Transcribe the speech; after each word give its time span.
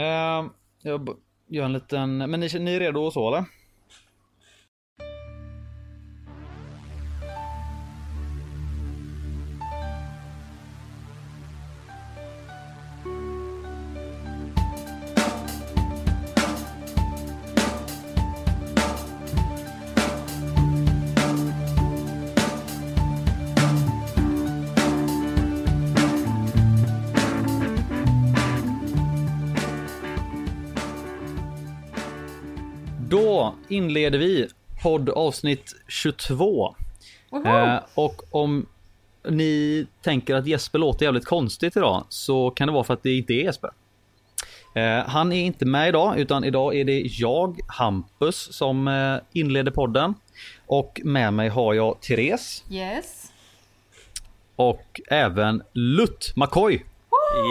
Ehm, 0.00 0.50
jag 0.82 1.08
gör 1.48 1.64
en 1.64 1.72
liten... 1.72 2.18
Men 2.18 2.40
ni, 2.40 2.48
ni 2.58 2.74
är 2.74 2.80
redo 2.80 3.00
och 3.00 3.12
så 3.12 3.28
eller? 3.28 3.44
Inleder 33.70 34.18
vi 34.18 34.48
podd 34.82 35.08
avsnitt 35.08 35.74
22. 35.88 36.74
Woho! 37.30 37.48
Eh, 37.48 37.80
och 37.94 38.22
om 38.30 38.66
ni 39.28 39.86
tänker 40.02 40.34
att 40.34 40.46
Jesper 40.46 40.78
låter 40.78 41.04
jävligt 41.04 41.24
konstigt 41.24 41.76
idag 41.76 42.04
så 42.08 42.50
kan 42.50 42.68
det 42.68 42.72
vara 42.74 42.84
för 42.84 42.94
att 42.94 43.02
det 43.02 43.16
inte 43.16 43.32
är 43.32 43.44
Jesper. 43.44 43.70
Eh, 44.74 45.04
han 45.06 45.32
är 45.32 45.42
inte 45.42 45.66
med 45.66 45.88
idag 45.88 46.18
utan 46.18 46.44
idag 46.44 46.76
är 46.76 46.84
det 46.84 47.00
jag, 47.00 47.60
Hampus, 47.66 48.48
som 48.52 48.88
eh, 48.88 49.16
inleder 49.32 49.70
podden. 49.70 50.14
Och 50.66 51.00
med 51.04 51.34
mig 51.34 51.48
har 51.48 51.74
jag 51.74 52.00
Therese 52.00 52.64
Yes. 52.70 53.32
och 54.56 55.00
även 55.08 55.62
Lutt 55.72 56.32
McCoy 56.36 56.84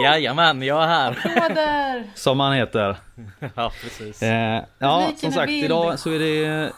Jajamän, 0.04 0.62
jag 0.62 0.82
är 0.82 0.86
här. 0.86 1.10
Applåder! 1.10 2.04
som 2.14 2.40
han 2.40 2.52
heter. 2.52 2.96
ja, 3.54 3.72
precis. 3.82 4.22
Eh, 4.22 4.62
ja, 4.78 4.98
Publiken 5.00 5.18
som 5.18 5.32
sagt 5.32 5.50
vild. 5.50 5.64
idag 5.64 5.98
så 5.98 6.10
är 6.10 6.18
det... 6.18 6.72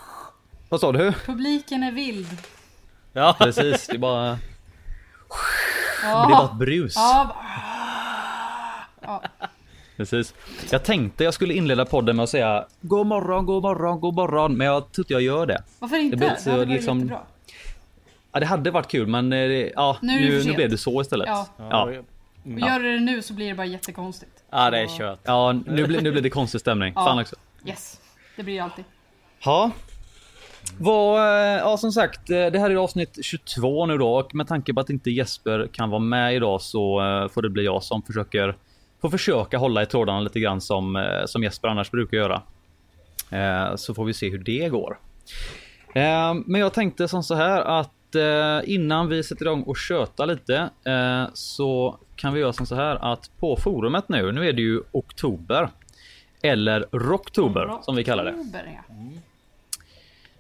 Vad 0.69 0.81
sa 0.81 0.93
du? 0.93 1.13
Publiken 1.13 1.83
är 1.83 1.93
vild. 1.93 2.29
Ja, 3.13 3.37
Precis, 3.39 3.87
det 3.87 3.95
är 3.95 3.99
bara, 3.99 4.23
det 4.31 4.39
Ja. 6.03 6.25
är 6.25 6.29
bara 6.31 6.45
ett 6.45 6.53
brus. 6.59 6.93
Ja. 6.97 7.37
ja. 9.03 9.23
Precis. 9.97 10.35
Jag 10.71 10.83
tänkte 10.85 11.25
jag 11.25 11.35
skulle 11.35 11.55
inleda 11.55 11.85
podden 11.85 12.17
med 12.17 12.23
att 12.23 12.31
säga 12.31 12.65
God 12.81 13.07
morgon, 13.07 13.47
god 13.47 13.63
morgon, 13.63 14.01
god 14.01 14.15
morgon. 14.15 14.57
Men 14.57 14.67
jag 14.67 14.93
tror 14.93 15.05
inte 15.05 15.13
jag 15.13 15.23
gör 15.23 15.47
det. 15.47 15.63
Varför 15.79 15.97
inte? 15.97 16.17
blir 16.17 16.29
Det, 16.29 16.41
så 16.41 16.51
hade 16.51 16.59
varit 16.65 16.69
liksom- 16.75 16.99
jättebra. 16.99 17.21
Ja, 18.33 18.41
det 18.41 18.47
hade 18.47 18.71
varit 18.71 18.89
kul 18.91 19.07
men 19.07 19.33
eh, 19.33 19.49
det- 19.49 19.73
ja, 19.77 19.97
Nu 20.03 20.19
det 20.19 20.29
nu, 20.39 20.45
nu 20.45 20.53
blev 20.53 20.71
det 20.71 20.79
så 20.79 21.01
istället. 21.01 21.29
Ja. 21.29 21.47
Ja, 21.57 21.91
Och 22.45 22.61
gör 22.61 22.79
du 22.79 22.95
det 22.95 23.01
nu 23.01 23.23
så 23.23 23.35
blir 23.35 23.49
det 23.49 23.55
bara 23.55 23.67
jättekonstigt. 23.67 24.45
ja 24.51 24.71
det 24.71 24.79
är 24.79 24.99
kört. 24.99 25.21
ja 25.23 25.53
nu, 25.53 25.87
blir, 25.87 26.01
nu 26.01 26.13
blir 26.13 26.23
det 26.23 26.31
konstig 26.31 26.61
stämning. 26.61 26.93
Ja. 26.97 27.05
Fan 27.05 27.19
också. 27.19 27.37
Yes. 27.67 28.01
Det 28.37 28.43
blir 28.43 28.55
det 28.55 28.61
alltid. 28.61 28.85
Ja. 29.45 29.71
Vad, 30.79 31.21
eh, 31.21 31.59
ja 31.59 31.77
som 31.77 31.93
sagt, 31.93 32.31
eh, 32.31 32.47
det 32.47 32.59
här 32.59 32.71
är 32.71 32.77
avsnitt 32.77 33.19
22 33.23 33.87
nu 33.87 33.99
då 33.99 34.15
och 34.15 34.35
med 34.35 34.49
tanke 34.49 34.75
på 34.75 34.81
att 34.81 34.91
inte 34.91 35.11
Jesper 35.11 35.69
kan 35.73 35.91
vara 35.91 36.01
med 36.01 36.35
idag 36.35 36.63
så 36.63 37.01
eh, 37.01 37.29
får 37.29 37.43
det 37.43 37.51
bli 37.51 37.65
jag 37.65 37.83
som 37.83 38.03
försöker 38.03 38.57
får 39.01 39.11
försöka 39.11 39.59
hålla 39.59 39.83
i 39.83 39.87
trådarna 39.87 40.21
lite 40.21 40.41
grann 40.41 40.61
som, 40.61 41.07
som 41.27 41.43
Jesper 41.43 41.69
annars 41.69 41.91
brukar 41.91 42.17
göra. 42.17 42.43
Så 43.77 43.95
får 43.95 44.05
vi 44.05 44.15
se 44.15 44.31
hur 44.31 44.39
det 44.39 44.69
går. 44.69 44.99
Men 46.47 46.61
jag 46.61 46.75
tänkte 46.75 47.09
som 47.09 47.23
så 47.23 47.35
här 47.35 47.61
att 47.61 47.91
eh, 48.15 48.61
innan 48.65 49.09
vi 49.09 49.23
sätter 49.23 49.45
igång 49.45 49.63
och 49.63 49.77
köta 49.77 50.25
lite 50.25 50.71
eh, 50.85 51.25
så 51.35 51.99
kan 52.17 52.35
vi 52.35 52.41
göra 52.41 52.53
som 52.53 52.67
så 52.67 52.75
här 52.75 53.13
att 53.13 53.31
på 53.39 53.57
forumet 53.57 54.09
nu, 54.09 54.33
nu 54.33 54.49
är 54.49 54.53
det 54.53 54.63
ju 54.63 54.83
oktober. 54.93 55.69
Eller 56.43 56.87
rocktober 56.93 57.79
som 57.83 57.97
vi 57.97 58.05
kallar 58.05 58.25
det. 58.25 58.33
Oktober, 58.33 58.81
ja. 58.89 58.95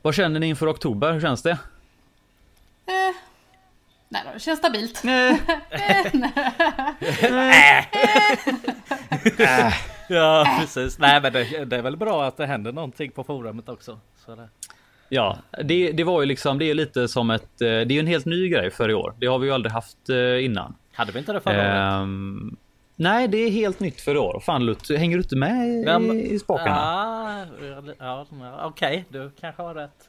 Vad 0.02 0.14
känner 0.14 0.40
ni 0.40 0.46
inför 0.46 0.70
oktober? 0.70 1.12
Hur 1.12 1.20
känns 1.20 1.42
det? 1.42 1.50
Eh. 1.50 1.58
Nej 4.08 4.22
då, 4.26 4.30
det 4.34 4.40
känns 4.40 4.58
stabilt. 4.58 5.02
Ja, 10.12 10.56
precis. 10.60 10.98
Nej, 10.98 11.22
men 11.22 11.32
det, 11.32 11.64
det 11.64 11.76
är 11.76 11.82
väl 11.82 11.96
bra 11.96 12.24
att 12.24 12.36
det 12.36 12.46
händer 12.46 12.72
någonting 12.72 13.10
på 13.10 13.24
forumet 13.24 13.68
också. 13.68 14.00
Så 14.16 14.34
det. 14.34 14.48
Ja, 15.14 15.38
det, 15.64 15.92
det 15.92 16.04
var 16.04 16.20
ju 16.20 16.26
liksom, 16.26 16.58
det 16.58 16.70
är 16.70 16.74
lite 16.74 17.08
som 17.08 17.30
ett, 17.30 17.60
eh, 17.60 17.66
det 17.66 17.66
är 17.66 17.92
ju 17.92 17.98
en 18.00 18.06
helt 18.06 18.26
ny 18.26 18.48
grej 18.48 18.70
för 18.70 18.88
i 18.88 18.94
år. 18.94 19.14
Det 19.18 19.26
har 19.26 19.38
vi 19.38 19.46
ju 19.46 19.52
aldrig 19.54 19.72
haft 19.72 20.08
eh, 20.10 20.44
innan. 20.44 20.74
Hade 20.92 21.12
vi 21.12 21.18
inte 21.18 21.32
det 21.32 21.40
förra 21.40 21.54
året? 21.54 22.02
Ehm, 22.02 22.56
nej, 22.96 23.28
det 23.28 23.38
är 23.38 23.50
helt 23.50 23.80
nytt 23.80 24.00
för 24.00 24.14
i 24.14 24.18
år. 24.18 24.40
Fan 24.46 24.66
Lut, 24.66 24.88
hänger 24.98 25.16
du 25.16 25.22
inte 25.22 25.36
med 25.36 25.68
i, 25.68 25.84
men- 25.84 26.10
i 26.20 26.38
spakarna? 26.38 26.70
Ja, 26.70 27.46
ja, 27.98 28.26
ja 28.40 28.66
okej, 28.66 29.04
du 29.08 29.30
kanske 29.40 29.62
har 29.62 29.74
rätt. 29.74 30.08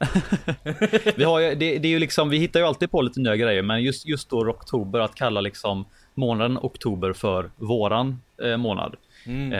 Vi, 1.18 1.24
har 1.24 1.40
ju, 1.40 1.56
det, 1.56 1.78
det 1.78 1.88
är 1.88 1.91
ju 1.91 2.00
liksom, 2.00 2.30
vi 2.30 2.38
hittar 2.38 2.59
ju 2.59 2.66
alltid 2.66 2.91
på 2.91 3.02
lite 3.02 3.20
nya 3.20 3.35
grejer, 3.35 3.62
men 3.62 3.84
just, 3.84 4.06
just 4.08 4.30
då 4.30 4.50
oktober, 4.50 5.00
att 5.00 5.16
kalla 5.16 5.41
liksom 5.41 5.85
månaden 6.14 6.58
oktober 6.62 7.14
för 7.14 7.52
våran 7.56 8.22
eh, 8.44 8.58
månad. 8.58 8.96
Mm. 9.25 9.53
Eh, 9.53 9.59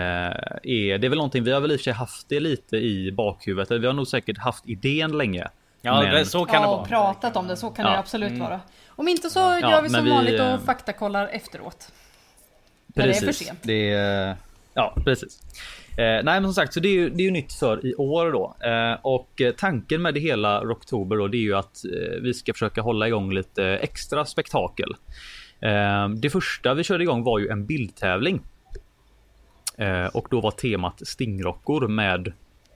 är, 0.64 0.98
det 0.98 1.08
är 1.08 1.10
väl 1.10 1.18
någonting, 1.18 1.44
vi 1.44 1.52
har 1.52 1.62
väl 1.62 1.72
i 1.72 1.76
och 1.76 1.80
för 1.80 1.84
sig 1.84 1.94
haft 1.94 2.30
det 2.30 2.40
lite 2.40 2.78
i 2.78 3.12
bakhuvudet. 3.12 3.72
Vi 3.82 3.86
har 3.88 3.94
nog 3.94 4.08
säkert 4.08 4.38
haft 4.38 4.70
idén 4.70 5.18
länge. 5.18 5.48
Ja, 5.82 6.02
men- 6.02 6.14
det, 6.16 6.26
så 6.26 6.46
kan 6.46 6.62
det 6.62 6.68
ja, 6.68 6.72
vara. 6.72 6.82
och 6.82 6.88
pratat 6.88 7.36
om 7.38 7.48
det, 7.48 7.56
så 7.56 7.70
kan 7.70 7.86
Ja. 7.86 7.92
det 7.92 7.98
absolut 8.00 8.40
vara. 8.40 8.60
Om 8.88 9.08
inte 9.08 9.30
så 9.30 9.40
gör 9.40 9.82
vi 9.82 9.90
som 9.90 10.04
vi, 10.04 10.10
vanligt 10.10 10.40
eh, 10.40 10.54
och 10.54 10.62
faktakollar 10.62 11.28
efteråt. 11.28 11.92
När 12.88 13.08
det 13.08 13.14
är 13.14 13.20
för 13.20 13.26
Precis. 13.26 13.48
sent. 13.48 13.60
Det 13.64 13.90
är, 13.92 14.36
ja, 14.74 14.96
precis. 15.06 15.42
Eh, 15.98 16.04
nej, 16.06 16.24
men 16.24 16.44
som 16.44 16.54
sagt, 16.54 16.74
så 16.74 16.80
det 16.80 16.88
är 16.90 16.94
ju, 16.94 17.10
det 17.10 17.22
är 17.24 17.26
ju 17.26 17.32
nytt 17.32 17.54
för 17.54 17.86
i 17.86 17.96
år 17.96 18.32
då. 18.32 18.56
Eh, 18.70 18.98
och 19.02 19.42
eh, 19.42 19.54
tanken 19.54 20.02
med 20.02 20.14
det 20.14 20.20
hela 20.20 20.62
Rocktober 20.64 21.16
då, 21.18 21.28
det 21.28 21.38
är 21.38 21.42
ju 21.42 21.56
att 21.56 21.86
eh, 21.86 22.22
vi 22.22 22.34
ska 22.34 22.54
försöka 22.54 22.82
hålla 22.82 23.08
igång 23.08 23.34
lite 23.34 23.66
extra 23.66 24.26
spektakel. 24.26 24.90
Eh, 25.60 26.10
det 26.10 26.30
första 26.30 26.74
vi 26.74 26.84
körde 26.84 27.04
igång 27.04 27.24
var 27.24 27.40
ju 27.40 27.48
en 27.50 27.66
bildtävling. 27.66 28.42
Eh, 29.78 30.06
och 30.06 30.28
då 30.32 30.42
var 30.42 30.52
temat 30.52 31.08
stingrockor 31.08 31.88
med, 31.88 32.34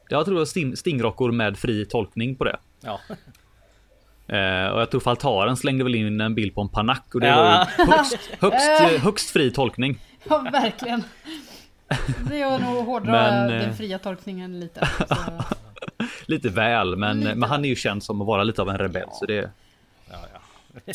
jag 0.09 0.25
tror 0.25 0.35
det 0.35 0.39
var 0.41 0.45
sting, 0.45 0.77
stingrockor 0.77 1.31
med 1.31 1.57
fri 1.57 1.85
tolkning 1.85 2.35
på 2.35 2.43
det. 2.43 2.57
Ja. 2.81 2.99
Eh, 4.35 4.67
och 4.67 4.81
jag 4.81 4.91
tror 4.91 5.01
Faltaren 5.01 5.57
slängde 5.57 5.83
väl 5.83 5.95
in 5.95 6.21
en 6.21 6.35
bild 6.35 6.55
på 6.55 6.61
en 6.61 6.69
panack 6.69 7.05
och 7.15 7.21
det 7.21 7.27
Ja. 7.27 7.35
var 7.77 7.85
ju 7.85 7.91
högst, 7.91 8.17
högst, 8.39 8.99
högst 9.03 9.29
fri 9.29 9.51
tolkning. 9.51 9.99
Ja, 10.29 10.37
verkligen. 10.51 11.03
Det 12.29 12.41
är 12.41 12.59
nog 12.59 12.85
hårdra 12.85 13.11
Men, 13.11 13.53
eh, 13.53 13.59
den 13.61 13.75
fria 13.75 13.99
tolkningen 13.99 14.59
lite. 14.59 14.89
Lite 16.25 16.49
väl, 16.49 16.95
men, 16.95 17.19
Lite 17.19 17.35
men 17.35 17.49
han 17.49 17.65
är 17.65 17.69
ju 17.69 17.75
känd 17.75 18.03
som 18.03 18.21
att 18.21 18.27
vara 18.27 18.43
lite 18.43 18.61
av 18.61 18.69
en 18.69 18.77
rebell. 18.77 19.09
Så 19.13 19.25
det... 19.25 19.51
Ja, 20.11 20.17
ja. 20.33 20.93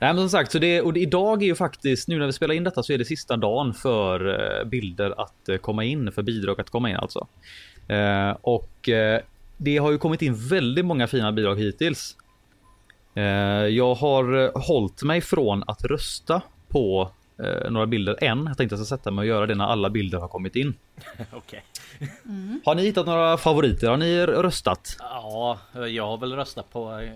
Nej 0.00 0.14
men 0.14 0.16
som 0.16 0.30
sagt, 0.30 0.52
så 0.52 0.58
det, 0.58 0.80
och 0.80 0.92
det, 0.92 1.00
idag 1.00 1.42
är 1.42 1.46
ju 1.46 1.54
faktiskt, 1.54 2.08
nu 2.08 2.18
när 2.18 2.26
vi 2.26 2.32
spelar 2.32 2.54
in 2.54 2.64
detta 2.64 2.82
så 2.82 2.92
är 2.92 2.98
det 2.98 3.04
sista 3.04 3.36
dagen 3.36 3.74
för 3.74 4.28
eh, 4.60 4.64
bilder 4.64 5.20
att 5.20 5.48
eh, 5.48 5.56
komma 5.56 5.84
in, 5.84 6.12
för 6.12 6.22
bidrag 6.22 6.60
att 6.60 6.70
komma 6.70 6.90
in 6.90 6.96
alltså. 6.96 7.26
Eh, 7.88 8.30
och 8.40 8.88
eh, 8.88 9.20
det 9.56 9.76
har 9.78 9.90
ju 9.90 9.98
kommit 9.98 10.22
in 10.22 10.48
väldigt 10.48 10.84
många 10.84 11.06
fina 11.06 11.32
bidrag 11.32 11.56
hittills. 11.60 12.16
Eh, 13.14 13.22
jag 13.66 13.94
har 13.94 14.44
eh, 14.44 14.50
hållit 14.54 15.02
mig 15.02 15.20
från 15.20 15.64
att 15.66 15.84
rösta 15.84 16.42
på 16.68 17.10
eh, 17.38 17.70
några 17.70 17.86
bilder 17.86 18.24
än. 18.24 18.46
Jag 18.46 18.56
tänkte 18.56 18.74
att 18.74 18.78
jag 18.78 18.86
ska 18.86 18.96
sätta 18.96 19.10
mig 19.10 19.22
och 19.22 19.26
göra 19.26 19.46
det 19.46 19.54
när 19.54 19.64
alla 19.64 19.90
bilder 19.90 20.18
har 20.18 20.28
kommit 20.28 20.56
in. 20.56 20.74
Okej. 21.32 21.64
Har 22.64 22.74
ni 22.74 22.82
hittat 22.82 23.06
några 23.06 23.36
favoriter? 23.36 23.88
Har 23.88 23.96
ni 23.96 24.26
röstat? 24.26 24.96
Ja, 24.98 25.58
jag 25.88 26.06
har 26.06 26.18
väl 26.18 26.32
röstat 26.32 26.72
på, 26.72 27.08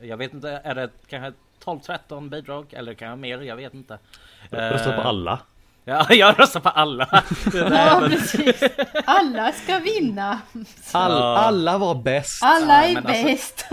jag 0.00 0.16
vet 0.16 0.34
inte, 0.34 0.50
är 0.64 0.74
det 0.74 0.90
kanske 1.08 1.32
12-13 1.68 2.28
bidrag 2.30 2.66
eller 2.72 2.94
kanske 2.94 3.20
mer? 3.20 3.40
Jag 3.40 3.56
vet 3.56 3.74
inte. 3.74 3.98
Röstat 4.50 4.94
på 4.94 5.00
Eh, 5.00 5.06
alla? 5.06 5.38
Ja, 5.84 6.06
jag 6.14 6.40
röstar 6.40 6.60
på 6.60 6.68
alla. 6.68 7.08
Ja, 7.54 8.02
precis. 8.08 8.62
Alla 9.04 9.52
ska 9.52 9.78
vinna. 9.78 10.40
All, 10.92 11.12
Ja. 11.12 11.36
alla 11.38 11.78
var 11.78 11.94
bäst. 11.94 12.42
Alla 12.42 12.84
är 12.84 12.94
men 12.94 13.06
alltså- 13.06 13.24
bäst. 13.24 13.66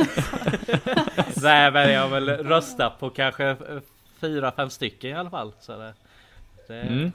Nej, 1.44 1.72
men 1.72 1.92
jag 1.94 2.02
har 2.02 2.10
väl 2.10 2.30
röstat 2.30 3.00
på 3.00 3.10
kanske 3.10 3.56
fyra, 4.22 4.52
fem 4.52 4.70
stycken 4.70 5.10
i 5.10 5.14
alla 5.14 5.30
fall. 5.30 5.52
Så 5.60 5.72
det, 5.78 5.94
det, 6.68 6.80
Mm. 6.82 7.12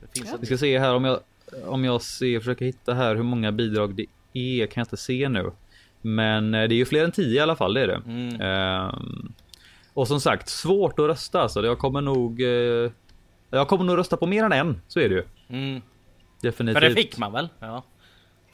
det 0.00 0.18
finns 0.18 0.30
Ja. 0.30 0.36
Vi 0.40 0.46
ska 0.46 0.58
se 0.58 0.78
här 0.78 0.94
om 0.94 1.04
jag 1.04 1.20
om 1.66 1.84
jag 1.84 2.02
ser, 2.02 2.38
försöker 2.40 2.64
hitta 2.64 2.94
här 2.94 3.14
hur 3.14 3.22
många 3.22 3.52
bidrag 3.52 3.94
det 3.94 4.06
är 4.32 4.66
kan 4.66 4.80
jag 4.80 4.84
inte 4.84 4.96
se 4.96 5.28
nu. 5.28 5.52
Men 6.02 6.54
eh, 6.54 6.68
det 6.68 6.74
är 6.74 6.76
ju 6.76 6.84
fler 6.86 7.04
än 7.04 7.12
10 7.12 7.36
i 7.36 7.40
alla 7.40 7.56
fall, 7.56 7.74
det 7.74 7.80
är 7.82 7.86
det. 7.86 8.00
Mm. 8.06 8.40
Ehm, 8.40 9.32
och 9.98 10.08
som 10.08 10.20
sagt, 10.20 10.48
svårt 10.48 10.98
att 10.98 11.06
rösta 11.06 11.40
alltså. 11.40 11.64
Jag 11.66 11.78
kommer 11.78 12.00
nog 12.00 12.42
eh, 12.42 12.90
Jag 13.50 13.68
kommer 13.68 13.84
nog 13.84 13.98
rösta 13.98 14.16
på 14.16 14.26
mer 14.26 14.44
än 14.44 14.52
en, 14.52 14.80
så 14.88 15.00
är 15.00 15.08
det 15.08 15.14
ju. 15.14 15.24
Mm. 15.48 15.82
Definitivt. 16.42 16.82
För 16.82 16.88
det 16.88 16.94
fick 16.94 17.18
man 17.18 17.32
väl? 17.32 17.48
Ja, 17.60 17.84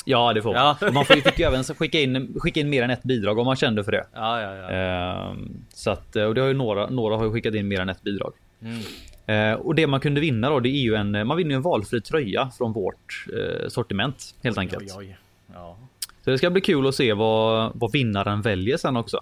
Ja, 0.05 0.32
det 0.32 0.43
får 0.43 0.52
man. 0.52 0.76
Ja. 0.81 0.87
Och 0.88 0.94
Man 0.94 1.05
får, 1.05 1.14
fick 1.14 1.38
ju 1.38 1.44
även 1.44 1.64
skicka 1.64 2.00
in, 2.00 2.35
skicka 2.41 2.61
in 2.61 2.70
mer 2.70 2.82
än 2.82 2.91
ett 2.91 3.02
bidrag 3.02 3.38
om 3.38 3.46
man 3.46 3.56
kände 3.56 3.85
för 3.85 3.93
det. 3.93 4.06
ja, 4.14 4.41
ja. 4.41 4.55
ja. 4.55 4.70
Ehm, 4.70 5.64
så 5.75 5.91
att, 5.91 6.17
och 6.17 6.35
det 6.35 6.41
har 6.41 6.49
ju 6.49 6.55
några, 6.55 6.91
några 6.91 7.17
har 7.17 7.25
ju 7.25 7.32
skickat 7.32 7.55
in 7.55 7.69
mer 7.69 7.81
än 7.81 7.88
ett 7.88 8.02
bidrag. 8.02 8.32
Mm. 8.61 8.81
Eh, 9.26 9.61
och 9.61 9.75
det 9.75 9.87
man 9.87 10.00
kunde 10.00 10.20
vinna 10.20 10.50
då, 10.50 10.61
det 10.61 10.69
är 10.69 10.82
ju 10.82 10.94
en, 10.94 11.26
man 11.26 11.37
vinner 11.37 11.50
ju 11.50 11.56
en 11.56 11.62
valfri 11.62 12.00
tröja 12.00 12.50
från 12.58 12.73
vårt 12.73 13.26
eh, 13.37 13.69
sortiment 13.69 14.35
helt 14.43 14.58
enkelt. 14.58 14.82
Oj, 14.82 14.97
oj. 14.99 15.19
Ja. 15.55 15.76
Så 16.25 16.31
det 16.31 16.38
ska 16.38 16.50
bli 16.50 16.61
kul 16.61 16.87
att 16.87 16.94
se 16.94 17.12
vad, 17.12 17.73
vad 17.75 17.93
vinnaren 17.93 18.43
väljer 18.43 18.76
sen 18.76 18.97
också. 18.97 19.20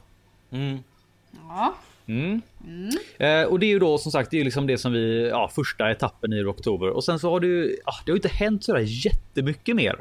Mm. 0.50 0.78
Ja. 1.48 1.74
Mm. 2.06 2.42
Eh, 3.18 3.42
och 3.42 3.60
det 3.60 3.66
är 3.66 3.68
ju 3.68 3.78
då 3.78 3.98
som 3.98 4.12
sagt, 4.12 4.30
det 4.30 4.40
är 4.40 4.44
liksom 4.44 4.66
det 4.66 4.78
som 4.78 4.92
vi, 4.92 5.28
ja, 5.28 5.50
första 5.54 5.90
etappen 5.90 6.32
i 6.32 6.44
oktober. 6.44 6.90
Och 6.90 7.04
sen 7.04 7.18
så 7.18 7.30
har 7.30 7.40
det 7.40 7.46
ju, 7.46 7.76
ja, 7.86 7.92
det 8.06 8.12
har 8.12 8.16
inte 8.16 8.28
hänt 8.28 8.64
sådär 8.64 8.84
jättemycket 8.86 9.76
mer. 9.76 9.94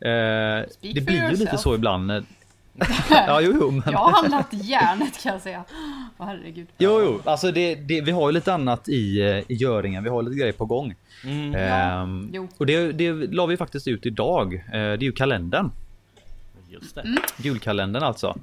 Eh, 0.00 0.66
det 0.80 1.00
blir 1.00 1.14
ju 1.14 1.30
lite 1.30 1.42
yourself. 1.42 1.60
så 1.60 1.74
ibland. 1.74 2.10
ja, 3.10 3.40
jo, 3.40 3.56
jo, 3.60 3.70
men, 3.70 3.82
Jag 3.92 3.98
har 3.98 4.12
handlat 4.12 4.48
järnet 4.50 5.22
kan 5.22 5.32
jag 5.32 5.42
säga. 5.42 5.64
Åh 6.18 6.26
herregud. 6.26 6.66
jo, 6.78 7.00
jo, 7.02 7.20
alltså 7.24 7.52
det, 7.52 7.74
det, 7.74 8.00
vi 8.00 8.10
har 8.10 8.28
ju 8.28 8.32
lite 8.32 8.54
annat 8.54 8.88
i, 8.88 9.20
eh, 9.20 9.38
i 9.48 9.54
göringen. 9.54 10.04
Vi 10.04 10.10
har 10.10 10.22
lite 10.22 10.36
grejer 10.36 10.52
på 10.52 10.64
gång. 10.64 10.94
Mm. 11.24 11.54
Ehm, 11.54 12.30
jo. 12.32 12.48
och 12.56 12.66
det, 12.66 12.92
det 12.92 13.12
la 13.12 13.46
vi 13.46 13.56
faktiskt 13.56 13.88
ut 13.88 14.06
idag. 14.06 14.54
Eh, 14.54 14.60
det 14.72 14.78
är 14.78 15.02
ju 15.02 15.12
kalendern. 15.12 15.70
Just 16.68 16.94
det. 16.94 17.00
Mm. 17.00 17.16
Julkalendern 17.38 18.02
alltså. 18.02 18.38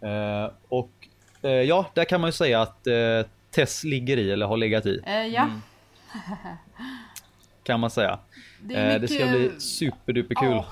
Eh, 0.00 0.52
och 0.68 0.99
eh, 1.42 1.50
ja, 1.50 1.90
där 1.94 2.04
kan 2.04 2.20
man 2.20 2.28
ju 2.28 2.32
säga 2.32 2.62
att 2.62 2.86
eh, 2.86 2.94
Tess 3.50 3.84
ligger 3.84 4.16
i 4.16 4.30
eller 4.30 4.46
har 4.46 4.56
legat 4.56 4.86
i 4.86 5.00
Eh, 5.06 5.26
ja, 5.26 5.48
kan 7.62 7.80
man 7.80 7.90
säga. 7.90 8.18
det 8.60 8.74
är 8.74 8.94
eh, 8.94 9.00
det 9.00 9.08
ska 9.08 9.26
mycket- 9.26 9.50
bli 9.52 9.60
superduperkul. 9.60 10.48
Ja. 10.50 10.66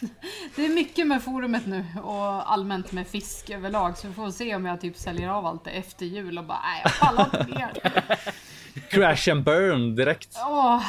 Det 0.56 0.64
är 0.64 0.68
mycket 0.68 1.06
med 1.06 1.22
forumet 1.22 1.66
nu 1.66 1.84
och 2.02 2.52
allmänt 2.52 2.92
med 2.92 3.06
fisk 3.06 3.50
överlag 3.50 3.98
så 3.98 4.08
vi 4.08 4.14
får 4.14 4.30
se 4.30 4.54
om 4.54 4.64
jag 4.66 4.80
typ 4.80 4.96
säljer 4.96 5.28
av 5.28 5.46
allt 5.46 5.64
det 5.64 5.70
efter 5.70 6.06
jul 6.06 6.38
och 6.38 6.44
bara 6.44 6.60
nej 6.62 6.80
jag 6.84 6.98
pallar 7.00 7.24
inte 7.24 7.58
mer. 7.58 8.00
Crash 8.90 9.30
and 9.32 9.44
burn 9.44 9.94
direkt. 9.96 10.36
Åh, 10.46 10.82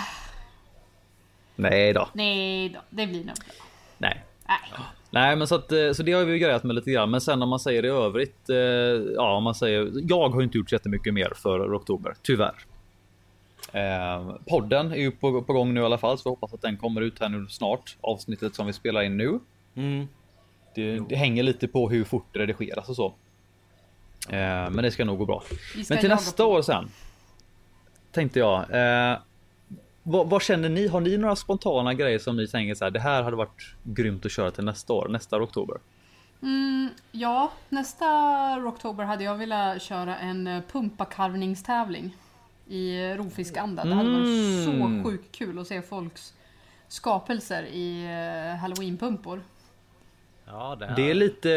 Nej 1.55 1.93
då. 1.93 2.09
nej 2.13 2.69
då, 2.69 2.79
det 2.89 3.07
blir 3.07 3.25
nog 3.25 3.35
bra. 3.35 3.65
Nej. 3.97 4.23
Nej. 4.47 4.57
Nej, 5.15 5.35
men 5.35 5.47
så 5.47 5.55
att 5.55 5.71
eh, 5.71 5.91
så 5.91 6.03
det 6.03 6.11
har 6.11 6.25
vi 6.25 6.33
ju 6.33 6.39
grejat 6.39 6.63
med 6.63 6.75
lite 6.75 6.91
grann. 6.91 7.11
Men 7.11 7.21
sen 7.21 7.41
om 7.41 7.49
man 7.49 7.59
säger 7.59 7.85
i 7.85 7.87
övrigt. 7.87 8.49
Eh, 8.49 8.57
ja, 9.15 9.35
om 9.37 9.43
man 9.43 9.55
säger. 9.55 9.91
Jag 9.93 10.29
har 10.29 10.41
inte 10.41 10.57
gjort 10.57 10.71
jättemycket 10.71 11.13
mer 11.13 11.31
för 11.35 11.75
oktober, 11.77 12.13
tyvärr. 12.21 12.55
Eh, 13.71 14.35
podden 14.49 14.91
är 14.91 14.95
ju 14.95 15.11
på, 15.11 15.41
på 15.41 15.53
gång 15.53 15.73
nu 15.73 15.81
i 15.81 15.83
alla 15.83 15.97
fall, 15.97 16.17
så 16.17 16.27
jag 16.27 16.31
hoppas 16.31 16.53
att 16.53 16.61
den 16.61 16.77
kommer 16.77 17.01
ut 17.01 17.19
här 17.19 17.29
nu 17.29 17.47
snart. 17.49 17.97
Avsnittet 18.01 18.55
som 18.55 18.67
vi 18.67 18.73
spelar 18.73 19.01
in 19.01 19.17
nu. 19.17 19.39
Mm. 19.75 20.07
Det, 20.75 20.99
det 21.09 21.15
hänger 21.15 21.43
lite 21.43 21.67
på 21.67 21.89
hur 21.89 22.03
fort 22.03 22.27
det 22.31 22.39
redigeras 22.39 22.89
och 22.89 22.95
så. 22.95 23.05
Eh, 24.29 24.69
men 24.69 24.77
det 24.77 24.91
ska 24.91 25.05
nog 25.05 25.17
gå 25.17 25.25
bra. 25.25 25.43
Vi 25.75 25.85
Men 25.89 25.97
till 25.97 26.09
nästa 26.09 26.43
på. 26.43 26.49
år 26.49 26.61
sen. 26.61 26.89
Tänkte 28.11 28.39
jag. 28.39 28.59
Eh, 28.59 29.17
vad, 30.07 30.29
vad 30.29 30.41
känner 30.41 30.69
ni? 30.69 30.87
Har 30.87 30.99
ni 31.01 31.17
några 31.17 31.35
spontana 31.35 31.93
grejer 31.93 32.19
som 32.19 32.37
ni 32.37 32.47
tänker 32.47 32.75
så 32.75 32.83
här? 32.83 32.91
Det 32.91 32.99
här 32.99 33.23
hade 33.23 33.35
varit 33.35 33.75
grymt 33.83 34.25
att 34.25 34.31
köra 34.31 34.51
till 34.51 34.63
nästa 34.63 34.93
år, 34.93 35.07
nästa 35.07 35.41
oktober. 35.41 35.77
Mm, 36.41 36.89
ja, 37.11 37.51
nästa 37.69 38.05
Rocktober 38.59 39.03
hade 39.03 39.23
jag 39.23 39.35
velat 39.35 39.81
köra 39.81 40.17
en 40.17 40.47
eh, 40.47 40.61
pumpakarvningstävling 40.71 42.15
i 42.67 43.07
rovfiskanda. 43.13 43.83
Det 43.85 43.93
hade 43.95 44.09
varit 44.09 44.25
Mm. 44.67 45.03
så 45.03 45.09
sjukt 45.09 45.35
kul 45.35 45.59
att 45.59 45.67
se 45.67 45.81
folks 45.81 46.33
skapelser 46.87 47.63
i 47.63 48.03
eh, 48.05 48.57
halloweenpumpor. 48.59 49.41
Ja, 50.47 50.75
det. 50.79 50.93
Det 50.95 51.09
är 51.09 51.13
lite, 51.13 51.49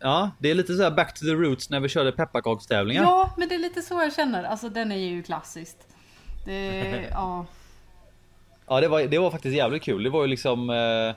ja, 0.00 0.30
det 0.38 0.50
är 0.50 0.54
lite 0.54 0.74
så 0.74 0.82
här 0.82 0.90
back 0.90 1.14
to 1.14 1.24
the 1.24 1.32
roots 1.32 1.70
när 1.70 1.80
vi 1.80 1.88
körde 1.88 2.12
pepparkakstävlingar. 2.12 3.02
Ja, 3.02 3.34
men 3.36 3.48
det 3.48 3.54
är 3.54 3.58
lite 3.58 3.82
så 3.82 3.94
jag 3.94 4.12
känner. 4.14 4.44
Alltså 4.44 4.68
den 4.68 4.92
är 4.92 4.96
ju 4.96 5.22
klassiskt. 5.22 5.86
Det, 6.44 7.08
ja. 7.10 7.46
Ja, 8.68 8.80
det 8.80 8.88
var, 8.88 9.02
det 9.02 9.18
var 9.18 9.30
faktiskt 9.30 9.56
jävligt 9.56 9.82
kul. 9.82 10.02
Det 10.02 10.10
var 10.10 10.22
ju 10.22 10.26
liksom. 10.28 10.70
Eh, 10.70 10.76
Jag 10.76 11.14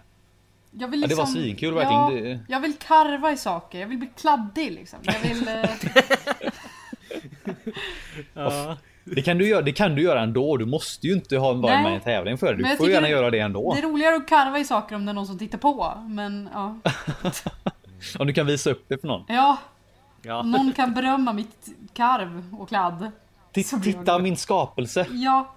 vill 0.87 1.01
Ja, 1.01 1.07
det 1.07 1.15
var 1.15 1.23
liksom, 1.25 1.25
svinkul 1.25 1.73
verkligen. 1.73 2.31
Ja, 2.33 2.39
Jag 2.47 2.59
vill 2.59 2.73
karva 2.87 3.31
i 3.31 3.37
saker, 3.37 3.79
jag 3.79 3.87
vill 3.87 3.97
bli 3.97 4.09
kladdig 4.21 4.71
liksom. 4.71 4.99
Jag 5.03 5.19
vill... 5.29 5.47
Eh, 5.47 5.63
ja. 8.33 8.77
det 9.03 9.21
kan 9.21 9.37
du 9.37 9.47
göra. 9.47 9.61
Det 9.61 9.71
kan 9.71 9.95
du 9.95 10.01
göra 10.01 10.21
ändå. 10.21 10.57
Du 10.57 10.65
måste 10.65 11.07
ju 11.07 11.13
inte 11.13 11.37
ha 11.37 11.53
Nej. 11.53 11.83
med 11.83 11.91
i 11.91 11.95
en 11.95 12.01
tävling 12.01 12.37
för 12.37 12.53
det. 12.53 12.69
Du 12.69 12.77
får 12.77 12.89
gärna 12.89 13.07
det- 13.07 13.11
göra 13.13 13.29
det 13.31 13.39
ändå. 13.39 13.73
det 13.73 13.79
är 13.79 13.83
roligare 13.83 14.15
att 14.15 14.27
karva 14.27 14.59
i 14.59 14.65
saker 14.65 14.95
om 14.95 15.05
det 15.05 15.11
är 15.11 15.13
någon 15.13 15.27
som 15.27 15.37
tittar 15.39 15.57
på. 15.57 15.93
Men 16.07 16.49
ja. 16.53 16.75
Om 18.19 18.27
du 18.27 18.33
kan 18.33 18.45
visa 18.45 18.69
upp 18.69 18.85
det 18.87 18.97
för 19.01 19.07
någon. 19.07 19.23
Ja, 19.27 19.57
Ja. 20.21 20.39
om 20.39 20.51
någon 20.51 20.71
kan 20.73 20.93
berömma 20.93 21.33
mitt 21.33 21.67
karv 21.93 22.55
och 22.59 22.67
kladd. 22.67 23.11
Titta 23.53 23.77
roligt. 23.77 24.23
min 24.23 24.37
skapelse. 24.37 25.05
Ja, 25.11 25.55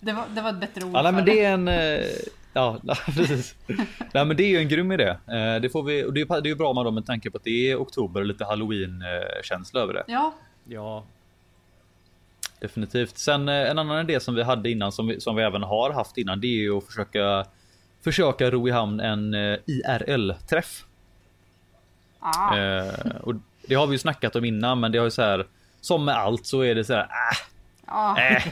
det 0.00 0.12
var, 0.12 0.24
det 0.34 0.40
var 0.40 0.50
ett 0.50 0.60
bättre 0.60 0.84
ord 0.84 0.90
Ja, 0.94 1.02
nej, 1.02 1.12
men 1.12 1.24
det 1.24 1.44
är 1.44 1.52
en. 1.52 1.68
eh, 1.68 2.06
Ja, 2.52 2.78
precis. 3.16 3.54
Nej, 4.12 4.24
men 4.24 4.36
det 4.36 4.42
är 4.42 4.48
ju 4.48 4.58
en 4.58 4.68
grym 4.68 4.92
idé. 4.92 5.08
Eh, 5.08 5.60
Det 5.62 5.72
får 5.72 5.82
vi 5.82 6.04
och 6.04 6.12
det 6.12 6.20
är 6.20 6.26
det 6.40 6.48
är 6.48 6.50
ju 6.50 6.54
bra 6.56 6.72
med 6.72 6.84
dem 6.84 6.94
med 6.94 7.06
tanke 7.06 7.30
på 7.30 7.36
att 7.36 7.44
det 7.44 7.70
är 7.70 7.76
oktober 7.76 8.20
och 8.20 8.26
lite 8.26 8.44
halloween 8.44 9.02
eh, 9.02 9.42
känsla 9.42 9.80
över 9.80 9.94
det. 9.94 10.04
Ja, 10.06 10.34
ja. 10.64 11.04
Definitivt. 12.60 13.18
Sen 13.18 13.48
eh, 13.48 13.70
en 13.70 13.78
annan 13.78 14.00
idé 14.10 14.20
som 14.20 14.34
vi 14.34 14.42
hade 14.42 14.70
innan 14.70 14.92
som 14.92 15.06
vi, 15.06 15.20
som 15.20 15.36
vi 15.36 15.42
även 15.42 15.62
har 15.62 15.90
haft 15.92 16.18
innan. 16.18 16.40
Det 16.40 16.46
är 16.46 16.60
ju 16.60 16.78
att 16.78 16.84
försöka 16.84 17.44
försöka 18.04 18.50
ro 18.50 18.68
i 18.68 18.70
hamn 18.70 19.00
en 19.00 19.34
eh, 19.34 19.58
IRL 19.66 20.32
träff. 20.48 20.84
ah, 22.20 22.56
Eh, 22.56 22.94
och 23.20 23.34
det 23.68 23.74
har 23.74 23.86
vi 23.86 23.92
ju 23.92 23.98
snackat 23.98 24.36
om 24.36 24.44
innan, 24.44 24.80
men 24.80 24.92
det 24.92 24.98
har 24.98 25.04
ju 25.04 25.10
så 25.10 25.22
här. 25.22 25.46
Som 25.80 26.04
med 26.04 26.14
allt 26.14 26.46
så 26.46 26.60
är 26.60 26.74
det 26.74 26.84
så 26.84 26.92
här. 26.94 27.02
Äh, 27.02 27.06
ja. 27.86 28.18
äh. 28.20 28.46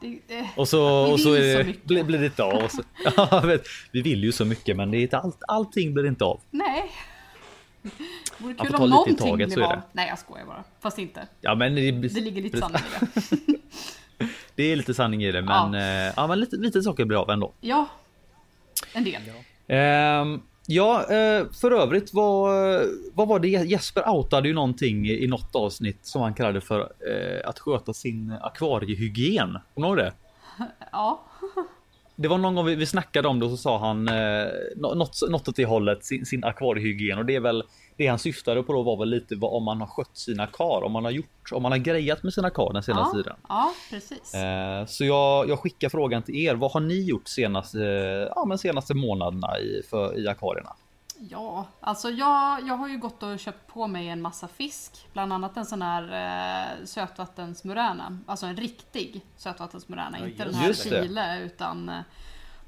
Det, 0.00 0.18
det, 0.28 0.48
Och 0.56 0.68
så, 0.68 0.82
och 1.12 1.20
så 1.20 1.28
så 1.28 1.34
det, 1.34 1.64
mycket. 1.66 1.84
blir, 1.84 2.04
blir 2.04 2.18
det 2.18 2.26
inte 2.26 2.42
av. 2.44 2.68
Så, 2.68 2.82
ja, 3.16 3.40
vet, 3.44 3.62
vi 3.92 4.02
vill 4.02 4.24
ju 4.24 4.32
så 4.32 4.44
mycket, 4.44 4.76
men 4.76 4.90
det 4.90 4.98
är 4.98 5.02
inte 5.02 5.18
allt, 5.18 5.38
allting 5.48 5.94
blir 5.94 6.06
inte 6.06 6.24
av. 6.24 6.40
nej. 6.50 6.90
Vore 8.38 8.54
får 8.54 8.64
kul 8.64 8.74
om 8.74 8.90
någonting 8.90 9.16
taget, 9.16 9.48
blev 9.48 9.56
så 9.56 9.64
av. 9.64 9.70
det. 9.70 9.82
Nej 9.92 10.08
jag 10.08 10.18
skojar 10.18 10.46
bara. 10.46 10.64
Fast 10.80 10.98
inte. 10.98 11.26
Ja, 11.40 11.54
men 11.54 11.74
det, 11.74 11.90
Det 11.90 12.20
ligger 12.20 12.42
lite 12.42 12.58
sanning 12.58 12.80
i 12.80 13.00
det. 13.00 13.56
Det 14.54 14.62
är 14.72 14.76
lite 14.76 14.94
sanning 14.94 15.24
i 15.24 15.32
det, 15.32 15.42
men 15.42 15.72
Ja. 15.72 15.84
ja, 16.04 16.12
ja 16.16 16.26
men 16.26 16.40
lite, 16.40 16.56
lite 16.56 16.82
saker 16.82 17.04
blir 17.04 17.18
av 17.18 17.30
ändå. 17.30 17.52
Ja, 17.60 17.86
en 18.92 19.04
del. 19.04 19.22
Ehm, 19.68 20.40
ja, 20.70 21.00
eh, 21.12 21.46
för 21.52 21.70
övrigt 21.70 22.14
vad, 22.14 22.50
vad 23.14 23.28
var 23.28 23.38
det? 23.38 23.48
Jesper 23.48 24.08
outade 24.08 24.48
ju 24.48 24.54
någonting 24.54 25.06
i 25.08 25.26
något 25.26 25.54
avsnitt 25.54 25.98
som 26.02 26.22
han 26.22 26.34
kallade 26.34 26.60
för 26.60 26.80
eh, 26.80 27.48
att 27.48 27.58
sköta 27.58 27.92
sin 27.92 28.34
akvariehygien. 28.42 29.58
Kommer 29.74 29.96
du 29.96 30.02
det? 30.02 30.12
Ja, 30.92 31.24
Det 32.16 32.28
var 32.28 32.38
någon 32.38 32.54
gång 32.54 32.66
vi, 32.66 32.86
snackade 32.86 33.28
om 33.28 33.38
det 33.38 33.44
och 33.44 33.50
så 33.50 33.56
sa 33.56 33.78
han 33.78 34.08
eh, 34.08 34.46
nå- 34.76 34.94
något, 34.94 35.30
något 35.30 35.48
åt 35.48 35.56
det 35.56 35.64
hållet, 35.64 36.04
sin, 36.04 36.26
sin 36.26 36.44
akvariehygien 36.44 37.18
och 37.18 37.24
det 37.26 37.34
är 37.36 37.40
väl 37.40 37.62
det 37.98 38.06
han 38.06 38.18
syftade 38.18 38.62
på 38.62 38.72
då 38.72 38.82
var 38.82 38.96
väl 38.96 39.08
lite 39.08 39.36
vad 39.36 39.52
om 39.52 39.64
man 39.64 39.80
har 39.80 39.86
skött 39.86 40.16
sina 40.16 40.46
kar, 40.46 40.82
om 40.84 40.92
man 40.92 41.04
har 41.04 41.10
gjort, 41.10 41.52
om 41.52 41.62
man 41.62 41.72
har 41.72 41.78
grejat 41.78 42.22
med 42.22 42.32
sina 42.32 42.50
kar 42.50 42.72
den 42.72 42.82
senaste 42.82 43.16
ja, 43.16 43.22
tiden. 43.22 43.36
ja 43.48 43.72
precis. 43.90 44.34
Eh, 44.34 44.86
så 44.86 45.04
jag, 45.04 45.48
jag 45.48 45.58
skickar 45.58 45.88
frågan 45.88 46.22
till 46.22 46.36
er. 46.36 46.54
Vad 46.54 46.72
har 46.72 46.80
ni 46.80 47.02
gjort 47.02 47.28
senaste, 47.28 47.78
ja, 48.36 48.44
men 48.44 48.58
senaste 48.58 48.94
månaderna 48.94 49.58
i, 49.58 49.82
för, 49.90 50.18
i 50.18 50.28
akvarierna? 50.28 50.72
Ja, 51.30 51.66
alltså 51.80 52.10
jag, 52.10 52.68
jag 52.68 52.74
har 52.74 52.88
ju 52.88 52.98
gått 52.98 53.22
och 53.22 53.38
köpt 53.38 53.66
på 53.66 53.86
mig 53.86 54.08
en 54.08 54.22
massa 54.22 54.48
fisk. 54.48 55.06
Bland 55.12 55.32
annat 55.32 55.56
en 55.56 55.66
sån 55.66 55.82
här 55.82 56.02
eh, 56.02 56.84
sötvattensmuräna. 56.84 58.18
Alltså 58.26 58.46
en 58.46 58.56
riktig 58.56 59.24
sötvattensmuräna. 59.36 60.18
Ja, 60.20 60.26
inte 60.26 60.44
den 60.44 60.54
här 60.54 60.72
chile 60.72 61.40
utan 61.40 61.88
eh, 61.88 62.00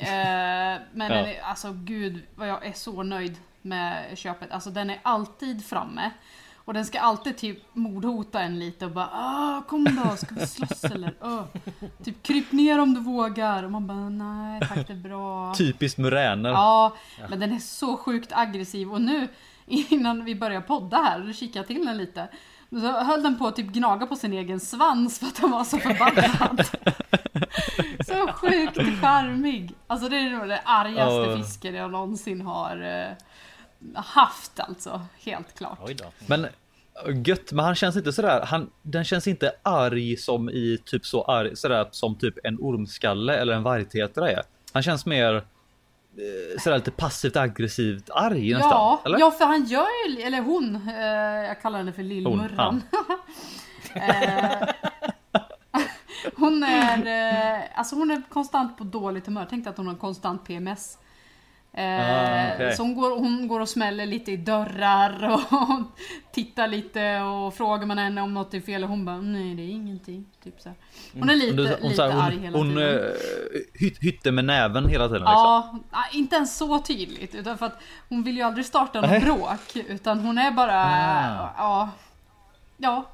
Eh, 0.00 0.80
men 0.92 1.10
Ja. 1.10 1.14
den 1.14 1.26
är, 1.26 1.42
alltså 1.42 1.72
gud 1.72 2.22
vad 2.34 2.48
jag 2.48 2.66
är 2.66 2.72
så 2.72 3.02
nöjd 3.02 3.36
med 3.62 4.18
köpet. 4.18 4.50
Alltså 4.52 4.70
den 4.70 4.90
är 4.90 4.98
alltid 5.02 5.64
framme. 5.64 6.10
Och 6.64 6.74
den 6.74 6.84
ska 6.84 7.00
alltid 7.00 7.36
typ 7.36 7.58
mordhota 7.72 8.40
en 8.40 8.58
lite 8.58 8.84
och 8.84 8.90
bara 8.90 9.10
ah, 9.12 9.62
kom 9.68 9.84
då, 9.84 10.16
ska 10.16 10.34
vi 10.34 10.46
slåss 10.46 10.84
eller? 10.84 11.14
Uh. 11.24 11.44
Typ 12.04 12.22
kryp 12.22 12.52
ner 12.52 12.78
om 12.78 12.94
du 12.94 13.00
vågar. 13.00 13.62
Och 13.62 13.70
man 13.70 13.86
bara 13.86 14.08
nej 14.08 14.60
tack 14.60 14.86
det 14.86 14.92
är 14.92 14.96
bra. 14.96 15.54
Typiskt 15.54 15.98
muräner. 15.98 16.50
Ja, 16.50 16.96
men 17.28 17.40
den 17.40 17.52
är 17.52 17.58
så 17.58 17.96
sjukt 17.96 18.32
aggressiv 18.32 18.92
och 18.92 19.02
nu 19.02 19.28
innan 19.66 20.24
vi 20.24 20.34
börjar 20.34 20.60
podda 20.60 20.96
här, 20.96 21.20
då 21.20 21.32
kikade 21.32 21.58
jag 21.58 21.66
till 21.66 21.86
den 21.86 21.96
lite. 21.96 22.28
Så 22.80 22.90
höll 22.90 23.22
den 23.22 23.38
på 23.38 23.46
att 23.46 23.56
typ 23.56 23.66
gnaga 23.66 24.06
på 24.06 24.16
sin 24.16 24.32
egen 24.32 24.60
svans 24.60 25.18
för 25.18 25.26
att 25.26 25.36
den 25.40 25.50
var 25.50 25.64
så 25.64 25.78
förbannad. 25.78 26.66
så 28.06 28.32
sjukt 28.32 29.00
charmig. 29.00 29.74
Alltså 29.86 30.08
det 30.08 30.16
är 30.16 30.30
nog 30.30 30.48
det 30.48 30.60
argaste 30.64 31.30
Ja. 31.30 31.36
fisken 31.36 31.74
jag 31.74 31.90
någonsin 31.90 32.40
har 32.40 32.76
eh, 32.82 34.02
haft 34.02 34.60
alltså. 34.60 35.00
Helt 35.20 35.54
klart. 35.58 35.78
Oj 35.82 35.94
då. 35.94 36.04
Men 36.26 36.46
gött, 37.24 37.52
men 37.52 37.64
han 37.64 37.74
känns 37.74 37.96
inte 37.96 38.12
sådär. 38.12 38.44
Han, 38.46 38.70
den 38.82 39.04
känns 39.04 39.26
inte 39.26 39.52
arg 39.62 40.16
som 40.16 40.50
i 40.50 40.78
typ 40.84 41.06
så 41.06 41.24
arg 41.24 41.56
sådär 41.56 41.88
som 41.90 42.14
typ 42.14 42.34
en 42.44 42.56
ormskalle 42.60 43.36
eller 43.36 43.52
en 43.52 43.62
vargtetra 43.62 44.30
är. 44.30 44.42
Han 44.72 44.82
känns 44.82 45.06
mer. 45.06 45.44
Eh, 46.16 46.60
sådär 46.60 46.76
lite 46.76 46.90
passivt 46.90 47.36
aggressivt 47.36 48.10
arg 48.10 48.54
nästan. 48.54 48.70
Ja, 48.70 49.02
eller? 49.04 49.18
ja, 49.18 49.30
för 49.30 49.44
han 49.44 49.64
gör 49.64 50.08
ju, 50.08 50.22
eller 50.22 50.40
hon, 50.40 50.88
eh, 50.88 51.46
jag 51.46 51.62
kallar 51.62 51.78
henne 51.78 51.92
för 51.92 52.02
Lillmurran. 52.02 52.82
Hon 56.36 56.62
är, 56.62 57.06
eh, 57.06 57.60
alltså 57.74 57.96
hon 57.96 58.10
är 58.10 58.22
konstant 58.28 58.78
på 58.78 58.84
dåligt 58.84 59.26
humör. 59.26 59.46
Tänk 59.50 59.66
att 59.66 59.76
hon 59.76 59.86
har 59.86 59.94
konstant 59.94 60.44
PMS. 60.44 60.98
Eh, 61.74 62.50
Ah, 62.50 62.54
okej. 62.54 62.76
Så 62.76 62.82
hon 62.82 62.94
går, 62.94 63.10
hon 63.10 63.48
går 63.48 63.60
och 63.60 63.68
smäller 63.68 64.06
lite 64.06 64.32
i 64.32 64.36
dörrar 64.36 65.38
och 65.50 65.80
tittar 66.32 66.68
lite 66.68 67.20
och 67.20 67.54
frågar 67.54 67.86
man 67.86 67.98
henne 67.98 68.22
om 68.22 68.34
något 68.34 68.54
är 68.54 68.60
fel 68.60 68.82
och 68.84 68.88
hon 68.90 69.04
bara 69.04 69.16
nej 69.20 69.54
det 69.54 69.62
är 69.62 69.68
ingenting. 69.70 70.24
Typ 70.44 70.60
så 70.60 70.68
här. 70.68 70.78
Hon 71.20 71.30
är 71.30 71.34
lite, 71.34 71.62
Hon, 71.62 71.66
hon, 71.80 71.82
lite 71.90 71.94
så 71.96 72.02
här, 72.02 72.26
arg 72.26 72.34
hon, 72.34 72.42
hela 72.44 72.58
hon 72.58 72.68
tiden. 72.68 72.98
eh, 73.04 73.10
hyt, 73.74 73.98
hytte 74.02 74.32
med 74.32 74.44
näven 74.44 74.88
hela 74.88 75.04
tiden. 75.08 75.20
Liksom. 75.20 75.34
Ja, 75.34 75.78
ja, 75.92 76.04
inte 76.12 76.36
ens 76.36 76.56
så 76.56 76.78
tydligt. 76.78 77.34
Utan 77.34 77.58
för 77.58 77.66
att 77.66 77.78
hon 78.08 78.22
vill 78.22 78.36
ju 78.36 78.42
aldrig 78.42 78.66
starta 78.66 79.00
något 79.00 79.10
Nej. 79.10 79.20
bråk. 79.20 79.76
Utan 79.88 80.18
hon 80.20 80.38
är 80.38 80.50
bara... 80.50 80.84
Ah. 80.84 81.48
Ja. 81.58 81.90
Ja. 82.76 83.04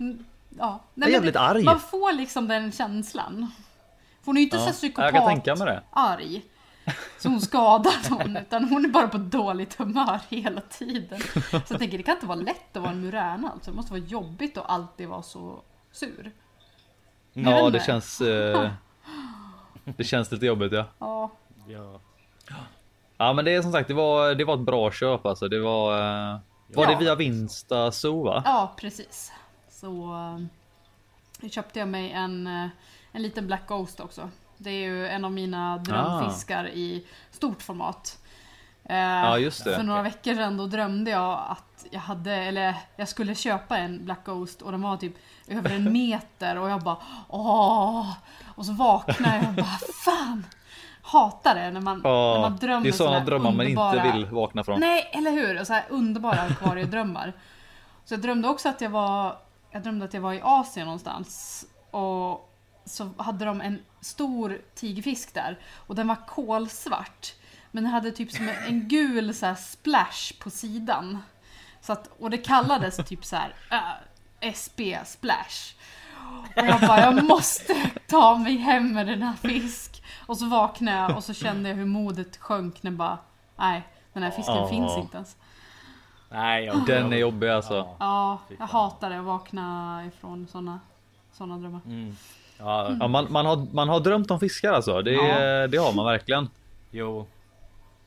Mm, 0.00 0.24
ja. 0.58 0.80
Är 1.02 1.08
jävligt 1.08 1.34
det, 1.34 1.40
arg. 1.40 1.64
Man 1.64 1.80
får 1.80 2.12
liksom 2.12 2.48
den 2.48 2.72
känslan. 2.72 3.50
För 4.20 4.26
hon 4.26 4.36
är 4.36 4.40
ju 4.40 4.44
inte 4.46 4.58
så 4.58 4.68
Ja, 4.68 4.72
psykopat 4.72 5.14
jag 5.14 6.57
Så 7.18 7.28
hon 7.28 7.40
skadar 7.40 8.10
någon. 8.10 8.36
Utan 8.36 8.64
hon 8.68 8.84
är 8.84 8.88
bara 8.88 9.08
på 9.08 9.18
dåligt 9.18 9.74
humör 9.74 10.20
hela 10.28 10.60
tiden. 10.60 11.20
Så 11.20 11.56
jag 11.68 11.78
tänker 11.78 11.96
det 11.98 12.02
kan 12.02 12.14
inte 12.14 12.26
vara 12.26 12.38
lätt 12.38 12.76
att 12.76 12.82
vara 12.82 12.92
en 12.92 13.00
muräna 13.00 13.50
alltså. 13.50 13.70
Det 13.70 13.76
måste 13.76 13.92
vara 13.92 14.02
jobbigt 14.02 14.56
att 14.58 14.70
alltid 14.70 15.08
vara 15.08 15.22
så 15.22 15.62
sur. 15.92 16.32
Ja, 17.32 17.70
det 17.70 17.80
känns... 17.84 18.20
Eh, 18.20 18.70
det 19.84 20.04
känns 20.04 20.32
lite 20.32 20.46
jobbigt 20.46 20.72
ja. 20.72 20.84
Ja. 20.98 21.30
Ja. 21.68 22.00
Ja 23.18 23.32
men 23.32 23.44
det 23.44 23.54
är 23.54 23.62
som 23.62 23.72
sagt, 23.72 23.88
det 23.88 23.94
var, 23.94 24.34
det 24.34 24.44
var 24.44 24.54
ett 24.54 24.60
bra 24.60 24.90
köp 24.90 25.26
alltså. 25.26 25.48
Det 25.48 25.60
var... 25.60 25.92
Eh, 25.98 26.38
var 26.74 26.84
Ja. 26.84 26.90
det 26.90 26.96
via 27.04 27.14
Vinsta 27.14 27.92
Zoo 27.92 28.24
va? 28.24 28.42
Ja, 28.44 28.74
precis. 28.76 29.32
Så 29.68 30.14
eh, 31.42 31.48
köpte 31.48 31.78
jag 31.78 31.88
mig 31.88 32.10
en, 32.12 32.46
eh, 32.46 32.68
en 33.12 33.22
liten 33.22 33.46
Black 33.46 33.66
Ghost 33.68 34.00
också. 34.00 34.30
Det 34.58 34.70
är 34.70 34.80
ju 34.88 35.08
en 35.08 35.24
av 35.24 35.32
mina 35.32 35.78
drömfiskar 35.78 36.68
i 36.68 37.06
stort 37.30 37.62
format. 37.62 38.18
Eh, 38.84 38.96
Ja, 38.96 39.38
just 39.38 39.64
det. 39.64 39.76
För 39.76 39.82
några 39.82 40.02
veckor 40.02 40.34
sedan 40.34 40.56
då 40.56 40.66
drömde 40.66 41.10
jag 41.10 41.44
att 41.48 41.86
jag 41.90 42.00
hade, 42.00 42.34
eller 42.34 42.74
jag 42.96 43.08
skulle 43.08 43.34
köpa 43.34 43.78
en 43.78 44.04
Black 44.04 44.24
Ghost 44.24 44.62
och 44.62 44.72
den 44.72 44.82
var 44.82 44.96
typ 44.96 45.14
över 45.48 45.70
en 45.70 45.92
meter 45.92 46.58
och 46.58 46.70
jag 46.70 46.82
bara 46.82 46.96
åh! 47.28 48.12
Och 48.54 48.66
så 48.66 48.72
vaknade 48.72 49.36
jag 49.36 49.48
och 49.48 49.54
bara 49.54 49.78
fan! 50.04 50.46
Hatar 51.02 51.54
det 51.54 51.70
när 51.70 51.80
man, 51.80 51.98
när 51.98 52.10
Ja, 52.10 52.40
man 52.40 52.56
drömmer 52.56 52.82
det 52.82 52.88
är 52.88 52.92
sådana 52.92 53.20
drömmar 53.24 53.52
man 53.52 53.66
inte 53.66 54.10
vill 54.12 54.26
vakna 54.26 54.64
från. 54.64 54.80
Nej, 54.80 55.10
eller 55.12 55.30
hur? 55.30 55.60
Och 55.60 55.66
så 55.66 55.72
här 55.72 55.84
underbara 55.88 56.40
akvariedrömmar. 56.40 57.32
Så 58.04 58.14
jag 58.14 58.20
drömde 58.20 58.48
också 58.48 58.68
att 58.68 58.80
jag 58.80 58.90
var, 58.90 59.36
jag 59.70 59.82
drömde 59.82 60.04
att 60.04 60.14
jag 60.14 60.20
var 60.20 60.32
i 60.32 60.40
Asien 60.44 60.86
någonstans. 60.86 61.64
Och 61.90 62.47
så 62.88 63.10
hade 63.16 63.44
de 63.44 63.60
en 63.60 63.82
stor 64.00 64.60
tigerfisk 64.74 65.34
där. 65.34 65.58
Och 65.74 65.94
den 65.94 66.08
var 66.08 66.26
kolsvart. 66.26 67.34
Men 67.70 67.84
den 67.84 67.92
hade 67.92 68.10
typ 68.10 68.32
som 68.32 68.48
en, 68.48 68.88
gul 68.88 69.34
så 69.34 69.46
här 69.46 69.54
splash 69.54 70.32
på 70.40 70.50
sidan. 70.50 71.18
Så 71.80 71.92
att, 71.92 72.10
och 72.18 72.30
det 72.30 72.38
kallades 72.38 72.96
typ 72.96 73.24
så 73.24 73.36
här 73.36 73.54
äh, 73.70 74.48
SB 74.48 74.98
splash. 75.04 75.74
Och 76.56 76.66
jag 76.66 76.80
bara, 76.80 77.00
jag 77.00 77.24
måste 77.24 77.90
ta 78.08 78.38
mig 78.38 78.56
hem 78.56 78.92
med 78.92 79.06
den 79.06 79.22
här 79.22 79.34
fisk. 79.34 80.02
Och 80.26 80.38
så 80.38 80.46
vaknade 80.46 80.96
jag 80.98 81.16
och 81.16 81.24
så 81.24 81.34
kände 81.34 81.68
jag 81.68 81.76
hur 81.76 81.84
modet 81.86 82.36
sjönk 82.36 82.82
när 82.82 82.90
bara, 82.90 83.18
nej, 83.56 83.82
den 84.12 84.22
här 84.22 84.30
fisken 84.30 84.54
Ja. 84.54 84.68
finns 84.68 84.96
inte 84.96 85.16
ens. 85.16 85.36
Nej, 86.30 86.64
jag, 86.64 86.86
Den 86.86 87.12
är 87.12 87.16
jobbig 87.16 87.48
alltså. 87.48 87.96
Ja. 87.98 88.38
Jag 88.58 88.66
hatar 88.66 89.10
det 89.10 89.18
att 89.18 89.24
vakna 89.24 90.02
ifrån 90.06 90.46
såna, 90.48 90.80
såna 91.32 91.58
drömmar. 91.58 91.80
Mm. 91.86 92.16
Ja, 92.58 92.96
Ja, 93.00 93.08
man, 93.08 93.26
man, 93.32 93.46
har, 93.46 93.66
man 93.72 93.88
har 93.88 94.00
drömt 94.00 94.30
om 94.30 94.40
fiskar 94.40 94.72
alltså. 94.72 95.02
Det, 95.02 95.12
Ja. 95.12 95.66
det 95.66 95.76
har 95.78 95.92
man 95.92 96.04
verkligen. 96.06 96.48
jo. 96.90 97.26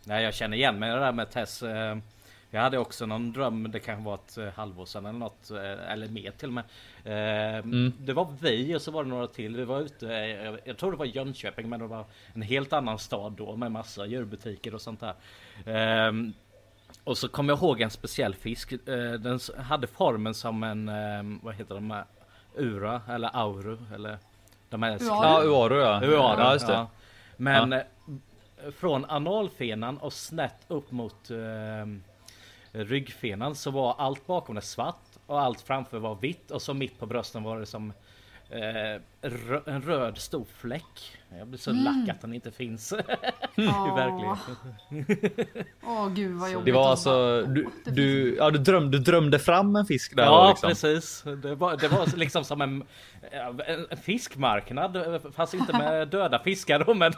Nej, 0.03 0.23
jag 0.23 0.33
känner 0.33 0.57
igen 0.57 0.79
mig 0.79 0.91
det 0.91 0.99
där 0.99 1.11
med 1.11 1.31
Tess. 1.31 1.63
Eh, 1.63 1.97
Jag 2.53 2.61
hade 2.61 2.77
också 2.77 3.05
någon 3.05 3.33
dröm, 3.33 3.71
det 3.71 3.79
kan 3.79 4.03
vara 4.03 4.15
ett 4.15 4.37
eh, 4.37 4.47
halvår 4.55 4.85
sedan 4.85 5.05
eller 5.05 5.19
något, 5.19 5.51
eh, 5.51 5.91
eller 5.91 6.07
mer 6.07 6.31
till 6.31 6.47
och 6.47 6.53
med. 6.53 6.63
Mm. 7.63 7.93
Det 7.99 8.13
var 8.13 8.27
vi 8.41 8.75
och 8.75 8.81
så 8.81 8.91
var 8.91 9.03
det 9.03 9.09
några 9.09 9.27
till. 9.27 9.55
Vi 9.55 9.65
var 9.65 9.79
ute, 9.81 10.05
jag- 10.65 10.77
tror 10.77 10.91
det 10.91 10.97
var 10.97 11.05
Jönköping, 11.05 11.69
men 11.69 11.79
det 11.79 11.87
var 11.87 12.05
en 12.33 12.41
helt 12.41 12.73
annan 12.73 12.99
stad 12.99 13.31
då 13.31 13.55
med 13.55 13.71
massa 13.71 14.05
djurbutiker 14.05 14.73
och 14.75 14.81
sånt 14.81 14.99
där. 14.99 15.13
Ehm, 15.65 16.33
Och 17.03 17.17
så 17.17 17.27
kom 17.27 17.49
jag 17.49 17.57
ihåg 17.57 17.81
en 17.81 17.89
speciell 17.89 18.35
fisk. 18.35 18.73
Den 19.19 19.39
hade 19.57 19.87
formen 19.87 20.33
som 20.33 20.63
en, 20.63 21.39
vad 21.43 21.55
heter 21.55 21.75
de 21.75 21.91
här? 21.91 22.05
Ura 22.57 23.01
eller 23.09 23.29
auru 23.35 23.77
eller 23.95 24.17
de 24.71 24.83
här 24.83 24.91
Uaru. 24.91 25.05
Ja, 25.07 25.43
Uaru 25.43 25.79
ja. 25.81 26.01
Uaru, 26.03 26.41
Ja, 26.41 26.53
just 26.53 26.67
det. 26.67 26.73
ja. 26.73 26.87
Men 27.37 27.73
eh, 27.73 27.81
från 28.79 29.05
analfenan 29.05 29.97
och 29.97 30.13
snett 30.13 30.65
upp 30.67 30.91
mot 30.91 31.29
eh, 31.31 31.85
ryggfenan 32.71 33.55
så 33.55 33.71
var 33.71 33.95
allt 33.97 34.27
bakom 34.27 34.55
det 34.55 34.61
svart 34.61 34.95
och 35.25 35.41
allt 35.41 35.61
framför 35.61 35.99
var 35.99 36.15
vitt 36.15 36.51
och 36.51 36.61
så 36.61 36.73
mitt 36.73 36.99
på 36.99 37.05
brösten 37.05 37.43
var 37.43 37.59
det 37.59 37.65
som 37.65 37.93
rö- 39.21 39.69
en 39.69 39.81
röd 39.81 40.17
stor 40.17 40.45
fläck. 40.57 41.17
Jag 41.37 41.47
blir 41.47 41.59
så 41.59 41.71
lack 41.71 42.09
att 42.09 42.21
den 42.21 42.33
inte 42.33 42.51
finns 42.51 42.93
i 43.55 43.67
Åh. 43.67 43.95
verkligheten. 43.95 44.55
Åh 45.83 46.09
gud 46.09 46.35
vad 46.39 46.51
jobbigt. 46.51 46.65
Det 46.65 46.71
var 46.71 46.89
alltså, 46.89 47.41
du, 47.41 47.69
du, 47.85 48.35
ja, 48.35 48.49
du, 48.49 48.59
drömde, 48.59 48.97
du 48.97 49.03
drömde 49.03 49.39
fram 49.39 49.75
en 49.75 49.85
fisk 49.85 50.15
där 50.15 50.23
Ja 50.23 50.43
då, 50.43 50.49
liksom. 50.49 50.69
precis. 50.69 51.23
Det 51.43 51.55
var, 51.55 51.77
det 51.77 51.87
var 51.87 52.17
liksom 52.17 52.43
som 52.43 52.61
en, 52.61 52.83
en 53.31 53.87
en 53.89 53.97
fiskmarknad 53.97 55.21
fast 55.35 55.53
inte 55.53 55.73
med 55.73 56.07
döda 56.11 56.39
fiskar 56.39 56.79
då 56.79 56.93
men... 56.93 57.13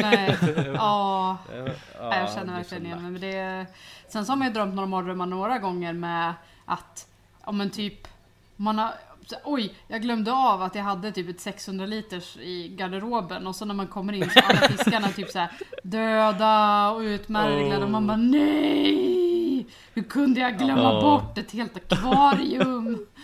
Nej, 0.00 0.36
ja. 0.74 1.38
Ja, 1.54 1.64
jag 1.98 2.26
det 2.26 2.32
känner 2.34 2.54
verkligen 2.56 2.86
igen 2.86 3.02
mig. 3.02 3.10
Men 3.10 3.20
det, 3.20 3.66
sen 4.08 4.26
så 4.26 4.32
har 4.32 4.36
man 4.36 4.48
ju 4.48 4.54
drömt 4.54 4.74
några 4.74 4.88
mardrömmar 4.88 5.26
några 5.26 5.58
gånger 5.58 5.92
med 5.92 6.34
att, 6.64 7.08
ja 7.46 7.52
men 7.52 7.70
typ, 7.70 8.08
man 8.56 8.78
har, 8.78 8.92
så, 9.26 9.36
oj, 9.44 9.74
jag 9.88 10.02
glömde 10.02 10.32
av 10.32 10.62
att 10.62 10.74
jag 10.74 10.82
hade 10.82 11.12
typ 11.12 11.28
ett 11.28 11.40
600 11.40 11.86
liters 11.86 12.36
i 12.36 12.68
garderoben 12.68 13.46
och 13.46 13.56
så 13.56 13.64
när 13.64 13.74
man 13.74 13.86
kommer 13.86 14.12
in 14.12 14.30
så 14.30 14.38
är 14.38 14.42
alla 14.42 14.68
fiskarna 14.68 15.08
typ 15.08 15.30
så 15.30 15.38
här 15.38 15.50
döda 15.82 16.90
och 16.90 17.00
utmärglade 17.00 17.84
och 17.84 17.90
man 17.90 18.06
bara 18.06 18.16
nej! 18.16 19.66
Hur 19.94 20.02
kunde 20.02 20.40
jag 20.40 20.58
glömma 20.58 20.98
Oh. 20.98 21.02
bort 21.02 21.38
ett 21.38 21.52
helt 21.52 21.76
akvarium? 21.76 23.06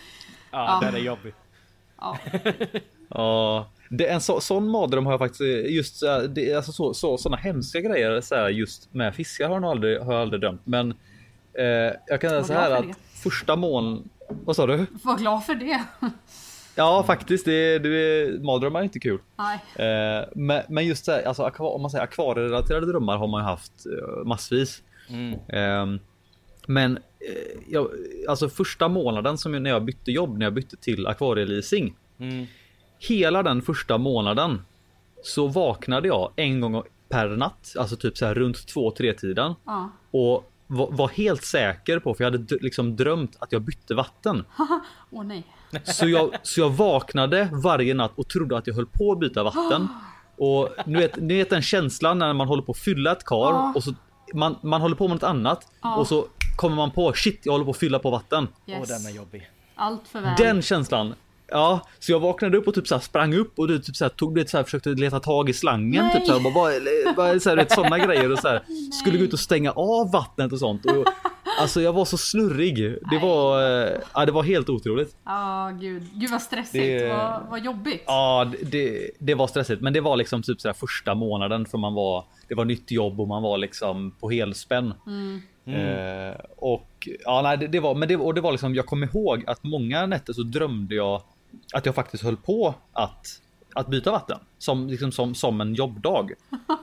Ja, 0.50 0.81
Ja. 0.83 0.87
den 0.87 0.95
är 0.95 0.99
jobbig. 1.05 1.35
Ja, 2.00 2.19
Ja, 3.09 3.67
det, 3.90 4.07
en 4.09 4.21
så, 4.21 4.40
sån 4.40 4.71
mardröm 4.71 5.07
har 5.07 5.12
jag 5.12 5.19
faktiskt 5.19 5.40
eh, 5.40 5.75
just 5.75 6.00
det, 6.28 6.55
alltså 6.57 6.73
så, 6.73 6.95
så, 6.95 7.19
såna 7.19 7.37
hemska 7.37 7.81
grejer 7.81 8.21
så 8.21 8.35
här, 8.35 8.49
just 8.49 8.95
med 8.95 9.14
fiskar 9.14 9.47
har 9.47 9.55
jag 9.55 9.62
nog 9.62 9.71
aldrig, 9.71 10.00
har 10.00 10.12
jag 10.12 10.23
aldrig 10.23 10.40
drömt. 10.40 10.61
Men 10.64 10.90
eh, 11.59 11.64
jag 12.07 12.21
kan 12.21 12.31
säga 12.31 12.45
så 12.45 12.52
här 12.52 12.71
att 12.71 12.85
första 13.23 13.57
mån... 13.57 14.09
Vad 14.28 14.56
sa 14.56 14.66
du? 14.66 14.87
var 15.02 15.18
glad 15.18 15.44
för 15.44 15.54
det. 15.54 15.85
Ja, 16.75 17.04
faktiskt. 17.06 17.44
Det, 17.44 17.78
det, 17.78 18.42
mardrömmar 18.44 18.80
är 18.80 18.85
inte 18.85 19.00
kul. 19.00 19.18
Nej. 19.37 19.88
Eh, 19.88 20.25
men, 20.35 20.62
men 20.68 20.87
just 20.87 21.04
så 21.04 21.12
här, 21.12 21.23
alltså, 21.23 21.50
om 21.58 21.82
man 21.82 21.90
säger 21.90 22.04
akvarierelaterade 22.04 22.87
drömmar 22.87 23.16
har 23.16 23.26
man 23.26 23.42
ju 23.42 23.44
haft 23.44 23.73
eh, 23.87 24.25
massvis. 24.25 24.82
Mm. 25.08 25.38
Ehm, 25.49 26.00
men 26.66 26.97
eh, 26.97 27.61
jag, 27.68 27.90
alltså 28.28 28.49
första 28.49 28.88
månaden 28.88 29.38
som 29.38 29.54
jag, 29.54 29.62
när 29.62 29.70
jag 29.70 29.85
bytte 29.85 30.12
jobb, 30.12 30.38
när 30.38 30.47
jag 30.47 30.54
bytte 30.54 30.76
till 30.76 31.06
akvarieleasing. 31.06 31.97
Mm. 32.18 32.47
Hela 32.99 33.42
den 33.42 33.62
första 33.62 33.99
månaden 33.99 34.62
så 35.23 35.47
vaknade 35.47 36.08
jag 36.08 36.32
en 36.37 36.61
gång 36.61 36.82
per 37.08 37.28
natt, 37.28 37.75
alltså 37.78 37.97
typ 37.97 38.16
så 38.16 38.26
här 38.26 38.35
runt 38.35 38.56
2-3 38.56 39.12
tiden 39.12 39.54
Ja. 39.64 39.90
och 40.11 40.52
var, 40.71 40.89
var 40.91 41.09
helt 41.09 41.45
säker 41.45 41.99
på, 41.99 42.15
för 42.15 42.25
jag 42.25 42.31
hade 42.31 42.57
liksom 42.61 42.97
drömt 42.97 43.37
att 43.39 43.53
jag 43.53 43.63
bytte 43.63 43.95
vatten. 43.95 44.45
Åh 45.11 45.25
nej. 45.25 45.45
Så 45.85 46.09
jag, 46.09 46.35
så 46.43 46.61
jag 46.61 46.71
vaknade 46.71 47.49
varje 47.53 47.95
natt 47.95 48.13
och 48.15 48.29
trodde 48.29 48.59
att 48.59 48.67
jag 48.67 48.75
höll 48.75 48.87
på 48.87 49.13
att 49.13 49.19
byta 49.19 49.43
vatten. 49.43 49.89
Och 50.41 50.69
ni 50.87 50.99
vet, 50.99 51.17
ni 51.17 51.37
vet 51.37 51.51
den 51.51 51.63
känslan 51.63 52.19
när 52.19 52.33
man 52.33 52.49
håller 52.49 52.63
på 52.63 52.73
att 52.73 52.79
fylla 52.79 53.13
ett 53.13 53.25
kar 53.25 53.37
Ja. 53.53 53.73
och 53.75 53.85
så 53.85 53.95
man, 54.35 54.57
man 54.63 54.81
håller 54.81 54.97
på 54.97 55.09
med 55.09 55.15
något 55.17 55.23
annat 55.23 55.73
Ja. 55.83 55.97
och 55.97 56.07
så 56.07 56.27
kommer 56.57 56.77
man 56.77 56.91
på 56.91 57.13
shit, 57.13 57.41
jag 57.43 57.53
håller 57.53 57.65
på 57.65 57.71
att 57.71 57.77
fylla 57.77 57.99
på 57.99 58.11
vatten. 58.11 58.49
Yes. 58.67 58.89
den 58.89 59.07
är 59.13 59.17
jobbig. 59.17 59.51
Allt 59.75 60.09
för 60.09 60.21
väl. 60.21 60.35
Den 60.39 60.63
känslan. 60.63 61.15
Ja, 61.50 61.81
så 61.99 62.12
jag 62.12 62.21
vaknade 62.21 62.57
upp 62.59 62.69
och 62.69 62.75
typ 62.75 62.87
så 62.88 62.99
sprang 63.00 63.35
upp 63.35 63.59
och 63.59 63.69
du 63.69 63.78
typ 63.78 63.97
så 63.97 64.05
här 64.05 64.09
tog 64.11 64.35
det 64.35 64.50
så 64.50 64.57
här 64.57 64.64
försökte 64.64 64.88
leta 64.90 65.21
tag 65.21 65.49
i 65.50 65.52
slangen 65.52 66.05
Nej. 66.05 66.14
typ 66.17 66.26
så 66.26 66.33
här, 66.38 66.40
bara, 66.40 66.55
bara, 66.55 67.12
bara 67.17 67.40
så 67.40 67.49
här, 67.49 67.57
vet, 67.57 67.73
såna 67.73 67.99
grejer 68.07 68.33
och 68.33 68.38
så 68.38 68.49
här 68.49 68.62
skulle 69.02 69.19
gå 69.19 69.25
ut 69.25 69.33
och 69.33 69.38
stänga 69.40 69.71
av 69.73 70.12
vattnet 70.12 70.52
och 70.52 70.59
sånt 70.59 70.85
och 70.87 71.07
Alltså 71.61 71.81
jag 71.81 71.93
var 71.93 72.05
så 72.05 72.19
snurrig. 72.19 72.76
Det 73.11 73.19
var, 73.23 73.62
eh, 73.62 73.93
ja, 74.14 74.26
det 74.26 74.33
var 74.33 74.43
helt 74.43 74.69
otroligt. 74.69 75.17
Ja, 75.25 75.71
gud. 75.81 76.02
Gud 76.14 76.31
vad 76.31 76.43
stressigt. 76.43 76.85
Det- 76.85 77.09
Vad, 77.09 77.43
vad 77.50 77.64
jobbigt. 77.64 78.02
Ja, 78.07 78.52
det- 78.62 79.11
det, 79.19 79.35
var 79.35 79.47
stressigt, 79.47 79.83
men 79.83 79.93
det 79.93 80.00
var 80.00 80.17
liksom 80.17 80.43
typ 80.43 80.61
så 80.61 80.69
här 80.69 80.73
första 80.75 81.14
månaden 81.14 81.67
för 81.67 81.78
man 81.78 81.95
var. 81.95 82.25
Det 82.49 82.55
var 82.55 82.64
nytt 82.64 82.90
jobb 82.90 83.21
och 83.21 83.28
man 83.28 83.43
var 83.43 83.59
liksom 83.59 84.14
på 84.21 84.31
helspänn. 84.31 84.95
Eh, 85.67 86.40
och 86.57 87.09
ja, 87.25 87.43
nej, 87.43 87.57
det, 87.59 87.67
det 87.67 87.81
var, 87.81 87.95
men 87.95 88.09
det, 88.09 88.17
och 88.17 88.35
det 88.35 88.40
var 88.40 88.52
liksom. 88.52 88.75
Jag 88.75 88.87
kommer 88.87 89.07
ihåg 89.07 89.45
att 89.47 89.64
många 89.64 90.07
nätter 90.07 90.33
så 90.33 90.43
drömde 90.43 90.95
jag 90.95 91.23
att 91.73 91.87
jag 91.87 91.95
faktiskt 91.95 92.23
höll 92.23 92.37
på 92.37 92.75
att 92.93 93.40
att 93.75 93.88
byta 93.88 94.11
vatten 94.11 94.38
som 94.59 94.88
liksom 94.88 95.12
som 95.12 95.35
som 95.35 95.61
en 95.61 95.75
jobbdag, 95.75 96.31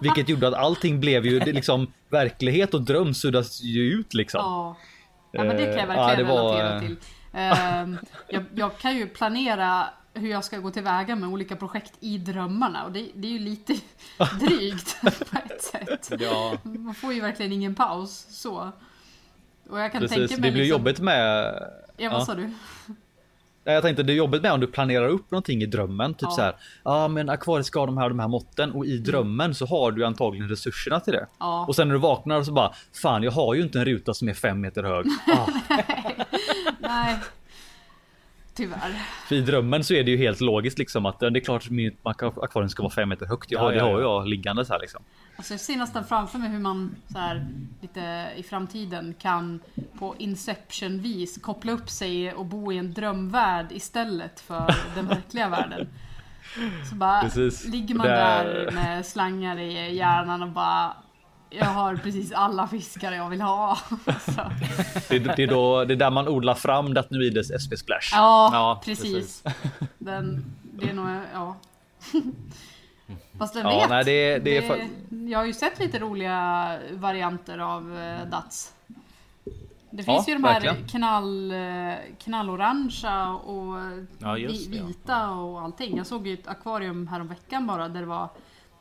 vilket 0.02 0.30
gjorde 0.30 0.48
att 0.48 0.54
allting 0.54 1.00
blev 1.00 1.26
ju 1.26 1.40
liksom 1.40 1.88
verklighet 2.10 2.74
och 2.74 2.82
dröm 2.82 3.14
suddas 3.14 3.62
ju 3.62 3.82
ut 3.82 4.14
liksom. 4.14 4.40
Ja. 4.44 4.78
ja, 5.32 5.44
men 5.44 5.58
det 5.58 5.66
kan 5.66 5.74
jag 5.74 5.80
Eh, 5.80 5.88
verkligen 5.88 6.10
ja, 6.10 6.16
det 6.16 6.24
var, 6.24 6.58
relatera 6.58 6.76
eh, 6.76 6.80
till. 6.82 6.98
Ehm, 7.34 7.98
jag, 8.28 8.46
jag 8.56 8.78
kan 8.78 8.98
ju 8.98 9.08
planera 9.08 9.88
hur 10.14 10.30
jag 10.30 10.44
ska 10.44 10.58
gå 10.58 10.72
tillväga 10.72 11.16
med 11.16 11.30
olika 11.30 11.56
projekt 11.56 11.94
i 12.00 12.18
drömmarna 12.18 12.86
och 12.86 12.92
det, 12.92 13.10
det 13.16 13.28
är 13.28 13.32
ju 13.32 13.40
lite 13.40 13.74
drygt 14.40 15.02
på 15.02 15.38
ett 15.38 15.62
sätt. 15.62 16.22
Ja, 16.22 16.58
Man 16.64 16.96
får 16.96 17.14
ju 17.14 17.22
verkligen 17.22 17.52
ingen 17.52 17.76
paus 17.76 18.26
så. 18.30 18.72
Och 19.70 19.80
jag 19.80 19.92
kan 19.92 20.02
Precis, 20.02 20.18
tänka 20.18 20.42
mig 20.42 20.50
det 20.50 20.52
blir 20.52 20.64
liksom, 20.64 20.80
jobbigt 20.80 21.00
med 21.00 21.54
Ja, 21.98 22.10
vad 22.10 22.26
sa 22.26 22.36
du? 22.36 22.52
Ja, 23.68 23.72
Jag 23.74 23.84
tänkte 23.84 24.04
det 24.04 24.14
är 24.14 24.16
jobbigt 24.16 24.42
med 24.42 24.52
om 24.52 24.60
du 24.60 24.68
planerar 24.68 25.08
upp 25.08 25.32
någonting 25.32 25.62
i 25.62 25.66
drömmen. 25.66 26.14
Typ 26.14 26.22
Ja. 26.22 26.30
så 26.30 26.42
här. 26.42 26.56
Ja, 26.84 27.08
men 27.08 27.30
akvariet 27.30 27.66
ska 27.66 27.80
ha 27.80 27.86
de 27.86 27.98
här 27.98 28.10
de 28.10 28.20
här 28.20 28.28
måtten 28.28 28.72
och 28.72 28.86
i 28.86 28.98
drömmen 28.98 29.56
så 29.56 29.66
har 29.66 29.92
du 29.92 30.06
antagligen 30.06 30.50
resurserna 30.50 31.00
till 31.00 31.14
det. 31.14 31.28
Ja. 31.40 31.66
Och 31.68 31.76
sen 31.76 31.88
när 31.88 31.96
du 31.96 32.02
vaknar 32.02 32.44
så 32.44 32.52
bara 32.52 32.72
fan, 33.02 33.24
jag 33.24 33.32
har 33.32 33.54
ju 33.54 33.62
inte 33.62 33.80
en 33.80 33.86
ruta 33.86 34.14
som 34.14 34.30
är 34.30 34.34
fem 34.34 34.62
meter 34.62 34.84
hög. 34.84 35.06
Ah, 35.28 35.48
Nej. 36.80 37.18
Tyvärr. 38.56 38.94
för 39.28 39.36
i 39.36 39.42
drömmen 39.42 39.84
så 39.84 39.94
är 39.94 40.04
det 40.04 40.12
ju 40.12 40.18
helt 40.18 40.42
logiskt 40.42 40.78
liksom 40.80 41.06
att 41.06 41.20
det 41.20 41.28
är 41.28 41.40
klart 41.40 41.64
att 41.66 41.70
mitt 41.72 42.00
akvarium 42.04 42.70
ska 42.70 42.84
vara 42.84 42.94
fem 42.94 43.10
meter 43.10 43.26
högt. 43.26 43.52
Jag 43.52 43.60
Ja, 43.60 43.64
har, 43.64 43.72
det 43.72 43.78
ja, 43.78 43.84
har 43.84 43.92
ja. 43.92 44.00
jag 44.02 44.28
liggandes 44.28 44.70
här 44.70 44.80
liksom. 44.80 45.04
Alltså 45.38 45.54
jag 45.54 45.60
ser 45.60 45.76
nästan 45.76 46.06
framför 46.06 46.40
mig 46.40 46.50
hur 46.50 46.60
man 46.60 46.96
så 47.12 47.18
här, 47.18 47.48
lite 47.82 48.28
i 48.36 48.44
framtiden 48.44 49.16
kan 49.22 49.60
på 50.00 50.16
Inception 50.18 51.00
vis 51.02 51.38
koppla 51.42 51.72
upp 51.72 51.90
sig 51.90 52.34
och 52.34 52.46
bo 52.46 52.72
i 52.72 52.78
en 52.78 52.94
drömvärld 52.94 53.68
istället 53.72 54.40
för 54.40 54.76
den 54.96 55.08
verkliga 55.08 55.50
världen. 55.50 55.88
Så 56.90 56.96
bara 56.96 57.22
Precis. 57.22 57.66
ligger 57.66 57.96
man 57.96 58.08
där 58.08 58.72
med 58.72 59.06
slangar 59.06 59.60
i 59.60 59.96
hjärnan 59.96 60.44
och 60.44 60.50
bara 60.50 60.94
jag 61.50 61.66
har 61.66 61.96
precis 61.96 62.32
alla 62.32 62.68
fiskar 62.68 63.12
jag 63.12 63.30
vill 63.30 63.42
ha. 63.42 63.78
Det, 65.10 65.20
det, 65.20 65.44
är 65.44 65.48
då, 65.48 65.86
det 65.86 65.94
är 65.94 65.98
där 65.98 66.12
man 66.12 66.28
odlar 66.28 66.54
fram 66.56 66.94
Datnoides 66.94 67.48
SP 67.64 67.72
Splash. 67.78 68.10
Ja, 68.12 68.50
Ja, 68.54 68.82
precis. 68.86 69.44
Den, 69.98 70.46
det 70.74 70.90
är 70.90 70.94
nog, 70.94 71.08
ja. 71.34 71.56
Fast 73.38 73.56
vem 73.56 73.66
Ja, 73.66 73.80
vet? 73.80 73.90
nej, 73.90 74.04
det- 74.04 74.40
det 74.40 74.58
är 74.58 74.62
fa- 74.62 75.30
jag 75.30 75.40
har 75.40 75.46
ju 75.46 75.54
sett 75.54 75.80
lite 75.80 76.00
roliga 76.00 76.78
varianter 76.94 77.58
av 77.58 77.98
eh, 78.00 78.28
Dats. 78.28 78.74
Det 79.90 80.04
Ja, 80.08 80.14
finns 80.14 80.28
ju 80.30 80.34
de 80.34 80.44
här 80.44 80.62
verkligen. 80.62 80.88
knall, 80.88 81.52
eh, 81.52 81.94
knallorangea 82.24 83.30
och 83.34 83.80
Ja, 84.20 84.38
just 84.38 84.68
vi, 84.68 84.72
det, 84.72 84.78
ja. 84.78 84.86
vita 84.86 85.30
och 85.30 85.62
allting. 85.62 85.98
Jag 85.98 86.08
såg 86.08 86.28
ju 86.28 86.34
ett 86.34 86.48
akvarium 86.48 87.08
häromveckan 87.08 87.68
bara 87.68 87.88
där 87.90 88.00
det 88.00 88.06
var 88.08 88.30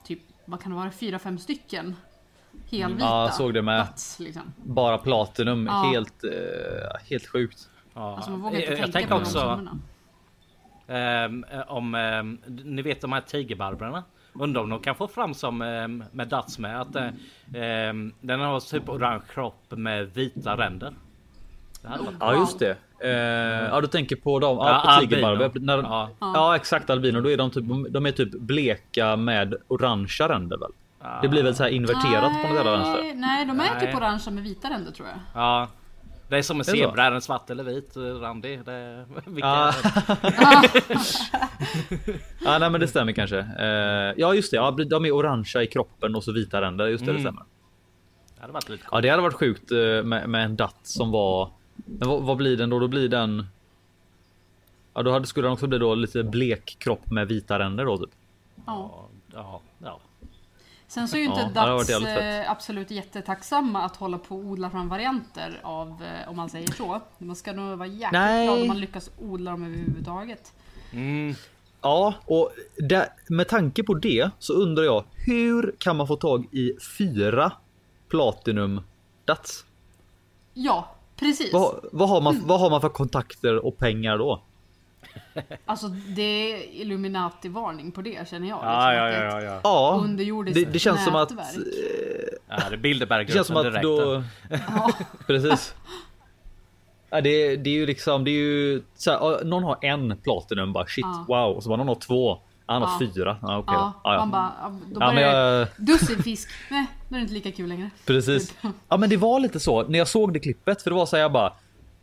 typ, 0.06 0.20
vad 0.44 0.62
kan 0.62 0.72
det 0.72 0.78
vara, 0.78 0.90
fyra, 0.90 1.18
fem 1.18 1.38
stycken 1.38 1.96
helvita 2.70 3.04
Ja, 3.04 3.24
jag 3.24 3.34
såg 3.34 3.54
det 3.54 3.62
med. 3.62 3.78
Dats. 3.80 4.20
Liksom. 4.20 4.42
Bara 4.64 4.98
Platinum. 4.98 5.66
Ja. 5.66 5.72
Helt, 5.92 6.24
eh, 6.24 6.30
helt 7.10 7.26
sjukt. 7.26 7.70
ja. 7.94 8.14
Alltså 8.16 8.30
man 8.30 8.40
vågar 8.40 8.58
inte 8.58 8.70
jag, 8.72 8.78
jag 8.78 8.92
tänka 8.92 8.98
tänker 8.98 9.14
på 9.14 9.20
också 9.20 9.60
ehm, 10.86 11.44
om, 11.68 11.94
ehm, 11.94 12.38
ni 12.64 12.82
vet 12.82 13.00
de 13.00 13.12
här 13.12 13.20
tigerbarbrarna? 13.20 14.04
Undrar 14.32 14.60
om 14.62 14.70
de 14.70 14.80
kan 14.80 14.94
få 14.94 15.08
fram 15.08 15.34
som 15.34 15.62
ehm, 15.62 16.04
med 16.12 16.28
Dats 16.28 16.58
med 16.58 16.80
att 16.80 16.96
eh, 16.96 17.08
den 18.20 18.40
har 18.40 18.60
typ 18.70 18.88
orange 18.88 19.22
kropp 19.34 19.64
med 19.70 20.14
vita 20.14 20.56
ränder. 20.56 20.94
Ja 22.20 22.34
just 22.34 22.58
det. 22.58 22.76
Eh, 23.00 23.10
ja 23.68 23.80
du 23.80 23.86
tänker 23.86 24.16
på 24.16 24.38
dem. 24.38 24.56
Ja, 24.56 24.68
Ja, 24.68 24.80
på 24.84 24.88
albino. 24.88 25.08
tigerbarbar. 25.10 25.60
När, 25.60 25.78
Ja. 25.82 26.10
ja. 26.20 26.56
exakt 26.56 26.90
albino. 26.90 27.20
Då 27.20 27.30
är 27.30 27.36
de 27.36 27.50
typ, 27.50 27.64
de 27.90 28.06
är 28.06 28.12
typ 28.12 28.32
bleka 28.32 29.16
med 29.16 29.54
orangea 29.68 30.28
ränder 30.28 30.58
väl? 30.58 30.70
Det 31.22 31.28
blir 31.28 31.42
väl 31.42 31.54
så 31.54 31.62
här 31.62 31.70
inverterat 31.70 32.32
på 32.42 32.48
något 32.48 32.56
jävla 32.56 32.70
vänster. 32.70 33.02
Nej, 33.02 33.14
nej, 33.14 33.44
de 33.44 33.60
är 33.60 33.70
Nej. 33.74 33.80
typ 33.86 33.96
orangea 33.96 34.30
med 34.30 34.42
vita 34.44 34.70
ränder 34.70 34.92
tror 34.92 35.08
jag. 35.08 35.18
Ja. 35.34 35.68
Det 36.28 36.38
är 36.38 36.42
som 36.42 36.56
en 36.60 36.64
Det 36.66 36.72
zebra, 36.78 37.04
är 37.04 37.10
den 37.10 37.20
svart 37.22 37.50
eller 37.50 37.64
vit 37.64 37.96
eh, 37.96 38.02
randig? 38.02 38.64
Det, 38.64 39.04
vilka, 39.26 39.46
Ja. 39.48 39.72
ja 42.44 42.58
nej 42.58 42.70
men 42.70 42.80
det 42.80 42.88
stämmer 42.88 43.12
kanske. 43.12 43.38
Eh, 43.38 44.14
ja 44.16 44.34
just 44.34 44.50
det. 44.50 44.56
Ja, 44.56 44.70
de 44.70 45.04
är 45.04 45.10
orangea 45.12 45.62
i 45.62 45.66
kroppen 45.66 46.16
och 46.16 46.24
så 46.24 46.32
vita 46.32 46.60
ränder. 46.60 46.86
Just 46.86 47.04
det, 47.06 47.12
det 47.12 47.18
Mm. 47.18 47.22
stämmer. 47.22 47.42
Det 48.34 48.40
hade 48.40 48.52
varit 48.52 48.68
lite 48.68 48.84
Ja 48.90 49.00
det 49.00 49.08
hade 49.08 49.22
varit 49.22 49.34
sjukt 49.34 49.72
eh, 49.72 49.78
med, 50.04 50.28
med 50.28 50.44
en 50.44 50.56
datt 50.56 50.80
som 50.82 51.10
var. 51.10 51.50
Men 51.74 52.08
vad, 52.08 52.22
vad 52.22 52.36
blir 52.36 52.56
den 52.56 52.70
då? 52.70 52.78
Då 52.78 52.88
blir 52.88 53.08
den. 53.08 53.46
Ja 54.94 55.02
då 55.02 55.12
hade, 55.12 55.26
skulle 55.26 55.46
den 55.46 55.52
också 55.52 55.66
bli 55.66 55.78
då 55.78 55.94
lite 55.94 56.22
blek 56.22 56.76
kropp 56.78 57.10
med 57.10 57.28
vita 57.28 57.58
ränder 57.58 57.84
då 57.84 57.98
typ. 57.98 58.10
Ja. 58.66 59.08
Ja, 59.34 59.60
ja. 59.78 59.98
Sen 60.94 61.08
så 61.08 61.16
är 61.16 61.20
ju 61.20 61.26
Ja, 61.26 61.46
inte 61.46 61.60
varit 61.60 61.88
Dats 61.88 62.04
eh, 62.04 62.50
absolut 62.50 62.90
jättetacksamma 62.90 63.82
att 63.82 63.96
hålla 63.96 64.18
på 64.18 64.36
och 64.36 64.44
odla 64.44 64.70
fram 64.70 64.88
varianter 64.88 65.60
av, 65.62 65.88
eh, 65.88 66.30
om 66.30 66.36
man 66.36 66.50
säger 66.50 66.72
så. 66.72 67.00
Man 67.18 67.36
ska 67.36 67.52
nog 67.52 67.78
vara 67.78 67.88
jäkligt 67.88 68.12
Nej. 68.12 68.46
glad 68.46 68.60
om 68.60 68.68
man 68.68 68.80
lyckas 68.80 69.10
odla 69.18 69.50
dem 69.50 69.64
överhuvudtaget. 69.64 70.52
Mm. 70.92 71.34
Ja, 71.80 72.14
och 72.24 72.50
där, 72.76 73.08
med 73.28 73.48
tanke 73.48 73.82
på 73.82 73.94
det 73.94 74.30
så 74.38 74.52
undrar 74.52 74.84
jag 74.84 75.04
hur 75.14 75.74
kan 75.78 75.96
man 75.96 76.06
få 76.06 76.16
tag 76.16 76.46
i 76.54 76.72
fyra 76.98 77.52
Platinum 78.08 78.80
Dats? 79.24 79.64
Ja, 80.54 80.94
precis. 81.16 81.52
Vad, 81.52 81.84
vad, 81.92 82.08
har 82.08 82.20
man, 82.20 82.42
vad 82.44 82.60
har 82.60 82.70
man 82.70 82.80
för 82.80 82.88
kontakter 82.88 83.66
och 83.66 83.78
pengar 83.78 84.18
då? 84.18 84.42
Alltså 85.64 85.88
det 85.88 86.22
är 86.52 86.62
Illuminati-varning 86.72 87.90
på 87.92 88.02
det 88.02 88.28
känner 88.28 88.48
jag. 88.48 88.58
Ja, 88.62 88.90
liksom, 88.90 88.94
ja, 88.96 89.04
det 89.04 89.16
är 89.16 89.24
ja, 89.28 89.38
ett 89.38 89.44
ja. 89.44 89.60
Ja, 89.64 90.00
Underjordiskt 90.04 90.66
det, 90.66 90.72
det 90.72 90.78
känns 90.78 91.04
som 91.04 91.14
att 91.14 91.30
nätverk. 91.30 91.56
eh, 91.56 92.36
ja 92.48 92.56
det 92.56 92.64
är 92.66 92.70
det 92.70 92.76
Bilderberggruppen 92.76 93.34
känns 93.34 93.46
som 93.46 93.56
att 93.56 93.62
direkt. 93.64 93.82
då. 93.82 94.22
Ja, 94.50 94.92
Precis. 95.26 95.74
Ja, 97.10 97.20
det, 97.20 97.56
det 97.56 97.70
är 97.70 97.74
ju 97.74 97.86
liksom, 97.86 98.24
det 98.24 98.30
är 98.30 98.32
ju 98.42 98.82
så 98.94 99.10
här, 99.10 99.18
ja, 99.18 99.40
någon 99.44 99.64
har 99.64 99.78
en 99.82 100.16
Platinum 100.16 100.72
bara 100.72 100.86
shit 100.86 101.04
Ja. 101.04 101.24
wow 101.28 101.56
och 101.56 101.62
så 101.62 101.68
bara 101.68 101.76
någon 101.78 101.88
har 101.88 101.94
två. 101.94 102.38
Han 102.66 102.82
har 102.82 102.88
Ja. 102.88 102.98
fyra. 103.14 103.36
Ja, 103.42 103.58
okej. 103.58 103.74
ja, 103.74 103.92
Ja, 104.04 104.12
ja. 104.12 104.18
man 104.18 104.30
bara, 104.30 104.52
ja, 104.62 104.68
då 104.94 105.00
Ja, 105.00 105.20
jag, 105.20 105.68
Dussin 105.76 106.22
fisk, 106.22 106.48
nej, 106.70 106.86
då 107.08 107.14
är 107.14 107.18
det 107.18 107.22
inte 107.22 107.34
lika 107.34 107.52
kul 107.52 107.68
längre. 107.68 107.90
Precis. 108.06 108.54
Ja 108.88 108.96
men 108.96 109.10
det 109.10 109.16
var 109.16 109.40
lite 109.40 109.60
så 109.60 109.82
när 109.88 109.98
jag 109.98 110.08
såg 110.08 110.32
det 110.32 110.38
klippet 110.38 110.82
för 110.82 110.90
det 110.90 110.96
var 110.96 111.06
så 111.06 111.16
här, 111.16 111.22
jag 111.22 111.32
bara 111.32 111.52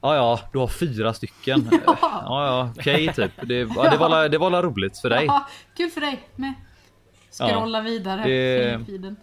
Ja 0.01 0.15
ja, 0.15 0.39
du 0.53 0.59
har 0.59 0.67
fyra 0.67 1.13
stycken. 1.13 1.69
Ja 1.85 2.45
ja, 2.45 2.73
okej 2.77 3.13
typ. 3.13 3.31
Det, 3.43 3.55
ja, 3.75 3.89
det, 3.91 3.97
var, 3.97 4.29
det 4.29 4.37
var 4.37 4.63
roligt 4.63 4.97
för 4.99 5.09
dig. 5.09 5.25
Ja, 5.25 5.47
kul 5.77 5.89
för 5.89 6.01
dig 6.01 6.19
med. 6.35 6.53
Scrolla 7.31 7.81
vidare 7.81 8.23
det- 8.23 8.85
feeden. 8.85 9.15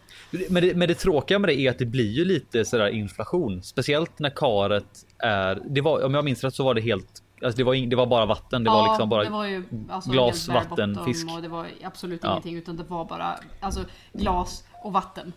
Men 0.51 0.63
det, 0.63 0.75
men 0.77 0.89
det 0.89 0.95
tråkiga 0.95 1.39
med 1.39 1.49
det 1.49 1.55
är 1.61 1.71
att 1.71 1.79
det 1.79 1.87
blir 1.87 2.11
ju 2.13 2.25
lite 2.25 2.65
sådär 2.65 2.89
inflation. 2.89 3.63
Speciellt 3.63 4.19
när 4.19 4.31
karet 4.31 5.07
är. 5.19 5.61
Det 5.71 5.81
var, 5.81 6.05
om 6.05 6.15
jag 6.15 6.25
minns 6.25 6.45
rätt 6.45 6.55
så 6.55 6.65
var 6.65 6.75
det 6.75 6.81
helt. 6.81 7.23
Alltså 7.45 7.57
det 7.59 7.65
var, 7.65 7.75
ing- 7.75 7.91
det 7.91 7.97
var 7.97 8.07
bara 8.07 8.27
vatten. 8.27 8.65
Det 8.65 8.71
var 8.71 8.89
liksom 8.89 9.09
bara. 9.09 9.25
det 9.25 9.31
var 9.31 9.45
ju 9.47 9.65
alltså 9.91 10.11
glas, 10.11 10.49
vatten, 10.49 10.99
fisk. 11.05 11.27
Och 11.37 11.43
det 11.43 11.49
var 11.49 11.67
absolut 11.85 12.21
Ja. 12.23 12.31
ingenting 12.31 12.57
utan 12.57 12.77
det 12.77 12.85
var 12.89 13.05
bara 13.05 13.35
alltså, 13.61 13.81
glas 14.13 14.65
och 14.85 14.93
vatten. 14.93 15.33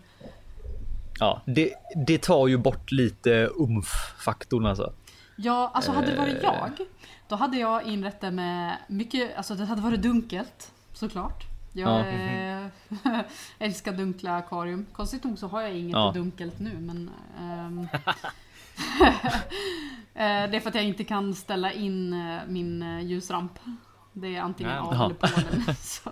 Ja, 1.20 1.42
det, 1.46 1.72
det 2.06 2.22
tar 2.22 2.46
ju 2.46 2.56
bort 2.56 2.92
lite 2.92 3.48
umf-faktorn 3.54 4.66
alltså. 4.66 4.92
Ja, 5.42 5.70
alltså 5.74 5.92
hade 5.92 6.06
det 6.10 6.16
varit 6.18 6.34
Eh. 6.34 6.42
jag, 6.42 6.70
då 7.28 7.36
hade 7.36 7.56
jag 7.58 7.82
inrett 7.84 8.20
det 8.20 8.30
med 8.30 8.76
mycket, 8.88 9.36
alltså 9.36 9.54
det 9.54 9.64
hade 9.64 9.80
varit 9.82 10.02
dunkelt 10.02 10.72
såklart. 10.92 11.44
Jag 11.72 12.00
Ja. 12.00 12.06
eh, 12.06 12.66
älskar 13.58 13.92
dunkla 13.92 14.36
akvarium. 14.36 14.86
Konstigt 14.92 15.24
nog 15.24 15.38
så 15.38 15.48
har 15.48 15.60
jag 15.62 15.72
inget 15.78 15.92
Ja. 15.92 16.12
dunkelt 16.14 16.58
nu 16.60 16.74
men 16.80 17.10
eh, 20.14 20.50
Det 20.50 20.56
är 20.56 20.60
för 20.60 20.68
att 20.68 20.74
jag 20.74 20.84
inte 20.84 21.04
kan 21.04 21.34
ställa 21.34 21.72
in 21.72 22.12
eh, 22.12 22.40
min 22.48 23.00
ljusramp. 23.08 23.58
Det 24.12 24.36
är 24.36 24.40
antingen 24.42 24.72
av 24.78 24.92
eller 24.94 25.14
på 25.14 25.26
den. 25.26 25.74
Så. 25.80 26.10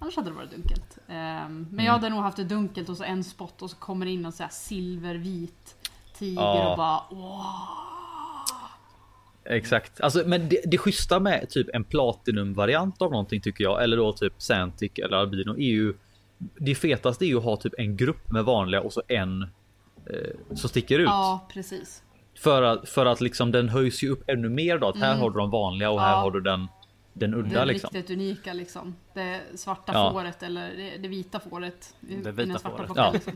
Annars 0.00 0.16
hade 0.16 0.30
det 0.30 0.36
varit 0.36 0.50
dunkelt. 0.50 0.98
Ehm, 1.08 1.66
men 1.70 1.84
jag 1.84 1.92
hade 1.92 2.08
nog 2.08 2.22
haft 2.22 2.36
det 2.36 2.44
dunkelt 2.44 2.88
och 2.88 2.96
så 2.96 3.04
en 3.04 3.24
spot 3.24 3.62
och 3.62 3.70
så 3.70 3.76
kommer 3.76 4.06
det 4.06 4.12
in 4.12 4.24
en 4.24 4.32
så 4.32 4.42
här 4.42 4.50
silvervit 4.50 5.76
tiger 6.18 6.42
Ja. 6.42 6.70
och 6.70 6.76
bara 6.76 7.02
wow. 7.10 7.56
Exakt. 9.50 10.00
Alltså, 10.00 10.22
men 10.26 10.48
det, 10.48 10.60
det 10.66 10.78
schyssta 10.78 11.20
med 11.20 11.48
typ 11.50 11.68
en 11.74 11.84
platinum 11.84 12.54
variant 12.54 13.02
av 13.02 13.10
någonting 13.10 13.40
tycker 13.40 13.64
jag, 13.64 13.82
eller 13.82 13.96
då 13.96 14.12
typ 14.12 14.32
Santic 14.38 14.92
eller 15.04 15.16
Albino 15.16 15.52
är 15.58 15.70
ju 15.70 15.94
det 16.58 16.74
fetaste 16.74 17.24
är 17.24 17.26
ju 17.26 17.36
att 17.38 17.44
ha 17.44 17.56
typ 17.56 17.74
en 17.78 17.96
grupp 17.96 18.30
med 18.30 18.44
vanliga 18.44 18.80
och 18.80 18.92
så 18.92 19.02
en 19.08 19.42
eh, 19.42 20.56
som 20.56 20.68
sticker 20.68 20.98
ut. 20.98 21.06
Ja, 21.08 21.48
precis. 21.52 22.02
För 22.38 22.62
att, 22.62 22.88
för 22.88 23.06
att 23.06 23.20
liksom 23.20 23.52
den 23.52 23.68
höjs 23.68 24.02
ju 24.02 24.08
upp 24.10 24.22
ännu 24.30 24.48
mer 24.48 24.78
då. 24.78 24.88
Att 24.88 24.98
här 24.98 25.16
har 25.16 25.30
du 25.30 25.38
de 25.38 25.50
vanliga 25.50 25.90
och 25.90 26.00
här 26.00 26.06
Mm. 26.08 26.16
Ja. 26.18 26.22
har 26.22 26.30
du 26.30 26.40
den, 26.40 26.66
den 27.12 27.34
udda 27.34 27.60
Det 27.60 27.64
liksom. 27.64 27.90
riktigt 27.92 28.16
unika 28.16 28.52
liksom. 28.52 28.96
Det 29.14 29.40
svarta 29.54 29.92
Ja. 29.94 30.12
fåret 30.12 30.42
eller 30.42 30.76
det, 30.76 30.96
det 31.02 31.08
vita 31.08 31.40
fåret. 31.40 31.94
i- 32.08 32.14
Det 32.16 32.30
vita 32.32 32.48
den 32.48 32.58
svarta 32.58 32.76
fåret. 32.76 32.88
bocken, 32.88 33.04
Ja. 33.04 33.12
Liksom. 33.12 33.32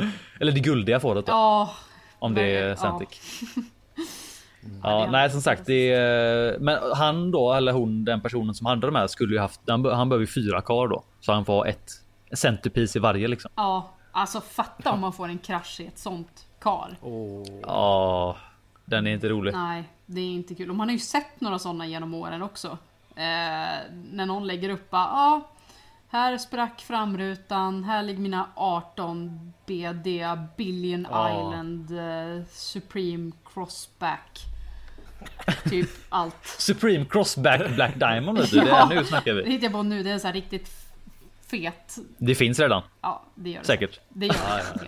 Eller 0.40 0.52
det 0.52 0.60
guldiga 0.60 1.00
fåret 1.00 1.26
då. 1.26 1.32
Ja, 1.32 1.70
om 2.18 2.34
det 2.34 2.42
är 2.42 2.68
ja. 2.68 2.76
Santic. 4.60 4.80
Ja, 4.82 5.08
nej 5.10 5.30
som 5.30 5.40
sagt. 5.40 5.66
Det 5.66 5.92
är, 5.92 6.58
men 6.58 6.78
han 6.94 7.30
då, 7.30 7.52
eller 7.52 7.72
hon, 7.72 8.04
den 8.04 8.20
personen 8.20 8.54
som 8.54 8.66
hade 8.66 8.86
de 8.86 8.94
här 8.94 9.06
skulle 9.06 9.34
ju 9.34 9.40
haft. 9.40 9.60
Han, 9.66 9.84
han 9.84 10.08
behöver 10.08 10.22
ju 10.22 10.26
fyra 10.26 10.60
kar 10.60 10.88
då. 10.88 11.04
Så 11.20 11.32
han 11.32 11.44
får 11.44 11.52
ha 11.52 11.66
ett 11.66 11.90
centerpiece 12.32 12.96
i 12.96 12.98
varje 12.98 13.28
liksom. 13.28 13.50
ja, 13.54 13.90
alltså 14.12 14.40
fatta 14.40 14.92
om 14.92 15.00
man 15.00 15.12
får 15.12 15.28
en 15.28 15.38
krasch 15.38 15.80
i 15.80 15.86
ett 15.86 15.98
sånt 15.98 16.46
kar. 16.60 16.96
Åh. 17.02 17.44
Ja, 17.62 18.36
den 18.84 19.06
är 19.06 19.10
inte 19.14 19.28
rolig. 19.28 19.52
Nej, 19.52 19.84
det 20.06 20.20
är 20.20 20.34
inte 20.34 20.54
kul. 20.54 20.70
Och 20.70 20.76
man 20.76 20.88
har 20.88 20.92
ju 20.92 20.98
sett 20.98 21.40
några 21.40 21.58
sådana 21.58 21.86
genom 21.86 22.14
åren 22.14 22.42
också. 22.42 22.78
Eh, 23.16 23.76
när 24.12 24.26
någon 24.26 24.46
lägger 24.46 24.70
upp 24.70 24.88
ja, 24.90 25.48
här 26.10 26.38
sprack 26.38 26.80
framrutan, 26.80 27.84
här 27.84 28.02
ligger 28.02 28.20
mina 28.20 28.48
18 28.54 29.52
BD 29.66 30.06
Billion 30.56 31.06
Ja. 31.10 31.30
Island 31.30 31.90
eh, 31.90 32.44
Supreme 32.50 33.32
Crossback. 33.54 34.40
Typ 35.70 35.88
allt. 36.08 36.46
Supreme 36.58 37.04
Crossback 37.04 37.74
Black 37.74 37.94
Diamond 37.98 38.38
vet 38.38 38.50
du. 38.50 38.60
Det 38.60 38.70
är, 38.70 38.86
nu 38.86 39.04
snackar 39.04 39.34
Det 39.34 39.42
vi. 39.42 39.50
hittar 39.50 39.64
jag 39.64 39.72
på 39.72 39.82
nu, 39.82 40.02
det 40.02 40.10
är 40.10 40.18
så 40.18 40.26
här 40.26 40.34
riktigt 40.34 40.70
fet. 41.46 41.96
Det 42.18 42.34
finns 42.34 42.58
redan. 42.60 42.82
Ja, 43.00 43.24
det 43.34 43.50
gör 43.50 43.60
det. 43.60 43.66
Säkert. 43.66 44.00
Det 44.08 44.26
gör 44.26 44.34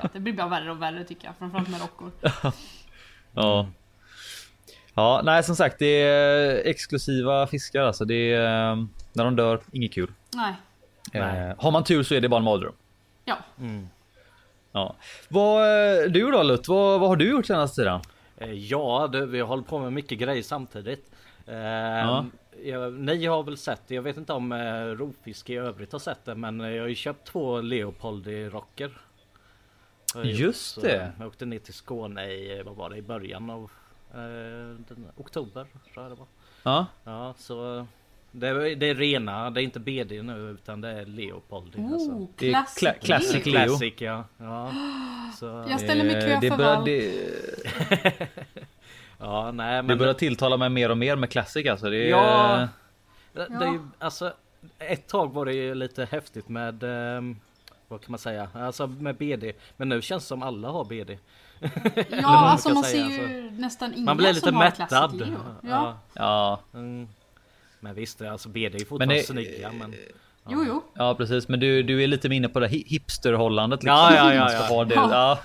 det. 0.02 0.09
Det 0.12 0.20
blir 0.20 0.33
bara 0.33 0.48
värre 0.48 0.70
och 0.70 0.83
värre 0.83 1.04
tycker 1.04 1.24
jag. 1.26 1.35
Framförallt 1.38 1.68
med 1.68 1.80
rockor. 1.80 2.11
Ja. 3.35 3.68
Ja, 4.94 5.20
nej 5.24 5.42
som 5.44 5.56
sagt, 5.56 5.78
det 5.78 5.87
är 6.02 6.66
exklusiva 6.68 7.46
fiskar 7.46 7.83
alltså. 7.83 8.04
Det 8.04 8.14
är 8.33 8.70
eh, 8.72 8.76
när 9.12 9.24
de 9.24 9.37
dör, 9.37 9.61
inget 9.72 9.92
kul. 9.94 10.12
Nej. 10.35 10.54
Eh, 11.12 11.54
har 11.58 11.70
man 11.70 11.84
tur 11.84 12.02
så 12.02 12.14
är 12.14 12.20
det 12.20 12.28
bara 12.28 12.38
en 12.38 12.44
mardröm. 12.44 12.72
Ja. 13.24 13.38
Ja. 14.72 14.94
Vad, 15.28 15.62
eh, 15.62 16.10
du 16.10 16.30
då 16.30 16.42
Lutt, 16.42 16.68
vad, 16.68 17.00
vad 17.00 17.08
har 17.08 17.16
du 17.16 17.30
gjort 17.30 17.46
senaste 17.46 17.76
tiden? 17.80 18.00
Eh, 18.36 18.52
Ja, 18.52 19.08
du, 19.12 19.26
vi 19.26 19.40
har 19.40 19.46
hållit 19.46 19.66
på 19.66 19.78
med 19.78 19.92
mycket 19.92 20.18
grejer 20.18 20.42
samtidigt. 20.42 21.10
Eh, 21.46 21.56
ja, 21.56 22.24
ni 22.98 23.26
har 23.26 23.42
väl 23.42 23.56
sett 23.56 23.80
det. 23.86 23.94
Jag 23.94 24.02
vet 24.02 24.16
inte 24.16 24.32
om 24.32 24.52
eh, 24.52 24.84
rovfiske 24.84 25.52
i 25.52 25.56
övrigt 25.56 25.92
har 25.92 25.98
sett 25.98 26.24
det, 26.24 26.34
men 26.34 26.60
jag 26.60 26.82
har 26.82 26.88
ju 26.88 26.94
köpt 26.94 27.26
två 27.26 27.60
Leopoldi-rocker. 27.60 28.90
Jag 30.14 30.24
gjort. 30.24 30.38
Just 30.40 30.74
Så 30.74 30.80
det. 30.80 31.12
Jag 31.18 31.26
åkte 31.26 31.44
ner 31.46 31.58
till 31.58 31.74
Skåne 31.74 32.26
i, 32.26 32.62
vad 32.62 32.76
var 32.76 32.90
det, 32.90 32.96
i 32.96 33.02
början 33.02 33.50
av 33.50 33.70
eh, 34.14 34.76
den, 34.88 35.06
oktober. 35.16 35.66
Tror 35.94 36.04
jag 36.04 36.12
det 36.12 36.18
var. 36.18 36.26
Ja, 36.62 36.86
Ja, 37.04 37.34
så 37.38 37.86
det 38.32 38.48
är, 38.48 38.76
det 38.76 38.86
är 38.90 38.94
rena, 38.94 39.50
det 39.50 39.60
är 39.60 39.62
inte 39.62 39.80
BD 39.80 40.12
nu 40.22 40.50
utan 40.50 40.80
det 40.80 40.88
är 40.88 41.06
Leopoldi. 41.06 41.78
alltså. 41.92 42.10
Oh, 42.10 42.28
Det 42.36 42.48
är 42.48 42.52
classic. 42.52 42.82
cla- 42.88 42.98
classic. 43.00 43.46
Leo. 43.46 43.66
Classic 43.66 43.94
ja. 43.98 44.24
ja. 44.38 44.72
Så, 45.38 45.64
Jag 45.68 45.80
ställer 45.80 46.04
mig 46.04 46.12
kö 46.14 46.38
det 46.40 46.50
för 46.50 46.56
börjar, 46.56 46.74
vall. 46.76 46.84
det, 46.84 48.28
ja, 49.18 49.52
nej 49.52 49.76
det 49.76 49.82
men 49.82 49.98
börjar 49.98 50.14
tilltala 50.14 50.56
mig 50.56 50.68
mer 50.70 50.90
och 50.90 50.98
mer 50.98 51.16
med 51.16 51.30
Classic 51.30 51.66
alltså. 51.68 51.90
Det 51.90 51.96
är, 51.96 52.10
Ja. 52.10 52.68
Det, 53.32 53.46
det 53.58 53.64
är 53.64 53.72
ju, 53.72 53.80
alltså, 53.98 54.32
ett 54.78 55.06
tag 55.08 55.32
var 55.34 55.44
det 55.44 55.52
ju 55.54 55.74
lite 55.74 56.04
häftigt 56.10 56.48
med 56.48 56.82
ehm, 56.82 57.36
vad 57.88 58.00
kan 58.00 58.12
man 58.12 58.18
säga? 58.18 58.48
Alltså 58.54 58.86
med 58.86 59.16
BD. 59.16 59.44
Men 59.76 59.88
nu 59.88 60.02
känns 60.02 60.22
det 60.24 60.28
som 60.28 60.42
alla 60.42 60.68
har 60.68 60.84
BD. 60.84 61.10
Ja, 61.60 61.68
man 62.22 62.34
alltså 62.34 62.74
man 62.74 62.84
ser 62.84 63.04
ju 63.08 63.50
nästan 63.50 63.94
inga 63.94 64.04
Man 64.04 64.16
blir 64.16 64.28
lite 64.32 64.46
som 64.46 64.56
har 64.56 64.70
Classic 64.70 64.90
mättad. 64.90 65.14
Leo. 65.18 65.36
Ja. 65.62 65.68
Ja. 65.70 65.96
Ja, 66.72 66.78
Mm. 66.78 67.08
Men 67.80 67.94
visst, 67.94 68.22
alltså 68.22 68.48
BD 68.48 68.74
är 68.74 68.78
ju 68.78 68.84
fortfarande 68.84 69.14
det- 69.14 69.22
snygga. 69.22 69.72
Men... 69.72 69.94
Jo, 70.48 70.64
jo. 70.66 70.82
ja 70.94 71.14
precis. 71.14 71.48
Men 71.48 71.60
du, 71.60 71.82
du 71.82 72.02
är 72.02 72.06
lite 72.06 72.28
inne 72.28 72.48
på 72.48 72.60
det 72.60 72.68
hi- 72.68 72.84
hipsterhållandet. 72.86 73.82
Liksom. 73.82 73.96
Ja, 73.96 74.14
ja, 74.14 74.34
ja, 74.34 74.52
ja. 74.52 74.58
ha 74.58 74.84
det. 74.84 74.94
Ja. 74.94 75.38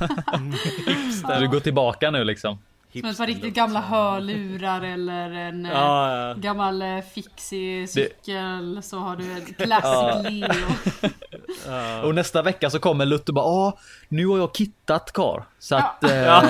Du 1.39 1.47
går 1.47 1.59
tillbaka 1.59 2.11
nu 2.11 2.23
liksom. 2.23 2.57
Som 3.01 3.10
ett 3.10 3.17
par 3.17 3.27
riktigt 3.27 3.53
gamla 3.53 3.81
hörlurar 3.81 4.81
eller 4.81 5.31
en 5.31 5.65
eh, 5.65 5.71
Ja, 5.75 6.17
ja. 6.27 6.34
gammal 6.34 6.81
eh, 6.81 6.99
fixig 7.13 7.89
cykel 7.89 8.79
så 8.84 8.97
har 8.99 9.15
du 9.15 9.31
en 9.31 9.45
Classic 9.58 10.31
Leo. 10.31 11.10
Och 12.03 12.15
nästa 12.15 12.41
vecka 12.41 12.69
så 12.69 12.79
kommer 12.79 13.05
Lutt 13.05 13.29
och 13.29 13.36
bara 13.36 13.45
Åh, 13.45 13.73
nu 14.08 14.25
har 14.27 14.38
jag 14.38 14.53
kittat 14.55 15.12
kar. 15.13 15.45
Så 15.60 15.75
att 15.75 16.03
eh, 16.03 16.43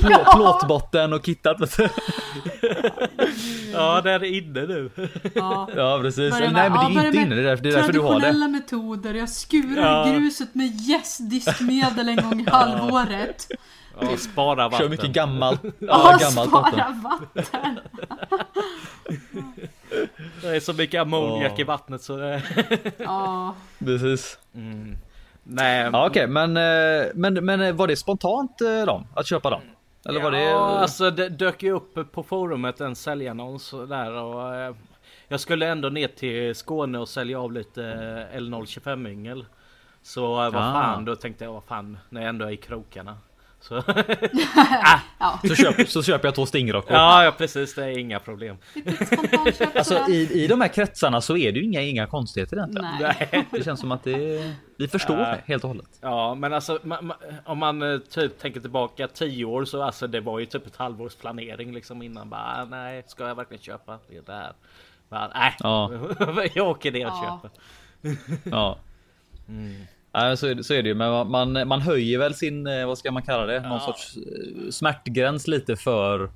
plå, 0.00 0.24
plåtbotten 0.34 1.12
och 1.12 1.24
kittat. 1.24 1.56
ja, 3.72 4.00
det 4.00 4.10
är 4.10 4.24
inne 4.24 4.60
nu. 4.66 4.90
Ja. 5.34 5.68
ja 5.76 5.98
precis. 6.02 6.30
Börjar 6.34 6.50
nej 6.50 6.70
men 6.70 6.78
ja, 6.80 6.88
det 6.88 7.00
är 7.00 7.06
inte 7.06 7.18
inne. 7.18 7.34
Det 7.34 7.40
är 7.40 7.44
därför, 7.44 7.62
det 7.64 7.68
är 7.70 7.76
därför 7.76 7.92
du 7.92 8.00
har 8.00 8.14
det. 8.14 8.20
Traditionella 8.20 8.48
metoder. 8.48 9.14
Jag 9.14 9.28
skurar 9.28 10.06
Ja. 10.06 10.12
gruset 10.18 10.54
med 10.54 10.80
gästdiskmedel 10.80 12.08
en 12.08 12.16
gång 12.16 12.40
i 12.40 12.50
halvåret. 12.50 13.48
Ja, 14.00 14.16
spara 14.16 14.56
vatten. 14.68 14.78
Kör 14.78 14.88
mycket 14.88 15.10
gammalt. 15.12 15.60
Ja, 15.64 15.72
Ja, 15.78 16.18
gammalt 16.20 16.48
spara 16.50 16.96
vatten. 17.04 17.80
Det 20.42 20.48
är 20.56 20.60
så 20.60 20.72
mycket 20.72 21.00
ammoniak 21.00 21.52
Ja. 21.56 21.60
i 21.60 21.64
vattnet 21.64 22.02
så 22.02 22.16
det... 22.16 22.42
Ja. 22.96 23.54
Precis. 23.78 24.38
Mm. 24.54 24.96
Nej. 25.44 25.90
Ja 25.92 26.06
okej 26.06 26.26
men, 26.26 26.56
eh, 26.56 27.06
men, 27.14 27.34
men 27.44 27.60
eh, 27.60 27.72
var 27.74 27.86
det 27.86 27.96
spontant 27.96 28.60
eh, 28.60 28.86
dem? 28.86 29.06
Att 29.14 29.26
köpa 29.26 29.50
dem? 29.50 29.60
Eller 30.08 30.20
var 30.22 30.30
det? 30.30 30.54
Alltså 30.54 31.10
det 31.10 31.28
dök 31.28 31.62
ju 31.62 31.72
upp 31.72 32.12
på 32.12 32.22
forumet 32.22 32.80
en 32.80 32.96
säljannons 32.96 33.70
där 33.88 34.12
och 34.12 34.74
jag 35.28 35.40
skulle 35.40 35.66
ändå 35.68 35.88
ner 35.88 36.08
till 36.08 36.54
Skåne 36.54 36.98
och 36.98 37.08
sälja 37.08 37.40
av 37.40 37.52
lite 37.52 37.84
eh, 38.32 38.38
L025 38.38 39.08
yngel. 39.08 39.46
Så 40.02 40.26
vad 40.26 40.56
Ah. 40.56 40.72
fan, 40.72 41.04
då 41.04 41.16
tänkte 41.16 41.44
jag 41.44 41.52
vad 41.52 41.64
fan, 41.64 41.98
när 42.08 42.20
jag 42.20 42.28
ändå 42.28 42.44
är 42.46 42.50
i 42.50 42.56
krokarna. 42.56 43.16
Så, 43.62 43.74
Ja. 45.18 45.40
Så, 45.48 45.54
köp, 45.54 45.88
så 45.88 46.02
köper 46.02 46.28
jag 46.28 46.34
två 46.34 46.46
stingrockor. 46.46 46.92
ja, 46.92 47.24
ja 47.24 47.32
precis, 47.38 47.74
det 47.74 47.84
är 47.84 47.98
inga 47.98 48.18
problem. 48.20 48.56
Alltså 49.74 49.98
i, 50.08 50.44
i 50.44 50.46
de 50.46 50.60
här 50.60 50.68
kretsarna 50.68 51.20
så 51.20 51.36
är 51.36 51.52
det 51.52 51.58
ju 51.58 51.64
inga, 51.64 51.80
inga 51.80 52.06
konstigheter 52.06 52.56
egentligen. 52.56 52.88
Nej. 53.00 53.46
Det 53.50 53.64
känns 53.64 53.80
som 53.80 53.92
att 53.92 54.04
det, 54.04 54.54
vi 54.78 54.88
förstår 54.88 55.18
Ja. 55.18 55.24
det 55.24 55.40
helt 55.46 55.64
och 55.64 55.68
hållet. 55.70 55.98
Ja, 56.00 56.34
men 56.34 56.52
alltså 56.52 56.78
ma- 56.78 57.00
ma- 57.00 57.34
om 57.44 57.58
man 57.58 57.82
eh, 57.92 57.98
typ 57.98 58.38
tänker 58.38 58.60
tillbaka 58.60 59.08
10 59.08 59.44
år 59.44 59.64
så 59.64 59.82
alltså 59.82 60.06
det 60.06 60.20
var 60.20 60.38
ju 60.38 60.46
typ 60.46 60.66
ett 60.66 60.76
halvårs 60.76 61.14
planering 61.14 61.72
liksom 61.74 62.02
innan 62.02 62.30
bara 62.30 62.40
ah, 62.62 62.64
nej, 62.64 63.02
ska 63.06 63.28
jag 63.28 63.34
verkligen 63.34 63.62
köpa 63.62 63.98
det 64.08 64.26
där? 64.26 64.52
Bara, 65.08 65.30
nej, 65.34 65.54
Ja. 65.58 65.90
jag 66.54 66.68
åker 66.68 66.92
ner 66.92 67.06
och 67.06 67.12
Ja. 67.12 67.40
köper. 67.42 67.60
Ja. 68.50 68.78
Mm. 69.48 69.74
Nej, 70.14 70.36
så, 70.36 70.46
är 70.46 70.54
det, 70.54 70.64
så 70.64 70.74
är 70.74 70.82
det 70.82 70.88
ju, 70.88 70.94
men 70.94 71.28
man- 71.30 71.68
man, 71.68 71.80
höjer 71.80 72.18
väl 72.18 72.34
sin, 72.34 72.66
eh, 72.66 72.86
vad 72.86 72.98
ska 72.98 73.12
man 73.12 73.22
kalla 73.22 73.46
det, 73.46 73.60
någon 73.60 73.72
Ja. 73.72 73.80
sorts 73.80 74.16
eh, 74.16 74.70
smärtgräns 74.70 75.46
lite 75.48 75.76
för, 75.76 76.30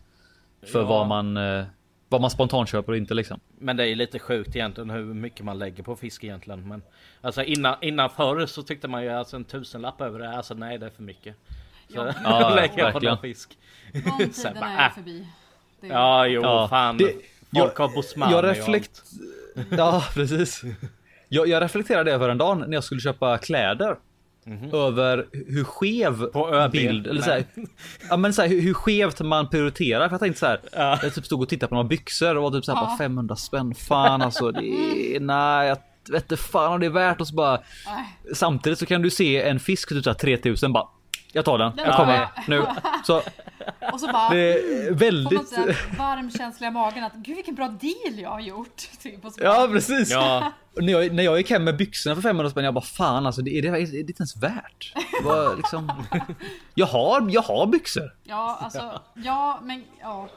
för 0.67 0.79
Ja. 0.81 0.85
vad 0.87 1.07
man 1.07 1.37
eh, 1.37 1.65
vad 2.09 2.21
man 2.21 2.31
spontant 2.31 2.69
köper 2.69 2.93
och 2.93 2.99
inte 2.99 3.15
liksom. 3.15 3.41
Men 3.59 3.77
det 3.77 3.83
är 3.83 3.87
ju 3.87 3.95
lite 3.95 4.19
sjukt 4.19 4.57
egentligen 4.57 4.91
hur 4.91 5.05
mycket 5.05 5.45
man 5.45 5.59
lägger 5.59 5.83
på 5.83 5.97
fisk 5.97 6.25
egentligen. 6.25 6.69
Men 6.69 6.83
alltså 7.21 7.43
innan, 7.43 7.77
innan 7.81 8.11
förr 8.11 8.47
så 8.47 8.63
tyckte 8.63 8.89
man 8.89 9.03
ju 9.03 9.09
alltså 9.11 9.37
en 9.37 9.45
tusenlapp 9.45 10.01
över 10.01 10.19
det. 10.19 10.31
Alltså 10.37 10.55
nej 10.55 10.79
det 10.79 10.87
är 10.87 10.91
för 10.91 11.03
mycket. 11.03 11.37
Så 11.89 11.97
Ja. 11.97 12.13
Ja, 12.25 12.55
lägger 12.55 12.79
jag 12.79 12.93
på 12.93 13.01
någon 13.01 13.19
fisk. 13.19 13.59
De 13.93 14.01
Sen 14.01 14.31
tiderna 14.33 14.61
bara, 14.61 14.71
är 14.71 14.89
äh. 14.89 14.95
förbi. 14.95 15.27
Det- 15.81 15.87
Ja 15.87 16.27
jo 16.27 16.43
Ja, 16.43 16.69
fan. 16.69 16.97
det- 16.97 17.05
Folk 17.59 17.73
jag- 17.79 17.79
har 17.79 17.95
Bosmani 17.95 18.33
Jag 18.33 18.45
reflekt... 18.45 19.03
Ja, 19.71 20.05
precis. 20.15 20.63
Jag, 21.29 21.49
jag 21.49 21.63
reflekterade 21.63 22.13
över 22.13 22.29
en 22.29 22.39
dag 22.39 22.59
när 22.59 22.73
jag 22.75 22.85
skulle 22.85 23.01
köpa 23.01 23.39
kläder. 23.39 23.97
Över 24.73 25.27
hur 25.33 25.65
skev 25.65 26.27
bild, 26.73 27.07
eller 27.07 27.23
så 27.23 27.31
här, 27.31 27.45
ja, 28.11 28.17
men 28.17 28.33
så 28.35 28.43
här, 28.43 28.49
hur, 28.49 28.61
hur 28.61 28.75
skevt 28.75 29.21
man 29.21 29.49
prioriterar. 29.51 30.09
För 30.09 30.15
jag 30.15 30.21
tänkte 30.21 30.41
så 30.41 30.47
här, 30.47 30.61
jag 31.03 31.15
typ 31.15 31.27
stod 31.27 31.43
och 31.43 31.49
tittade 31.49 31.69
på 31.69 31.75
några 31.75 31.89
byxor 31.89 32.37
och 32.37 32.43
var 32.43 32.51
typ 32.51 32.65
så 32.65 32.73
här, 32.75 32.81
Ja. 32.83 32.87
bara 32.87 32.97
500 32.99 33.37
spänn. 33.37 33.75
Fan 33.75 34.23
alltså, 34.23 34.51
det 34.51 34.67
är, 34.67 35.21
nej, 35.21 35.69
jag 35.69 35.77
vet 36.13 36.23
inte 36.23 36.37
fan 36.37 36.73
om 36.73 36.81
det 36.81 36.87
är 36.87 36.91
värt 36.91 37.21
och 37.21 37.29
så 37.29 37.35
bara. 37.35 37.61
Samtidigt 38.35 38.79
så 38.79 38.87
kan 38.87 39.03
du 39.03 39.11
se 39.11 39.43
en 39.43 39.61
fisk 39.61 39.89
för 39.89 39.95
typ 39.95 40.05
så 40.05 40.11
här 40.11 40.15
3000 40.19 40.73
bara. 40.73 40.89
Jag 41.33 41.45
tar 41.45 41.59
den, 41.59 41.73
jag 41.77 41.87
Ja. 41.89 41.97
kommer 41.97 42.29
nu. 42.49 42.65
Så 43.05 43.23
Och 43.93 44.01
så 44.01 44.07
bara 44.13 44.29
det 44.29 44.39
är 44.53 44.87
på 44.87 44.91
något 44.93 45.03
väldigt. 45.03 45.49
sätt 45.49 45.77
varm 45.99 46.31
känsla 46.31 46.67
i 46.67 46.71
magen 46.71 47.05
att 47.05 47.15
gud 47.15 47.37
vilken 47.37 47.55
bra 47.55 47.69
deal 47.69 48.19
jag 48.19 48.31
har 48.31 48.41
gjort. 48.41 48.77
Typ, 49.03 49.25
och 49.25 49.33
så 49.33 49.41
bara, 49.43 49.55
Ja 49.63 49.69
precis. 49.73 50.11
Ja, 50.11 50.53
Och 50.77 50.83
när, 50.85 50.93
jag, 50.93 51.13
när 51.15 51.23
jag 51.23 51.39
gick 51.39 51.51
hem 51.51 51.65
med 51.65 51.77
byxorna 51.77 52.15
för 52.15 52.23
500 52.23 52.51
spänn, 52.51 52.65
jag 52.65 52.75
bara 52.75 52.85
fan 52.85 53.27
alltså, 53.27 53.43
det 53.43 53.51
är 53.59 53.63
det, 53.63 53.69
är 53.69 53.73
det 53.93 53.99
inte 53.99 54.21
ens 54.21 54.37
värt? 54.37 54.93
Var 55.25 55.57
liksom, 55.57 55.93
jag, 56.75 56.87
har, 56.87 57.29
jag 57.31 57.43
har 57.43 57.67
byxor. 57.67 58.17
Ja, 58.25 58.59
alltså, 58.61 59.01
ja, 59.15 59.59
men 59.63 59.85
ja. 60.01 60.29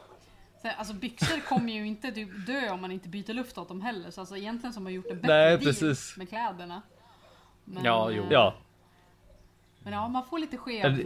Alltså 0.78 0.94
byxor 0.94 1.40
kommer 1.50 1.74
ju 1.74 1.88
inte 1.88 2.12
typ 2.12 2.48
dö 2.48 2.70
om 2.70 2.82
man 2.82 2.92
inte 2.92 3.10
byter 3.10 3.34
luft 3.34 3.58
åt 3.58 3.68
dem 3.68 3.82
heller. 3.82 4.12
Så 4.12 4.22
alltså 4.22 4.38
egentligen 4.38 4.74
så 4.74 4.80
har 4.80 4.84
man 4.84 4.94
gjort 4.94 5.06
en 5.12 5.22
bättre 5.22 5.34
Nej, 5.38 5.50
deal 5.50 5.64
precis. 5.64 6.18
med 6.18 6.30
kläderna. 6.30 6.82
Men, 7.66 7.84
Ja, 7.86 8.12
jo. 8.12 8.24
eh, 8.24 8.28
Ja. 8.32 8.56
Men 9.84 9.94
ja, 9.94 10.08
man 10.08 10.26
får 10.26 10.40
lite 10.40 10.58
skev 10.58 11.00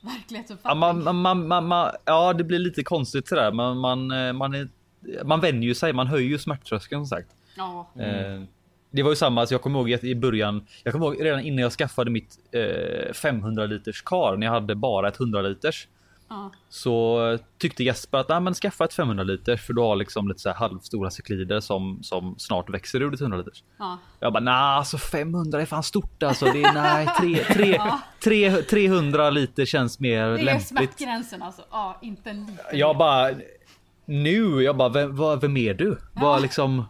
verklighetsuppfattning. 0.00 0.80
man, 0.80 1.04
man, 1.04 1.16
man, 1.16 1.48
man, 1.48 1.66
man, 1.66 1.92
ja, 2.04 2.32
det 2.32 2.44
blir 2.44 2.58
lite 2.58 2.82
konstigt 2.82 3.28
sådär, 3.28 3.52
men 3.52 3.78
man, 3.78 4.10
eh, 4.10 4.32
man, 4.32 4.54
är, 4.54 4.68
man 5.24 5.40
vänjer 5.40 5.74
sig. 5.74 5.92
Man 5.92 6.06
höjer 6.06 6.28
ju 6.28 6.38
smärttröskeln 6.38 7.06
som 7.06 7.18
sagt. 7.18 7.30
Ja, 7.56 7.90
Eh, 7.98 8.42
det 8.90 9.02
var 9.02 9.10
ju 9.10 9.16
samma, 9.16 9.40
alltså 9.40 9.54
jag 9.54 9.62
kommer 9.62 9.78
ihåg 9.78 10.04
i 10.04 10.14
början, 10.14 10.66
jag 10.82 10.92
kommer 10.92 11.06
ihåg 11.06 11.24
redan 11.24 11.40
innan 11.40 11.58
jag 11.58 11.72
skaffade 11.72 12.10
mitt 12.10 12.38
eh, 12.52 13.12
500 13.12 13.66
liters 13.66 14.02
kar 14.02 14.36
när 14.36 14.46
jag 14.46 14.52
hade 14.52 14.74
bara 14.74 15.08
ett 15.08 15.20
100 15.20 15.42
liters. 15.42 15.88
Ja. 16.28 16.50
Så 16.68 17.38
tyckte 17.58 17.84
Jesper 17.84 18.18
att, 18.18 18.28
nej 18.28 18.40
men 18.40 18.54
skaffa 18.54 18.84
ett 18.84 18.94
500 18.94 19.24
liters 19.24 19.66
för 19.66 19.72
du 19.72 19.80
har 19.80 19.96
liksom 19.96 20.28
lite 20.28 20.40
så 20.40 20.48
här 20.48 20.56
halvstora 20.56 21.10
cyklider 21.10 21.60
som, 21.60 21.98
som 22.02 22.34
snart 22.38 22.70
växer 22.70 23.02
ur 23.02 23.10
ditt 23.10 23.20
100 23.20 23.38
liters. 23.38 23.64
ja. 23.78 23.98
Jag 24.20 24.32
bara, 24.32 24.40
nej 24.40 24.54
alltså 24.54 24.98
500 24.98 25.60
är 25.60 25.66
fan 25.66 25.82
stort 25.82 26.22
alltså. 26.22 26.44
Det 26.44 26.62
är, 26.62 26.72
nej, 26.72 27.08
tre, 27.20 27.36
tre, 27.54 27.80
tre, 28.22 28.62
300 28.62 29.30
liter 29.30 29.64
känns 29.64 30.00
mer 30.00 30.26
Det 30.26 30.40
är 30.40 30.42
lämpligt. 30.42 30.68
smärtgränsen 30.68 31.42
alltså. 31.42 31.62
Ja, 31.70 31.98
inte 32.02 32.30
en 32.30 32.40
liten. 32.46 32.78
Jag 32.78 32.96
bara, 32.96 33.30
nu, 34.04 34.62
jag 34.62 34.76
bara, 34.76 34.88
vem, 34.88 35.16
vad, 35.16 35.40
vem 35.40 35.56
är 35.56 35.74
du? 35.74 35.98
Vad 36.12 36.42
liksom, 36.42 36.84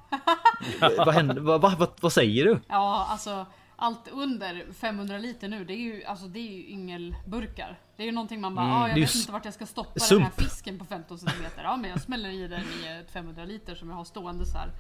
vad, 0.99 1.15
händer, 1.15 1.41
vad, 1.41 1.61
vad, 1.61 1.89
vad 2.01 2.13
säger 2.13 2.45
du? 2.45 2.61
Ja, 2.69 3.07
alltså 3.11 3.47
allt 3.77 4.09
under 4.13 4.73
500 4.73 5.19
liter 5.19 5.49
nu, 5.49 5.65
det 5.65 5.73
är 5.73 5.79
ju, 5.79 6.05
alltså, 6.05 6.27
det 6.27 6.39
är 6.39 6.53
ju 6.53 6.69
yngelburkar. 6.71 7.79
Det 7.97 8.03
är 8.03 8.07
ju 8.07 8.13
någonting 8.13 8.41
man 8.41 8.55
bara, 8.55 8.67
ah, 8.67 8.69
jag 8.81 8.85
Mm. 8.85 8.91
är 8.93 8.97
ju 8.97 9.03
vet 9.05 9.15
inte 9.15 9.33
vart 9.33 9.45
jag 9.45 9.55
ska 9.55 9.67
stoppa 9.67 9.91
den 9.95 10.01
sump. 10.01 10.23
här 10.25 10.31
fisken 10.31 10.79
på 10.79 10.85
15 10.85 11.19
cm. 11.19 11.31
Ja, 11.63 11.77
men 11.77 11.91
jag 11.91 12.01
smäller 12.01 12.29
i 12.31 12.49
den 12.49 12.61
i 12.61 13.01
ett 13.01 13.11
500 13.11 13.45
liter 13.45 13.75
som 13.75 13.89
jag 13.91 13.97
har 13.97 14.05
stående 14.05 14.47
så 14.47 14.59
här. 14.59 14.71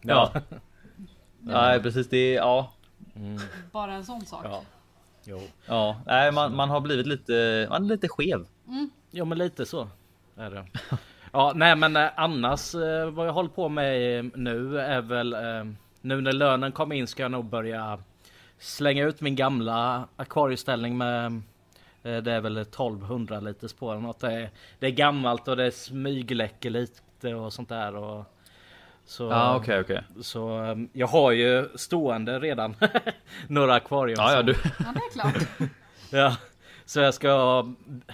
Ja. 0.00 0.32
Nej 1.40 1.80
precis, 1.82 2.08
det 2.08 2.16
är, 2.16 2.36
ja. 2.36 2.72
Bara 3.72 3.94
en 3.94 4.04
sån 4.04 4.26
sak. 4.26 4.44
Ja. 4.44 4.62
Jo. 5.24 5.40
Ja, 5.66 6.00
nej 6.06 6.32
man, 6.32 6.56
man 6.56 6.70
har 6.70 6.80
blivit 6.80 7.06
lite, 7.06 7.66
man 7.70 7.84
är 7.84 7.88
lite 7.88 8.08
skev. 8.08 8.46
Jo 9.10 9.24
men 9.24 9.38
lite 9.38 9.66
så 9.66 9.88
är 10.36 10.50
det. 10.50 10.66
Ja 11.32 11.52
nej 11.54 11.76
men 11.76 11.96
eh, 11.96 12.08
annars 12.16 12.74
eh, 12.74 13.10
vad 13.10 13.26
jag 13.26 13.32
håller 13.32 13.50
på 13.50 13.68
med 13.68 14.18
eh, 14.18 14.24
nu 14.34 14.78
är 14.80 15.00
väl 15.00 15.32
eh, 15.32 15.64
nu 16.06 16.20
när 16.20 16.32
lönen 16.32 16.72
kom 16.72 16.92
in 16.92 17.06
ska 17.06 17.22
jag 17.22 17.30
nog 17.30 17.44
börja 17.44 17.98
slänga 18.58 19.04
ut 19.04 19.20
min 19.20 19.36
gamla 19.36 20.08
akvarieställning 20.16 20.98
med 20.98 21.26
eh, 22.02 22.16
det 22.16 22.32
är 22.32 22.40
väl 22.40 22.56
1200 22.58 23.40
liters 23.40 23.72
på 23.72 23.90
eller 23.90 24.00
något. 24.00 24.20
Det 24.20 24.32
är, 24.32 24.50
det 24.78 24.86
är 24.86 24.90
gammalt 24.90 25.48
och 25.48 25.56
det 25.56 25.70
smygläcker 25.74 26.70
lite 26.70 27.34
och 27.34 27.52
sånt 27.52 27.68
där. 27.68 27.96
Och, 27.96 28.24
så, 29.04 29.24
Ja 29.24 29.56
okej 29.56 29.80
okej. 29.80 30.02
så 30.20 30.64
eh, 30.64 30.76
jag 30.92 31.06
har 31.06 31.32
ju 31.32 31.68
stående 31.74 32.38
redan 32.40 32.76
några 33.48 33.74
akvarium. 33.74 34.16
Ja 34.18 34.32
ja 34.32 34.42
du. 34.42 34.52
Ja, 34.78 34.84
det 34.94 35.00
är 35.00 35.12
klart. 35.12 35.48
Ja, 36.10 36.36
så 36.84 37.00
jag 37.00 37.14
ska 37.14 37.64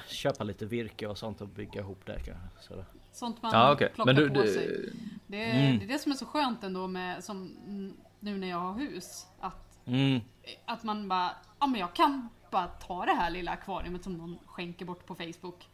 köpa 0.06 0.44
lite 0.44 0.66
virke 0.66 1.06
och 1.06 1.18
sånt 1.18 1.40
och 1.40 1.48
bygga 1.48 1.80
ihop 1.80 2.00
det 2.04 2.12
kanske. 2.14 2.34
Så 2.60 2.84
Sånt 3.12 3.42
man 3.42 3.52
Ja 3.54 3.72
okej. 3.72 3.90
plockar 3.94 4.12
Men 4.12 4.22
du, 4.22 4.28
på 4.30 4.42
du 4.42 4.48
sig. 4.48 4.92
Det 5.32 5.44
är, 5.44 5.66
Mm. 5.66 5.78
det 5.78 5.84
är 5.84 5.88
det 5.88 5.98
som 5.98 6.12
är 6.12 6.16
så 6.16 6.26
skönt 6.26 6.64
ändå 6.64 6.86
med, 6.88 7.24
som 7.24 7.56
mm, 7.66 7.96
nu 8.20 8.38
när 8.38 8.46
jag 8.48 8.58
har 8.58 8.74
hus. 8.78 9.26
Att, 9.40 9.78
Mm. 9.86 10.20
att 10.66 10.82
man 10.82 11.08
bara, 11.08 11.30
ja 11.60 11.66
men 11.66 11.80
jag 11.80 11.92
kan 11.94 12.28
bara 12.50 12.66
ta 12.66 13.04
det 13.06 13.12
här 13.14 13.30
lilla 13.30 13.50
akvariet 13.50 14.04
som 14.04 14.12
någon 14.12 14.38
skänker 14.46 14.84
bort 14.84 15.06
på 15.06 15.14
Facebook. 15.14 15.68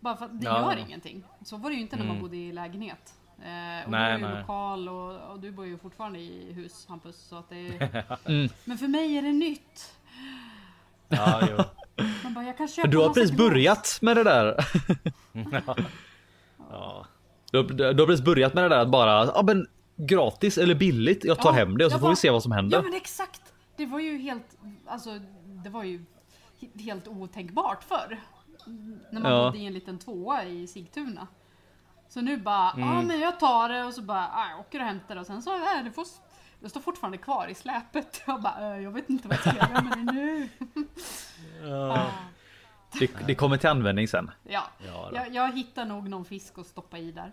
Bara 0.00 0.16
för 0.16 0.24
att 0.24 0.40
det 0.40 0.46
Ja. 0.46 0.72
gör 0.72 0.76
ingenting. 0.86 1.24
Så 1.44 1.56
var 1.56 1.70
det 1.70 1.76
ju 1.76 1.82
inte 1.82 1.96
när 1.96 2.04
man 2.06 2.20
bodde 2.20 2.36
i 2.36 2.52
lägenhet. 2.52 3.14
Eh, 3.38 3.84
och 3.84 3.90
Nej, 3.90 4.18
du 4.18 4.24
är 4.26 4.30
ju 4.34 4.38
lokal 4.40 4.88
och, 4.88 5.30
och 5.32 5.40
du 5.40 5.50
bor 5.52 5.66
ju 5.66 5.78
fortfarande 5.78 6.18
i 6.18 6.52
hus 6.52 6.86
Hampus. 6.88 7.16
Så 7.28 7.36
att 7.36 7.48
det 7.48 7.56
är... 7.78 8.18
Mm. 8.28 8.48
Men 8.64 8.78
för 8.78 8.88
mig 8.88 9.18
är 9.18 9.22
det 9.22 9.32
nytt. 9.32 9.94
Ja, 11.08 11.40
jo. 11.50 11.64
Man 12.24 12.34
bara, 12.34 12.44
jag 12.44 12.56
kan 12.56 12.68
köpa 12.68 12.88
du 12.88 12.98
har 12.98 13.14
precis 13.14 13.36
börjat 13.36 13.98
med 14.02 14.16
det 14.16 14.24
där. 14.24 14.56
Ja. 16.70 17.06
Du, 17.62 17.84
har- 17.84 17.92
du 17.94 18.02
har 18.02 18.06
precis 18.06 18.24
börjat 18.24 18.54
med 18.54 18.64
det 18.64 18.68
där 18.68 18.78
att 18.78 18.88
bara, 18.90 19.24
ja 19.26 19.42
men 19.46 19.66
gratis 19.96 20.58
eller 20.58 20.74
billigt. 20.74 21.24
Jag 21.24 21.38
tar 21.38 21.50
Ja, 21.50 21.54
hem 21.58 21.78
det 21.78 21.84
och 21.86 21.92
så 21.92 21.98
får 21.98 22.06
vi 22.06 22.10
bara- 22.10 22.16
se 22.16 22.30
vad 22.30 22.42
som 22.42 22.52
händer. 22.52 22.78
Ja 22.78 22.82
men 22.82 22.94
exakt. 22.94 23.40
Det 23.76 23.86
var 23.86 23.98
ju 24.00 24.18
helt, 24.18 24.56
alltså 24.86 25.10
det 25.64 25.70
var 25.70 25.84
ju 25.84 26.04
he- 26.60 26.82
helt 26.82 27.08
otänkbart 27.08 27.84
förr. 27.84 28.20
När 29.10 29.20
man 29.20 29.32
Ja. 29.32 29.44
bodde 29.44 29.58
i 29.58 29.66
en 29.66 29.72
liten 29.72 29.98
tvåa 29.98 30.44
i 30.44 30.66
Sigtuna. 30.66 31.26
Så 32.08 32.20
nu 32.20 32.36
bara, 32.36 32.72
ja 32.76 32.82
Mm. 32.92 33.06
men 33.06 33.20
jag 33.20 33.40
tar 33.40 33.68
det 33.68 33.84
och 33.84 33.94
så 33.94 34.02
bara, 34.02 34.26
ah, 34.32 34.50
jag 34.50 34.60
åker 34.60 34.80
och 34.80 34.86
hämtar 34.86 35.14
det 35.14 35.20
och 35.20 35.26
sen 35.26 35.42
så, 35.42 35.50
äh, 35.54 35.84
det, 35.84 35.90
får, 35.90 36.06
det 36.60 36.68
står 36.68 36.80
fortfarande 36.80 37.18
kvar 37.18 37.48
i 37.50 37.54
släpet. 37.54 38.22
Jag 38.26 38.42
bara, 38.42 38.74
äh, 38.76 38.82
jag 38.82 38.90
vet 38.90 39.10
inte 39.10 39.28
vad 39.28 39.36
jag 39.36 39.40
ska 39.54 39.56
göra 39.68 39.82
med 39.82 39.98
det 40.06 40.12
nu. 40.12 40.48
Ja, 41.68 42.06
Det, 42.98 43.10
det 43.26 43.34
kommer 43.34 43.56
till 43.56 43.68
användning 43.68 44.08
sen. 44.08 44.30
ja. 44.42 44.62
Ja, 44.86 45.08
då. 45.10 45.16
Jag, 45.16 45.34
jag 45.34 45.52
hittar 45.56 45.84
nog 45.84 46.08
någon 46.08 46.24
fisk 46.24 46.58
att 46.58 46.66
stoppa 46.66 46.98
i 46.98 47.12
där. 47.12 47.32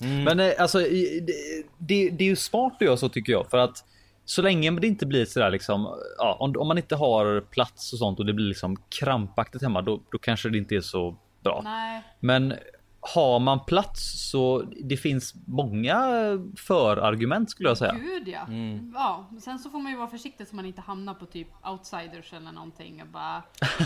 Men 0.00 0.40
eh, 0.40 0.52
alltså 0.58 0.78
det, 0.78 1.64
det, 1.78 2.10
det 2.10 2.24
är 2.24 2.28
ju 2.28 2.36
smart 2.36 2.72
att 2.74 2.80
göra 2.80 2.96
så 2.96 3.08
tycker 3.08 3.32
jag 3.32 3.50
för 3.50 3.58
att 3.58 3.84
så 4.24 4.42
länge 4.42 4.70
det 4.70 4.86
inte 4.86 5.06
blir 5.06 5.24
sådär 5.24 5.50
liksom, 5.50 5.98
ja, 6.18 6.36
om, 6.40 6.54
om 6.58 6.68
man 6.68 6.78
inte 6.78 6.96
har 6.96 7.40
plats 7.40 7.92
och 7.92 7.98
sånt 7.98 8.18
och 8.18 8.26
det 8.26 8.32
blir 8.32 8.46
liksom 8.46 8.76
krampaktigt 9.00 9.62
hemma, 9.62 9.82
då, 9.82 10.00
då 10.10 10.18
kanske 10.18 10.48
det 10.48 10.58
inte 10.58 10.74
är 10.74 10.80
så 10.80 11.16
bra. 11.42 11.60
Nej, 11.64 12.02
Men 12.20 12.54
har 13.00 13.38
man 13.38 13.64
plats 13.64 14.30
så 14.30 14.62
det 14.84 14.96
finns 14.96 15.34
många 15.46 15.98
förargument 16.56 17.50
skulle 17.50 17.68
jag 17.68 17.78
säga. 17.78 17.92
gud 17.92 18.28
ja. 18.28 18.40
Mm. 18.46 18.92
ja. 18.94 19.30
Sen 19.40 19.58
så 19.58 19.70
får 19.70 19.78
man 19.78 19.92
ju 19.92 19.98
vara 19.98 20.08
försiktig 20.08 20.48
så 20.48 20.56
man 20.56 20.66
inte 20.66 20.80
hamnar 20.80 21.14
på 21.14 21.26
typ 21.26 21.48
outsiders 21.66 22.32
eller 22.32 22.52
någonting 22.52 23.02
och 23.02 23.08
bara, 23.08 23.42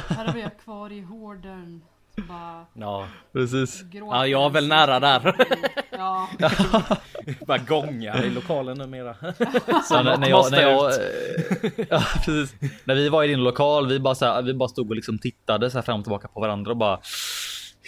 här 0.08 0.26
har 0.26 0.32
vi 0.32 0.46
kvar 0.64 0.92
i 0.92 1.00
hården. 1.00 1.82
Bara 2.16 2.66
Ja. 2.74 3.06
Precis. 3.32 3.84
ja, 3.92 4.26
jag 4.26 4.44
är 4.44 4.50
väl 4.50 4.68
nära 4.68 5.00
där. 5.00 5.34
Ja, 5.90 6.28
Bara 7.46 7.58
gångar 7.58 8.24
i 8.24 8.30
lokalen 8.30 8.78
numera. 8.78 9.14
Så 9.88 10.02
när, 10.02 10.16
när 10.16 10.28
jag, 10.28 10.36
måste 10.36 10.56
när 10.56 10.62
jag, 10.62 10.92
ut. 10.92 11.00
ja, 11.90 12.02
precis. 12.14 12.54
När 12.84 12.94
vi 12.94 13.08
var 13.08 13.24
i 13.24 13.26
din 13.28 13.42
lokal, 13.44 13.86
vi 13.88 14.00
bara, 14.00 14.14
så 14.14 14.24
här, 14.24 14.42
vi 14.42 14.54
bara 14.54 14.68
stod 14.68 14.90
och 14.90 14.96
liksom 14.96 15.18
tittade 15.18 15.70
så 15.70 15.78
här 15.78 15.82
fram 15.82 15.98
och 15.98 16.04
tillbaka 16.04 16.28
på 16.28 16.40
varandra 16.40 16.70
och 16.70 16.76
bara 16.76 16.98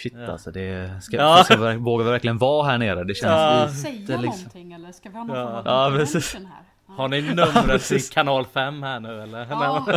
Shit 0.03 0.15
alltså 0.29 0.51
det 0.51 0.99
ska, 1.03 1.17
Ja. 1.17 1.43
ska 1.43 1.57
vi, 1.57 1.75
vågar 1.77 2.05
vi 2.05 2.11
verkligen 2.11 2.37
vara 2.37 2.67
här 2.67 2.77
nere? 2.77 3.03
Det 3.03 3.13
känns 3.15 3.31
Ja. 3.31 3.65
lite 3.65 3.75
säga 3.77 4.21
liksom. 4.21 4.21
någonting 4.21 4.73
eller 4.73 4.91
ska 4.91 5.09
vi 5.09 5.17
ha 5.17 5.23
någon 5.23 5.37
Ja. 5.37 5.45
form 5.45 5.55
av 5.75 5.91
Ja, 5.93 5.97
precis. 5.97 6.33
här? 6.33 6.41
Ja. 6.87 6.93
Har 6.93 7.07
ni 7.07 7.21
numret 7.21 7.83
till 7.83 8.09
kanal 8.09 8.45
5 8.45 8.83
här 8.83 8.99
nu 8.99 9.21
eller? 9.23 9.47
Ja, 9.49 9.87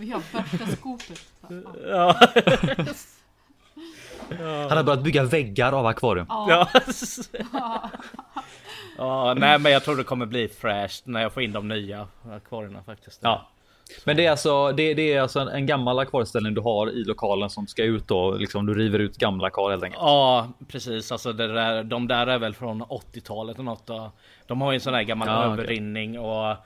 vi 0.00 0.10
har 0.10 0.22
värsta 0.32 0.76
skopet. 0.76 1.20
Ja. 1.88 2.14
Han 4.68 4.76
har 4.76 4.82
börjat 4.82 5.02
bygga 5.02 5.22
väggar 5.24 5.72
av 5.72 5.86
akvarium. 5.86 6.26
Ja, 6.28 6.68
Ja. 7.52 7.90
ja, 8.98 9.34
nej 9.34 9.58
men 9.58 9.72
jag 9.72 9.84
tror 9.84 9.96
det 9.96 10.04
kommer 10.04 10.26
bli 10.26 10.48
fräscht 10.48 11.06
när 11.06 11.22
jag 11.22 11.32
får 11.32 11.42
in 11.42 11.52
de 11.52 11.68
nya 11.68 12.06
akvarierna 12.32 12.82
faktiskt. 12.82 13.20
Ja. 13.22 13.48
Men 14.04 14.16
det 14.16 14.26
är 14.26 14.30
alltså, 14.30 14.72
det, 14.72 14.94
det 14.94 15.12
är 15.12 15.20
alltså 15.20 15.40
en, 15.40 15.48
en 15.48 15.66
gammal 15.66 15.98
akvarieställning 15.98 16.54
du 16.54 16.60
har 16.60 16.90
i 16.90 17.04
lokalen 17.04 17.50
som 17.50 17.66
ska 17.66 17.84
ut 17.84 18.08
då. 18.08 18.30
Liksom 18.34 18.66
du 18.66 18.74
river 18.74 18.98
ut 18.98 19.16
gamla 19.16 19.46
akvarier 19.46 19.70
helt 19.70 19.84
enkelt. 19.84 20.02
Ja 20.02 20.48
precis, 20.68 21.12
alltså 21.12 21.32
det 21.32 21.48
där, 21.54 21.84
de 21.84 22.08
där 22.08 22.26
är 22.26 22.38
väl 22.38 22.54
från 22.54 22.82
80-talet 22.82 23.58
och 23.58 23.64
något. 23.64 23.90
Och 23.90 24.00
de 24.46 24.60
har 24.60 24.72
ju 24.72 24.74
en 24.74 24.80
sån 24.80 24.92
där 24.92 25.02
gammal 25.02 25.28
Ja, 25.28 25.38
okej. 25.38 25.52
överrinning 25.52 26.18
och 26.18 26.56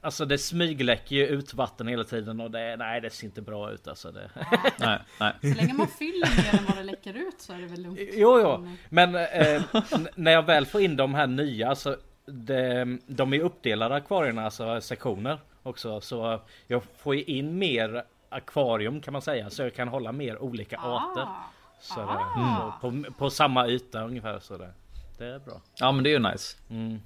Alltså 0.00 0.24
det 0.24 0.38
smygläcker 0.38 1.16
ju 1.16 1.26
ut 1.26 1.54
vatten 1.54 1.86
hela 1.88 2.04
tiden 2.04 2.40
och 2.40 2.50
det, 2.50 2.76
nej 2.76 3.00
det 3.00 3.10
ser 3.10 3.24
inte 3.26 3.42
bra 3.42 3.70
ut 3.70 3.88
alltså. 3.88 4.12
Det. 4.12 4.30
Nej, 4.78 4.98
nej. 5.20 5.32
så 5.40 5.46
länge 5.60 5.72
man 5.74 5.88
fyller 5.88 6.36
mer 6.42 6.58
än 6.60 6.66
vad 6.66 6.76
det 6.76 6.82
läcker 6.82 7.14
ut 7.14 7.40
så 7.40 7.52
är 7.52 7.58
det 7.58 7.66
väl 7.66 7.82
lugnt. 7.82 7.98
Jo, 8.12 8.40
jo, 8.40 8.68
men 8.88 9.14
eh, 9.14 9.62
n- 9.94 10.08
när 10.14 10.32
jag 10.32 10.42
väl 10.46 10.66
får 10.66 10.80
in 10.80 10.96
de 10.96 11.14
här 11.14 11.26
nya 11.26 11.74
så 11.74 11.96
det, 12.26 12.98
de 13.06 13.32
är 13.34 13.40
uppdelade 13.40 13.94
akvarierna, 13.94 14.44
alltså 14.44 14.80
sektioner 14.80 15.38
också. 15.62 16.00
Så 16.00 16.40
jag 16.66 16.82
får 16.98 17.14
ju 17.14 17.22
in 17.24 17.58
mer 17.58 18.04
akvarium 18.28 19.00
kan 19.00 19.12
man 19.12 19.22
säga, 19.22 19.50
så 19.50 19.62
jag 19.62 19.74
kan 19.74 19.88
hålla 19.88 20.12
mer 20.12 20.38
olika 20.42 20.76
arter. 20.78 21.22
Ah, 21.22 21.50
Så 21.80 22.00
det, 22.00 22.06
Ah. 22.06 22.72
så 22.80 22.90
på, 22.90 23.12
på 23.18 23.30
samma 23.30 23.68
yta 23.68 24.02
ungefär 24.04 24.38
så 24.40 24.56
det, 24.56 24.72
det 25.18 25.26
är 25.26 25.38
bra. 25.38 25.60
Ja 25.74 25.92
men 25.92 26.04
det 26.04 26.10
är 26.10 26.12
ju 26.12 26.30
nice. 26.30 26.56
Mm. 26.70 26.98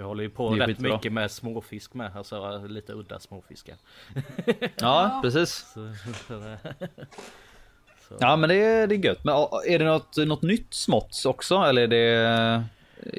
Vi 0.00 0.04
håller 0.04 0.22
ju 0.22 0.30
på 0.30 0.48
rätt 0.48 0.66
skitbra. 0.66 0.92
mycket 0.92 1.12
med 1.12 1.30
småfisk 1.30 1.94
med, 1.94 2.16
alltså 2.16 2.66
lite 2.66 2.92
udda 2.92 3.18
småfiskar. 3.18 3.74
Ja 4.76 5.20
precis. 5.22 5.66
Så, 5.74 5.92
så 8.08 8.16
Ja 8.20 8.36
men 8.36 8.48
det 8.48 8.54
är, 8.54 8.86
det 8.86 8.94
är 8.94 9.04
gött. 9.04 9.24
Men 9.24 9.34
ja, 9.34 9.62
är 9.66 9.78
det 9.78 9.84
något, 9.84 10.16
något 10.16 10.42
nytt 10.42 10.74
smått 10.74 11.22
också? 11.26 11.54
Eller 11.54 11.82
är 11.82 11.88
det, 11.88 12.04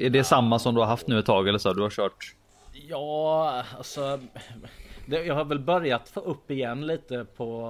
är 0.06 0.10
det 0.10 0.24
samma 0.24 0.58
som 0.58 0.74
du 0.74 0.80
har 0.80 0.88
haft 0.88 1.06
nu 1.06 1.18
ett 1.18 1.26
tag 1.26 1.48
eller 1.48 1.58
så? 1.58 1.72
Du 1.72 1.82
har 1.82 1.90
kört? 1.90 2.34
Ja, 2.72 3.64
alltså. 3.78 4.20
Det, 5.06 5.24
jag 5.24 5.34
har 5.34 5.44
väl 5.44 5.58
börjat 5.58 6.08
få 6.08 6.20
upp 6.20 6.50
igen 6.50 6.86
lite 6.86 7.26
på 7.36 7.60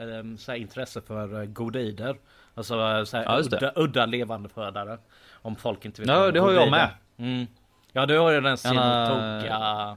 eh, 0.00 0.36
så 0.38 0.52
här, 0.52 0.58
intresse 0.58 1.00
för 1.00 1.40
eh, 1.40 1.44
godider. 1.46 2.16
Alltså 2.54 3.04
så 3.06 3.16
här, 3.16 3.24
Ja, 3.24 3.38
udda, 3.38 3.72
udda 3.76 4.06
levande 4.06 4.48
födare. 4.48 4.98
Om 5.32 5.56
folk 5.56 5.84
inte 5.84 6.02
vet 6.02 6.10
Ja, 6.10 6.30
det 6.30 6.40
har 6.40 6.52
jag 6.52 6.70
med. 6.70 6.90
Mm. 7.18 7.46
Ja, 7.92 8.06
du 8.06 8.18
har 8.18 8.30
ju 8.30 8.40
den 8.40 8.56
Sinotoga 8.58 9.96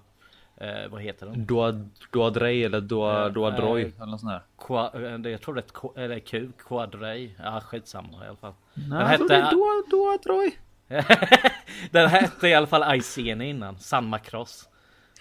Eh, 0.62 0.88
vad 0.90 1.02
heter 1.02 1.26
den? 1.26 1.46
Doa, 1.46 1.86
Doadrej 2.12 2.66
eller 2.66 2.82
Doa, 2.82 3.22
Ja, 3.22 3.30
Doadroj 3.30 3.84
nej. 3.84 3.94
eller 3.98 4.06
något 4.06 4.20
sånt 4.20 4.32
där. 4.32 4.42
Qua, 4.68 4.92
eh, 4.94 5.32
jag 5.32 5.42
tror 5.42 5.56
det 5.56 5.60
är 5.62 5.64
ett 5.64 5.74
Q, 5.74 5.88
eller 5.96 6.20
Q, 6.20 6.52
Quadrej. 6.68 7.36
Ja 7.44 7.62
skitsamma 7.62 8.26
i 8.26 8.28
alla 8.28 8.38
fall. 8.38 8.54
Nej, 8.74 9.18
det 9.28 9.36
är 9.36 9.52
Doa, 9.52 9.84
Doadroj. 9.90 10.60
den 11.92 12.10
hette 12.10 12.48
i 12.48 12.54
alla 12.54 12.68
fall 12.68 12.96
Iceni 12.96 13.50
innan, 13.50 13.80
San 13.80 14.08
Macross. 14.08 14.70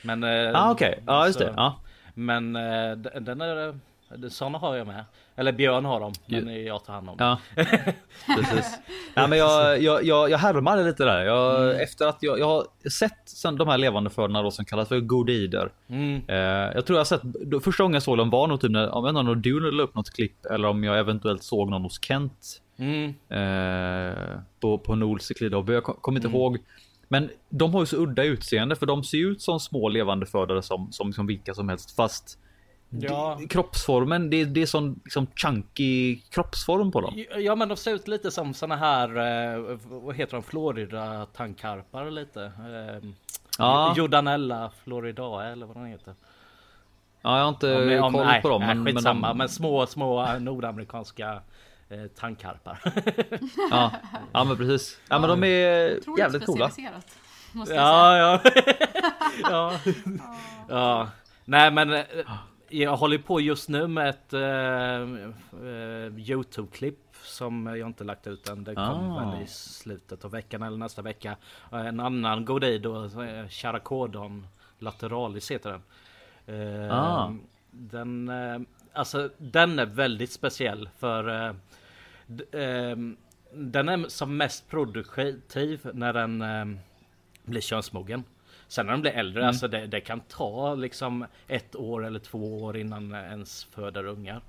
Men... 0.02 0.24
eh, 0.24 0.50
Ah 0.54 0.70
okej, 0.70 1.02
ja 1.06 1.26
just 1.26 1.38
det. 1.38 1.52
Ja. 1.56 1.80
Men 2.14 2.56
eh, 2.56 2.92
den 2.96 3.40
är... 3.40 3.78
Såna 4.28 4.58
har 4.58 4.76
jag 4.76 4.86
med. 4.86 5.04
Eller 5.40 5.52
Björn 5.52 5.84
har 5.84 6.00
dem, 6.00 6.12
men 6.26 6.64
jag 6.64 6.84
tar 6.84 6.92
hand 6.92 7.08
om 7.08 7.16
dem. 7.16 7.36
Ja, 7.56 7.64
precis. 8.36 8.78
Ja, 9.14 9.26
men 9.26 9.38
jag, 9.38 9.82
jag, 9.82 10.04
jag, 10.04 10.30
jag 10.30 10.38
härmade 10.38 10.84
lite 10.84 11.04
där. 11.04 11.24
Jag, 11.24 11.62
Mm. 11.70 11.80
Efter 11.80 12.06
att 12.06 12.18
jag, 12.20 12.38
jag 12.38 12.46
har 12.46 12.66
sett 12.90 13.22
sen 13.24 13.56
de 13.56 13.68
här 13.68 13.78
levande 13.78 14.10
födarna 14.10 14.42
då 14.42 14.50
som 14.50 14.64
kallas 14.64 14.88
för 14.88 15.00
godider. 15.00 15.70
Mm. 15.88 16.22
Eh, 16.28 16.36
jag 16.74 16.86
tror 16.86 16.94
jag 16.96 17.00
har 17.00 17.04
sett, 17.04 17.22
då, 17.22 17.60
första 17.60 17.82
gången 17.82 17.94
jag 17.94 18.02
såg 18.02 18.18
dem 18.18 18.30
var 18.30 18.46
nog 18.46 18.60
typ 18.60 18.70
när, 18.70 18.90
om 18.94 19.06
inte 19.08 19.20
om 19.20 19.42
du 19.42 19.70
la 19.70 19.82
upp 19.82 19.94
något 19.94 20.10
klipp 20.10 20.46
eller 20.46 20.68
om 20.68 20.84
jag 20.84 20.98
eventuellt 20.98 21.42
såg 21.42 21.70
någon 21.70 21.82
hos 21.82 22.02
Kent. 22.04 22.60
Mm. 22.78 23.08
Eh, 23.28 24.14
på, 24.60 24.78
på 24.78 24.94
Nols 24.94 25.30
i 25.30 25.34
Klidobbe. 25.34 25.72
Jag 25.72 25.84
kom- 25.84 25.96
kommer 26.00 26.18
inte 26.18 26.28
Mm. 26.28 26.36
ihåg. 26.40 26.58
Men 27.08 27.30
de 27.48 27.74
har 27.74 27.80
ju 27.80 27.86
så 27.86 27.96
udda 27.96 28.24
utseende 28.24 28.76
för 28.76 28.86
de 28.86 29.04
ser 29.04 29.18
ut 29.30 29.42
som 29.42 29.60
små 29.60 29.88
levande 29.88 30.26
födare 30.26 30.62
som, 30.62 30.92
som, 30.92 31.12
som 31.12 31.26
vilka 31.26 31.54
som 31.54 31.68
helst. 31.68 31.96
Fast 31.96 32.38
Ja. 32.90 33.40
kroppsformen, 33.48 34.30
det, 34.30 34.44
det 34.44 34.62
är 34.62 34.66
sån 34.66 35.00
liksom 35.04 35.26
chunky 35.36 36.20
kroppsform 36.30 36.92
på 36.92 37.00
dem. 37.00 37.24
Ja 37.38 37.54
men 37.54 37.68
de 37.68 37.76
ser 37.76 37.94
ut 37.94 38.08
lite 38.08 38.30
som 38.30 38.54
såna 38.54 38.76
här, 38.76 39.08
eh, 39.08 39.78
vad 39.84 40.16
heter 40.16 40.32
de, 40.32 40.42
Florida 40.42 41.26
tandkarpar 41.26 42.10
lite. 42.10 42.42
Eh, 42.44 43.10
Ja. 43.58 43.94
Jordanella 43.96 44.70
Floridae 44.84 45.52
eller 45.52 45.66
vad 45.66 45.76
den 45.76 45.86
heter. 45.86 46.14
Ja, 47.22 47.36
jag 47.36 47.44
har 47.44 47.48
inte 47.48 48.00
Om 48.00 48.12
koll 48.12 48.26
nej, 48.26 48.42
på 48.42 48.48
dem. 48.48 48.60
nej, 48.60 48.68
men, 48.74 48.84
men, 48.84 48.94
skitsamma, 48.94 49.28
de, 49.28 49.38
men 49.38 49.48
små, 49.48 49.86
små 49.86 50.24
eh, 50.26 50.40
nordamerikanska 50.40 51.42
eh, 51.88 52.04
tandkarpar. 52.18 52.80
ja, 53.70 53.92
ja, 54.32 54.44
men 54.44 54.56
precis. 54.56 54.98
Ja, 55.08 55.18
men 55.18 55.30
de 55.30 55.44
är 55.44 56.18
jävligt 56.18 56.46
coola. 56.46 56.70
ja, 57.68 58.16
ja. 58.16 58.40
ja. 59.42 59.72
ja. 60.68 61.08
Nej 61.44 61.70
men 61.70 61.92
eh, 61.92 62.04
jag 62.70 62.96
håller 62.96 63.18
på 63.18 63.40
just 63.40 63.68
nu 63.68 63.86
med 63.86 64.08
ett 64.08 64.32
eh, 64.32 64.40
eh, 65.66 66.18
Youtube-klipp 66.30 66.98
som 67.22 67.66
jag 67.66 67.88
inte 67.88 68.04
lagt 68.04 68.26
ut 68.26 68.48
än. 68.48 68.64
Det 68.64 68.74
kommer 68.74 69.22
Ah. 69.22 69.30
väl 69.30 69.42
i 69.42 69.46
slutet 69.46 70.24
av 70.24 70.30
veckan 70.30 70.62
eller 70.62 70.76
nästa 70.76 71.02
vecka. 71.02 71.36
Eh, 71.72 71.86
En 71.86 72.00
annan 72.00 72.44
godid 72.44 72.82
då, 72.82 73.04
eh, 73.04 73.48
Charakodon 73.48 74.46
lateralis 74.78 75.50
heter 75.50 75.70
den. 75.70 75.82
Eh, 76.86 76.96
Ah. 76.98 77.32
Den, 77.70 78.28
eh, 78.28 78.60
alltså 78.92 79.30
den 79.38 79.78
är 79.78 79.86
väldigt 79.86 80.32
speciell 80.32 80.88
för 80.98 81.54
den 83.52 83.88
är 83.88 84.08
som 84.08 84.36
mest 84.36 84.68
produktiv 84.70 85.90
när 85.94 86.12
den 86.12 86.44
blir 87.44 87.60
könsmogen. 87.60 88.24
Sen 88.70 88.86
när 88.86 88.92
den 88.92 89.00
blir 89.00 89.12
äldre, 89.12 89.46
alltså 89.46 89.68
det, 89.68 89.86
det 89.86 90.00
kan 90.00 90.20
ta 90.20 90.74
liksom 90.74 91.26
ett 91.48 91.76
år 91.76 92.06
eller 92.06 92.18
två 92.18 92.62
år 92.62 92.76
innan 92.76 93.14
ens 93.14 93.64
föder 93.64 94.04
ungar. 94.06 94.40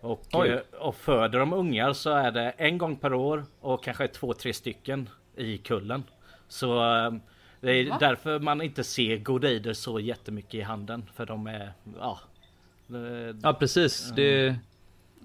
Och, 0.00 0.22
Oj. 0.32 0.48
eh, 0.48 0.60
och 0.80 0.94
föder 0.96 1.38
de 1.38 1.52
ungar 1.52 1.92
så 1.92 2.10
är 2.10 2.30
det 2.30 2.50
en 2.50 2.78
gång 2.78 2.96
per 2.96 3.14
år 3.14 3.44
och 3.60 3.84
kanske 3.84 4.08
två, 4.08 4.32
tre 4.34 4.52
stycken 4.52 5.08
i 5.36 5.58
kullen. 5.58 6.04
Så 6.48 6.94
eh, 6.96 7.12
det 7.60 7.70
är 7.72 7.88
Va? 7.88 7.96
därför 8.00 8.38
man 8.38 8.62
inte 8.62 8.84
ser 8.84 9.16
godider 9.16 9.72
så 9.72 10.00
jättemycket 10.00 10.54
i 10.54 10.60
handen. 10.60 11.10
För 11.14 11.26
de 11.26 11.46
är, 11.46 11.72
ja. 11.98 12.20
Ja, 13.42 13.52
precis. 13.52 14.12
Det, 14.16 14.56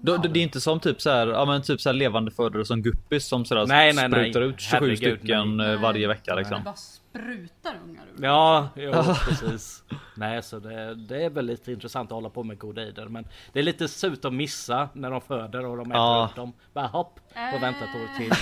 då, 0.02 0.16
det 0.16 0.40
är 0.40 0.42
inte 0.42 0.60
som 0.60 0.80
typ 0.80 1.00
så 1.00 1.10
här, 1.10 1.26
ja, 1.26 1.44
men 1.44 1.62
typ 1.62 1.80
så 1.80 1.88
här 1.88 1.94
levande 1.94 2.30
födare 2.30 2.64
som 2.64 2.82
guppis 2.82 3.26
som 3.26 3.44
sådär 3.44 3.66
Nej, 3.66 3.92
nej, 3.94 4.08
nej. 4.08 4.20
sprutar 4.32 4.40
ut 4.40 4.60
27 4.60 4.76
Herregud, 4.86 5.18
stycken 5.18 5.56
nej. 5.56 5.72
eh, 5.72 5.80
varje 5.80 5.98
Nej. 5.98 6.16
vecka 6.16 6.34
liksom. 6.34 6.56
Det 6.58 6.64
bara 6.64 6.74
sprutar 6.74 7.74
ungar 7.84 8.04
ur. 8.18 8.24
Ja, 8.24 8.68
ja 8.74 9.16
precis. 9.28 9.82
Nej, 10.14 10.42
så 10.42 10.58
det, 10.58 10.94
det 10.94 11.24
är 11.24 11.30
väl 11.30 11.46
lite 11.46 11.72
intressant 11.72 12.10
att 12.10 12.14
hålla 12.14 12.28
på 12.30 12.42
med 12.42 12.58
godider. 12.58 13.06
Men 13.06 13.26
det 13.52 13.58
är 13.58 13.62
lite 13.62 13.88
surt 13.88 14.24
att 14.24 14.32
missa 14.34 14.88
när 14.92 15.10
de 15.10 15.20
föder 15.20 15.66
och 15.66 15.76
de 15.76 15.90
äter 15.90 16.00
Ja. 16.00 16.28
upp 16.30 16.36
dem. 16.36 16.52
Bara 16.72 16.86
hopp 16.86 17.20
och 17.56 17.62
vänta 17.62 17.78
ett 17.84 17.96
år 17.96 18.16
till. 18.18 18.32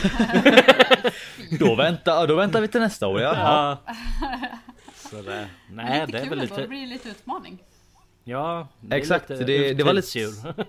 Då, 1.58 1.74
väntar, 1.74 2.26
då 2.26 2.34
väntar 2.34 2.60
vi 2.60 2.68
till 2.68 2.80
nästa 2.80 3.06
år. 3.06 3.20
Ja. 3.20 3.34
Ja. 3.36 3.92
Så 5.10 5.22
det, 5.22 5.48
nej, 5.70 6.00
lite 6.06 6.12
det 6.12 6.18
är 6.18 6.22
kul 6.22 6.30
väl 6.30 6.40
ändå, 6.40 6.54
det 6.54 6.60
lite. 6.60 6.68
blir 6.68 6.86
lite 6.86 7.08
utmaning. 7.08 7.58
Ja, 8.24 8.68
det 8.80 8.96
Exakt, 8.96 9.30
lite 9.30 9.44
det- 9.44 9.74
det 9.74 9.84
var 9.84 9.92
lite-. 9.92 10.54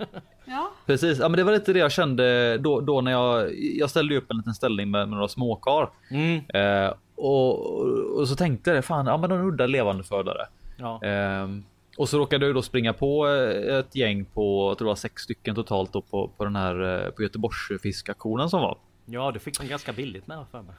Ja, 0.46 0.72
Precis, 0.86 1.20
ja, 1.20 1.30
men 1.30 1.38
det 1.38 1.44
var 1.44 1.52
lite 1.54 1.74
det 1.74 1.80
jag 1.80 1.92
kände 1.92 2.58
då, 2.58 2.82
då 2.82 3.02
när 3.02 3.12
jag, 3.12 3.54
jag 3.56 3.90
ställde 3.90 4.18
upp 4.18 4.32
en 4.32 4.38
liten 4.38 4.54
ställning 4.54 4.92
med, 4.92 5.08
med 5.10 5.16
några 5.16 5.28
småkar. 5.28 5.90
Mm, 6.12 6.42
Eh, 6.54 6.94
och, 7.16 7.82
och 8.20 8.28
så 8.28 8.36
tänkte 8.36 8.72
jag, 8.72 8.86
fan, 8.86 9.06
ja 9.06 9.18
men 9.18 9.30
de 9.30 9.40
udda 9.48 9.66
levande 9.68 10.04
födare. 10.04 10.48
ja. 10.78 11.02
Ehm, 11.04 11.64
och 11.98 12.10
så 12.10 12.18
råkade 12.20 12.46
jag 12.46 12.56
då 12.56 12.62
springa 12.62 12.94
på 12.94 13.28
eh, 13.28 13.76
ett 13.78 13.96
gäng 13.96 14.26
på, 14.26 14.70
jag 14.70 14.78
tror 14.78 14.86
det 14.86 14.90
var 14.92 14.96
sex 14.96 15.22
stycken 15.24 15.56
totalt 15.56 15.94
då 15.94 16.02
på, 16.02 16.28
på 16.38 16.44
den 16.44 16.56
här 16.56 17.06
eh, 17.06 17.10
på 17.12 17.24
Göteborgsfiskaktionen 17.24 18.50
som 18.50 18.62
var. 18.62 18.78
ja, 19.06 19.32
du 19.32 19.40
fick 19.40 19.60
dem 19.60 19.68
ganska 19.68 19.94
billigt 19.94 20.28
med 20.28 20.46
för 20.52 20.62
mig. 20.62 20.76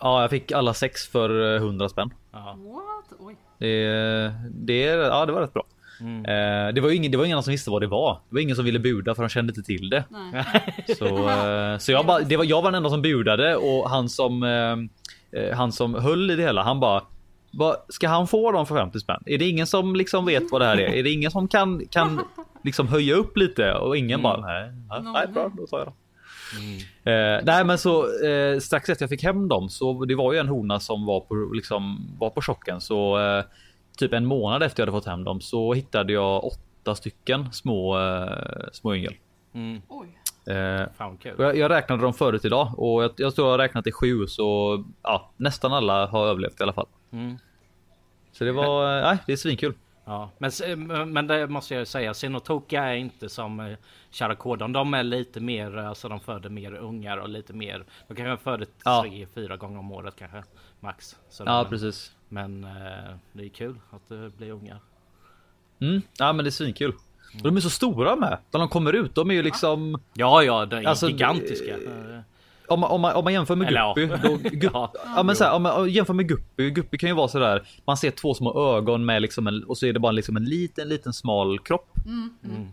Ja, 0.00 0.20
jag 0.20 0.30
fick 0.30 0.52
alla 0.52 0.74
sex 0.74 1.08
för 1.08 1.54
eh, 1.54 1.62
100 1.62 1.88
spänn. 1.88 2.14
Ja. 2.32 2.58
what? 2.58 3.18
Oj. 3.20 3.36
Det, 3.58 4.32
det, 4.50 4.82
ja, 4.84 5.26
det 5.26 5.32
var 5.32 5.40
rätt 5.40 5.52
bra. 5.54 5.64
Mm. 6.00 6.24
Eh, 6.24 6.74
det 6.74 6.80
var 6.80 6.88
ju 6.88 6.96
ingen, 6.96 7.12
det 7.12 7.18
var 7.18 7.24
ingen 7.24 7.42
som 7.42 7.50
visste 7.50 7.70
vad 7.70 7.82
det 7.82 7.86
var. 7.86 8.12
Det 8.28 8.34
var 8.34 8.40
ingen 8.40 8.56
som 8.56 8.64
ville 8.64 8.78
buda 8.78 9.14
för 9.14 9.22
de 9.22 9.28
kände 9.28 9.50
inte 9.50 9.62
till 9.62 9.90
det. 9.90 10.04
Nej. 10.10 10.44
Så, 10.98 11.28
eh, 11.28 11.78
så 11.78 11.92
jag, 11.92 12.06
bara, 12.06 12.20
det 12.20 12.36
var, 12.36 12.44
jag 12.44 12.62
var 12.62 12.70
den 12.70 12.74
enda 12.78 12.90
som 12.90 13.02
budade 13.02 13.56
och 13.56 13.90
han 13.90 14.08
som, 14.08 14.42
eh, 14.42 15.56
han 15.56 15.72
som 15.72 15.94
höll 15.94 16.30
i 16.30 16.36
det 16.36 16.42
hela, 16.42 16.62
han 16.62 16.80
bara 16.80 17.02
"Va, 17.52 17.76
Ska 17.88 18.08
han 18.08 18.26
få 18.26 18.52
dem 18.52 18.66
för 18.66 18.74
50 18.76 19.00
spänn? 19.00 19.22
Är 19.26 19.38
det 19.38 19.48
ingen 19.48 19.66
som 19.66 19.96
liksom 19.96 20.26
vet 20.26 20.42
vad 20.52 20.60
det 20.60 20.64
här 20.66 20.76
är? 20.80 20.92
Är 20.94 21.02
det 21.02 21.10
ingen 21.10 21.30
som 21.30 21.48
kan, 21.48 21.86
kan 21.90 22.20
liksom 22.64 22.88
höja 22.88 23.14
upp 23.14 23.36
lite? 23.36 23.72
Och 23.72 23.96
ingen 23.96 24.22
bara 24.22 24.40
nej, 24.40 24.70
nej, 24.88 25.12
nej 25.12 25.26
bra, 25.28 25.52
då 25.56 25.66
tar 25.66 25.78
jag 25.78 25.86
dem. 25.86 25.94
Eh, 27.04 27.40
nej 27.44 27.64
men 27.64 27.78
så 27.78 28.24
eh, 28.26 28.58
strax 28.58 28.88
efter 28.88 29.02
jag 29.02 29.10
fick 29.10 29.22
hem 29.22 29.48
dem 29.48 29.68
så 29.68 30.04
det 30.04 30.14
var 30.14 30.32
ju 30.32 30.38
en 30.38 30.48
hona 30.48 30.80
som 30.80 31.06
var 31.06 31.20
på 31.20 31.34
liksom 31.54 32.06
var 32.18 32.30
på 32.30 32.42
chocken 32.42 32.80
så 32.80 33.18
eh, 33.18 33.44
typ 34.00 34.12
en 34.12 34.26
månad 34.26 34.62
efter 34.62 34.80
jag 34.82 34.86
hade 34.86 34.98
fått 34.98 35.06
hem 35.10 35.24
dem 35.24 35.40
så 35.40 35.72
hittade 35.74 36.12
jag 36.12 36.44
åtta 36.44 36.94
stycken 36.94 37.52
små 37.52 37.98
eh, 37.98 38.68
små 38.72 38.94
yngel. 38.94 39.14
Mm. 39.54 39.82
Oj. 39.88 40.08
Eh, 40.54 40.86
Fan 40.96 41.12
och 41.14 41.26
jag, 41.44 41.56
jag 41.56 41.70
räknade 41.70 42.02
dem 42.02 42.14
förut 42.14 42.44
idag 42.44 42.72
och 42.78 43.02
jag, 43.04 43.10
jag 43.16 43.34
tror 43.34 43.46
jag 43.46 43.52
har 43.52 43.58
räknat 43.58 43.84
till 43.84 43.92
sju 43.92 44.26
så 44.26 44.84
ja, 45.02 45.30
nästan 45.36 45.72
alla 45.72 46.06
har 46.06 46.26
överlevt 46.26 46.60
i 46.60 46.62
alla 46.62 46.72
fall. 46.72 46.86
Mm. 47.12 47.38
Så 48.32 48.44
det 48.44 48.52
var, 48.52 48.96
eh, 48.98 49.02
nej 49.02 49.18
det 49.26 49.32
är 49.32 49.36
svinkul. 49.36 49.74
Ja, 50.04 50.30
men, 50.38 50.48
s- 50.48 50.62
men 51.06 51.26
det 51.26 51.46
måste 51.46 51.74
jag 51.74 51.86
säga. 51.86 52.14
Sinotoka 52.14 52.82
är 52.84 52.94
inte 52.94 53.28
som 53.28 53.60
eh, 53.60 53.76
Charakodon. 54.10 54.72
De 54.72 54.94
är 54.94 55.02
lite 55.02 55.40
mer, 55.40 55.76
alltså 55.76 56.08
de 56.08 56.20
föder 56.20 56.50
mer 56.50 56.72
ungar 56.74 57.16
och 57.16 57.28
lite 57.28 57.52
mer. 57.52 57.84
De 58.08 58.14
kanske 58.14 58.44
föder 58.44 58.66
Ja. 58.84 59.02
tre, 59.02 59.26
fyra 59.34 59.56
gånger 59.56 59.78
om 59.78 59.92
året 59.92 60.14
kanske. 60.18 60.42
Max. 60.80 61.16
Så 61.28 61.42
Ja 61.46 61.62
men, 61.62 61.70
precis. 61.70 62.12
Men 62.32 62.64
eh, 62.64 62.70
det 63.32 63.44
är 63.44 63.48
kul 63.48 63.74
att 63.90 64.08
det 64.08 64.36
blir 64.36 64.50
ungar. 64.50 64.78
Mm, 65.80 66.02
ja 66.18 66.32
men 66.32 66.44
det 66.44 66.48
är 66.48 66.52
svinkul. 66.52 66.92
Och 67.34 67.42
de 67.42 67.56
är 67.56 67.60
så 67.60 67.70
stora 67.70 68.16
med. 68.16 68.38
När 68.50 68.60
de 68.60 68.68
kommer 68.68 68.92
ut, 68.92 69.14
de 69.14 69.30
är 69.30 69.34
ju 69.34 69.42
liksom 69.42 70.00
Ja, 70.14 70.42
ja, 70.42 70.66
de 70.66 70.76
är 70.76 70.84
Alltså, 70.84 71.08
gigantiska. 71.08 71.74
Eh, 71.74 72.20
om 72.68 72.80
man, 72.80 72.90
om 72.90 73.00
man, 73.00 73.14
om 73.14 73.24
man 73.24 73.32
jämför 73.32 73.56
med 73.56 73.68
Eller 73.68 73.80
ja. 73.80 73.94
Guppy, 73.96 74.28
då, 74.28 74.36
gupp, 74.50 74.72
Ja. 74.74 74.92
ja. 75.16 75.22
men 75.22 75.36
så 75.36 75.44
här, 75.44 75.52
om 75.54 75.62
man 75.62 75.90
jämför 75.90 76.14
med 76.14 76.28
Guppy, 76.28 76.70
Guppy 76.70 76.98
kan 76.98 77.08
ju 77.08 77.14
vara 77.14 77.28
sådär, 77.28 77.68
man 77.84 77.96
ser 77.96 78.10
två 78.10 78.34
små 78.34 78.76
ögon 78.76 79.04
med 79.04 79.22
liksom 79.22 79.46
en, 79.46 79.64
och 79.64 79.78
så 79.78 79.86
är 79.86 79.92
det 79.92 80.00
bara 80.00 80.12
liksom 80.12 80.36
en 80.36 80.44
liten, 80.44 80.88
liten 80.88 81.12
smal 81.12 81.58
kropp. 81.58 81.92
Mm. 82.06 82.30
Mm. 82.44 82.68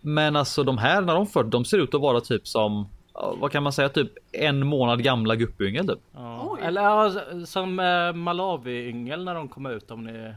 Men 0.00 0.36
alltså 0.36 0.62
de 0.62 0.78
här 0.78 1.00
när 1.00 1.14
de 1.14 1.26
föds, 1.26 1.50
de 1.50 1.64
ser 1.64 1.78
ut 1.78 1.94
att 1.94 2.00
vara 2.00 2.20
typ 2.20 2.48
som, 2.48 2.88
vad 3.36 3.52
kan 3.52 3.62
man 3.62 3.72
säga, 3.72 3.88
typ 3.88 4.12
en 4.32 4.66
månad 4.66 5.02
gamla 5.02 5.34
guppyngel 5.36 5.86
typ. 5.88 5.98
Ja. 6.14 6.58
Eller 6.62 6.82
ja, 6.82 7.12
som 7.46 7.78
eh, 7.80 8.12
Malawi-yngel 8.12 9.24
när 9.24 9.34
de 9.34 9.48
kommer 9.48 9.70
ut 9.70 9.90
om 9.90 10.04
ni... 10.04 10.34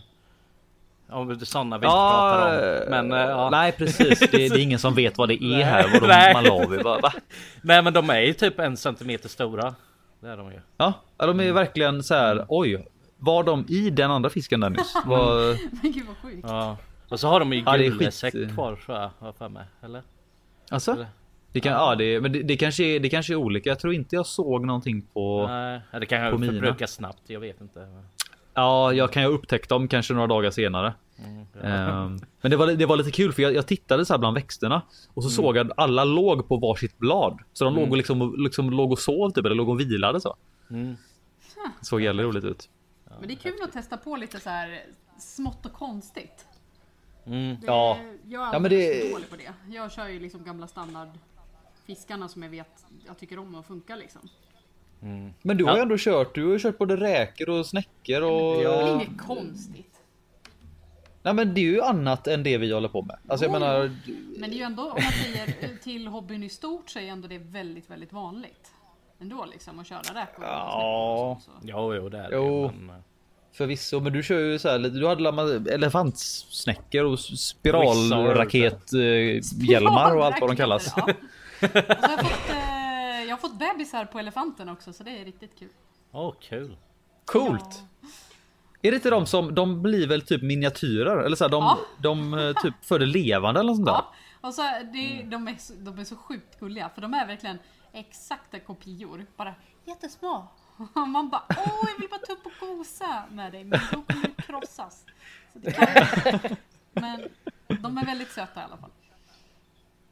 Om 1.11 1.27
det 1.27 1.33
är 1.43 1.45
sådana 1.45 1.77
vi 1.77 1.85
inte 1.85 1.95
pratar 1.95 2.83
om. 2.85 2.89
Men, 2.89 3.11
eh, 3.11 3.29
ja. 3.29 3.49
Nej 3.49 3.71
precis, 3.71 4.19
det, 4.19 4.27
det 4.31 4.45
är 4.45 4.57
ingen 4.57 4.79
som 4.79 4.93
vet 4.93 5.17
vad 5.17 5.27
det 5.29 5.43
är 5.43 5.63
här, 5.63 5.99
vad 6.01 6.09
de. 6.09 6.33
Malawi, 6.33 6.77
va? 6.83 6.99
va? 7.03 7.13
Nej 7.61 7.81
men 7.83 7.93
de 7.93 8.09
är 8.09 8.19
ju 8.21 8.33
typ 8.33 8.59
en 8.59 8.77
centimeter 8.77 9.29
stora. 9.29 9.75
Det 10.19 10.27
är 10.27 10.37
de 10.37 10.51
ju. 10.51 10.59
Ja, 10.77 10.93
ja, 11.17 11.25
de 11.25 11.39
är 11.39 11.51
verkligen 11.51 12.03
så 12.03 12.13
här. 12.15 12.45
oj, 12.49 12.87
var 13.17 13.43
de 13.43 13.65
i 13.69 13.89
den 13.89 14.11
andra 14.11 14.29
fisken 14.29 14.59
där 14.59 14.69
nyss? 14.69 14.93
Var, 15.05 15.55
Men 15.83 15.91
gud 15.91 16.05
vad 16.07 16.17
sjukt. 16.17 16.45
Ja. 16.47 16.77
Och 17.09 17.19
så 17.19 17.27
har 17.27 17.39
de 17.39 17.53
ju 17.53 17.63
Ja, 17.65 17.77
gullesäck 17.77 18.33
skit- 18.33 18.53
kvar 18.53 18.75
tror 18.85 18.97
jag, 18.97 19.09
har 19.19 19.27
jag 19.27 19.35
för 19.35 19.49
mig. 19.49 19.65
Eller? 19.83 20.01
alltså? 20.69 20.91
Eller? 20.91 21.07
Det 21.51 21.59
kan, 21.59 21.71
ja, 21.71 21.95
det, 21.95 22.21
men 22.21 22.31
det, 22.31 22.43
det, 22.43 22.57
kanske 22.57 22.83
är, 22.83 22.99
det 22.99 23.09
kanske 23.09 23.33
är 23.33 23.35
olika. 23.35 23.69
Jag 23.69 23.79
tror 23.79 23.93
inte 23.93 24.15
jag 24.15 24.25
såg 24.25 24.65
någonting 24.65 25.01
på. 25.01 25.47
Nej, 25.47 25.81
ja, 25.91 25.99
det 25.99 26.05
på 26.05 26.09
kanske 26.09 26.37
mina. 26.37 26.53
förbrukas 26.53 26.91
snabbt. 26.93 27.21
Jag 27.27 27.39
vet 27.39 27.61
inte. 27.61 27.87
Ja, 28.53 28.93
jag 28.93 29.11
kan 29.11 29.23
ju 29.23 29.29
upptäcka 29.29 29.65
dem 29.69 29.87
kanske 29.87 30.13
några 30.13 30.27
dagar 30.27 30.51
senare. 30.51 30.93
Ehm, 31.63 32.19
men 32.41 32.51
det 32.51 32.57
var, 32.57 32.67
det 32.67 32.85
var 32.85 32.97
lite 32.97 33.11
kul 33.11 33.33
för 33.33 33.41
jag, 33.41 33.53
jag 33.55 33.67
tittade 33.67 34.05
så 34.05 34.13
här 34.13 34.17
bland 34.17 34.35
växterna 34.35 34.81
och 35.13 35.23
så 35.23 35.29
såg 35.29 35.57
jag 35.57 35.67
att 35.71 35.79
alla 35.79 36.03
låg 36.03 36.47
på 36.47 36.57
varsitt 36.57 36.97
blad. 36.97 37.39
Så 37.53 37.65
de 37.65 37.75
låg 37.75 37.91
och 37.91 37.97
liksom, 37.97 38.35
liksom 38.37 38.69
låg 38.71 38.91
och 38.91 38.99
sov 38.99 39.29
typ 39.29 39.45
eller 39.45 39.55
låg 39.55 39.69
och 39.69 39.79
vilade 39.79 40.21
så. 40.21 40.35
Mm. 40.69 40.95
Det 41.79 41.85
såg 41.85 42.01
jävligt 42.01 42.23
roligt 42.25 42.43
ut. 42.43 42.69
Men 43.19 43.27
det 43.27 43.33
är 43.33 43.37
kul 43.37 43.63
att 43.63 43.73
testa 43.73 43.97
på 43.97 44.15
lite 44.15 44.39
så 44.39 44.49
här 44.49 44.81
smått 45.19 45.65
och 45.65 45.73
konstigt. 45.73 46.45
Mm. 47.25 47.55
Det, 47.61 47.67
Ja. 47.67 47.97
Jag 48.27 48.47
är 48.49 48.53
Ja, 48.53 48.59
men 48.59 48.71
det- 48.71 49.11
dålig 49.11 49.29
på 49.29 49.35
det. 49.35 49.75
Jag 49.75 49.91
kör 49.91 50.07
ju 50.07 50.19
liksom 50.19 50.43
gamla 50.43 50.67
standardfiskarna 51.95 52.27
som 52.27 52.43
jag 52.43 52.49
vet 52.49 52.85
jag 53.07 53.17
tycker 53.17 53.39
om 53.39 53.55
och 53.55 53.65
funkar 53.65 53.95
liksom. 53.97 54.21
Men 55.41 55.57
du 55.57 55.63
har 55.65 55.71
ju 55.71 55.77
Ja. 55.77 55.81
ändå 55.83 55.95
kört. 55.97 56.35
Du 56.35 56.45
har 56.45 56.51
ju 56.53 56.59
kört 56.59 56.77
både 56.77 56.95
räkor 56.95 57.49
och 57.49 57.65
snäckor 57.65 58.21
och. 58.21 58.55
Det 58.57 58.63
är 58.63 58.81
Ja. 58.81 58.95
inget 58.95 59.17
konstigt. 59.21 59.85
Nej, 61.23 61.33
men 61.33 61.53
det 61.53 61.61
är 61.61 61.65
ju 61.65 61.81
annat 61.81 62.27
än 62.27 62.43
det 62.43 62.57
vi 62.57 62.71
håller 62.73 62.89
på 62.89 63.01
med. 63.01 63.17
Alltså 63.27 63.45
jag 63.45 63.53
Jo, 63.55 63.59
menar. 63.59 63.91
Men 64.39 64.49
det 64.49 64.55
är 64.55 64.57
ju 64.57 64.63
ändå, 64.63 64.83
om 64.83 64.89
man 65.03 65.11
säger 65.11 65.47
eh, 65.59 65.69
till 65.83 66.07
hobbyn 66.07 66.43
i 66.43 66.49
stort 66.49 66.89
så 66.89 66.99
är 66.99 67.03
ändå 67.03 67.27
det 67.27 67.37
väldigt, 67.37 67.89
väldigt 67.89 68.13
vanligt. 68.13 68.71
Ändå 69.21 69.45
liksom 69.51 69.79
att 69.79 69.87
köra 69.87 69.99
räkor 69.99 70.43
och 70.43 70.49
Ja. 70.49 71.39
snäckor 71.41 71.41
och 71.41 71.41
så. 71.41 71.51
så. 71.51 71.57
Jo, 71.67 71.95
jo, 71.95 72.09
det 72.09 72.17
är 72.19 72.29
det. 72.29 72.35
Jo. 72.35 72.71
Men, 72.79 72.89
eh, 72.89 72.95
Förvisso, 73.51 73.99
men 73.99 74.13
du 74.13 74.23
kör 74.23 74.39
ju 74.39 74.59
så 74.59 74.69
här 74.69 74.79
lite. 74.79 74.95
Du 74.97 75.07
hade 75.07 75.73
elefantsnäckor 75.73 77.03
och 77.03 77.19
spiralrakethjälmar 77.19 80.15
och 80.15 80.25
allt 80.25 80.41
vad 80.41 80.49
de 80.49 80.55
kallas. 80.55 80.93
Ja. 80.97 81.09
Och 81.61 81.69
så 81.69 82.07
har 82.07 82.17
jag, 82.17 82.19
fått, 82.19 82.49
eh, 82.49 83.23
jag 83.23 83.29
har 83.29 83.37
fått 83.37 83.59
bebisar 83.59 84.05
på 84.05 84.19
elefanten 84.19 84.69
också 84.69 84.93
så 84.93 85.03
det 85.03 85.21
är 85.21 85.25
riktigt 85.25 85.59
kul. 85.59 85.69
Åh, 86.11 86.33
kul. 86.41 86.77
Coolt! 87.25 87.83
Är 88.81 88.91
det 88.91 88.95
inte 88.95 89.09
de 89.09 89.25
som, 89.25 89.55
de 89.55 89.81
blir 89.81 90.07
väl 90.07 90.21
typ 90.21 90.41
miniatyrer? 90.43 91.17
Eller 91.17 91.35
så 91.35 91.43
här, 91.43 91.51
de, 91.51 91.63
Ja. 91.63 91.77
de 91.97 92.33
eh, 92.33 92.53
typ 92.53 92.73
föder 92.81 93.05
levande 93.05 93.59
eller 93.59 93.67
något 93.67 93.77
sånt 93.77 93.85
där? 93.87 93.93
Ja. 93.93 94.13
Och 94.41 94.53
så, 94.53 94.61
det, 94.93 95.23
de, 95.23 95.47
är 95.47 95.55
så, 95.57 95.73
de 95.73 95.99
är 95.99 96.03
så 96.03 96.15
sjukt 96.15 96.59
gulliga 96.59 96.89
för 96.89 97.01
de 97.01 97.13
är 97.13 97.27
verkligen 97.27 97.59
exakta 97.93 98.59
kopior. 98.59 99.25
Bara 99.37 99.53
jättesmå. 99.85 100.47
Och 100.95 101.07
man 101.07 101.29
bara 101.29 101.43
åh 101.49 101.89
jag 101.93 101.99
vill 101.99 102.09
bara 102.09 102.19
ta 102.19 102.33
upp 102.33 102.45
och 102.45 102.67
gosa 102.67 103.23
med 103.31 103.51
dig 103.51 103.63
men 103.63 103.79
då 103.91 104.01
kommer 104.01 104.27
du 104.37 104.41
krossas. 104.43 105.05
Så 105.53 105.59
det 105.59 105.71
kan. 105.71 106.55
Men 106.93 107.27
de 107.81 107.97
är 107.97 108.05
väldigt 108.05 108.31
söta 108.31 108.61
i 108.61 108.63
alla 108.63 108.77
fall. 108.77 108.89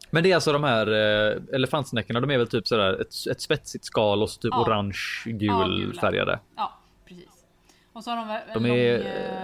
Men 0.10 0.24
det 0.24 0.32
är 0.32 0.36
alltså 0.36 0.54
de 0.54 0.64
här 0.64 0.88
eh, 0.88 1.38
elefantsnäckorna, 1.54 2.20
de 2.22 2.32
är 2.32 2.38
väl 2.38 2.48
typ 2.48 2.68
sådär 2.68 3.02
ett, 3.02 3.14
ett 3.32 3.42
spetsigt 3.42 3.86
skal 3.86 4.22
och 4.22 4.30
så 4.30 4.42
typ 4.42 4.52
Ja. 4.54 4.62
orange 4.62 4.98
Ja, 5.26 5.32
gul 5.32 5.78
gula. 5.80 6.02
färgade. 6.02 6.40
Ja, 6.56 6.74
precis. 7.06 7.46
Och 7.94 8.04
så 8.04 8.12
har 8.12 8.18
de 8.18 8.30
en 8.30 8.42
De 8.64 8.70
lång 8.70 8.78
är, 8.78 9.00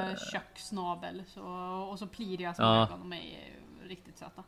eh, 0.09 0.15
kökssnabel 0.33 1.23
så, 1.27 1.41
och 1.91 1.99
så 1.99 2.07
pliriga 2.07 2.53
små 2.53 2.65
Ja. 2.65 2.83
ögon. 2.83 2.99
De 2.99 3.13
är 3.13 3.17
eh, 3.17 3.87
riktigt 3.87 4.17
söta. 4.17 4.43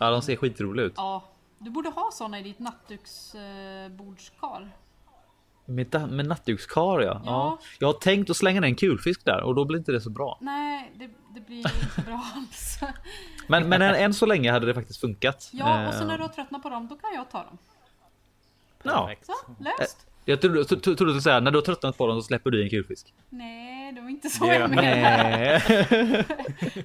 Ja, 0.00 0.10
de 0.10 0.22
ser 0.22 0.36
skitroliga 0.36 0.86
ut. 0.86 0.92
Ja, 0.96 1.24
du 1.58 1.70
borde 1.70 1.88
ha 1.88 2.10
såna 2.12 2.38
i 2.38 2.42
ditt 2.42 2.58
nattduksbordskar. 2.58 4.70
Med, 5.70 6.10
med 6.10 6.26
nattdukskar 6.26 7.00
ja. 7.00 7.02
ja. 7.04 7.20
Ja. 7.26 7.58
Jag 7.78 7.88
har 7.88 7.92
tänkt 7.92 8.30
att 8.30 8.36
slänga 8.36 8.60
ner 8.60 8.68
en 8.68 8.74
kulfisk 8.74 9.24
där 9.24 9.42
och 9.42 9.54
då 9.54 9.64
blir 9.64 9.78
inte 9.78 9.92
det 9.92 10.00
så 10.00 10.10
bra. 10.10 10.38
Nej, 10.40 10.92
det, 10.94 11.10
det 11.34 11.40
blir 11.46 11.56
inte 11.56 12.02
bra 12.06 12.22
alls. 12.36 12.78
Men, 13.46 13.68
men 13.68 13.82
än, 13.82 13.94
än 13.94 14.14
så 14.14 14.26
länge 14.26 14.52
hade 14.52 14.66
det 14.66 14.74
faktiskt 14.74 15.00
funkat. 15.00 15.50
Ja, 15.52 15.88
och 15.88 15.94
så 15.94 16.00
Eh, 16.00 16.06
när 16.06 16.16
du 16.18 16.22
har 16.24 16.28
tröttnat 16.28 16.62
på 16.62 16.68
dem, 16.70 16.88
då 16.88 16.96
kan 16.96 17.10
jag 17.14 17.30
ta 17.30 17.38
dem. 17.44 17.58
Ja. 18.82 19.00
Perfekt. 19.06 19.26
Så, 19.26 19.32
löst. 19.58 20.06
Jag 20.24 20.40
trodde 20.40 20.64
tro- 20.64 20.76
tro- 20.80 20.94
trodde 20.94 21.12
du 21.12 21.20
skulle 21.20 21.20
säga 21.22 21.40
när 21.40 21.50
du 21.50 21.58
har 21.58 21.62
tröttnat 21.62 21.98
på 21.98 22.06
dem 22.06 22.16
så 22.16 22.22
släpper 22.26 22.50
du 22.50 22.62
en 22.62 22.70
kulfisk. 22.70 23.14
Nej, 23.28 23.92
det 23.92 24.00
var 24.00 24.08
inte 24.08 24.28
så 24.28 24.46
Ja, 24.46 24.54
jag 24.54 24.70
menade. 24.70 25.60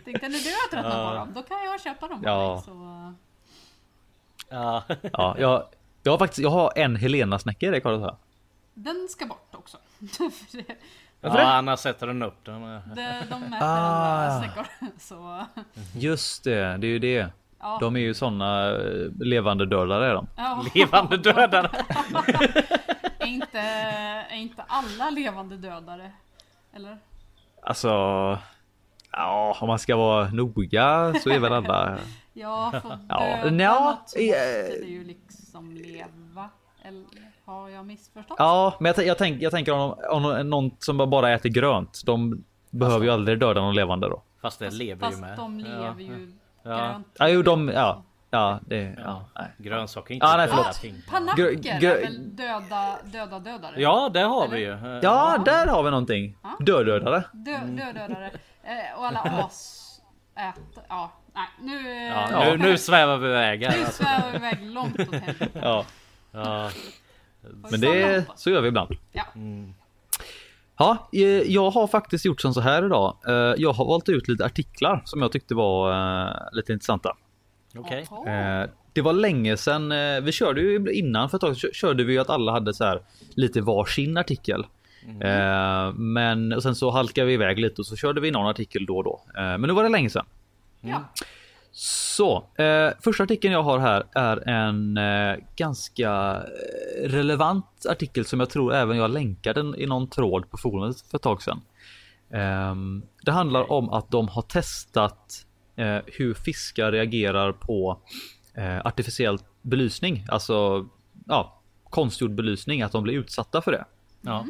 Tänkte 0.05 0.29
när 0.29 0.43
du 0.43 0.49
har 0.49 0.69
tröttnat 0.71 0.93
på 0.93 0.99
Ja. 0.99 1.13
dem, 1.13 1.31
då 1.35 1.41
kan 1.43 1.63
jag 1.63 1.81
köpa 1.81 2.07
dem 2.07 2.21
Ja. 2.25 2.61
Så... 2.65 3.13
Ja. 4.49 4.83
ja, 5.13 5.35
jag, 5.39 5.63
jag 6.03 6.11
har 6.11 6.17
faktiskt 6.17 6.39
jag 6.39 6.49
har 6.49 6.71
en 6.75 6.95
Helena 6.95 7.39
snäcka 7.39 7.65
i 7.67 7.79
det 7.79 7.99
här. 7.99 8.15
Den 8.77 9.07
ska 9.09 9.25
bort 9.25 9.55
också. 9.55 9.77
Det- 9.99 10.57
det? 10.57 10.75
ja, 11.21 11.53
annars 11.53 11.79
sätter 11.79 12.07
den 12.07 12.23
upp 12.23 12.45
den. 12.45 12.61
de, 12.61 12.81
de 13.29 13.43
äter 13.43 13.57
Ah. 13.61 14.41
snäckor. 14.41 14.65
Så, 14.99 15.45
Just 15.95 16.43
det, 16.43 16.77
det 16.77 16.87
är 16.87 16.91
ju 16.91 16.99
det. 16.99 17.27
ja. 17.59 17.77
De 17.81 17.95
är 17.95 17.99
ju 17.99 18.13
såna 18.13 18.71
eh, 18.71 19.09
levande 19.19 19.65
dödare 19.65 20.09
är 20.09 20.13
de. 20.13 20.27
Ja. 20.35 20.65
Levande 20.75 21.17
dödare. 21.17 21.69
Är 23.19 23.25
inte, 23.27 23.59
är 23.59 24.35
inte 24.35 24.63
alla 24.67 25.09
levande 25.09 25.57
dödare? 25.57 26.11
Eller? 26.73 26.97
Alltså. 27.63 27.87
Ja, 29.11 29.57
om 29.61 29.67
man 29.67 29.79
ska 29.79 29.95
vara 29.95 30.27
noga 30.29 31.13
så 31.23 31.29
är 31.29 31.39
väl 31.39 31.53
alla. 31.53 31.97
Ja, 32.33 32.71
för 32.81 32.99
Ja, 33.09 33.19
döda 33.19 33.49
nja, 33.49 33.79
något 33.79 34.09
så 34.09 34.19
eh, 34.19 34.25
måste 34.27 34.77
det 34.81 34.85
ju 34.87 35.03
liksom 35.03 35.71
leva. 35.71 36.49
Eller 36.81 37.31
har 37.45 37.69
jag 37.69 37.85
missförstått? 37.85 38.35
Ja, 38.39 38.73
men 38.79 38.93
jag, 38.97 39.05
jag, 39.05 39.17
tänk, 39.17 39.41
jag 39.41 39.51
tänker 39.51 39.71
om, 39.73 39.95
om 40.09 40.49
någon 40.49 40.71
som 40.79 40.97
bara 40.97 41.33
äter 41.33 41.49
grönt. 41.49 42.01
De 42.05 42.43
behöver 42.69 43.05
ju 43.05 43.11
aldrig 43.11 43.39
döda 43.39 43.61
någon 43.61 43.75
levande 43.75 44.09
då. 44.09 44.21
Fast 44.41 44.59
det 44.59 44.69
lever 44.71 45.05
ju 45.05 45.11
Fast 45.11 45.21
med. 45.21 45.37
de 45.37 45.59
lever 45.59 45.77
ja. 45.85 45.93
ju 45.99 46.31
Ja. 46.63 46.77
grönt. 46.77 47.07
Ja, 47.19 47.27
jo, 47.29 47.41
de, 47.41 47.69
ja, 47.69 48.03
ja, 48.29 48.59
det, 48.65 48.95
ja, 49.05 49.25
Ja. 49.35 49.41
Grönsaker 49.57 50.11
är 50.11 50.15
inte 50.15 50.25
Ja, 50.27 50.37
nej, 50.37 50.47
döda 50.47 50.63
ting. 50.73 50.95
Panacker 51.09 51.43
är 51.83 52.01
väl 52.01 52.35
döda, 52.35 52.97
döda 53.03 53.39
dödare? 53.39 53.73
Ja, 53.81 54.09
det 54.13 54.21
har 54.21 54.47
vi 54.47 54.59
ju. 54.59 54.99
Ja, 55.01 55.37
där 55.45 55.67
har 55.67 55.83
vi 55.83 55.89
någonting. 55.89 56.37
Dödödare. 56.59 57.23
Dö, 57.33 57.57
dödödare. 57.65 58.31
Eh, 58.63 58.99
och 58.99 59.05
alla 59.05 59.19
as 59.45 59.81
äter. 60.35 60.83
Ja, 60.89 61.11
nej 61.33 61.47
nu... 61.61 61.91
eh, 61.91 62.03
Ja, 62.07 62.27
Ja. 62.31 62.39
Nu, 62.51 62.57
nu 62.57 62.77
svävar 62.77 63.17
vi 63.17 63.27
iväg 63.27 63.63
här. 63.63 63.77
Nu 63.77 63.83
Alltså. 63.83 64.03
svävar 64.03 64.31
vi 64.31 64.37
iväg 64.37 64.57
långt 64.61 64.99
åt 64.99 65.15
helvete. 65.15 65.59
Ja, 65.61 65.85
Ja. 66.31 66.69
Men 67.71 67.81
det 67.81 68.25
så 68.35 68.49
gör 68.49 68.61
vi 68.61 68.67
ibland. 68.67 68.95
Ja. 69.11 69.23
Ja, 70.77 71.09
eh, 71.13 71.21
jag 71.27 71.69
har 71.71 71.87
faktiskt 71.87 72.25
gjort 72.25 72.41
som 72.41 72.53
så 72.53 72.61
här 72.61 72.85
idag. 72.85 73.17
Eh, 73.27 73.33
Jag 73.57 73.73
har 73.73 73.85
valt 73.85 74.09
ut 74.09 74.27
lite 74.27 74.45
artiklar 74.45 75.01
som 75.05 75.21
jag 75.21 75.31
tyckte 75.31 75.55
var 75.55 75.91
eh, 76.27 76.33
lite 76.51 76.73
intressanta. 76.73 77.17
Okej. 77.77 78.05
Eh, 78.27 78.69
Det 78.93 79.01
var 79.01 79.13
länge 79.13 79.57
sedan. 79.57 79.89
Vi 80.23 80.31
körde 80.31 80.61
ju 80.61 80.93
innan 80.93 81.29
för 81.29 81.37
ett 81.37 81.41
tag 81.41 81.57
kö- 81.57 81.73
körde 81.73 82.03
vi 82.03 82.13
ju 82.13 82.19
att 82.19 82.29
alla 82.29 82.51
hade 82.51 82.73
så 82.73 82.83
här 82.83 83.01
lite 83.35 83.61
varsin 83.61 84.17
artikel. 84.17 84.65
Eh, 85.21 85.93
Men 85.93 86.53
och 86.53 86.63
sen 86.63 86.75
så 86.75 86.89
halkade 86.91 87.27
vi 87.27 87.33
iväg 87.33 87.59
lite 87.59 87.81
och 87.81 87.85
så 87.85 87.95
körde 87.95 88.21
vi 88.21 88.31
någon 88.31 88.47
artikel 88.47 88.85
då 88.85 88.97
och 88.97 89.03
då. 89.03 89.21
Men 89.35 89.61
nu 89.61 89.73
var 89.73 89.83
det 89.83 89.89
länge 89.89 90.09
sedan. 90.09 90.25
Ja. 90.81 91.03
Så 91.77 92.47
eh, 92.55 92.89
första 92.99 93.23
artikeln 93.23 93.53
jag 93.53 93.63
har 93.63 93.79
här 93.79 94.03
är 94.15 94.49
en 94.49 94.97
eh, 94.97 95.37
ganska 95.55 96.11
eh, 96.35 97.09
relevant 97.09 97.85
artikel 97.89 98.25
som 98.25 98.39
jag 98.39 98.49
tror 98.49 98.73
även 98.73 98.97
jag 98.97 99.11
länkade 99.11 99.61
den 99.61 99.75
i 99.75 99.85
någon 99.85 100.09
tråd 100.09 100.49
på 100.49 100.57
forumet 100.57 101.01
för 101.01 101.17
ett 101.17 101.21
tag 101.21 101.41
sedan. 101.41 101.61
Ehm, 102.29 103.03
det 103.21 103.31
handlar 103.31 103.71
om 103.71 103.89
att 103.89 104.11
de 104.11 104.27
har 104.27 104.41
testat 104.41 105.45
eh, 105.75 105.97
hur 106.05 106.33
fiskar 106.33 106.91
reagerar 106.91 107.51
på 107.51 107.99
eh, 108.53 108.85
artificiell 108.85 109.37
belysning, 109.61 110.25
alltså 110.29 110.85
ja, 111.27 111.61
konstgjord 111.83 112.35
belysning, 112.35 112.81
att 112.81 112.91
de 112.91 113.03
blir 113.03 113.13
utsatta 113.13 113.61
för 113.61 113.71
det. 113.71 113.85
Ja. 114.21 114.45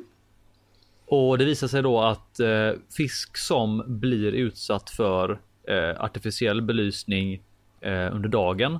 Och 1.05 1.37
det 1.37 1.45
visar 1.45 1.67
sig 1.67 1.81
då 1.81 2.01
att 2.01 2.39
eh, 2.39 2.71
fisk 2.97 3.37
som 3.37 3.83
blir 3.87 4.31
utsatt 4.31 4.89
för 4.89 5.41
eh, 5.67 6.03
artificiell 6.03 6.61
belysning 6.61 7.41
eh, 7.81 8.15
under 8.15 8.29
dagen. 8.29 8.79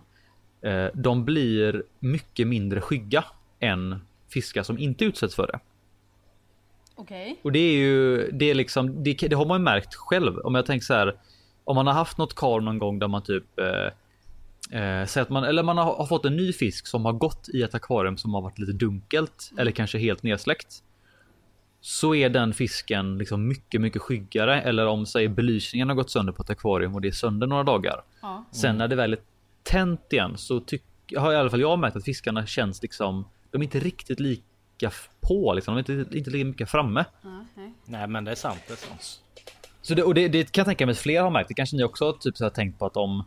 Eh, 0.61 0.87
de 0.93 1.25
blir 1.25 1.83
mycket 1.99 2.47
mindre 2.47 2.81
skygga 2.81 3.25
än 3.59 3.99
fiskar 4.29 4.63
som 4.63 4.77
inte 4.77 5.05
utsätts 5.05 5.35
för 5.35 5.47
det. 5.47 5.59
Okej. 6.95 7.39
Och 7.43 7.51
det 7.51 7.59
är 7.59 7.77
ju 7.77 8.31
det 8.31 8.45
är 8.45 8.55
liksom 8.55 9.03
det, 9.03 9.13
det 9.13 9.35
har 9.35 9.45
man 9.45 9.59
ju 9.59 9.63
märkt 9.63 9.95
själv. 9.95 10.37
Om 10.37 10.55
jag 10.55 10.65
tänker 10.65 10.85
så 10.85 10.93
här. 10.93 11.15
Om 11.63 11.75
man 11.75 11.87
har 11.87 11.93
haft 11.93 12.17
något 12.17 12.35
kar 12.35 12.59
någon 12.59 12.79
gång 12.79 12.99
där 12.99 13.07
man 13.07 13.23
typ 13.23 13.59
eh, 13.59 13.85
eh, 14.81 15.05
säger 15.05 15.21
att 15.21 15.29
man 15.29 15.43
eller 15.43 15.63
man 15.63 15.77
har, 15.77 15.95
har 15.95 16.05
fått 16.05 16.25
en 16.25 16.35
ny 16.35 16.53
fisk 16.53 16.87
som 16.87 17.05
har 17.05 17.13
gått 17.13 17.49
i 17.53 17.61
ett 17.61 17.75
akvarium 17.75 18.17
som 18.17 18.33
har 18.33 18.41
varit 18.41 18.59
lite 18.59 18.71
dunkelt 18.71 19.51
eller 19.57 19.71
kanske 19.71 19.97
helt 19.97 20.23
nedsläckt. 20.23 20.83
Så 21.87 22.15
är 22.15 22.29
den 22.29 22.53
fisken 22.53 23.17
liksom 23.17 23.47
mycket, 23.47 23.81
mycket 23.81 24.01
skyggare. 24.01 24.61
Eller 24.61 24.87
om 24.87 25.05
säg 25.05 25.27
belysningen 25.27 25.89
har 25.89 25.95
gått 25.95 26.11
sönder 26.11 26.33
på 26.33 26.43
ett 26.43 26.49
akvarium 26.49 26.95
och 26.95 27.01
det 27.01 27.07
är 27.07 27.11
sönder 27.11 27.47
några 27.47 27.63
dagar. 27.63 28.03
Ja. 28.21 28.45
Sen 28.51 28.77
när 28.77 28.87
det 28.87 28.95
väl 28.95 29.13
är 29.13 29.19
tänt 29.63 30.13
igen 30.13 30.37
så 30.37 30.59
tyck, 30.59 30.83
har 31.17 31.33
i 31.33 31.35
alla 31.35 31.49
fall 31.49 31.61
jag 31.61 31.79
märkt 31.79 31.95
att 31.95 32.05
fiskarna 32.05 32.45
känns 32.45 32.81
liksom. 32.81 33.27
De 33.51 33.61
är 33.61 33.63
inte 33.63 33.79
riktigt 33.79 34.19
lika 34.19 34.91
på 35.21 35.53
liksom. 35.53 35.75
De 35.75 35.93
är 35.93 35.99
inte, 35.99 36.17
inte 36.17 36.29
lika 36.29 36.45
mycket 36.45 36.69
framme. 36.69 37.05
Ja, 37.21 37.45
nej. 37.55 37.73
Nej, 37.85 38.07
men 38.07 38.23
det 38.25 38.31
är 38.31 38.35
sant. 38.35 38.61
Det 38.67 38.73
är 38.73 38.77
sant. 38.77 39.21
Så 39.81 39.95
det, 39.95 40.03
och 40.03 40.13
det, 40.13 40.27
det 40.27 40.51
kan 40.51 40.61
jag 40.61 40.67
tänka 40.67 40.85
mig 40.85 40.93
att 40.93 40.99
fler 40.99 41.21
har 41.21 41.31
märkt. 41.31 41.47
Det 41.47 41.53
kanske 41.53 41.75
ni 41.75 41.83
också 41.83 42.05
har 42.05 42.13
typ 42.13 42.37
så 42.37 42.43
här 42.43 42.49
tänkt 42.49 42.79
på 42.79 42.85
att 42.85 42.97
om 42.97 43.23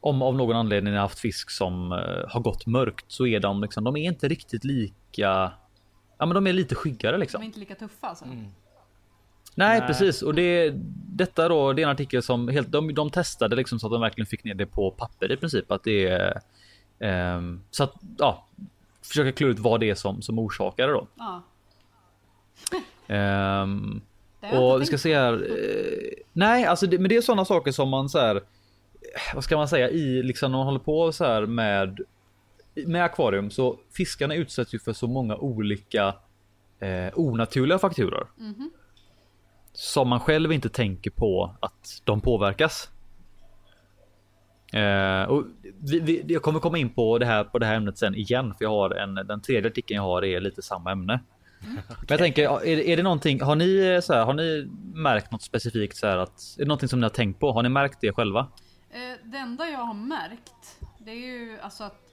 om 0.00 0.22
av 0.22 0.34
någon 0.34 0.56
anledning 0.56 0.92
ni 0.92 0.96
har 0.96 1.04
haft 1.04 1.18
fisk 1.18 1.50
som 1.50 1.92
eh, 1.92 2.28
har 2.28 2.40
gått 2.40 2.66
mörkt 2.66 3.04
så 3.08 3.26
är 3.26 3.40
de 3.40 3.62
liksom. 3.62 3.84
De 3.84 3.96
är 3.96 4.04
inte 4.04 4.28
riktigt 4.28 4.64
lika. 4.64 5.52
Ja, 6.20 6.26
men 6.26 6.34
de 6.34 6.46
är 6.46 6.52
lite 6.52 6.74
skyggare 6.74 7.12
De 7.12 7.16
är 7.16 7.20
liksom. 7.20 7.42
inte 7.42 7.58
lika 7.58 7.74
tuffa 7.74 8.06
alltså. 8.06 8.24
Nej, 8.24 8.44
Nej. 9.54 9.80
precis 9.80 10.22
och 10.22 10.34
det 10.34 10.72
detta 11.14 11.48
då. 11.48 11.72
Det 11.72 11.82
är 11.82 11.84
en 11.84 11.90
artikel 11.92 12.22
som 12.22 12.48
helt 12.48 12.72
de, 12.72 12.94
de 12.94 13.10
testade 13.10 13.56
liksom 13.56 13.80
så 13.80 13.86
att 13.86 13.92
de 13.92 14.00
verkligen 14.00 14.26
fick 14.26 14.44
ner 14.44 14.54
det 14.54 14.66
på 14.66 14.90
papper 14.90 15.32
i 15.32 15.36
princip 15.36 15.72
att 15.72 15.84
det 15.84 16.06
är 16.08 16.40
ehm, 16.98 17.60
så 17.70 17.84
att 17.84 17.92
ja, 18.18 18.46
försöka 19.02 19.32
klura 19.32 19.50
ut 19.50 19.58
vad 19.58 19.80
det 19.80 19.90
är 19.90 19.94
som 19.94 20.22
som 20.22 20.38
orsakar 20.38 20.86
det 20.86 20.92
då. 20.92 21.06
Ja. 21.18 21.42
Jag 24.40 24.74
och 24.74 24.80
vi 24.80 24.86
ska 24.86 24.98
se 24.98 25.14
här. 25.16 25.32
Eh, 25.32 26.22
nej, 26.32 26.64
alltså 26.64 26.86
det, 26.86 26.98
men 26.98 27.08
det 27.08 27.16
är 27.16 27.20
sådana 27.20 27.44
saker 27.44 27.72
som 27.72 27.88
man 27.88 28.08
så 28.08 28.18
här. 28.18 28.36
eh, 28.36 28.40
Vad 29.34 29.44
ska 29.44 29.56
man 29.56 29.68
säga 29.68 29.90
i 29.90 30.22
liksom 30.22 30.50
när 30.52 30.58
man 30.58 30.66
håller 30.66 30.78
på 30.80 31.12
så 31.12 31.24
här 31.24 31.46
med 31.46 32.00
med 32.74 33.04
akvarium 33.04 33.50
så 33.50 33.78
fiskarna 33.90 34.34
utsätts 34.34 34.74
ju 34.74 34.78
för 34.78 34.92
så 34.92 35.06
många 35.06 35.36
olika 35.36 36.14
eh, 36.80 37.18
onaturliga 37.18 37.78
faktorer. 37.78 38.26
Mhm. 38.36 38.70
Som 39.72 40.08
man 40.08 40.20
själv 40.20 40.52
inte 40.52 40.68
tänker 40.68 41.10
på 41.10 41.54
att 41.60 42.02
de 42.04 42.20
påverkas. 42.20 42.90
Eh, 44.72 45.22
och 45.22 45.44
vi, 45.80 46.00
vi, 46.00 46.24
jag 46.28 46.42
kommer 46.42 46.60
komma 46.60 46.78
in 46.78 46.90
på 46.90 47.18
det 47.18 47.26
här 47.26 47.44
på 47.44 47.58
det 47.58 47.66
här 47.66 47.74
ämnet 47.74 47.98
sen 47.98 48.14
igen 48.14 48.54
för 48.58 48.64
jag 48.64 48.70
har 48.70 48.90
en 48.90 49.14
den 49.14 49.40
tredje 49.40 49.70
artikeln 49.70 49.96
jag 49.96 50.02
har 50.02 50.24
är 50.24 50.40
lite 50.40 50.62
samma 50.62 50.92
ämne. 50.92 51.20
Men 51.86 52.06
jag 52.08 52.18
tänker, 52.18 52.42
är, 52.48 52.66
är 52.66 52.96
det 52.96 53.02
någonting, 53.02 53.40
har 53.42 53.56
ni 53.56 54.00
så 54.02 54.12
här, 54.14 54.24
har 54.24 54.34
ni 54.34 54.68
märkt 54.94 55.32
något 55.32 55.42
specifikt 55.42 55.96
så 55.96 56.06
här 56.06 56.16
att, 56.16 56.40
är 56.58 56.62
det 56.62 56.68
någonting 56.68 56.88
som 56.88 57.00
ni 57.00 57.04
har 57.04 57.10
tänkt 57.10 57.40
på? 57.40 57.52
Har 57.52 57.62
ni 57.62 57.68
märkt 57.68 57.98
det 58.00 58.12
själva? 58.12 58.46
Eh, 58.90 59.30
Det 59.30 59.36
enda 59.38 59.68
jag 59.68 59.78
har 59.78 59.94
märkt, 59.94 60.80
det 60.98 61.10
är 61.10 61.14
ju 61.14 61.58
alltså 61.62 61.84
att 61.84 62.09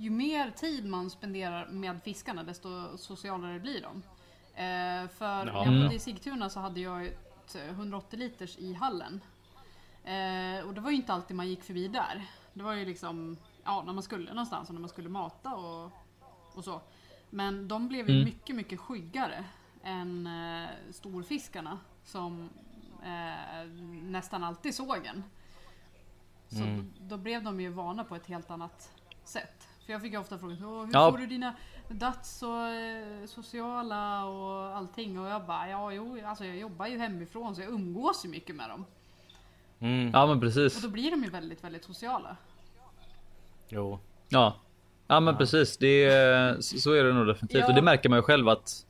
ju 0.00 0.10
mer 0.10 0.50
tid 0.50 0.86
man 0.86 1.10
spenderar 1.10 1.66
med 1.68 2.02
fiskarna, 2.02 2.42
desto 2.42 2.98
socialare 2.98 3.60
blir 3.60 3.82
de. 3.82 4.02
Eh, 4.54 5.08
För 5.08 5.46
Ja. 5.46 5.64
när 5.64 5.64
jag 5.72 5.82
bodde 5.82 5.94
i 5.94 5.98
Sigtuna 5.98 6.50
så 6.50 6.60
hade 6.60 6.80
jag 6.80 7.06
ett 7.06 7.54
eh, 7.56 7.68
180 7.68 8.18
liters 8.18 8.58
i 8.58 8.72
hallen. 8.74 9.20
Eh, 10.04 10.66
Och 10.66 10.74
det 10.74 10.80
var 10.80 10.90
ju 10.90 10.96
inte 10.96 11.12
alltid 11.12 11.36
man 11.36 11.48
gick 11.48 11.62
förbi 11.62 11.88
där. 11.88 12.26
Det 12.54 12.62
var 12.62 12.72
ju 12.72 12.84
liksom, 12.84 13.36
ja, 13.64 13.82
när 13.86 13.92
man 13.92 14.02
skulle 14.02 14.30
någonstans 14.30 14.68
och 14.68 14.74
när 14.74 14.80
man 14.80 14.88
skulle 14.90 15.08
mata 15.08 15.54
och, 15.56 15.92
och 16.54 16.64
så. 16.64 16.80
Men 17.30 17.68
de 17.68 17.88
blev 17.88 18.08
ju 18.08 18.14
Mm. 18.14 18.24
mycket, 18.24 18.56
mycket 18.56 18.80
skyggare 18.80 19.44
än 19.82 20.26
eh, 20.26 20.68
storfiskarna 20.90 21.78
som 22.04 22.50
eh, 23.02 23.66
nästan 24.02 24.44
alltid 24.44 24.74
såg 24.74 25.06
en. 25.06 25.24
Så 26.48 26.56
Mm. 26.62 26.92
då, 26.98 27.16
då 27.16 27.22
blev 27.22 27.42
de 27.42 27.60
ju 27.60 27.68
vana 27.68 28.04
på 28.04 28.16
ett 28.16 28.26
helt 28.26 28.50
annat 28.50 28.92
sätt. 29.24 29.68
För 29.90 29.94
jag 29.94 30.02
fick 30.02 30.12
ju 30.12 30.18
ofta 30.18 30.38
frågan 30.38 30.64
"Åh, 30.64 30.84
hur 30.86 30.92
Ja. 30.92 31.10
får 31.10 31.18
du 31.18 31.26
dina 31.26 31.54
dats 31.88 32.42
och 32.42 32.66
eh, 32.68 33.26
sociala 33.26 34.24
och 34.24 34.76
allting? 34.76 35.18
Och 35.20 35.28
jag 35.30 35.44
bara, 35.46 35.68
ja 35.68 35.92
jo, 35.92 36.18
alltså 36.26 36.44
jag 36.44 36.56
jobbar 36.56 36.86
ju 36.86 36.98
hemifrån 36.98 37.54
så 37.56 37.62
jag 37.62 37.70
umgås 37.72 38.24
ju 38.24 38.28
mycket 38.28 38.56
med 38.56 38.68
dem. 38.70 38.84
Mm. 39.80 40.10
Ja 40.14 40.26
men 40.26 40.36
Och 40.36 40.42
precis. 40.42 40.82
då 40.82 40.88
blir 40.88 41.10
de 41.10 41.24
ju 41.24 41.30
väldigt, 41.30 41.64
väldigt 41.64 41.84
sociala. 41.84 42.36
Jo. 43.68 43.98
Ja. 44.28 44.56
Ja 45.06 45.20
men 45.20 45.36
precis, 45.36 45.76
det 45.76 46.04
är, 46.04 46.60
så 46.60 46.78
så 46.78 46.92
är 46.92 47.04
det 47.04 47.12
nog 47.12 47.26
definitivt. 47.26 47.60
Ja. 47.60 47.68
Och 47.68 47.74
det 47.74 47.82
märker 47.82 48.08
man 48.08 48.18
ju 48.18 48.22
själv 48.22 48.48
att 48.48 48.86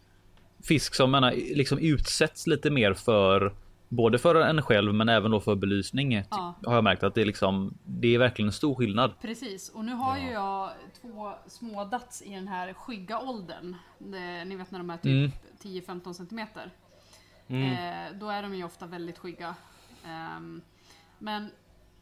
fisk 0.63 0.95
som 0.95 1.11
menar, 1.11 1.33
liksom 1.33 1.79
utsätts 1.79 2.47
lite 2.47 2.71
mer 2.71 2.95
för 2.95 3.55
både 3.93 4.19
för 4.19 4.35
en 4.35 4.63
själv 4.63 4.95
men 4.95 5.09
även 5.09 5.31
då 5.31 5.41
för 5.41 5.55
belysning. 5.55 6.11
ty- 6.11 6.27
Ja. 6.31 6.55
Har 6.67 6.75
jag 6.75 6.85
märkt 6.85 7.03
att 7.03 7.15
det 7.15 7.21
är 7.21 7.25
liksom, 7.27 7.79
det 7.85 8.15
är 8.15 8.19
verkligen 8.19 8.49
en 8.49 8.53
stor 8.53 8.75
skillnad. 8.75 9.13
Precis, 9.21 9.69
och 9.69 9.85
nu 9.85 9.93
har 9.95 10.17
Ja. 10.17 10.23
ju 10.25 10.31
jag 10.31 10.71
två 11.01 11.33
små 11.47 11.85
dats 11.85 12.23
i 12.23 12.35
den 12.35 12.49
här 12.49 12.73
skygga 12.73 13.21
åldern. 13.21 13.77
Det, 13.99 14.45
ni 14.45 14.57
vet 14.57 14.71
när 14.71 14.79
de 14.79 14.91
är 14.91 14.97
typ 14.97 15.07
Mm. 15.07 15.31
10-15 15.63 16.13
centimeter. 16.15 16.71
Mm. 17.47 17.73
Eh, 17.73 18.19
då 18.19 18.29
är 18.29 18.43
de 18.43 18.55
ju 18.55 18.65
ofta 18.65 18.87
väldigt 18.87 19.19
skygga. 19.19 19.55
Ehm, 20.07 20.63
men 21.19 21.51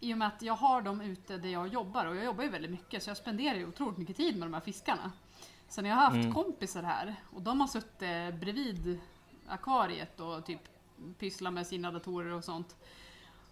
i 0.01 0.15
och 0.15 0.19
med 0.19 0.29
att 0.29 0.43
jag 0.43 0.55
har 0.55 0.83
dem 0.83 1.01
ute 1.01 1.37
där 1.39 1.49
jag 1.49 1.69
jobbar 1.69 2.07
och 2.07 2.17
jag 2.17 2.25
jobbar 2.25 2.45
ju 2.45 2.51
väldigt 2.51 2.71
mycket 2.71 3.03
så 3.03 3.11
jag 3.11 3.17
spenderar 3.17 3.55
ju 3.55 3.69
otroligt 3.69 3.99
mycket 3.99 4.17
tid 4.17 4.39
med 4.39 4.49
de 4.49 4.55
här 4.55 4.61
fiskarna. 4.61 5.13
Så 5.69 5.83
när 5.83 5.89
jag 5.89 5.97
har 5.97 6.03
haft 6.05 6.17
Mm. 6.17 6.35
kompisar 6.35 6.83
här 6.83 7.15
och 7.33 7.43
de 7.43 7.61
har 7.61 7.67
suttit 7.69 8.41
bredvid 8.41 9.01
akvariet 9.49 10.21
och 10.21 10.47
typ 10.47 10.61
pysslat 11.19 11.53
med 11.53 11.67
sina 11.67 11.91
datorer 11.93 12.33
och 12.33 12.45
sånt. 12.45 12.77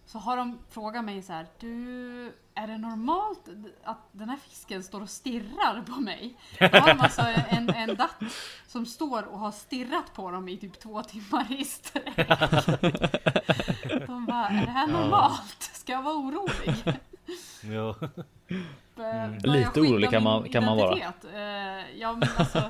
Så 0.05 0.19
har 0.19 0.37
de 0.37 0.59
frågat 0.69 1.03
mig 1.05 1.21
så 1.21 1.33
här, 1.33 1.47
du, 1.59 2.33
är 2.55 2.67
det 2.67 2.77
normalt 2.77 3.49
att 3.83 3.97
den 4.11 4.29
här 4.29 4.37
fisken 4.37 4.83
står 4.83 5.01
och 5.01 5.09
stirrar 5.09 5.81
på 5.81 6.01
mig? 6.01 6.37
Då 6.59 6.65
har 6.65 6.87
de 6.87 6.99
alltså 7.01 7.21
en, 7.49 7.69
en 7.69 7.95
datt 7.95 8.15
som 8.67 8.85
står 8.85 9.23
och 9.23 9.39
har 9.39 9.51
stirrat 9.51 10.13
på 10.13 10.31
dem 10.31 10.49
i 10.49 10.57
typ 10.57 10.79
två 10.79 11.03
timmar 11.03 11.45
i 11.61 11.65
sträck. 11.65 12.15
De 14.07 14.25
bara, 14.25 14.47
är 14.49 14.65
det 14.65 14.71
här 14.71 14.87
normalt? 14.87 15.61
Ska 15.73 15.91
jag 15.91 16.01
vara 16.01 16.15
orolig? 16.15 16.75
Jo. 17.63 17.95
Mm. 18.97 19.37
Lite 19.43 19.81
orolig 19.81 20.09
kan 20.09 20.23
man- 20.23 20.49
kan 20.49 20.65
man 20.65 20.77
vara. 20.77 20.95
Uh, 20.95 21.99
ja, 21.99 22.13
men, 22.13 22.29
alltså, 22.37 22.69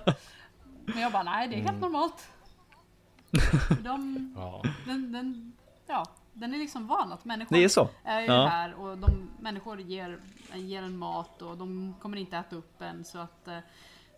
men 0.85 0.99
jag 1.01 1.11
bara, 1.11 1.23
nej 1.23 1.47
det 1.47 1.55
är 1.55 1.57
helt 1.57 1.69
Mm. 1.69 1.79
normalt. 1.81 2.27
De, 3.83 4.33
Ja. 4.35 4.63
den, 4.85 5.11
den, 5.11 5.53
ja, 5.87 6.05
den 6.33 6.53
är 6.53 6.57
liksom 6.57 6.87
van 6.87 7.11
att 7.11 7.25
människor 7.25 7.55
Det 7.55 7.63
är 7.63 7.69
så. 7.69 7.89
är 8.03 8.19
ju 8.21 8.25
Ja. 8.27 8.47
här 8.47 8.73
och 8.73 8.97
de 8.97 9.29
människor 9.39 9.79
ger, 9.81 10.19
ger 10.53 10.83
en 10.83 10.97
mat 10.97 11.41
och 11.41 11.57
de 11.57 11.95
kommer 12.01 12.17
inte 12.17 12.37
äta 12.37 12.55
upp 12.55 12.81
en 12.81 13.03
så 13.05 13.17
att 13.19 13.47
eh, 13.47 13.57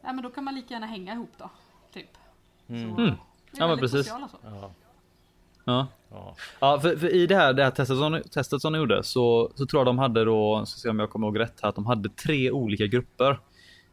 ja, 0.03 0.13
men 0.13 0.21
då 0.23 0.29
kan 0.29 0.43
man 0.43 0.55
lika 0.55 0.73
gärna 0.73 0.85
hänga 0.85 1.13
ihop 1.13 1.31
då. 1.37 1.49
Typ. 1.93 2.09
Mm. 2.67 2.95
Så, 2.95 3.01
Mm. 3.01 3.15
Ja, 3.51 3.67
men 3.67 3.77
precis. 3.79 3.97
sociala 3.99 4.27
Så. 4.27 4.37
Ja. 4.43 4.71
Ja. 5.65 5.87
Ja. 6.11 6.35
Ja, 6.59 6.79
för, 6.79 6.95
för 6.97 7.13
i 7.15 7.27
det 7.27 7.35
här, 7.35 7.53
det 7.53 7.63
här 7.63 7.71
testet, 7.71 7.97
som, 7.97 8.21
testet 8.31 8.61
som 8.61 8.73
de 8.73 8.79
gjorde 8.79 9.03
så, 9.03 9.51
så 9.55 9.65
tror 9.65 9.79
jag 9.79 9.85
de 9.85 9.99
hade 9.99 10.25
då, 10.25 10.65
ska 10.65 10.79
se 10.79 10.89
om 10.89 10.99
jag 10.99 11.09
kommer 11.09 11.27
ihåg 11.27 11.39
rätt 11.39 11.61
här, 11.61 11.69
att 11.69 11.75
de 11.75 11.85
hade 11.85 12.09
tre 12.09 12.51
olika 12.51 12.85
grupper. 12.87 13.39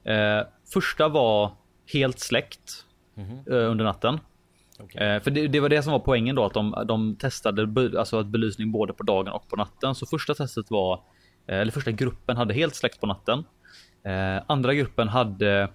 Eh, 0.05 0.47
första 0.72 1.09
var 1.09 1.51
helt 1.93 2.18
släckt 2.20 2.85
Mhm. 3.14 3.39
eh, 3.47 3.70
under 3.70 3.85
natten. 3.85 4.20
Okej. 4.81 5.03
Eh, 5.03 5.22
för 5.22 5.31
det, 5.31 5.49
det 5.49 5.61
var 5.61 5.68
det 5.68 5.83
som 5.83 5.93
var 5.93 5.99
poängen 5.99 6.37
då, 6.37 6.45
att 6.45 6.55
de, 6.55 6.85
de 6.87 7.16
testade 7.16 7.66
be, 7.66 7.99
alltså 7.99 8.18
att 8.18 8.27
belysning 8.27 8.72
både 8.72 8.93
på 8.93 9.03
dagen 9.03 9.33
och 9.33 9.49
på 9.49 9.57
natten. 9.57 9.95
Så 9.95 10.07
första 10.07 10.35
testet 10.35 10.70
var, 10.70 11.01
eh, 11.47 11.59
eller 11.59 11.72
första 11.72 11.91
gruppen 11.91 12.37
hade 12.37 12.55
helt 12.55 12.74
släckt 12.74 13.01
på 13.01 13.07
natten. 13.07 13.45
Eh, 14.05 14.43
andra 14.47 14.74
gruppen 14.74 15.09
hade 15.09 15.68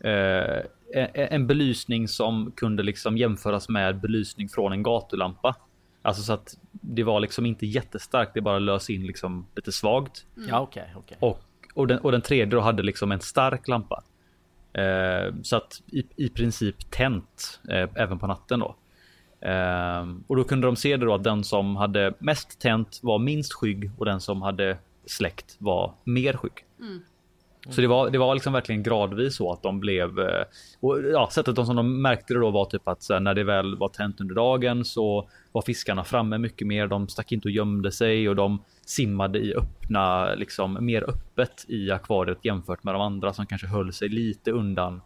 eh, 0.00 0.58
en, 0.94 1.08
en 1.14 1.46
belysning 1.46 2.08
som 2.08 2.52
kunde 2.56 2.82
liksom 2.82 3.16
jämföras 3.16 3.68
med 3.68 4.00
belysning 4.00 4.48
från 4.48 4.72
en 4.72 4.82
gatulampa. 4.82 5.56
Alltså 6.02 6.22
så 6.22 6.32
att 6.32 6.58
det 6.70 7.02
var 7.02 7.20
liksom 7.20 7.46
inte 7.46 7.66
jättestarkt, 7.66 8.34
det 8.34 8.40
bara 8.40 8.58
lös 8.58 8.90
in 8.90 9.06
liksom 9.06 9.46
lite 9.56 9.72
svagt. 9.72 10.26
Ja 10.48 10.60
okej 10.60 10.94
okej. 10.96 11.16
Och, 11.20 11.40
och, 11.74 11.86
den, 11.86 11.98
och 11.98 12.12
den 12.12 12.20
tredje 12.20 12.46
då 12.46 12.60
hade 12.60 12.82
liksom 12.82 13.12
en 13.12 13.20
stark 13.20 13.68
lampa. 13.68 14.02
Eh, 14.74 15.34
så 15.42 15.56
att 15.56 15.82
i, 15.86 16.04
i 16.16 16.28
princip 16.28 16.90
tänt 16.90 17.60
eh, 17.68 17.88
även 17.94 18.18
på 18.18 18.26
natten 18.26 18.60
då. 18.60 18.76
Eh, 19.40 20.06
och 20.26 20.36
då 20.36 20.44
kunde 20.44 20.66
de 20.66 20.76
se 20.76 20.96
det 20.96 21.06
då 21.06 21.14
att 21.14 21.24
den 21.24 21.44
som 21.44 21.76
hade 21.76 22.14
mest 22.18 22.60
tänt 22.60 23.00
var 23.02 23.18
minst 23.18 23.52
skygg 23.52 23.90
och 23.98 24.04
den 24.04 24.20
som 24.20 24.42
hade 24.42 24.78
släckt 25.06 25.56
var 25.58 25.94
mer 26.04 26.32
skygg. 26.32 26.64
Mm. 26.80 27.02
Så 27.70 27.80
det 27.80 27.86
var, 27.86 28.10
det 28.10 28.18
var 28.18 28.34
liksom 28.34 28.52
verkligen 28.52 28.82
gradvis 28.82 29.36
så 29.36 29.52
att 29.52 29.62
de 29.62 29.80
blev 29.80 30.18
eh, 30.18 30.44
och 30.80 31.00
ja, 31.12 31.28
sättet 31.32 31.56
de 31.56 31.66
som 31.66 31.76
de 31.76 32.02
märkte 32.02 32.34
det 32.34 32.40
då 32.40 32.50
var 32.50 32.64
typ 32.64 32.88
att 32.88 33.02
så 33.02 33.12
här, 33.12 33.20
när 33.20 33.34
det 33.34 33.44
väl 33.44 33.76
var 33.76 33.88
tänt 33.88 34.20
under 34.20 34.34
dagen 34.34 34.84
så 34.84 35.28
var 35.52 35.62
fiskarna 35.62 36.04
framme 36.04 36.38
mycket 36.38 36.66
mer. 36.66 36.86
De 36.86 37.08
stack 37.08 37.32
inte 37.32 37.48
och 37.48 37.52
gömde 37.52 37.92
sig 37.92 38.28
och 38.28 38.36
de 38.36 38.62
simmade 38.86 39.38
i 39.38 39.54
öppna, 39.54 40.34
liksom 40.34 40.78
mer 40.80 41.10
öppet 41.10 41.64
i 41.68 41.90
akvariet 41.90 42.38
jämfört 42.44 42.84
med 42.84 42.94
de 42.94 43.00
andra 43.02 43.32
som 43.32 43.46
kanske 43.46 43.66
höll 43.66 43.92
sig 43.92 44.08
lite 44.08 44.50
undan, 44.50 45.00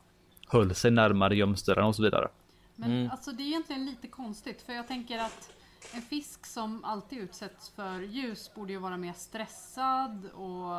höll 0.48 0.74
sig 0.74 0.90
närmare 0.90 1.36
gömställen 1.36 1.84
och 1.84 1.96
så 1.96 2.02
vidare. 2.02 2.28
Men 2.76 2.90
Mm. 2.90 3.11
alltså 3.11 3.30
det 3.32 3.42
är 3.42 3.46
egentligen 3.46 3.86
lite 3.86 4.06
konstigt 4.06 4.62
för 4.62 4.72
jag 4.72 4.88
tänker 4.88 5.18
att 5.18 5.50
en 5.94 6.02
fisk 6.02 6.46
som 6.46 6.84
alltid 6.84 7.18
utsätts 7.18 7.68
för 7.68 8.00
ljus 8.00 8.54
borde 8.54 8.72
ju 8.72 8.78
vara 8.78 8.96
mer 8.96 9.12
stressad 9.12 10.26
och 10.34 10.72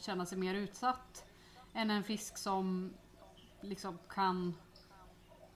känna 0.00 0.26
sig 0.26 0.38
mer 0.38 0.54
utsatt. 0.54 1.24
Än 1.74 1.90
en 1.90 2.04
fisk 2.04 2.38
som 2.38 2.92
liksom 3.60 3.98
kan, 4.08 4.54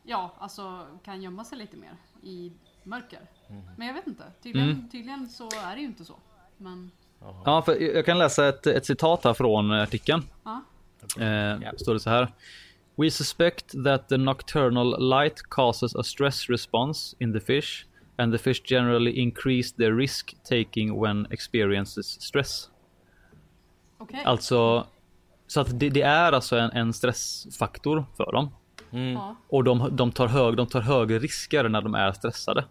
ja 0.02 0.34
alltså 0.38 0.86
kan 1.04 1.22
gömma 1.22 1.44
sig 1.44 1.58
lite 1.58 1.76
mer 1.76 1.96
i 2.22 2.52
mörker. 2.82 3.30
Men 3.76 3.86
jag 3.86 3.94
vet 3.94 4.06
inte, 4.06 4.24
tydligen, 4.42 4.70
Mm. 4.70 4.88
tydligen 4.88 5.28
så 5.28 5.48
är 5.64 5.74
det 5.74 5.80
ju 5.80 5.86
inte 5.86 6.04
så. 6.04 6.16
Men. 6.56 6.90
Ja, 7.44 7.62
för 7.62 7.74
jag 7.94 8.06
kan 8.06 8.18
läsa 8.18 8.48
ett, 8.48 8.66
ett 8.66 8.86
citat 8.86 9.24
här 9.24 9.34
från 9.34 9.70
artikeln. 9.72 10.22
ja, 10.44 10.62
Eh, 11.18 11.72
står 11.76 11.94
det 11.94 12.00
så 12.00 12.10
här. 12.10 12.32
We 12.96 13.10
suspect 13.10 13.84
that 13.84 14.08
the 14.08 14.16
nocturnal 14.16 15.08
light 15.08 15.42
causes 15.42 15.96
a 15.96 16.02
stress 16.02 16.48
response 16.50 17.16
in 17.18 17.32
the 17.32 17.40
fish 17.40 17.84
and 18.18 18.32
the 18.32 18.38
fish 18.38 18.62
generally 18.64 19.20
increase 19.20 19.74
their 19.76 19.96
risk 19.96 20.36
taking 20.44 21.00
when 21.00 21.26
experiences 21.30 22.20
stress. 22.20 22.70
okej. 23.98 24.22
Alltså, 24.24 24.86
så 25.46 25.60
att 25.60 25.80
det, 25.80 25.90
det 25.90 26.02
är 26.02 26.32
alltså 26.32 26.56
en, 26.56 26.70
en 26.70 26.92
stressfaktor 26.92 28.04
för 28.16 28.32
dem. 28.32 28.50
Ja. 28.90 29.36
Och 29.48 29.64
de, 29.64 29.96
de, 29.96 30.12
tar 30.12 30.26
hög, 30.26 30.56
de 30.56 30.66
tar 30.66 30.80
högre 30.80 31.18
risker 31.18 31.68
när 31.68 31.82
de 31.82 31.94
är 31.94 32.12
stressade. 32.12 32.64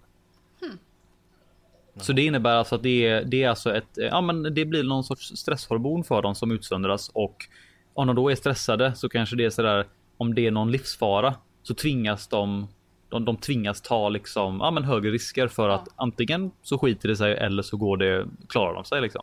Så 2.00 2.14
det 2.14 2.22
innebär 2.22 2.56
alltså 2.56 2.76
att 2.76 2.84
det 2.84 3.08
är, 3.08 3.26
det 3.26 3.44
är 3.44 3.50
alltså 3.50 3.76
ett, 3.76 3.88
ja 3.96 4.22
men 4.22 4.44
det 4.44 4.66
blir 4.66 4.84
någon 4.84 5.04
sorts 5.04 5.38
stresshormon 5.38 6.04
för 6.04 6.22
dem 6.22 6.36
som 6.36 6.52
utsöndras 6.52 7.10
och 7.14 7.48
om 7.94 8.08
de 8.08 8.16
då 8.16 8.32
är 8.32 8.36
stressade 8.36 8.96
så 8.96 9.10
kanske 9.10 9.36
det 9.36 9.46
är 9.46 9.50
sådär 9.50 9.86
om 10.18 10.36
det 10.36 10.48
är 10.48 10.52
någon 10.52 10.72
livsfara 10.72 11.36
så 11.64 11.74
tvingas 11.74 12.28
de 12.28 12.68
de, 13.10 13.26
de 13.26 13.38
tvingas 13.38 13.82
ta 13.82 14.10
liksom 14.10 14.58
ja 14.62 14.72
men 14.72 14.84
högre 14.84 15.12
risker 15.12 15.48
för 15.48 15.70
att 15.70 15.88
antingen 15.96 16.52
så 16.62 16.78
skiter 16.78 17.10
det 17.10 17.16
sig 17.16 17.34
eller 17.38 17.64
så 17.64 17.78
går 17.78 17.98
det 17.98 18.26
klarar 18.50 18.74
de 18.74 18.86
sig 18.86 19.02
liksom. 19.02 19.22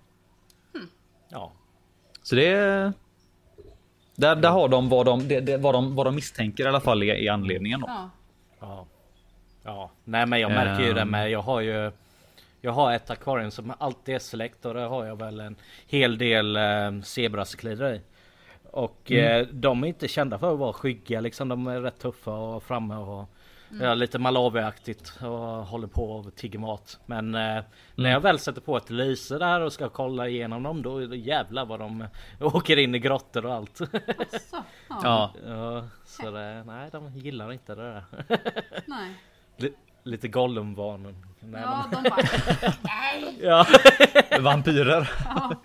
Ja. 1.28 1.52
Så 2.22 2.34
det 2.34 2.46
är 2.46 2.92
där, 4.16 4.36
där 4.36 4.50
har 4.50 4.68
de 4.68 4.88
vad 4.88 5.06
de, 5.06 5.28
det, 5.28 5.40
det, 5.40 5.56
vad 5.56 5.74
de 5.74 5.94
vad 5.94 6.06
de 6.06 6.14
misstänker 6.14 6.64
i 6.64 6.68
alla 6.68 6.80
fall 6.80 7.02
är, 7.02 7.14
är 7.14 7.30
anledningen. 7.30 7.80
Då. 7.80 7.86
Ja. 7.88 8.10
Ja. 8.60 8.86
Ja, 9.66 9.90
nej 10.04 10.26
men 10.26 10.40
jag 10.40 10.50
märker 10.50 10.84
ju 10.86 10.92
det 10.92 11.00
Ehm. 11.00 11.10
med. 11.10 11.30
Jag 11.30 11.42
har 11.42 11.60
ju 11.60 11.92
Jag 12.60 12.72
har 12.72 12.92
ett 12.92 13.10
akvarium 13.10 13.50
som 13.50 13.72
alltid 13.78 14.14
är 14.14 14.18
släkt 14.18 14.64
och 14.64 14.74
där 14.74 14.88
har 14.88 15.04
jag 15.04 15.18
väl 15.18 15.40
en 15.40 15.56
hel 15.86 16.18
del 16.18 16.56
eh, 16.56 17.00
zebracyklider 17.02 17.94
i. 17.94 18.00
Och 18.70 19.12
eh, 19.12 19.46
de 19.52 19.84
är 19.84 19.88
inte 19.88 20.08
kända 20.08 20.38
för 20.38 20.52
att 20.52 20.58
vara 20.58 20.72
skygga 20.72 21.20
liksom. 21.20 21.48
De 21.48 21.66
är 21.66 21.80
rätt 21.80 21.98
tuffa 21.98 22.30
och 22.30 22.62
framme 22.62 22.96
och 22.96 23.28
ja, 23.80 23.94
lite 23.94 24.18
Malawi-aktigt 24.18 25.22
och 25.22 25.66
håller 25.66 25.86
på 25.86 26.12
och 26.12 26.34
tigger 26.34 26.58
mat. 26.58 27.00
Men 27.06 27.34
eh, 27.34 27.64
när 27.94 28.10
jag 28.10 28.20
väl 28.20 28.38
sätter 28.38 28.60
på 28.60 28.76
ett 28.76 28.90
lyse 28.90 29.38
där 29.38 29.60
och 29.60 29.72
ska 29.72 29.88
kolla 29.88 30.28
igenom 30.28 30.62
dem 30.62 30.82
då 30.82 30.98
är 30.98 31.06
det 31.06 31.16
jävlar 31.16 31.64
vad 31.66 31.80
de 31.80 32.04
åker 32.40 32.76
in 32.76 32.94
i 32.94 32.98
grottor 32.98 33.46
och 33.46 33.54
allt. 33.54 33.76
Så. 33.76 33.86
Ja. 33.92 34.62
Ja, 35.02 35.32
ja, 35.46 35.88
så 36.04 36.30
det, 36.30 36.64
nej 36.64 36.88
de 36.92 37.16
gillar 37.16 37.52
inte 37.52 37.74
det 37.74 37.82
där. 37.82 38.04
Nej. 38.86 39.14
Lite 40.02 40.28
Gollum-vanen. 40.28 41.26
Ja, 41.52 41.86
de 41.92 42.02
bara... 42.10 42.16
Nej! 42.82 43.38
ja. 43.42 43.66
vampyrer. 44.40 45.10
Ja. 45.24 45.56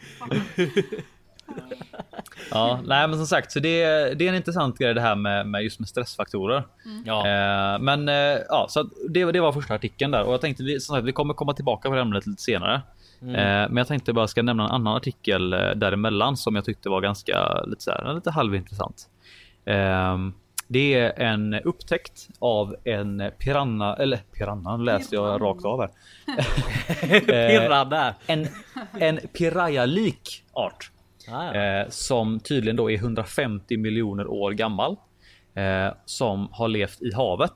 Ja, 2.52 2.80
nej, 2.86 3.08
men 3.08 3.18
som 3.18 3.28
sagt, 3.28 3.52
så 3.52 3.60
det, 3.60 3.82
är- 3.84 4.16
det 4.16 4.26
är 4.26 4.30
en 4.30 4.36
intressant 4.36 4.78
grej 4.78 4.94
det 4.94 5.02
här 5.02 5.16
med, 5.16 5.48
med 5.48 5.64
just 5.64 5.80
med 5.80 5.90
stressfaktorer. 5.90 6.64
ja. 7.06 7.20
Eh, 7.28 7.80
men 7.80 8.10
eh, 8.10 8.16
ja, 8.50 8.66
så 8.70 8.80
att 8.80 8.88
det, 9.10 9.32
det 9.32 9.40
var 9.40 9.52
första 9.52 9.74
artikeln 9.74 10.12
där 10.12 10.24
och 10.24 10.34
jag 10.34 10.42
tänkte 10.42 10.64
vi, 10.64 10.80
som 10.80 10.96
sagt, 10.96 11.06
vi 11.08 11.12
kommer 11.12 11.34
komma 11.34 11.54
tillbaka 11.54 11.90
på 11.90 11.96
det 11.96 12.02
ämnet 12.02 12.26
lite 12.28 12.42
senare. 12.42 12.82
Eh, 13.22 13.30
men 13.70 13.78
jag 13.78 13.88
tänkte 13.88 14.14
bara 14.14 14.28
ska 14.28 14.42
nämna 14.42 14.64
en 14.66 14.72
annan 14.72 14.96
artikel 14.96 15.54
eh, 15.54 15.60
däremellan 15.76 16.38
som 16.38 16.56
jag 16.56 16.66
tyckte 16.66 16.90
var 16.90 17.02
ganska 17.02 17.62
lite, 17.62 17.84
så 17.84 17.92
här, 17.92 18.14
lite 18.14 18.32
halvintressant. 18.32 19.10
Eh, 19.66 20.18
det 20.68 20.94
är 20.94 21.20
en 21.22 21.54
upptäckt 21.54 22.28
av 22.40 22.76
en 22.84 23.32
piranha, 23.40 23.96
eller 23.96 24.18
piranha 24.18 24.78
läste 24.78 25.16
jag 25.16 25.42
rakt 25.42 25.66
av 25.66 25.80
här. 25.82 25.90
Pirra 27.22 27.86
där. 27.86 28.14
En, 28.28 28.48
en 29.00 29.20
piraya-lik 29.38 30.44
art. 30.54 30.92
Ah, 31.32 31.54
ja. 31.56 31.82
Eh, 31.82 31.90
som 31.90 32.40
tydligen 32.40 32.76
då 32.76 32.92
är 32.92 32.96
150 32.96 33.78
miljoner 33.78 34.28
år 34.28 34.52
gammal. 34.52 34.96
Eh, 35.54 35.94
som 36.06 36.48
har 36.52 36.68
levt 36.68 37.02
i 37.02 37.14
havet. 37.14 37.54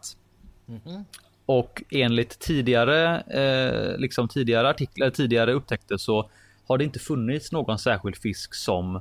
Och 1.46 1.84
enligt 1.92 2.40
tidigare, 2.40 3.20
eh, 3.22 3.98
liksom 4.00 4.28
tidigare 4.28 4.70
artiklar, 4.70 5.10
tidigare 5.10 5.54
upptäckter 5.54 5.98
så 5.98 6.30
har 6.68 6.78
det 6.78 6.84
inte 6.84 7.00
funnits 7.00 7.52
någon 7.52 7.80
särskild 7.80 8.18
fisk 8.18 8.54
som 8.56 8.96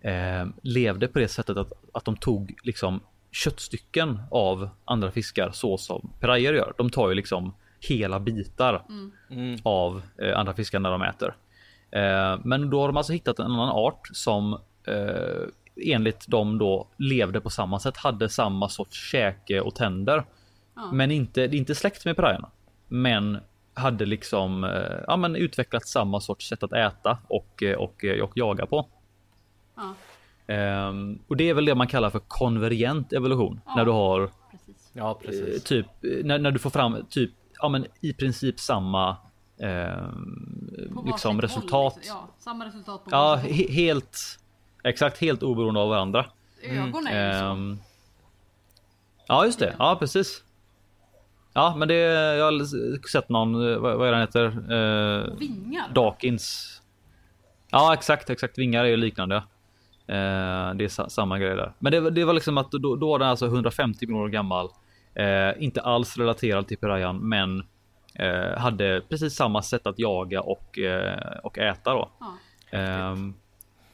eh, 0.00 0.46
levde 0.62 1.08
på 1.08 1.18
det 1.18 1.28
sättet 1.28 1.56
att, 1.56 1.72
att 1.92 2.04
de 2.04 2.16
tog 2.16 2.54
liksom 2.62 3.00
köttstycken 3.30 4.20
av 4.30 4.68
andra 4.84 5.10
fiskar 5.10 5.50
så 5.52 5.78
som 5.78 6.10
pirajer 6.20 6.52
gör. 6.54 6.74
De 6.78 6.90
tar 6.90 7.08
ju 7.08 7.14
liksom 7.14 7.54
hela 7.80 8.20
bitar 8.20 8.84
Mm. 9.30 9.58
av 9.62 10.02
eh, 10.22 10.38
andra 10.38 10.54
fiskar 10.54 10.78
när 10.80 10.90
de 10.90 11.02
äter. 11.02 11.34
Eh, 11.92 12.38
men 12.44 12.70
då 12.70 12.80
har 12.80 12.86
de 12.86 12.96
alltså 12.96 13.12
hittat 13.12 13.38
en 13.38 13.46
annan 13.46 13.68
art 13.68 14.08
som 14.12 14.52
eh, 14.86 15.46
enligt 15.76 16.28
dem 16.28 16.58
då 16.58 16.88
levde 16.96 17.40
på 17.40 17.50
samma 17.50 17.78
sätt, 17.78 17.96
hade 17.96 18.28
samma 18.28 18.68
sorts 18.68 19.10
käke 19.10 19.60
och 19.60 19.74
tänder. 19.74 20.24
Men 20.92 21.10
inte, 21.10 21.42
inte 21.42 21.74
släkt 21.74 22.04
med 22.04 22.16
pirajerna. 22.16 22.50
Men 22.88 23.38
hade 23.74 24.06
liksom 24.06 24.64
eh, 24.64 25.04
ja, 25.06 25.16
men 25.16 25.36
utvecklat 25.36 25.86
samma 25.86 26.20
sorts 26.20 26.48
sätt 26.48 26.62
att 26.62 26.72
äta 26.72 27.18
och, 27.28 27.62
och, 27.78 28.04
och 28.22 28.32
jaga 28.34 28.66
på. 28.66 28.86
Ja, 29.76 29.94
Ehm, 30.52 31.18
och 31.28 31.36
det 31.36 31.48
är 31.50 31.54
väl 31.54 31.64
det 31.64 31.74
man 31.74 31.86
kallar 31.86 32.10
för 32.10 32.18
konvergent 32.18 33.12
evolution. 33.12 33.60
När 33.76 33.84
du 33.84 33.90
har 33.90 34.30
precis. 34.50 34.90
ja 34.92 35.20
precis. 35.22 35.64
typ 35.64 35.86
när, 36.02 36.38
när 36.38 36.50
du 36.50 36.58
får 36.58 36.70
fram 36.70 37.06
typ 37.10 37.30
ja, 37.60 37.68
men 37.68 37.86
i 38.00 38.12
princip 38.12 38.60
samma 38.60 39.16
varsitt 39.66 41.06
liksom 41.06 41.34
håll, 41.36 41.40
resultat. 41.40 41.96
liksom. 41.96 42.16
Ja, 42.16 42.28
samma 42.38 42.66
resultat 42.66 43.04
på 43.04 43.10
Ja, 43.10 43.36
håll. 43.36 43.50
he 43.52 43.72
helt 43.72 44.18
exakt 44.84 45.18
helt 45.20 45.42
oberoende 45.42 45.80
av 45.80 45.88
varandra. 45.88 46.26
Ögon 46.62 47.06
är 47.06 47.32
ju 47.32 47.38
så. 47.40 47.44
Ehm, 47.46 47.78
ja, 49.28 49.44
just 49.46 49.58
det. 49.58 49.74
Ja, 49.78 49.96
precis. 50.00 50.44
Ja, 51.54 51.74
men 51.76 51.88
det 51.88 51.94
jag 51.94 52.44
har 52.44 53.08
sett 53.08 53.28
någon. 53.28 53.72
eh, 53.72 53.78
Vad, 53.78 53.98
vad 53.98 54.08
är 54.08 54.12
den 54.12 54.20
heter? 54.20 54.72
Uh, 54.72 55.36
Vingar. 55.38 55.88
Dawkins. 55.94 56.78
Ja, 57.70 57.94
exakt, 57.94 58.30
exakt. 58.30 58.58
Vingar 58.58 58.84
är 58.84 58.88
ju 58.88 58.96
liknande. 58.96 59.36
Eh, 60.06 60.74
det 60.74 60.84
är 60.84 60.88
sa 60.88 61.08
samma 61.08 61.38
grej 61.38 61.56
där. 61.56 61.72
Men 61.78 61.92
det, 61.92 62.00
var- 62.00 62.10
det 62.10 62.24
var 62.24 62.32
liksom 62.34 62.58
att 62.58 62.70
då, 62.70 62.96
då 62.96 63.08
var 63.10 63.18
den 63.18 63.28
alltså 63.28 63.46
150 63.46 64.06
miljoner 64.06 64.28
gammal. 64.28 64.68
Eh, 65.14 65.62
inte 65.64 65.80
alls 65.80 66.16
relaterad 66.16 66.68
till 66.68 66.78
pirayan, 66.78 67.28
men 67.28 67.66
eh, 68.14 68.58
hade 68.58 69.02
precis 69.08 69.34
samma 69.34 69.62
sätt 69.62 69.86
att 69.86 69.98
jaga 69.98 70.40
och, 70.40 70.78
eh, 70.78 71.38
och 71.42 71.58
äta 71.58 71.94
då. 71.94 72.10
Ja. 72.20 72.78
Ehm, 72.78 73.34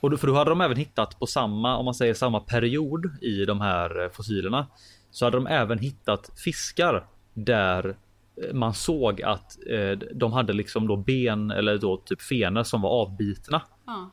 och 0.01 0.11
då, 0.11 0.17
för 0.17 0.27
då 0.27 0.35
hade 0.35 0.51
de 0.51 0.61
även 0.61 0.77
hittat 0.77 1.19
på 1.19 1.27
samma, 1.27 1.77
om 1.77 1.85
man 1.85 1.95
säger 1.95 2.15
samma 2.15 2.41
period 2.41 3.11
i 3.23 3.45
de 3.45 3.61
här 3.61 4.05
eh, 4.05 4.11
fossilerna. 4.11 4.67
Så 5.11 5.25
hade 5.25 5.37
de 5.37 5.47
även 5.47 5.79
hittat 5.79 6.31
fiskar 6.45 7.07
där 7.35 7.97
eh, 8.43 8.55
man 8.55 8.75
såg 8.75 9.23
att 9.23 9.59
eh, 9.71 9.99
de 10.15 10.33
hade 10.33 10.53
liksom 10.53 10.87
då 10.87 10.97
ben 10.97 11.51
eller 11.51 11.79
då 11.79 11.97
typ 11.97 12.23
fenor 12.23 12.63
som 12.63 12.83
var 12.83 12.91
avbitna. 12.91 13.63
Ja. 13.87 14.11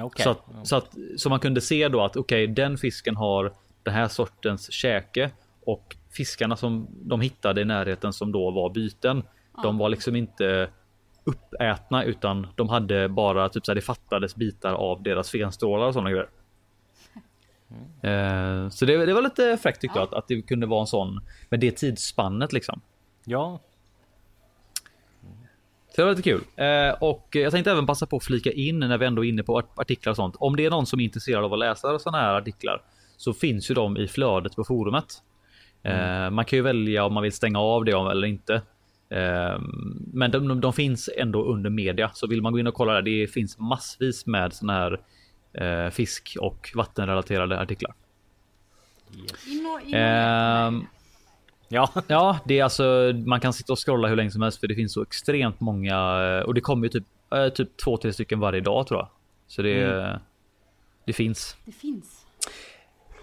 Okej. 0.00 0.24
Så, 0.24 0.30
att, 0.30 0.44
så 0.62 0.76
att 0.76 0.96
så 1.16 1.28
man 1.28 1.40
kunde 1.40 1.60
se 1.60 1.88
då 1.88 2.04
att 2.04 2.16
okej, 2.16 2.46
den 2.46 2.78
fisken 2.78 3.16
har 3.16 3.52
den 3.82 3.94
här 3.94 4.08
sortens 4.08 4.72
käke 4.72 5.30
och 5.66 5.96
fiskarna 6.10 6.56
som 6.56 6.86
de 6.90 7.20
hittade 7.20 7.60
i 7.60 7.64
närheten 7.64 8.12
som 8.12 8.32
då 8.32 8.50
var 8.50 8.70
byten. 8.70 9.22
De 9.62 9.78
var 9.78 9.88
liksom 9.88 10.16
inte 10.16 10.70
uppätna 11.24 12.04
utan 12.04 12.46
de 12.54 12.68
hade 12.68 13.08
bara 13.08 13.48
typ 13.48 13.66
så 13.66 13.72
här, 13.72 13.74
det 13.74 13.80
fattades 13.80 14.36
bitar 14.36 14.72
av 14.74 15.02
deras 15.02 15.30
fenstrålar 15.30 15.86
och 15.86 15.92
sådana 15.92 16.10
grejer. 16.10 16.28
Eh, 18.02 18.68
så 18.68 18.84
det, 18.84 19.06
det 19.06 19.14
var 19.14 19.22
lite 19.22 19.56
fräckt 19.62 19.80
tyckte 19.80 19.98
jag 19.98 20.08
att, 20.08 20.14
att 20.14 20.28
det 20.28 20.42
kunde 20.42 20.66
vara 20.66 20.80
en 20.80 20.86
sån 20.86 21.20
med 21.48 21.60
det 21.60 21.70
tidsspannet 21.70 22.52
liksom. 22.52 22.80
Ja. 23.24 23.60
Så 25.88 25.94
det 25.96 26.04
var 26.04 26.10
lite 26.10 26.22
kul. 26.22 26.40
Eh, 26.56 26.90
och 27.00 27.28
jag 27.32 27.52
tänkte 27.52 27.70
även 27.70 27.86
passa 27.86 28.06
på 28.06 28.16
att 28.16 28.24
flika 28.24 28.52
in 28.52 28.78
när 28.78 28.98
vi 28.98 29.06
ändå 29.06 29.24
är 29.24 29.28
inne 29.28 29.42
på 29.42 29.58
art- 29.58 29.78
artiklar 29.78 30.10
och 30.10 30.16
sånt. 30.16 30.36
Om 30.38 30.56
det 30.56 30.64
är 30.64 30.70
någon 30.70 30.86
som 30.86 31.00
är 31.00 31.04
intresserad 31.04 31.44
av 31.44 31.52
att 31.52 31.58
läsa 31.58 31.98
sådana 31.98 32.18
här 32.18 32.34
artiklar 32.34 32.82
så 33.16 33.32
finns 33.32 33.70
ju 33.70 33.74
de 33.74 33.96
i 33.96 34.08
flödet 34.08 34.56
på 34.56 34.64
forumet. 34.64 35.22
Eh, 35.82 36.30
man 36.30 36.44
kan 36.44 36.56
ju 36.56 36.62
välja 36.62 37.04
om 37.04 37.14
man 37.14 37.22
vill 37.22 37.32
stänga 37.32 37.60
av 37.60 37.84
det 37.84 37.92
eller 37.92 38.26
inte. 38.26 38.62
Eh, 39.10 39.60
men 40.12 40.30
de, 40.30 40.48
de, 40.48 40.60
de 40.60 40.72
finns 40.72 41.10
ändå 41.16 41.44
under 41.44 41.70
media, 41.70 42.10
så 42.14 42.26
vill 42.26 42.42
man 42.42 42.52
gå 42.52 42.58
in 42.58 42.66
och 42.66 42.74
kolla 42.74 42.92
där. 42.92 43.02
Det 43.02 43.26
finns 43.26 43.58
massvis 43.58 44.26
med 44.26 44.52
sådana 44.52 44.78
här 44.78 45.00
eh, 45.52 45.90
fisk 45.90 46.36
och 46.40 46.72
vattenrelaterade 46.74 47.60
artiklar. 47.60 47.94
Och 49.84 49.94
Ehm, 49.94 50.86
Ja. 51.68 51.90
Ja, 52.06 52.38
det 52.44 52.58
är 52.58 52.64
alltså 52.64 53.12
man 53.26 53.40
kan 53.40 53.52
sitta 53.52 53.72
och 53.72 53.86
scrolla 53.86 54.08
hur 54.08 54.16
länge 54.16 54.30
som 54.30 54.42
helst 54.42 54.60
för 54.60 54.66
det 54.66 54.74
finns 54.74 54.92
så 54.92 55.02
extremt 55.02 55.60
många 55.60 55.94
eh, 56.22 56.40
och 56.40 56.54
det 56.54 56.60
kommer 56.60 56.86
ju 56.86 56.88
typ 56.88 57.04
eh, 57.34 57.48
typ 57.48 57.76
två, 57.76 57.96
tre 57.96 58.12
stycken 58.12 58.40
varje 58.40 58.60
dag 58.60 58.86
tror 58.86 59.00
jag. 59.00 59.08
Så 59.46 59.62
det, 59.62 60.20
det 61.04 61.12
finns. 61.12 61.56
Det 61.64 61.72
finns. 61.72 62.26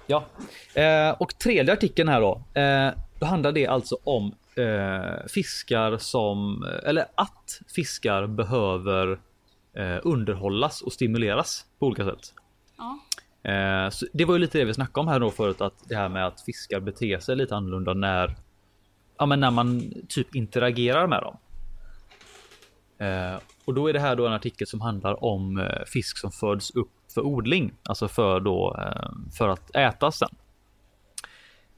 Ja, 0.07 0.25
eh, 0.73 1.09
och 1.09 1.39
tredje 1.39 1.73
artikeln 1.73 2.09
här 2.09 2.21
då. 2.21 2.59
Eh, 2.61 2.91
då 3.19 3.25
handlar 3.25 3.51
det 3.51 3.67
alltså 3.67 3.97
om 4.03 4.35
eh, 4.55 5.27
fiskar 5.27 5.97
som 5.97 6.63
eller 6.83 7.05
att 7.15 7.61
fiskar 7.75 8.27
behöver 8.27 9.19
eh, 9.73 9.97
underhållas 10.03 10.81
och 10.81 10.93
stimuleras 10.93 11.65
på 11.79 11.85
olika 11.85 12.05
sätt. 12.05 12.33
Ja. 12.77 12.99
Eh, 13.51 13.89
så 13.89 14.05
det 14.13 14.25
var 14.25 14.33
ju 14.33 14.39
lite 14.39 14.57
det 14.57 14.65
vi 14.65 14.73
snackade 14.73 14.99
om 14.99 15.07
här 15.07 15.19
då 15.19 15.31
förut 15.31 15.61
att 15.61 15.89
det 15.89 15.95
här 15.95 16.09
med 16.09 16.27
att 16.27 16.41
fiskar 16.41 16.79
beter 16.79 17.19
sig 17.19 17.35
lite 17.35 17.55
annorlunda 17.55 17.93
när 17.93 18.35
ja, 19.17 19.25
men 19.25 19.39
när 19.39 19.51
man 19.51 19.93
typ 20.09 20.35
interagerar 20.35 21.07
med 21.07 21.23
dem. 21.23 21.37
Eh, 22.97 23.39
och 23.65 23.73
då 23.73 23.87
är 23.87 23.93
det 23.93 23.99
här 23.99 24.15
då 24.15 24.27
en 24.27 24.33
artikel 24.33 24.67
som 24.67 24.81
handlar 24.81 25.23
om 25.23 25.57
eh, 25.57 25.85
fisk 25.87 26.17
som 26.17 26.31
föds 26.31 26.71
upp 26.71 26.91
för 27.13 27.21
odling, 27.21 27.73
alltså 27.83 28.07
för 28.07 28.39
då 28.39 28.75
eh, 28.79 29.09
för 29.37 29.49
att 29.49 29.75
ätas 29.75 30.17
sen. 30.17 30.35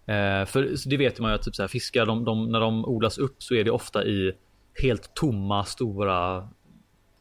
Eh, 0.08 0.45
för 0.45 0.89
det 0.89 0.97
vet 0.97 1.20
man 1.20 1.32
ju 1.32 1.36
att 1.36 1.43
typ 1.43 1.55
så 1.55 1.64
här, 1.64 1.68
fiskar, 1.68 2.05
de, 2.05 2.26
de, 2.26 2.51
när 2.51 2.60
de 2.60 2.86
odlas 2.86 3.18
upp 3.18 3.43
så 3.43 3.53
är 3.53 3.64
det 3.64 3.72
ofta 3.72 4.05
i 4.05 4.34
helt 4.82 5.14
tomma 5.14 5.64
stora 5.64 6.49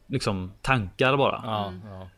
liksom 0.07 0.51
tankar 0.61 1.17
bara. 1.17 1.41
Ja, 1.43 1.73
ja. 1.89 2.09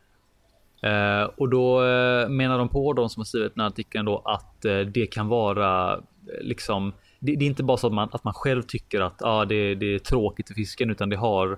Eh, 0.89 1.23
och 1.23 1.49
då 1.49 1.85
eh, 1.85 2.29
menar 2.29 2.57
de 2.57 2.69
på 2.69 2.93
de 2.93 3.09
som 3.09 3.19
har 3.19 3.25
skrivit 3.25 3.55
den 3.55 3.61
här 3.61 3.67
artikeln 3.67 4.05
då 4.05 4.17
att 4.17 4.65
eh, 4.65 4.79
det 4.79 5.05
kan 5.05 5.27
vara 5.27 5.93
eh, 5.93 5.99
liksom 6.41 6.93
det, 7.19 7.35
det 7.35 7.45
är 7.45 7.47
inte 7.47 7.63
bara 7.63 7.77
så 7.77 7.87
att 7.87 7.93
man, 7.93 8.09
att 8.11 8.23
man 8.23 8.33
själv 8.33 8.61
tycker 8.61 9.01
att 9.01 9.21
ah, 9.21 9.45
det, 9.45 9.75
det 9.75 9.95
är 9.95 9.99
tråkigt 9.99 10.47
för 10.47 10.55
fisken 10.55 10.89
utan 10.89 11.09
det 11.09 11.15
har 11.15 11.57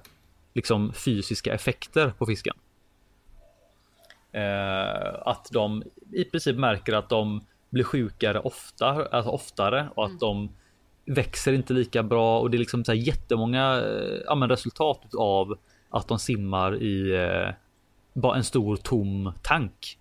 liksom 0.53 0.93
fysiska 0.93 1.53
effekter 1.53 2.13
på 2.17 2.25
fisken. 2.25 2.55
Eh, 4.31 5.27
att 5.27 5.49
de 5.51 5.83
i 6.11 6.23
princip 6.23 6.57
märker 6.57 6.93
att 6.93 7.09
de 7.09 7.41
blir 7.71 7.83
sjukare 7.83 8.39
ofta, 8.39 8.87
alltså 9.11 9.31
oftare 9.31 9.89
och 9.95 10.05
att 10.05 10.19
de 10.19 10.49
växer 11.05 11.53
inte 11.53 11.73
lika 11.73 12.03
bra 12.03 12.39
och 12.39 12.51
det 12.51 12.57
är 12.57 12.59
liksom 12.59 12.85
så 12.85 12.91
här 12.91 12.99
jättemånga 12.99 13.81
eh, 13.81 14.19
ja, 14.25 14.35
men 14.35 14.49
resultat 14.49 15.01
av 15.17 15.57
att 15.89 16.07
de 16.07 16.19
simmar 16.19 16.75
i 16.83 17.15
eh, 17.15 17.53
bara 18.13 18.35
en 18.37 18.43
stor 18.43 18.75
tom 18.75 19.33
tank. 19.41 19.97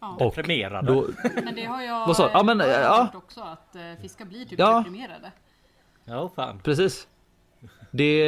Ja. 0.00 0.16
Och 0.20 0.34
Deprimerade. 0.36 0.86
då, 0.92 1.06
Men 1.44 1.54
det 1.54 1.64
har 1.64 1.82
jag 1.82 2.06
Vad 2.06 2.16
sa? 2.16 2.30
Ja, 2.32 2.42
men, 2.42 2.60
har 2.60 2.66
jag 2.66 2.80
ja. 2.82 3.02
hört 3.02 3.14
också 3.14 3.40
att 3.40 3.76
eh, 3.76 3.82
fiskar 4.02 4.24
blir 4.24 4.44
typ 4.44 4.58
Ja. 4.58 4.78
deprimerade. 4.78 5.32
Ja, 6.04 6.30
fan. 6.36 6.60
precis. 6.64 7.08
Det, 7.90 8.24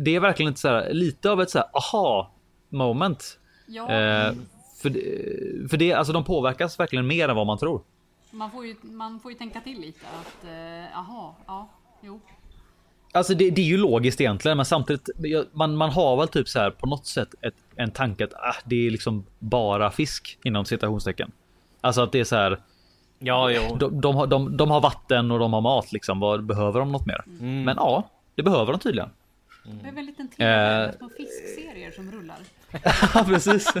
det 0.00 0.16
är 0.16 0.20
verkligen 0.20 0.48
inte 0.50 0.60
så 0.60 0.68
här, 0.68 0.92
lite 0.92 1.30
av 1.30 1.40
ett 1.40 1.50
så 1.50 1.58
här 1.58 1.68
aha 1.72 2.30
moment. 2.68 3.38
Ja, 3.66 3.88
Eh, 3.90 4.32
för, 4.82 4.90
det- 4.90 5.70
för 5.70 5.76
det, 5.76 5.92
alltså 5.92 6.12
de 6.12 6.24
påverkas 6.24 6.80
verkligen 6.80 7.06
mer 7.06 7.28
än 7.28 7.36
vad 7.36 7.46
man 7.46 7.58
tror. 7.58 7.82
man, 8.30 8.50
får 8.50 8.66
ju, 8.66 8.74
man 8.82 9.20
får 9.20 9.32
ju 9.32 9.38
tänka 9.38 9.60
till 9.60 9.80
lite 9.80 10.06
att 10.20 10.44
eh, 10.44 10.98
aha, 10.98 11.36
ja, 11.46 11.68
jo. 12.00 12.20
Alltså 13.12 13.34
det, 13.34 13.50
det 13.50 13.60
är 13.60 13.66
ju 13.66 13.76
logiskt 13.76 14.20
egentligen, 14.20 14.56
men 14.56 14.66
samtidigt 14.66 15.08
man, 15.52 15.76
man 15.76 15.90
har 15.90 16.16
väl 16.16 16.28
typ 16.28 16.48
så 16.48 16.58
här 16.58 16.70
på 16.70 16.86
något 16.86 17.06
sätt 17.06 17.28
ett, 17.40 17.54
en 17.76 17.90
tanke 17.90 18.24
att 18.24 18.34
ah, 18.34 18.54
det 18.64 18.86
är 18.86 18.90
liksom 18.90 19.24
bara 19.38 19.90
fisk 19.90 20.38
inom 20.44 20.64
citationstecken. 20.64 21.32
Alltså 21.80 22.00
att 22.00 22.12
det 22.12 22.20
är 22.20 22.24
så 22.24 22.36
här. 22.36 22.60
Ja, 23.18 23.50
jo. 23.50 23.76
De, 23.76 24.00
de, 24.00 24.16
har, 24.16 24.26
de, 24.26 24.56
de 24.56 24.70
har 24.70 24.80
vatten 24.80 25.30
och 25.30 25.38
de 25.38 25.52
har 25.52 25.60
mat 25.60 25.92
liksom. 25.92 26.20
Vad 26.20 26.44
behöver 26.44 26.80
de 26.80 26.92
något 26.92 27.06
mer? 27.06 27.24
Mm. 27.26 27.62
Men 27.64 27.76
ja, 27.76 28.10
det 28.34 28.42
behöver 28.42 28.72
de 28.72 28.78
tydligen. 28.80 29.10
Det 29.82 29.88
är 29.88 29.92
väl 29.92 29.98
en 29.98 30.06
liten 30.06 30.28
tv 30.28 30.44
med 30.50 30.94
små 30.98 31.08
fiskserier 31.08 31.90
som 31.90 32.12
rullar. 32.12 32.38
Ja, 33.14 33.24
precis. 33.28 33.72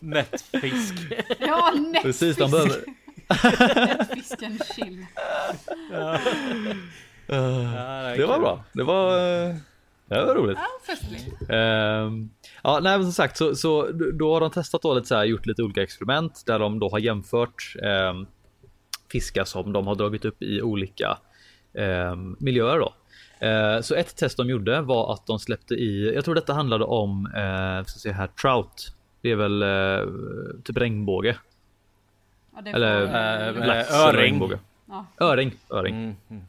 Nättfisk. 0.00 0.94
Ja, 1.38 1.72
precis. 2.02 2.36
De 2.36 2.50
behöver. 2.50 2.84
Fisken 4.14 4.58
chill. 4.74 5.06
Ja, 5.90 6.18
Det 8.16 8.26
var 8.26 8.38
bra. 8.38 8.64
Det 8.72 8.82
var. 8.84 9.16
eh, 9.48 9.54
Det 10.08 10.24
var 10.24 10.34
roligt. 10.34 10.58
Ja, 10.60 10.94
festligt. 10.94 11.50
Ehm, 11.50 12.30
ja, 12.62 12.80
nej, 12.82 12.98
men 12.98 13.02
som 13.02 13.12
sagt 13.12 13.36
så, 13.36 13.54
så 13.54 13.86
då 13.92 14.34
har 14.34 14.40
de 14.40 14.50
testat 14.50 14.82
då 14.82 14.94
lite 14.94 15.06
så 15.06 15.14
här, 15.14 15.24
gjort 15.24 15.46
lite 15.46 15.62
olika 15.62 15.82
experiment 15.82 16.42
där 16.46 16.58
de 16.58 16.78
då 16.78 16.88
har 16.88 16.98
jämfört 16.98 17.74
um, 18.10 18.26
fiskar 19.12 19.44
som 19.44 19.72
de 19.72 19.86
har 19.86 19.94
dragit 19.94 20.24
upp 20.24 20.42
i 20.42 20.62
olika 20.62 21.18
ehm, 21.74 22.36
miljöer 22.40 22.78
då. 22.78 22.94
Eh, 23.40 23.80
så 23.80 23.94
ett 23.94 24.16
test 24.16 24.36
de 24.36 24.50
gjorde 24.50 24.80
var 24.80 25.12
att 25.12 25.26
de 25.26 25.38
släppte 25.38 25.74
i, 25.74 26.14
jag 26.14 26.24
tror 26.24 26.34
detta 26.34 26.52
handlade 26.52 26.84
om, 26.84 27.26
uh, 27.26 27.84
ska 27.84 27.98
se 27.98 28.12
här, 28.12 28.26
trout. 28.26 28.94
Det 29.22 29.30
är 29.30 29.36
väl 29.36 29.62
eh, 29.62 30.14
typ 30.64 30.76
regnbåge. 30.76 31.36
Ja, 32.54 32.60
det 32.60 32.70
Eller, 32.70 33.02
eh, 33.02 33.66
Lax 33.66 33.90
öring. 33.90 34.08
eller 34.08 34.22
regnbåge. 34.22 34.58
ja. 34.86 35.06
Öring, 35.20 35.52
öring. 35.70 35.94
Mm. 35.94 36.16
mm. 36.30 36.42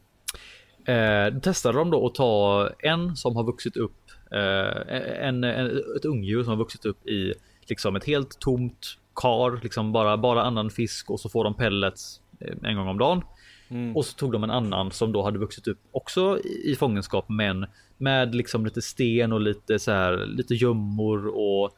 Eh, 0.86 1.34
då 1.34 1.40
testade 1.40 1.78
de 1.78 1.92
då 1.92 2.08
att 2.08 2.16
ta 2.16 2.70
en 2.80 3.16
som 3.16 3.36
har 3.36 3.44
vuxit 3.44 3.78
upp, 3.78 4.12
eh, 4.32 5.28
en, 5.28 5.44
en, 5.44 5.82
ett 5.96 6.06
ungdjur 6.06 6.44
som 6.44 6.50
har 6.50 6.58
vuxit 6.58 6.86
upp 6.86 7.08
i 7.08 7.34
liksom 7.68 7.96
ett 7.96 8.06
helt 8.06 8.40
tomt 8.40 8.98
kar, 9.16 9.60
liksom 9.64 9.92
bara, 9.92 10.18
bara 10.18 10.44
annan 10.44 10.70
fisk 10.70 11.10
och 11.10 11.20
så 11.20 11.30
får 11.30 11.44
de 11.44 11.54
pellets 11.54 12.22
eh, 12.40 12.56
en 12.64 12.76
gång 12.76 12.88
om 12.88 12.98
dagen. 12.98 13.22
Mm. 13.70 13.98
Och 13.98 14.06
så 14.06 14.14
tog 14.18 14.32
de 14.32 14.44
en 14.44 14.52
annan 14.52 14.92
som 14.92 15.12
då 15.12 15.24
hade 15.24 15.40
vuxit 15.40 15.68
upp 15.68 15.80
också 15.92 16.40
i, 16.40 16.76
fångenskap 16.76 17.26
men 17.30 17.66
med 17.98 18.36
liksom 18.36 18.66
lite 18.66 18.82
sten 18.82 19.34
och 19.34 19.42
lite 19.42 19.80
så 19.80 19.92
här 19.92 20.26
lite 20.26 20.56
gömmor 20.56 21.28
och 21.28 21.78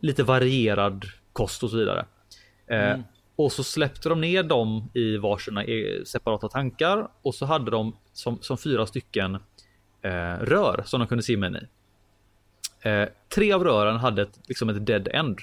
lite 0.00 0.22
varierad 0.22 1.04
kost 1.32 1.62
och 1.62 1.70
så 1.70 1.76
vidare. 1.76 2.06
Eh, 2.66 2.90
Mm. 2.90 3.02
och 3.36 3.52
så 3.52 3.64
släppte 3.64 4.08
de 4.08 4.20
ner 4.20 4.42
dem 4.42 4.90
i 4.94 5.16
varsina 5.16 5.64
eh, 5.64 6.02
separata 6.04 6.48
tankar 6.48 7.08
och 7.22 7.34
så 7.34 7.46
hade 7.46 7.70
de 7.70 7.96
som, 8.12 8.38
som 8.40 8.58
fyra 8.58 8.86
stycken 8.86 9.34
eh, 10.02 10.34
rör 10.40 10.82
som 10.86 11.00
de 11.00 11.06
kunde 11.06 11.22
simma 11.24 11.46
in 11.46 11.56
i. 11.56 11.66
Eh, 12.88 13.08
tre 13.34 13.52
av 13.52 13.64
rören 13.64 13.96
hade 13.96 14.22
ett, 14.22 14.40
liksom 14.48 14.68
ett 14.68 14.86
dead 14.86 15.08
end 15.08 15.38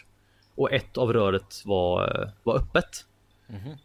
och 0.56 0.72
ett 0.72 0.98
av 0.98 1.14
röret 1.14 1.62
var, 1.66 2.22
eh, 2.22 2.30
var 2.44 2.56
öppet. 2.56 3.06
Mhm. 3.48 3.78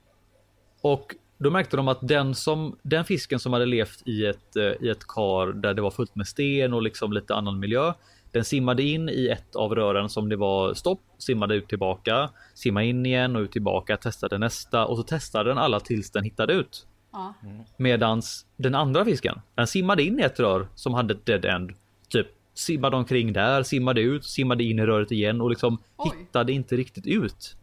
Och 0.81 1.15
då 1.43 1.51
märkte 1.51 1.77
de 1.77 1.89
att 1.89 1.99
den 2.09 2.35
som 2.35 2.77
den 2.83 3.05
fisken 3.05 3.41
som 3.41 3.53
hade 3.53 3.67
levt 3.67 4.03
i 4.09 4.27
ett 4.27 4.57
eh, 4.57 4.87
i 4.87 4.89
ett 4.89 5.07
kar 5.09 5.53
där 5.53 5.75
det 5.75 5.83
var 5.83 5.91
fullt 5.91 6.15
med 6.15 6.27
sten 6.27 6.73
och 6.73 6.83
liksom 6.83 7.13
lite 7.13 7.35
annan 7.35 7.59
miljö. 7.59 7.93
Den 8.31 8.45
simmade 8.45 8.83
in 8.83 9.09
i 9.09 9.29
ett 9.29 9.57
av 9.57 9.75
rören 9.75 10.09
som 10.09 10.29
det 10.29 10.37
var 10.37 10.75
stopp, 10.75 11.01
simmade 11.19 11.55
ut 11.55 11.69
tillbaka, 11.69 12.31
simmade 12.55 12.87
in 12.87 13.07
igen 13.07 13.37
och 13.37 13.41
ut 13.41 13.53
tillbaka, 13.53 13.97
testade 13.97 14.39
nästa 14.39 14.87
och 14.87 14.97
så 14.97 15.03
testade 15.03 15.51
den 15.51 15.59
alla 15.59 15.81
tills 15.81 16.11
den 16.11 16.25
hittade 16.25 16.53
ut. 16.53 16.87
Ja. 17.13 17.35
Medans 17.77 18.47
den 18.57 18.75
andra 18.75 19.05
fisken, 19.05 19.41
den 19.55 19.67
simmade 19.67 20.03
in 20.03 20.21
i 20.21 20.23
ett 20.23 20.41
rör 20.41 20.69
som 20.75 20.95
hade 20.95 21.15
ett 21.15 21.27
dead 21.27 21.45
end. 21.45 21.73
Typ 22.09 22.27
simmade 22.55 22.97
omkring 22.97 23.33
där, 23.33 23.63
simmade 23.63 24.01
ut, 24.01 24.25
simmade 24.25 24.65
in 24.65 24.79
i 24.79 24.87
röret 24.87 25.11
igen 25.11 25.41
och 25.41 25.51
liksom 25.51 25.79
Oj. 25.97 26.11
hittade 26.19 26.53
inte 26.53 26.77
riktigt 26.77 27.07
ut. 27.07 27.57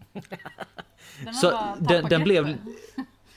Den 1.24 1.34
Så 1.34 1.76
den, 1.80 2.06
den 2.10 2.24
blev... 2.24 2.58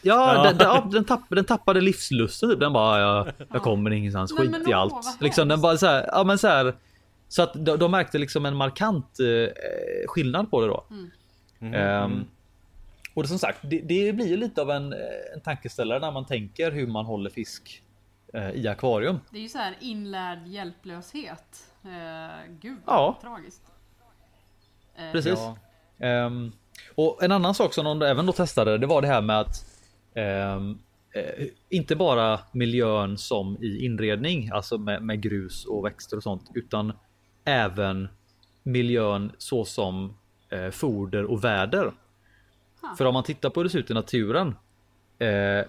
Ja, 0.03 0.35
Ja. 0.35 0.43
Den, 0.53 0.59
den, 0.59 0.91
den, 0.91 1.05
tapp, 1.05 1.21
den 1.29 1.45
tappade 1.45 1.81
livslusten. 1.81 2.51
Typ. 2.51 2.61
Den 2.61 2.73
bara, 2.73 3.01
jag, 3.01 3.33
jag 3.53 3.63
kommer 3.63 3.91
ingenstans, 3.91 4.33
Nej, 4.33 4.39
skit 4.41 4.51
men 4.51 4.63
i 4.71 4.75
åh, 4.75 4.79
allt. 4.81 5.21
Liksom, 5.21 5.49
den 5.49 5.61
bara 5.61 5.77
så 5.77 5.87
här, 5.87 6.09
ja 6.13 6.25
men 6.25 6.39
så 6.39 6.49
här. 6.49 6.75
Så 7.29 7.43
att 7.43 7.53
de, 7.55 7.77
de 7.77 7.91
märkte 7.91 8.19
liksom 8.19 8.47
en 8.47 8.57
markant 8.57 9.19
eh, 9.21 9.53
skillnad 10.09 10.51
på 10.51 10.61
det 10.61 10.67
då. 10.67 10.85
Mm. 11.61 11.75
Ehm, 11.75 12.25
och 13.15 13.23
det, 13.23 13.29
som 13.29 13.39
sagt, 13.39 13.59
det, 13.63 13.81
det 13.81 14.13
blir 14.13 14.27
ju 14.29 14.37
lite 14.37 14.63
av 14.63 14.71
en, 14.71 14.93
eh, 14.93 14.99
en 15.35 15.41
tankeställare 15.41 15.99
när 15.99 16.11
man 16.11 16.27
tänker 16.27 16.71
hur 16.71 16.87
man 16.87 17.05
håller 17.07 17.31
fisk 17.31 17.83
eh, 18.35 18.51
i 18.51 18.69
akvarium. 18.69 19.21
Det 19.31 19.39
är 19.39 19.43
ju 19.43 19.49
så 19.49 19.59
här 19.59 19.77
inlärd 19.81 20.47
hjälplöshet. 20.47 21.63
Eh, 21.85 22.51
gud, 22.61 22.79
Ja. 22.87 23.19
tragiskt. 23.23 23.63
Eh, 24.97 25.13
Precis. 25.13 25.39
Ja. 25.39 25.57
Ehm, 26.07 26.53
och 26.95 27.23
en 27.23 27.33
annan 27.33 27.55
sak 27.55 27.75
som 27.75 27.85
de 27.85 28.03
även 28.03 28.27
då 28.27 28.33
testade, 28.33 28.79
det 28.79 28.87
var 28.87 29.03
det 29.03 29.09
här 29.09 29.21
med 29.23 29.41
att 29.41 29.72
eh, 30.15 30.61
inte 31.69 31.97
bara 31.97 32.41
miljön 32.53 33.19
som 33.19 33.57
i 33.63 33.85
inredning, 33.85 34.51
alltså 34.51 34.79
med, 34.79 35.03
med 35.03 35.23
grus 35.23 35.65
och 35.65 35.85
växter 35.85 36.17
och 36.17 36.23
sånt, 36.23 36.51
utan 36.55 36.93
även 37.45 38.09
miljön 38.63 39.33
så 39.39 39.65
som 39.65 40.17
eh, 40.49 40.71
foder 40.71 41.25
och 41.25 41.45
väder. 41.45 41.93
Ha. 42.81 42.97
För 42.97 43.05
om 43.05 43.15
man 43.15 43.25
tittar 43.25 43.51
på 43.51 43.61
hur 43.61 43.65
det 43.65 43.71
ser 43.71 43.79
ut 43.79 43.91
i 43.91 43.95
naturen. 43.95 44.55
Eh, 45.19 45.65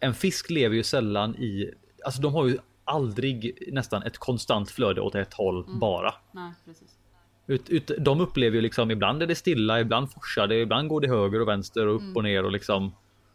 en 0.00 0.14
fisk 0.14 0.50
lever 0.50 0.76
ju 0.76 0.82
sällan 0.82 1.36
i, 1.36 1.70
alltså 2.04 2.22
de 2.22 2.34
har 2.34 2.46
ju 2.46 2.58
aldrig 2.84 3.68
nästan 3.72 4.02
ett 4.02 4.18
konstant 4.18 4.70
flöde 4.70 5.00
åt 5.00 5.14
ett 5.14 5.34
håll 5.34 5.64
bara. 5.80 6.14
Nej, 6.32 6.52
precis. 6.64 6.98
Ut, 7.46 7.70
ut, 7.70 7.90
de 7.98 8.20
upplever 8.20 8.56
ju 8.56 8.62
liksom 8.62 8.90
ibland 8.90 9.22
är 9.22 9.26
det 9.26 9.34
stilla, 9.34 9.80
ibland 9.80 10.12
forsar 10.12 10.46
det, 10.46 10.60
ibland 10.60 10.88
går 10.88 11.00
det 11.00 11.08
höger 11.08 11.40
och 11.40 11.48
vänster 11.48 11.86
och 11.86 11.96
upp 11.96 12.16
och 12.16 12.24
ner 12.24 12.44
och 12.44 12.52
liksom. 12.52 12.92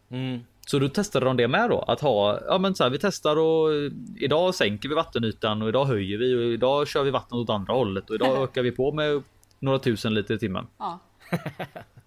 Mm. 0.09 0.39
Så 0.65 0.79
då 0.79 0.89
testade 0.89 1.25
de 1.25 1.37
det 1.37 1.47
med 1.47 1.69
då 1.69 1.79
att 1.79 2.01
ha, 2.01 2.39
ja 2.47 2.57
men 2.57 2.75
så 2.75 2.83
här, 2.83 2.91
vi 2.91 2.99
testar 2.99 3.35
och 3.37 3.69
idag 4.17 4.55
sänker 4.55 4.89
vi 4.89 4.95
vattenytan 4.95 5.61
och 5.61 5.69
idag 5.69 5.85
höjer 5.85 6.17
vi 6.17 6.35
och 6.35 6.53
idag 6.53 6.87
kör 6.87 7.03
vi 7.03 7.11
vattnet 7.11 7.33
åt 7.33 7.49
andra 7.49 7.73
hållet 7.73 8.09
och 8.09 8.15
idag 8.15 8.43
ökar 8.43 8.61
vi 8.61 8.71
på 8.71 8.91
med 8.91 9.23
några 9.59 9.79
tusen 9.79 10.13
liter 10.13 10.33
i 10.33 10.39
timmen. 10.39 10.67
Ja, 10.77 10.99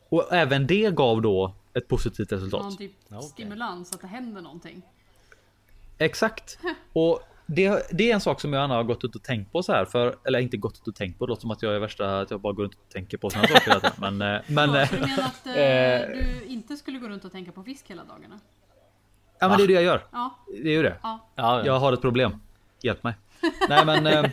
Och 0.09 0.33
även 0.33 0.67
det 0.67 0.95
gav 0.95 1.23
då 1.23 1.55
ett 1.75 1.89
positivt 1.89 2.33
resultat. 2.33 2.63
någon 2.63 2.77
typ 2.77 2.93
stimulans 3.23 3.93
att 3.93 4.01
det 4.01 4.07
händer 4.07 4.43
någonting. 4.43 4.83
Exakt. 5.99 6.59
Och 6.93 7.21
det, 7.47 7.87
det 7.91 8.11
är 8.11 8.15
en 8.15 8.21
sak 8.21 8.41
som 8.41 8.53
jag 8.53 8.61
gärna 8.61 8.75
har 8.75 8.85
gått 8.85 9.05
ut 9.05 9.17
och 9.17 9.23
tänkt 9.23 9.53
på 9.53 9.63
så 9.63 9.73
här 9.73 9.85
för 9.85 10.17
eller 10.25 10.39
inte 10.39 10.57
gått 10.57 10.75
ut 10.79 10.89
och 10.89 10.95
tänkt 10.95 11.19
på. 11.19 11.27
Det 11.27 11.31
låter 11.31 11.41
som 11.41 11.51
att 11.51 11.63
jag 11.63 11.75
är 11.75 11.79
värsta 11.79 12.21
att 12.21 12.31
jag 12.31 12.41
bara 12.41 12.53
går 12.53 12.63
runt 12.63 12.75
och 12.75 12.93
tänker 12.93 13.19
på 13.19 13.31
sådana 13.31 13.49
saker. 13.49 13.67
hela 13.71 13.81
tiden. 13.81 14.19
Men, 14.19 14.35
eh, 14.35 14.43
men, 14.47 14.71
Men, 14.71 14.83
eh, 14.83 14.89
du 14.91 15.01
menar 15.01 15.23
att 15.23 15.47
eh, 15.47 15.53
du 16.17 16.45
inte 16.47 16.77
skulle 16.77 16.99
gå 16.99 17.09
runt 17.09 17.25
och 17.25 17.33
tänka 17.33 17.53
på 17.53 17.63
fisk 17.63 17.91
hela 17.91 18.05
dagarna? 18.05 18.41
ja, 19.39 19.49
men 19.49 19.59
det 19.59 19.65
är 19.65 19.69
det 19.69 19.73
jag 19.75 19.83
gör. 19.83 20.05
Ja, 20.13 20.39
Det 20.63 20.69
är 20.69 20.73
ju 20.73 20.83
det. 20.83 20.97
ja. 21.03 21.29
Ja, 21.35 21.67
Jag 21.67 21.79
har 21.79 21.93
ett 21.93 22.01
problem. 22.01 22.41
Hjälp 22.83 23.03
mig. 23.05 23.15
Nej 23.69 23.85
men. 23.87 24.07
eh, 24.07 24.15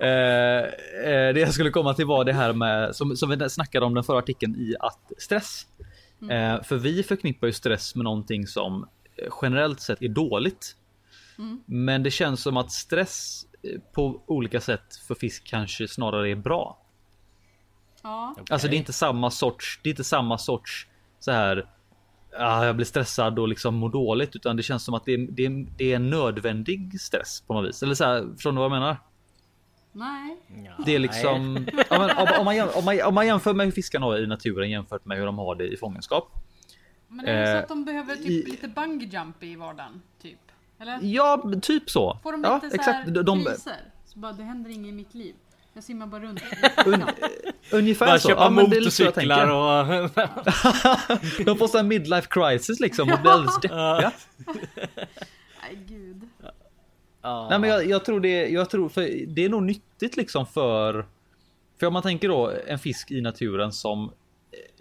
eh, 0.00 0.64
eh, 1.04 1.34
det 1.34 1.40
jag 1.40 1.52
skulle 1.54 1.70
komma 1.70 1.94
till 1.94 2.06
var 2.06 2.24
det 2.24 2.32
här 2.32 2.52
med 2.52 2.96
som, 2.96 3.16
som 3.16 3.30
vi 3.30 3.50
snackade 3.50 3.86
om 3.86 3.94
den 3.94 4.04
förra 4.04 4.18
artikeln 4.18 4.54
i 4.56 4.76
att 4.80 5.12
stress 5.18 5.66
Eh, 6.30 6.62
för 6.62 6.76
vi 6.76 7.02
förknippar 7.02 7.46
ju 7.46 7.52
stress 7.52 7.94
med 7.94 8.04
någonting 8.04 8.46
som 8.46 8.88
generellt 9.42 9.80
sett 9.80 10.02
är 10.02 10.08
dåligt. 10.08 10.76
Men 11.66 12.02
det 12.02 12.10
känns 12.10 12.42
som 12.42 12.56
att 12.56 12.72
stress 12.72 13.46
eh, 13.62 13.80
på 13.92 14.22
olika 14.26 14.60
sätt 14.60 14.96
för 15.08 15.14
fisk 15.14 15.44
kanske 15.46 15.88
snarare 15.88 16.30
är 16.30 16.34
bra. 16.34 16.78
Ja. 18.02 18.34
Alltså 18.50 18.68
det 18.68 18.76
är 18.76 18.78
inte 18.78 18.92
samma 18.92 19.30
sorts, 19.30 19.80
det 19.82 19.88
är 19.88 19.90
inte 19.90 20.04
samma 20.04 20.38
sorts 20.38 20.86
så 21.18 21.32
här. 21.32 21.66
Ah, 22.38 22.64
jag 22.64 22.76
blir 22.76 22.86
stressad 22.86 23.38
och 23.38 23.48
liksom 23.48 23.74
mår 23.74 23.88
dåligt, 23.88 24.36
utan 24.36 24.56
det 24.56 24.62
känns 24.62 24.84
som 24.84 24.94
att 24.94 25.04
det 25.04 25.12
är, 25.12 25.18
det 25.18 25.46
är, 25.46 25.66
det 25.76 25.92
är 25.92 25.96
en 25.96 26.10
nödvändig 26.10 27.00
stress 27.00 27.40
på 27.46 27.54
något 27.54 27.68
vis. 27.68 27.82
Eller 27.82 27.94
så 27.94 28.04
här, 28.04 28.32
förstår 28.34 28.52
ni 28.52 28.56
vad 28.56 28.64
jag 28.64 28.70
menar? 28.70 28.96
Nej. 29.92 30.36
Det 30.86 30.94
är 30.94 30.98
liksom 30.98 31.66
ja, 31.90 31.98
men, 31.98 32.10
om, 32.10 32.28
om, 32.38 32.44
man, 32.44 32.68
om, 32.74 32.84
man, 32.84 33.02
om 33.02 33.14
man 33.14 33.26
jämför 33.26 33.54
med 33.54 33.66
hur 33.66 33.72
fiskarna 33.72 34.06
har 34.06 34.18
i 34.18 34.26
naturen 34.26 34.70
jämfört 34.70 35.04
med 35.04 35.18
hur 35.18 35.26
de 35.26 35.38
har 35.38 35.54
det 35.54 35.68
i 35.68 35.76
fångenskap. 35.76 36.28
Men 37.12 37.26
är 37.26 37.40
det 37.40 37.46
så 37.46 37.52
Eh, 37.52 37.58
att 37.58 37.68
de 37.68 37.84
behöver 37.84 38.16
typ 38.16 38.26
i- 38.26 38.50
lite 38.50 38.68
bungee 38.68 39.08
jump 39.08 39.42
i 39.42 39.56
vardagen? 39.56 40.02
Typ? 40.22 40.38
Eller? 40.78 40.98
Ja, 41.02 41.42
typ 41.62 41.90
så. 41.90 42.18
Får 42.22 42.32
de 42.32 42.44
ja, 42.44 42.54
lite 42.54 42.70
så 42.70 42.74
exakt. 42.76 43.08
här 43.08 43.22
De, 43.22 43.44
kriser? 43.44 43.76
Så 44.06 44.18
bara, 44.18 44.32
det 44.32 44.42
händer 44.42 44.70
inget 44.70 44.88
i 44.88 44.92
mitt 44.92 45.14
liv. 45.14 45.34
Jag 45.74 45.84
simmar 45.84 46.06
bara 46.06 46.20
runt. 46.20 46.42
un, 46.86 47.04
ungefär 47.72 48.06
Bara 48.06 48.18
så. 48.18 48.28
köpa 48.28 48.40
Ja, 48.42 48.46
så 48.48 48.52
motorcyklar 48.52 49.46
och... 49.50 50.10
De 51.46 51.58
får 51.58 51.68
sån 51.68 51.88
midlife 51.88 52.28
crisis 52.30 52.80
liksom 52.80 53.12
och 53.12 53.20
blir 53.20 53.30
alldeles 53.30 53.60
deppiga. 53.60 54.12
Nej 55.62 55.78
gud. 55.88 56.28
Ja. 57.22 57.46
Nej, 57.50 57.58
men 57.58 57.70
jag, 57.70 57.86
jag 57.86 58.04
tror 58.04 58.20
det. 58.20 58.48
Jag 58.48 58.70
tror 58.70 58.88
för 58.88 59.26
det 59.26 59.44
är 59.44 59.48
nog 59.48 59.62
nyttigt 59.62 60.16
liksom 60.16 60.46
för. 60.46 61.06
För 61.80 61.86
om 61.86 61.92
man 61.92 62.02
tänker 62.02 62.28
då 62.28 62.52
en 62.66 62.78
fisk 62.78 63.10
i 63.10 63.20
naturen 63.20 63.72
som 63.72 64.12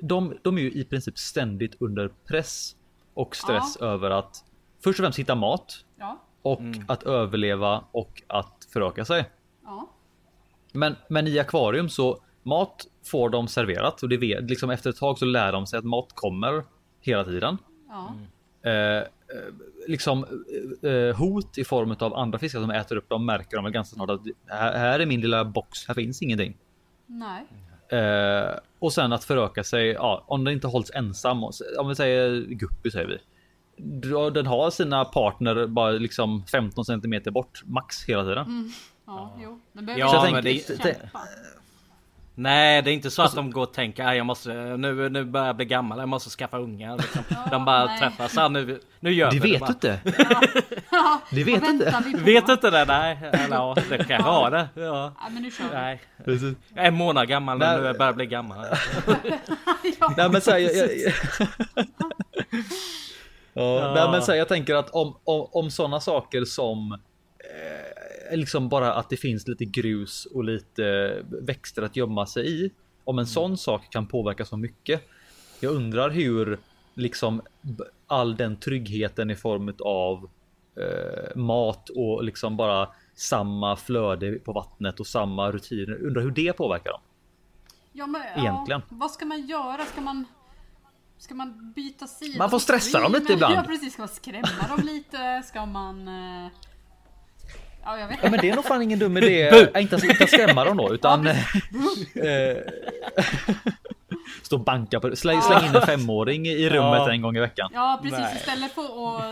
de, 0.01 0.33
de 0.41 0.57
är 0.57 0.61
ju 0.61 0.71
i 0.71 0.83
princip 0.85 1.17
ständigt 1.17 1.75
under 1.79 2.11
press 2.27 2.75
och 3.13 3.35
stress 3.35 3.77
över 3.77 4.11
att 4.11 4.45
först 4.83 4.99
och 4.99 5.03
främst 5.03 5.19
hitta 5.19 5.35
mat 5.35 5.85
Ja. 5.99 6.21
och 6.41 6.59
Mm. 6.59 6.85
att 6.87 7.03
överleva 7.03 7.83
och 7.91 8.23
att 8.27 8.67
föröka 8.73 9.05
sig. 9.05 9.29
Ja. 9.63 9.89
Men, 10.71 10.95
men 11.09 11.27
i 11.27 11.39
akvarium 11.39 11.89
så 11.89 12.19
mat 12.43 12.87
får 13.05 13.29
de 13.29 13.47
serverat 13.47 14.03
och 14.03 14.09
det 14.09 14.17
vet 14.17 14.43
liksom 14.49 14.69
efter 14.69 14.89
ett 14.89 14.97
tag 14.97 15.17
så 15.17 15.25
lär 15.25 15.51
de 15.51 15.67
sig 15.67 15.79
att 15.79 15.85
mat 15.85 16.07
kommer 16.13 16.63
hela 16.99 17.23
tiden. 17.23 17.57
Ja. 17.89 18.13
Eh, 18.69 18.97
eh, 18.97 19.03
liksom 19.87 20.25
eh, 20.81 21.17
hot 21.17 21.57
i 21.57 21.63
form 21.63 21.95
av 21.99 22.13
andra 22.15 22.39
fiskar 22.39 22.59
som 22.59 22.71
äter 22.71 22.95
upp 22.95 23.09
dem 23.09 23.25
märker 23.25 23.57
de 23.57 23.63
väl 23.63 23.73
ganska 23.73 23.95
snart 23.95 24.09
att 24.09 24.21
här, 24.47 24.77
här 24.77 24.99
är 24.99 25.05
min 25.05 25.21
lilla 25.21 25.45
box. 25.45 25.87
Här 25.87 25.93
finns 25.95 26.21
ingenting. 26.21 26.57
Nej. 27.05 27.45
Eh, 27.91 28.55
och 28.79 28.93
sen 28.93 29.13
att 29.13 29.23
föröka 29.23 29.63
sig. 29.63 29.87
Ja, 29.87 30.23
om 30.27 30.43
den 30.43 30.53
inte 30.53 30.67
hålls 30.67 30.91
ensam. 30.93 31.43
Om 31.77 31.87
vi 31.89 31.95
säger 31.95 32.41
guppy 32.41 32.91
säger 32.91 33.07
vi. 33.07 33.17
Den 34.33 34.45
har 34.45 34.69
sina 34.71 35.05
partner 35.05 35.67
bara 35.67 35.91
liksom 35.91 36.45
15 36.45 36.85
centimeter 36.85 37.31
bort 37.31 37.61
max 37.65 38.03
hela 38.05 38.23
tiden. 38.23 38.73
Ja, 39.05 39.37
jo. 39.43 39.61
Den 39.73 39.85
behöver 39.85 39.99
Ja, 40.01 40.29
men 40.31 40.43
det- 40.43 40.67
kämpa. 40.67 41.19
Nej, 42.41 42.81
det 42.81 42.91
är 42.91 42.93
inte 42.93 43.11
så 43.11 43.21
att 43.21 43.35
de 43.35 43.51
går 43.51 43.61
och 43.61 43.73
tänker 43.73 44.05
"Aj, 44.05 44.17
jag 44.17 44.25
måste 44.25 44.53
nu, 44.53 45.09
nu 45.09 45.23
börjar 45.25 45.47
jag 45.47 45.55
bli 45.55 45.65
gammal, 45.65 45.99
jag 45.99 46.09
måste 46.09 46.29
skaffa 46.29 46.57
ungar. 46.57 46.97
Liksom. 46.97 47.23
de 47.51 47.65
bara 47.65 47.85
nej. 47.85 47.99
träffas, 47.99 48.37
ah, 48.37 48.47
nu, 48.47 48.79
nu 48.99 49.13
gör 49.13 49.31
Det 49.31 49.39
vi 49.39 49.51
vet 49.51 49.59
bara. 49.59 49.67
du 49.67 49.73
inte. 49.73 49.99
Ja, 50.91 51.21
Det 51.31 51.43
vet 51.43 51.63
inte. 51.63 52.03
Vet 52.25 52.45
du 52.47 52.53
inte 52.53 52.69
det? 52.69 52.85
Nej, 52.85 53.17
eller 53.33 53.55
ja, 53.55 53.75
det 53.89 53.97
kanske 53.97 54.29
har 54.29 54.51
det. 54.51 54.67
Ja. 54.73 55.13
Nej 55.21 55.31
men 55.31 55.43
nu 55.43 55.51
kör 55.51 55.63
vi. 55.63 55.69
Nej, 55.75 56.01
Precis. 56.25 56.55
jag 56.75 56.83
är 56.83 56.87
en 56.87 56.93
månad 56.95 57.27
gammal 57.27 57.57
Nej. 57.57 57.67
men 57.67 57.77
nu 57.83 57.93
börjar 57.93 58.05
jag 58.09 58.15
bli 58.15 58.25
gammal. 58.25 58.65
ja, 59.99 60.13
Nej 60.17 60.29
men 60.29 60.41
så 60.41 60.51
här, 60.51 60.57
jag, 60.57 60.75
jag, 60.75 60.87
ja, 63.53 63.91
nej, 63.95 64.11
men 64.11 64.21
så 64.21 64.31
här, 64.31 64.37
jag 64.39 64.47
tänker 64.47 64.75
att 64.75 64.89
om, 64.89 65.17
om, 65.23 65.47
om 65.51 65.71
sådana 65.71 65.99
saker 65.99 66.45
som 66.45 66.91
eh, 66.91 66.97
liksom 68.31 68.69
bara 68.69 68.93
att 68.93 69.09
det 69.09 69.17
finns 69.17 69.47
lite 69.47 69.65
grus 69.65 70.25
och 70.25 70.43
lite 70.43 71.17
växter 71.41 71.81
att 71.81 71.95
gömma 71.95 72.25
sig 72.25 72.65
i. 72.65 72.71
Om 73.03 73.19
en 73.19 73.27
sån 73.27 73.57
sak 73.57 73.89
kan 73.89 74.07
påverka 74.07 74.45
så 74.45 74.57
mycket. 74.57 75.01
Jag 75.59 75.73
undrar 75.73 76.09
hur 76.09 76.59
liksom 76.93 77.41
all 78.07 78.35
den 78.35 78.57
tryggheten 78.57 79.31
i 79.31 79.35
form 79.35 79.73
av 79.79 80.29
eh, 80.75 81.35
mat 81.35 81.89
och 81.89 82.23
liksom 82.23 82.57
bara 82.57 82.89
samma 83.15 83.75
flöde 83.75 84.31
på 84.31 84.53
vattnet 84.53 84.99
och 84.99 85.07
samma 85.07 85.51
rutiner. 85.51 86.05
Undrar 86.05 86.21
hur 86.21 86.31
det 86.31 86.53
påverkar 86.53 86.91
dem. 86.91 87.01
Ja, 87.91 88.07
men, 88.07 88.21
Egentligen. 88.21 88.81
Ja, 88.89 88.95
vad 88.95 89.11
ska 89.11 89.25
man 89.25 89.47
göra? 89.47 89.85
Ska 89.85 90.01
man... 90.01 90.25
Ska 91.17 91.35
man 91.35 91.73
byta 91.75 92.07
sida? 92.07 92.37
Man 92.37 92.49
får 92.49 92.59
stressa 92.59 92.99
dem 92.99 93.11
lite 93.11 93.33
ibland. 93.33 93.55
Ja 93.55 93.63
precis, 93.63 93.93
ska 93.93 94.01
man 94.01 94.09
skrämma 94.09 94.67
dem 94.69 94.85
lite? 94.85 95.43
Ska 95.45 95.65
man... 95.65 96.09
Ja 97.83 97.99
jag 97.99 98.07
vet 98.07 98.19
Ja, 98.23 98.29
men 98.29 98.39
det 98.39 98.49
är 98.49 98.55
nog 98.55 98.65
fan 98.65 98.81
ingen 98.81 98.99
dum 98.99 99.17
idé. 99.17 99.47
Äh, 99.73 99.81
inte, 99.81 99.95
inte 99.95 100.27
skrämma 100.27 100.65
dem 100.65 100.77
då, 100.77 100.93
utan... 100.93 101.27
eh, 101.27 101.37
Stå 104.41 104.55
och 104.55 104.63
banka 104.63 104.99
på 104.99 105.15
släng, 105.15 105.41
släng 105.41 105.65
in 105.65 105.75
en 105.75 105.81
femåring 105.81 106.47
i 106.47 106.69
rummet 106.69 106.99
Ja. 106.99 107.11
en 107.11 107.21
gång 107.21 107.37
i 107.37 107.39
veckan. 107.39 107.69
Ja 107.73 107.99
precis, 108.03 108.19
Nej. 108.19 108.35
istället 108.35 108.71
för 108.71 108.81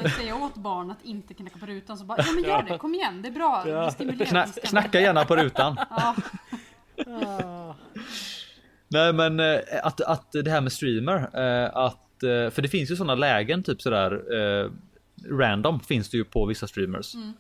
att 0.06 0.14
säga 0.14 0.36
åt 0.36 0.56
barn 0.56 0.92
att 0.92 1.04
inte 1.06 1.34
knacka 1.34 1.60
på 1.60 1.66
rutan 1.66 1.98
så 1.98 2.06
bara 2.06 2.18
Ja 2.18 2.32
men 2.36 2.44
gör 2.44 2.64
det, 2.70 2.78
kom 2.78 2.96
igen, 2.96 3.22
det 3.22 3.28
är 3.28 3.32
bra. 3.32 3.64
Det 3.66 3.92
stimulerar 3.92 4.26
Kna, 4.26 4.46
knacka 4.64 5.00
gärna 5.00 5.26
på 5.26 5.36
rutan. 5.36 5.78
Ja, 7.06 7.76
Nej 8.88 9.14
men 9.14 9.40
eh, 9.40 9.60
att, 9.84 10.02
att 10.02 10.32
det 10.32 10.52
här 10.52 10.62
med 10.62 10.72
streamer, 10.72 11.16
eh, 11.18 11.76
att 11.78 12.06
för 12.22 12.62
det 12.62 12.68
finns 12.68 12.92
ju 12.92 12.96
sådana 12.96 13.16
lägen 13.16 13.64
typ 13.64 13.82
sådär 13.82 14.22
random 15.40 15.80
finns 15.80 16.10
det 16.10 16.18
ju 16.18 16.24
på 16.24 16.46
vissa 16.46 16.68
streamers. 16.68 17.16
Mm. 17.16 17.34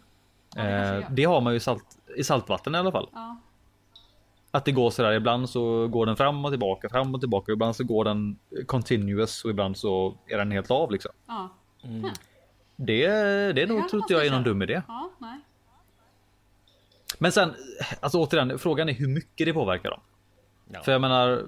Ja, 0.55 0.63
det 0.63 0.69
Eh, 0.69 1.11
det 1.11 1.23
har 1.23 1.41
man 1.41 1.53
ju 1.53 1.57
i 1.57 1.59
salt, 1.59 1.85
i 2.17 2.23
saltvatten 2.23 2.75
i 2.75 2.77
alla 2.77 2.91
fall. 2.91 3.09
ja. 3.13 3.37
Att 4.51 4.65
det 4.65 4.71
går 4.71 4.89
sådär 4.89 5.11
ibland 5.11 5.49
så 5.49 5.87
går 5.87 6.05
den 6.05 6.15
fram 6.17 6.45
och 6.45 6.51
tillbaka, 6.51 6.89
fram 6.89 7.13
och 7.15 7.19
tillbaka. 7.21 7.51
Ibland 7.51 7.75
så 7.75 7.83
går 7.83 8.05
den 8.05 8.37
continuous 8.65 9.43
och 9.45 9.51
ibland 9.51 9.77
så 9.77 10.17
är 10.27 10.37
den 10.37 10.51
helt 10.51 10.71
av 10.71 10.91
liksom. 10.91 11.11
ja. 11.27 11.49
Det, 12.75 13.07
det 13.53 13.61
är 13.61 13.67
nog 13.67 13.79
kanske 13.79 13.97
tror 13.97 14.19
jag 14.19 14.25
är 14.25 14.31
någon 14.31 14.43
dum 14.43 14.61
idé. 14.61 14.81
Ja, 14.87 15.09
nej. 15.17 15.39
Men 17.17 17.31
sen, 17.31 17.53
alltså 17.99 18.19
återigen, 18.19 18.59
frågan 18.59 18.89
är 18.89 18.93
hur 18.93 19.07
mycket 19.07 19.47
det 19.47 19.53
påverkar 19.53 19.89
dem. 19.89 19.99
Ja. 20.71 20.81
För 20.81 20.91
jag 20.91 21.01
menar, 21.01 21.47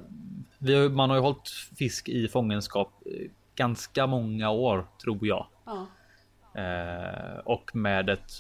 vi 0.58 0.76
har, 0.76 0.89
man 0.89 1.10
har 1.10 1.18
ju 1.18 1.24
hållit 1.24 1.49
fisk 1.78 2.10
i 2.10 2.28
fångenskap 2.28 2.93
eh, 3.06 3.30
ganska 3.56 4.08
många 4.08 4.49
år, 4.49 4.88
tror 5.04 5.28
jag. 5.28 5.47
Ja. 5.66 5.88
Eh, 6.62 7.39
och 7.39 7.76
med 7.76 8.10
ett, 8.10 8.32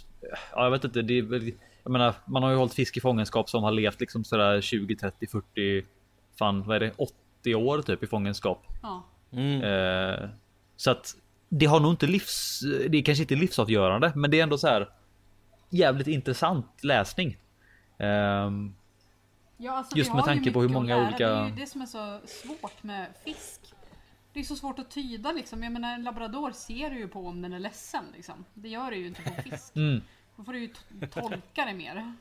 ja, 0.51 0.63
jag 0.63 0.71
vet 0.71 0.83
inte, 0.83 1.01
det 1.01 1.17
är 1.17 1.21
väl, 1.21 1.51
jag 1.83 1.91
menar, 1.91 2.13
man 2.25 2.43
har 2.43 2.49
ju 2.49 2.55
hållit 2.57 2.73
fisk 2.73 2.97
i 2.97 3.01
fångenskap 3.01 3.49
som 3.49 3.63
har 3.63 3.71
levt 3.71 3.99
liksom 3.99 4.23
sådär 4.23 4.61
20, 4.61 4.95
30, 4.95 5.27
40, 5.27 5.85
fan 6.39 6.63
vad 6.63 6.75
är 6.75 6.79
det, 6.79 6.91
80 7.41 7.55
år 7.55 7.81
typ 7.81 8.03
i 8.03 8.07
fångenskap. 8.07 8.63
Ja. 8.81 9.03
Mm. 9.31 9.61
Eh, 9.61 10.29
så 10.75 10.91
att 10.91 11.15
det 11.49 11.65
har 11.65 11.79
nog 11.79 11.91
inte 11.93 12.07
livs, 12.07 12.59
det 12.89 12.97
är 12.97 13.03
kanske 13.03 13.21
inte 13.21 13.35
livsavgörande, 13.35 14.11
men 14.15 14.31
det 14.31 14.39
är 14.39 14.43
ändå 14.43 14.57
så 14.57 14.67
här 14.67 14.89
jävligt 15.69 16.07
intressant 16.07 16.83
läsning. 16.83 17.37
Ehm, 17.99 18.75
Ja, 19.63 19.71
alltså, 19.71 19.97
Just 19.97 20.13
med 20.13 20.23
tanke 20.23 20.51
på 20.51 20.61
hur 20.61 20.69
många 20.69 20.97
olika- 21.07 21.29
Det 21.29 21.35
är 21.35 21.45
ju 21.47 21.55
det 21.55 21.67
som 21.67 21.81
är 21.81 21.85
så 21.85 22.19
svårt 22.25 22.83
med 22.83 23.05
fisk. 23.25 23.61
Det 24.33 24.39
är 24.39 24.43
så 24.43 24.55
svårt 24.55 24.79
att 24.79 24.89
tyda 24.91 25.31
liksom. 25.31 25.63
Jag 25.63 25.71
menar 25.73 25.93
en 25.93 26.03
labrador 26.03 26.51
ser 26.51 26.89
du 26.89 26.97
ju 26.97 27.07
på 27.07 27.27
om 27.27 27.41
den 27.41 27.53
är 27.53 27.59
ledsen 27.59 28.03
liksom. 28.15 28.45
Det 28.53 28.69
gör 28.69 28.91
det 28.91 28.97
ju 28.97 29.07
inte 29.07 29.21
på 29.21 29.41
fisk. 29.41 29.71
mm. 29.75 30.01
Då 30.35 30.43
får 30.43 30.53
du 30.53 30.59
ju 30.59 30.69
tolka 31.13 31.65
det 31.65 31.73
mer. 31.73 32.13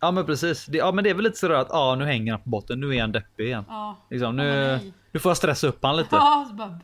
Ja 0.00 0.10
men 0.10 0.26
precis. 0.26 0.66
Det, 0.66 0.78
ja 0.78 0.92
men 0.92 1.04
det 1.04 1.10
är 1.10 1.14
väl 1.14 1.24
lite 1.24 1.38
sådär 1.38 1.54
att 1.54 1.68
ja, 1.70 1.94
nu 1.94 2.04
hänger 2.04 2.32
han 2.32 2.40
på 2.42 2.48
botten. 2.50 2.80
Nu 2.80 2.96
är 2.96 3.00
han 3.00 3.12
deppig 3.12 3.44
igen. 3.46 3.64
Ja. 3.68 3.96
Liksom, 4.10 4.38
Ja, 4.38 4.44
nu, 4.44 4.66
nej. 4.66 4.92
nu 5.12 5.20
får 5.20 5.30
jag 5.30 5.36
stressa 5.36 5.66
upp 5.66 5.78
han 5.82 5.96
lite. 5.96 6.16
Ja, 6.16 6.48
bara... 6.52 6.78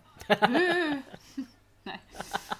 Bu! 0.49 1.03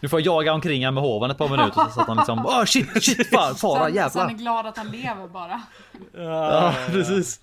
Nu 0.01 0.09
får 0.09 0.21
jag 0.21 0.27
jaga 0.27 0.53
omkring 0.53 0.85
han 0.85 0.95
med 0.95 1.03
hoven 1.03 1.31
ett 1.31 1.39
par 1.39 1.49
minuter 1.49 1.89
så 1.95 2.01
att 2.01 2.07
han 2.09 2.17
liksom 2.17 2.47
Åh 2.47 2.65
shit 2.65 3.05
shit 3.05 3.29
fan 3.29 3.55
fara 3.55 3.85
Sen, 3.93 4.11
så 4.11 4.19
han 4.19 4.29
är 4.29 4.31
jävlar. 4.31 4.39
glad 4.39 4.67
att 4.67 4.77
han 4.77 4.89
lever 4.91 5.29
bara. 5.29 5.63
Ja 6.13 6.75
precis. 6.87 7.41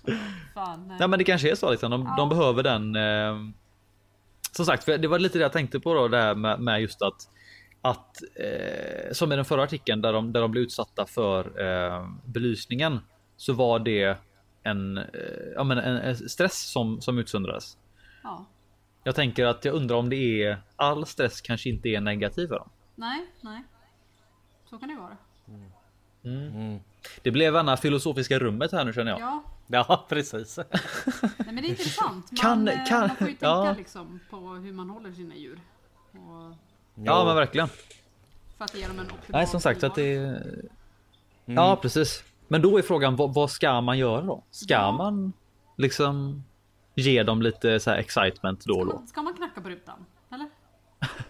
Fan, 0.54 0.88
nej. 0.88 0.96
Nej 0.98 1.08
men 1.08 1.18
det 1.18 1.24
kanske 1.24 1.50
är 1.50 1.54
så 1.54 1.70
liksom. 1.70 1.90
De, 1.90 2.14
de 2.16 2.28
behöver 2.28 2.62
den. 2.62 2.96
Eh, 2.96 3.34
som 4.50 4.66
sagt, 4.66 4.84
för 4.84 4.98
det 4.98 5.08
var 5.08 5.18
lite 5.18 5.38
det 5.38 5.42
jag 5.42 5.52
tänkte 5.52 5.80
på 5.80 5.94
då 5.94 6.08
det 6.08 6.22
här 6.22 6.34
med, 6.34 6.60
med 6.60 6.80
just 6.80 7.02
att 7.02 7.28
att 7.82 8.22
eh, 8.34 9.12
som 9.12 9.32
i 9.32 9.36
den 9.36 9.44
förra 9.44 9.62
artikeln 9.62 10.00
där 10.00 10.12
de, 10.12 10.32
där 10.32 10.40
de 10.40 10.50
blev 10.50 10.64
utsatta 10.64 11.06
för 11.06 11.60
eh, 11.60 12.08
belysningen 12.24 13.00
så 13.36 13.52
var 13.52 13.78
det 13.78 14.18
en, 14.62 14.98
eh, 14.98 15.04
ja, 15.54 15.64
men 15.64 15.78
en, 15.78 16.16
stress 16.16 16.58
som, 16.58 17.00
som 17.00 17.18
utsöndrades. 17.18 17.78
Ja. 18.22 18.46
Jag 19.04 19.14
tänker 19.14 19.46
att 19.46 19.64
jag 19.64 19.74
undrar 19.74 19.96
om 19.96 20.10
det 20.10 20.44
är 20.44 20.62
all 20.76 21.06
stress 21.06 21.40
kanske 21.40 21.68
inte 21.68 21.88
är 21.88 22.00
negativ 22.00 22.46
för 22.46 22.54
dem. 22.54 22.68
Nej, 22.94 23.26
nej. 23.40 23.62
Så 24.70 24.78
kan 24.78 24.88
det 24.88 24.96
vara. 24.96 25.16
Mm. 26.24 26.80
Det 27.22 27.30
blev 27.30 27.56
andra 27.56 27.76
filosofiska 27.76 28.38
rummet 28.38 28.72
här 28.72 28.84
nu 28.84 28.92
känner 28.92 29.10
jag. 29.10 29.20
Ja, 29.20 29.42
Ja, 29.72 30.06
precis. 30.08 30.56
Nej 30.58 30.66
men 31.46 31.56
det 31.56 31.62
är 31.62 31.70
intressant. 31.70 32.30
Man, 32.32 32.36
Kan- 32.40 32.68
eh, 32.68 32.84
kan- 32.86 33.00
man 33.00 33.16
får 33.16 33.26
ju 33.28 33.32
tänka 33.32 33.46
ja. 33.46 33.74
liksom 33.78 34.20
på 34.30 34.36
hur 34.36 34.72
man 34.72 34.90
håller 34.90 35.12
sina 35.12 35.34
djur. 35.34 35.60
Och 36.12 36.56
Ja 36.94 37.24
men 37.24 37.36
verkligen. 37.36 37.68
för 38.58 38.64
att 38.64 38.74
ge 38.74 38.86
dem 38.86 38.98
en 38.98 39.06
optimal 39.06 39.22
Nej 39.28 39.46
som 39.46 39.60
sagt 39.60 39.80
så 39.80 39.86
att 39.86 39.94
det 39.94 40.14
är... 40.16 40.64
Ja 41.44 41.76
precis. 41.82 42.24
Men 42.48 42.62
då 42.62 42.78
är 42.78 42.82
frågan 42.82 43.16
vad, 43.16 43.34
vad 43.34 43.50
ska 43.50 43.80
man 43.80 43.98
göra 43.98 44.20
då? 44.22 44.44
Ska 44.50 44.74
Ja. 44.74 44.92
man 44.92 45.32
liksom 45.76 46.44
ge 46.94 47.22
dem 47.22 47.42
lite 47.42 47.80
så 47.80 47.90
här 47.90 47.96
excitement 47.98 48.64
då 48.64 48.78
och 48.80 48.86
då? 48.86 49.02
Ska 49.06 49.22
man 49.22 49.34
knacka 49.34 49.60
på 49.60 49.68
rutan? 49.68 50.06
Eller? 50.30 50.44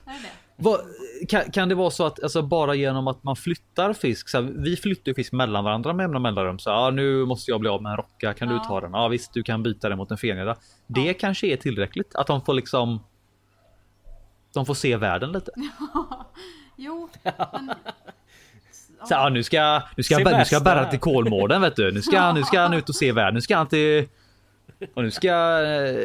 Är 0.04 0.12
det 0.12 0.18
det? 0.22 0.32
Vad, 0.60 0.80
kan, 1.28 1.50
kan 1.50 1.68
det 1.68 1.74
vara 1.74 1.90
så 1.90 2.06
att 2.06 2.22
alltså, 2.22 2.42
bara 2.42 2.74
genom 2.74 3.08
att 3.08 3.22
man 3.24 3.36
flyttar 3.36 3.92
fisk, 3.92 4.28
så 4.28 4.40
här, 4.42 4.50
vi 4.56 4.76
flyttar 4.76 5.08
ju 5.10 5.14
fisk 5.14 5.32
mellan 5.32 5.64
varandra 5.64 5.92
med 5.92 6.04
jämna 6.04 6.18
mellanrum. 6.18 6.58
Så 6.58 6.70
ja, 6.70 6.90
nu 6.90 7.24
måste 7.24 7.50
jag 7.50 7.60
bli 7.60 7.70
av 7.70 7.82
med 7.82 7.90
en 7.90 7.96
rocka, 7.96 8.34
kan 8.34 8.48
Ja. 8.48 8.54
du 8.54 8.60
ta 8.64 8.80
den? 8.80 8.90
Ja 8.92 9.08
visst, 9.08 9.32
du 9.34 9.42
kan 9.42 9.62
byta 9.62 9.88
den 9.88 9.98
mot 9.98 10.10
en 10.10 10.18
fenreda. 10.18 10.56
Det 10.86 11.14
kanske 11.14 11.46
är 11.46 11.56
tillräckligt, 11.56 12.14
att 12.14 12.26
de 12.26 12.42
får 12.42 12.54
liksom 12.54 13.00
de 14.54 14.66
får 14.66 14.74
se 14.74 14.96
världen 14.96 15.32
lite. 15.32 15.50
Jo, 16.76 17.08
men... 17.22 17.34
Så, 19.04 19.14
ja, 19.14 19.28
nu 19.28 19.42
ska, 19.42 19.82
nu 19.96 20.02
ska, 20.02 20.20
jag- 20.20 20.38
nu 20.38 20.44
ska 20.44 20.54
jag 20.56 20.62
bära 20.64 20.84
till 20.84 20.98
Kolmården 20.98 21.60
vet 21.60 21.76
du. 21.76 21.92
Nu 21.92 22.02
ska, 22.02 22.32
nu 22.32 22.42
ska 22.42 22.60
han 22.60 22.74
ut 22.74 22.88
och 22.88 22.94
se 22.94 23.12
världen. 23.12 23.34
Nu 23.34 23.40
ska 23.40 23.56
han 23.56 23.66
till... 23.68 24.08
Och 24.94 25.02
nu 25.02 25.10
ska, 25.10 25.32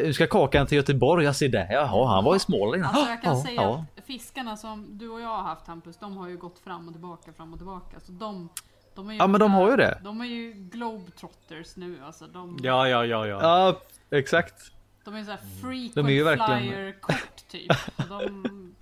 nu 0.04 0.12
ska 0.14 0.28
Kakan 0.28 0.68
till 0.68 0.76
Göteborg. 0.76 1.26
Jag 1.26 1.36
ser 1.36 1.50
det. 1.50 1.68
Jaha, 1.72 2.08
han 2.16 2.24
var 2.24 2.36
i 2.36 2.40
Småland 2.40 2.76
innan. 2.76 2.90
Alltså 2.96 3.10
jag 3.10 3.22
kan 3.22 3.38
Ja, 3.38 3.44
säga 3.44 3.62
ja. 3.62 3.86
Fiskarna 4.06 4.58
som 4.58 4.98
du 4.98 5.10
och 5.10 5.22
jag 5.22 5.28
har 5.28 5.44
haft 5.44 5.68
Hampus, 5.68 5.98
de 5.98 6.18
har 6.18 6.28
ju 6.28 6.38
gått 6.38 6.60
fram 6.60 6.88
och 6.88 6.94
tillbaka, 6.94 7.34
fram 7.34 7.54
och 7.54 7.60
tillbaka. 7.60 8.00
Så 8.00 8.12
de, 8.12 8.50
de 8.96 9.10
är 9.10 9.14
ju 9.14 9.20
Ja, 9.20 9.28
men 9.28 9.40
de 9.40 9.52
har 9.54 9.72
ju 9.72 9.78
det. 9.78 10.00
De 10.04 10.22
är 10.22 10.26
ju 10.26 10.54
globetrotters 10.54 11.76
nu 11.76 11.98
alltså. 12.06 12.28
De, 12.28 12.60
Ja, 12.64 12.88
ja, 12.90 13.06
ja, 13.06 13.28
ja. 13.28 13.40
Ja, 13.42 13.82
exakt. 14.18 14.72
de 15.06 15.16
är 15.16 15.24
såhär 15.24 15.40
frequent 15.62 15.96
De 15.96 16.06
är 16.06 16.10
ju 16.12 16.24
verkligen- 16.24 16.60
flyer 16.60 17.00
kort 17.02 17.48
typ. 17.48 17.72
De 18.10 18.76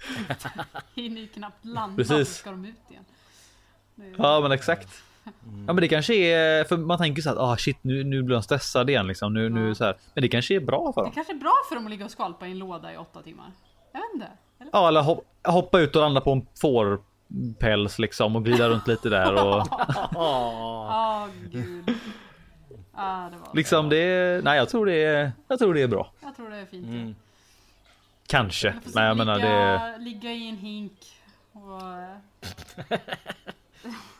hinner 1.02 1.22
ju 1.22 1.28
knappt 1.28 1.66
landa 1.66 1.96
Precis. 1.96 2.28
så 2.30 2.34
ska 2.36 2.52
de 2.52 2.66
ut 2.66 2.76
igen. 2.90 3.06
Det 3.96 4.14
Ja, 4.18 4.40
men 4.42 4.52
exakt. 4.52 4.90
Ja, 5.68 5.74
men 5.74 5.76
det 5.76 5.88
kanske 5.88 6.14
är 6.14 6.64
för 6.64 6.78
man 6.78 6.98
tänker 6.98 7.22
så 7.22 7.30
att 7.30 7.38
ah 7.38 7.58
shit, 7.58 7.78
nu, 7.82 8.04
nu 8.04 8.24
blir 8.24 8.34
de 8.36 8.44
stressade 8.44 8.92
igen 8.92 9.08
liksom. 9.08 9.34
Nu, 9.34 9.50
nu 9.50 9.76
så 9.76 9.84
här. 9.86 9.98
Men 10.14 10.22
det 10.22 10.28
kanske 10.28 10.56
är 10.56 10.60
bra 10.60 10.94
för 10.94 11.02
Det 11.02 11.06
dem. 11.06 11.14
kanske 11.14 11.34
är 11.34 11.38
bra 11.38 11.54
för 11.70 11.76
dem 11.76 11.86
att 11.86 11.90
ligga 11.92 12.06
och 12.06 12.12
skvalpa 12.12 12.48
i 12.48 12.52
en 12.52 12.60
låda 12.60 12.94
i 12.94 12.98
åtta 12.98 13.22
timmar. 13.22 13.52
Jag 13.92 14.00
vet 14.02 14.14
inte. 14.14 14.28
Eller? 14.64 14.70
Ja, 14.74 14.88
eller 14.88 15.02
hop, 15.02 15.26
hoppa 15.48 15.80
ut 15.80 15.96
och 15.96 16.02
landa 16.02 16.22
på 16.22 16.32
en 16.32 16.46
fårpäls 16.62 18.00
liksom 18.00 18.36
och 18.36 18.46
glida 18.46 18.70
runt 18.70 18.88
lite 18.88 19.10
där 19.10 19.34
och 19.34 19.68
Ja, 20.14 21.28
gud. 21.52 21.90
Ja, 22.96 23.30
det 23.32 23.38
var 23.38 23.56
liksom 23.56 23.90
det. 23.90 24.42
Nej, 24.44 24.58
jag 24.58 24.70
tror 24.70 24.86
det 24.86 25.04
är. 25.04 25.32
Jag 25.48 25.60
tror 25.60 25.74
det 25.74 25.82
är 25.82 25.88
bra. 25.88 26.12
Jag 26.22 26.36
tror 26.36 26.50
det 26.50 26.58
är 26.58 26.66
fint. 26.66 26.88
Mm. 26.88 27.16
Kanske. 28.28 28.68
Jag 28.68 28.76
Nej, 28.96 29.06
jag 29.06 29.18
ligga, 29.18 29.26
menar 29.26 29.40
det. 29.92 29.98
ligga 30.04 30.32
i 30.32 30.50
en 30.50 30.58
hink 30.58 30.94
och... 31.54 31.82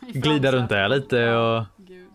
Glida 0.00 0.52
runt 0.52 0.68
där 0.68 0.88
lite 0.88 1.16
Ja, 1.16 1.58
och- 1.58 1.64
Gud. 1.76 2.08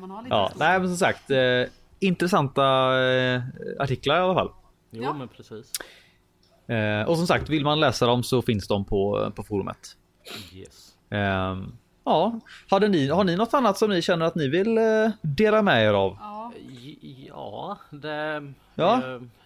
Man 0.00 0.10
har 0.10 0.22
lite 0.22 0.34
Ja, 0.34 0.52
nej, 0.56 0.78
men 0.78 0.88
som 0.88 0.96
sagt. 0.96 1.30
Eh, 1.30 1.64
intressanta 2.00 2.64
eh, 3.04 3.42
artiklar 3.78 4.16
i 4.16 4.20
alla 4.20 4.34
fall. 4.34 4.50
Jo, 4.90 5.02
Ja. 5.02 5.12
men 5.12 5.28
precis. 5.28 5.72
Eh, 6.66 7.08
och 7.08 7.16
som 7.16 7.26
sagt, 7.26 7.48
vill 7.48 7.64
man 7.64 7.80
läsa 7.80 8.06
dem 8.06 8.22
så 8.22 8.42
finns 8.42 8.68
de 8.68 8.84
på, 8.84 9.32
på 9.36 9.42
forumet. 9.42 9.96
Yes. 10.54 10.92
Ehm, 11.10 11.72
ja, 12.04 12.40
hade 12.70 12.88
ni, 12.88 13.08
har 13.08 13.24
ni 13.24 13.36
något 13.36 13.54
annat 13.54 13.78
som 13.78 13.90
ni 13.90 14.02
känner 14.02 14.26
att 14.26 14.34
ni 14.34 14.48
vill 14.48 14.78
eh, 14.78 15.10
dela 15.22 15.62
med 15.62 15.84
er 15.84 15.92
av? 15.94 16.16
Ja, 16.20 16.52
Ja, 17.28 17.78
det... 17.90 18.52
Ja. 18.74 19.02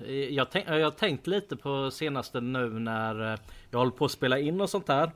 eh, 0.06 0.14
Jag, 0.14 0.50
tänk, 0.50 0.68
jag 0.68 0.84
har 0.84 0.90
tänkt 0.90 1.26
lite 1.26 1.56
på 1.56 1.90
senaste 1.90 2.40
nu 2.40 2.68
när 2.78 3.32
eh, 3.32 3.38
jag 3.70 3.78
håller 3.78 3.92
på 3.92 4.04
att 4.04 4.10
spela 4.10 4.38
in 4.38 4.60
och 4.60 4.70
sånt 4.70 4.86
där. 4.86 5.10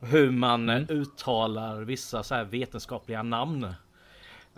Hur 0.00 0.30
man 0.30 0.68
Mm. 0.68 0.82
eh, 0.82 0.96
uttalar 0.96 1.80
vissa 1.80 2.22
så 2.22 2.34
här 2.34 2.44
vetenskapliga 2.44 3.22
namn. 3.22 3.64
Eh, 3.64 3.72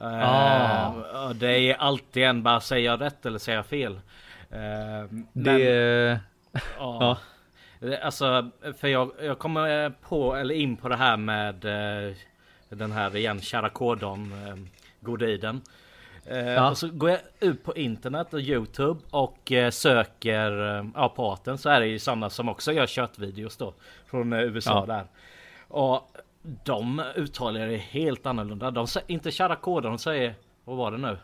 Ah. 0.01 1.33
Det 1.35 1.70
är 1.70 1.75
alltid 1.75 2.22
en 2.22 2.43
bara 2.43 2.61
säger 2.61 2.87
jag 2.91 3.01
rätt 3.01 3.27
eller 3.27 3.39
säger 3.39 3.59
jag 3.59 3.66
fel. 3.66 4.01
Eh, 4.55 5.07
men- 5.11 5.26
Det... 5.32 6.20
Ja. 6.78 7.18
Alltså, 8.02 8.50
för 8.78 8.88
jag, 8.88 9.11
jag 9.22 9.38
kommer 9.38 9.90
på, 9.90 10.34
eller 10.34 10.55
in 10.55 10.76
på 10.76 10.88
det 10.88 10.96
här 10.96 11.16
med 11.16 11.64
eh, 11.64 12.14
den 12.68 12.92
här 12.92 13.16
igen, 13.16 13.40
Charakodon, 13.40 14.32
eh, 14.48 14.55
Godiden. 15.00 15.62
Ja. 16.28 16.70
Och 16.70 16.78
så 16.78 16.88
går 16.88 17.11
jag 17.11 17.20
ut 17.40 17.64
på 17.64 17.74
internet 17.76 18.34
och 18.34 18.40
Youtube 18.40 19.00
och 19.11 19.52
söker 19.72 20.50
ja, 20.94 21.09
på 21.09 21.32
arten 21.32 21.59
så 21.59 21.68
är 21.68 21.80
det 21.80 21.86
ju 21.86 21.98
sådana 21.98 22.30
som 22.30 22.48
också 22.48 22.72
gör 22.72 22.86
köttvideos 22.86 23.57
då. 23.57 23.74
Från 24.07 24.32
USA 24.32 24.84
Ja. 24.88 24.94
där. 24.94 25.05
Och 25.68 26.11
de 26.64 27.02
uttalar 27.16 27.66
det 27.66 27.76
helt 27.76 28.26
annorlunda. 28.26 28.70
De 28.70 28.86
säger 28.86 29.11
inte 29.12 29.30
Charakodon, 29.30 29.92
de 29.92 29.98
säger, 29.98 30.34
vad 30.64 30.76
var 30.76 30.90
det 30.90 30.98
nu? 30.98 31.18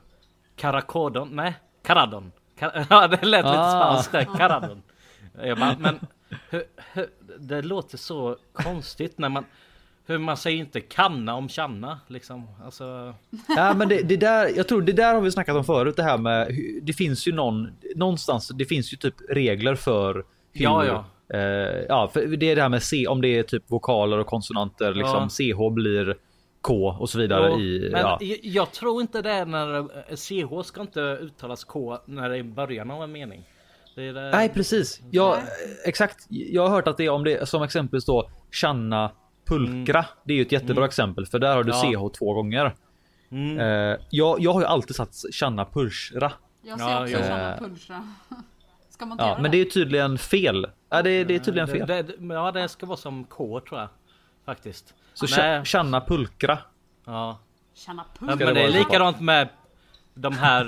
Karakodon? 0.57 1.29
Nej, 1.33 1.55
Caradon. 1.83 2.33
Ja, 2.91 3.07
det 3.09 3.23
lät 3.27 3.45
lite 3.45 3.61
Ah. 3.61 3.71
spanskt 3.71 4.13
där, 4.13 4.37
Caradon. 4.39 4.83
Bara, 5.59 5.77
men 5.79 6.01
hur, 6.51 6.63
hur, 6.93 7.07
det 7.39 7.63
låter 7.63 7.99
så 7.99 8.37
konstigt 8.53 9.19
när 9.19 9.29
man 9.29 9.45
hur 10.07 10.19
man 10.19 10.37
säger 10.37 10.59
inte 10.59 10.81
kanna 10.81 11.35
om 11.35 11.49
channa 11.49 12.01
liksom. 12.07 12.47
Alltså, 12.65 13.15
Ja, 13.57 13.75
men 13.75 13.89
det, 13.89 14.03
det 14.03 14.17
där, 14.17 14.51
jag 14.57 14.69
tror 14.69 14.83
det 14.83 14.93
där 14.93 15.15
har 15.15 15.21
vi 15.21 15.31
snackat 15.31 15.57
om 15.57 15.65
förut. 15.65 15.97
Det 15.97 16.03
här 16.03 16.19
med, 16.19 16.59
det 16.83 16.93
finns 16.93 17.29
ju 17.29 17.33
någon, 17.33 17.69
någonstans, 17.97 18.49
det 18.49 18.65
finns 18.65 18.93
ju 18.93 18.97
typ 18.97 19.15
regler 19.29 19.75
för 19.75 20.15
hur, 20.15 20.25
Ja, 20.65 20.85
ja. 20.87 21.05
Eh, 21.39 21.85
ja, 21.89 22.11
för 22.13 22.27
det 22.37 22.51
är 22.51 22.57
det 22.57 22.63
här 22.63 22.69
med 22.69 22.83
C, 22.83 23.07
om 23.09 23.21
det 23.21 23.29
är 23.39 23.43
typ 23.43 23.65
vokaler 23.67 24.19
och 24.19 24.27
konsonanter, 24.27 24.95
liksom 24.95 25.29
CH 25.31 25.71
blir 25.75 26.17
K 26.63 26.97
och 27.01 27.11
så 27.11 27.19
vidare 27.19 27.49
Jo, 27.51 27.61
i, 27.61 27.89
men 27.93 28.01
ja. 28.01 28.19
jag, 28.21 28.39
jag 28.43 28.73
tror 28.73 29.01
inte 29.01 29.23
det 29.23 29.31
är 29.31 29.47
när 29.47 29.79
eh, 29.79 30.17
CH 30.17 30.67
ska 30.67 30.81
inte 30.81 31.01
uttalas 31.01 31.65
K 31.65 31.99
när 32.05 32.29
det 32.29 32.39
är 32.39 32.43
början 32.43 32.91
av 32.91 33.03
en 33.03 33.13
mening. 33.13 33.45
Det 33.95 34.09
är 34.09 34.13
det, 34.13 34.31
Nej 34.31 34.49
precis. 34.49 35.01
Ja, 35.11 35.39
exakt. 35.87 36.27
Jag 36.29 36.63
har 36.63 36.69
hört 36.69 36.89
att 36.89 36.97
det 36.97 37.05
är 37.05 37.11
om 37.11 37.25
det 37.25 37.49
som 37.49 37.63
exempelvis 37.63 38.05
då 38.05 38.31
Channa 38.51 39.11
Pulkra. 39.47 40.05
Det 40.25 40.33
är 40.33 40.37
ju 40.37 40.43
ett 40.43 40.53
jättebra 40.53 40.85
exempel 40.85 41.27
för 41.27 41.39
där 41.39 41.55
har 41.57 41.65
du 41.65 41.73
Mm. 41.73 41.93
Ja. 41.93 42.09
CH 42.11 42.13
två 42.19 42.33
gånger. 42.35 42.75
Mm. 43.31 43.59
Eh, 43.59 43.99
jag, 44.11 44.41
jag 44.41 44.53
har 44.53 44.61
ju 44.61 44.67
alltid 44.67 44.97
satt 44.97 45.15
Channa 45.33 45.65
Pulsra. 45.65 46.33
jag 46.63 46.79
ser 46.81 46.87
Ja, 46.89 47.03
också 47.03 47.17
ja. 47.17 47.23
sådana 47.23 47.57
pulsra. 47.59 48.03
Ska 48.91 49.07
man 49.07 49.13
inte 49.13 49.25
Ja, 49.25 49.29
göra 49.31 49.43
men 49.43 49.51
det 49.51 49.61
är 49.61 49.65
tydligen 49.65 50.19
fel. 50.19 50.67
Ja, 50.91 51.03
det, 51.03 51.25
det 51.25 51.35
är 51.35 51.39
tydligen 51.39 51.69
fel. 51.69 51.87
Det, 51.87 52.03
det, 52.03 52.35
ja, 52.35 52.53
det 52.53 52.69
ska 52.69 52.87
vara 52.87 52.97
som 52.97 53.25
K 53.25 53.61
tror 53.61 53.81
jag. 53.81 53.89
Faktiskt. 54.47 54.95
Så 55.15 55.27
Nej, 55.37 55.65
Channa 55.65 56.01
Pulkra. 56.01 56.59
ja. 57.07 57.39
Puls. 58.19 58.39
det 58.39 58.45
men 58.45 58.55
det 58.55 58.63
är 58.63 58.69
likadant 58.71 59.21
med 59.21 59.49
de 60.15 60.33
här, 60.35 60.63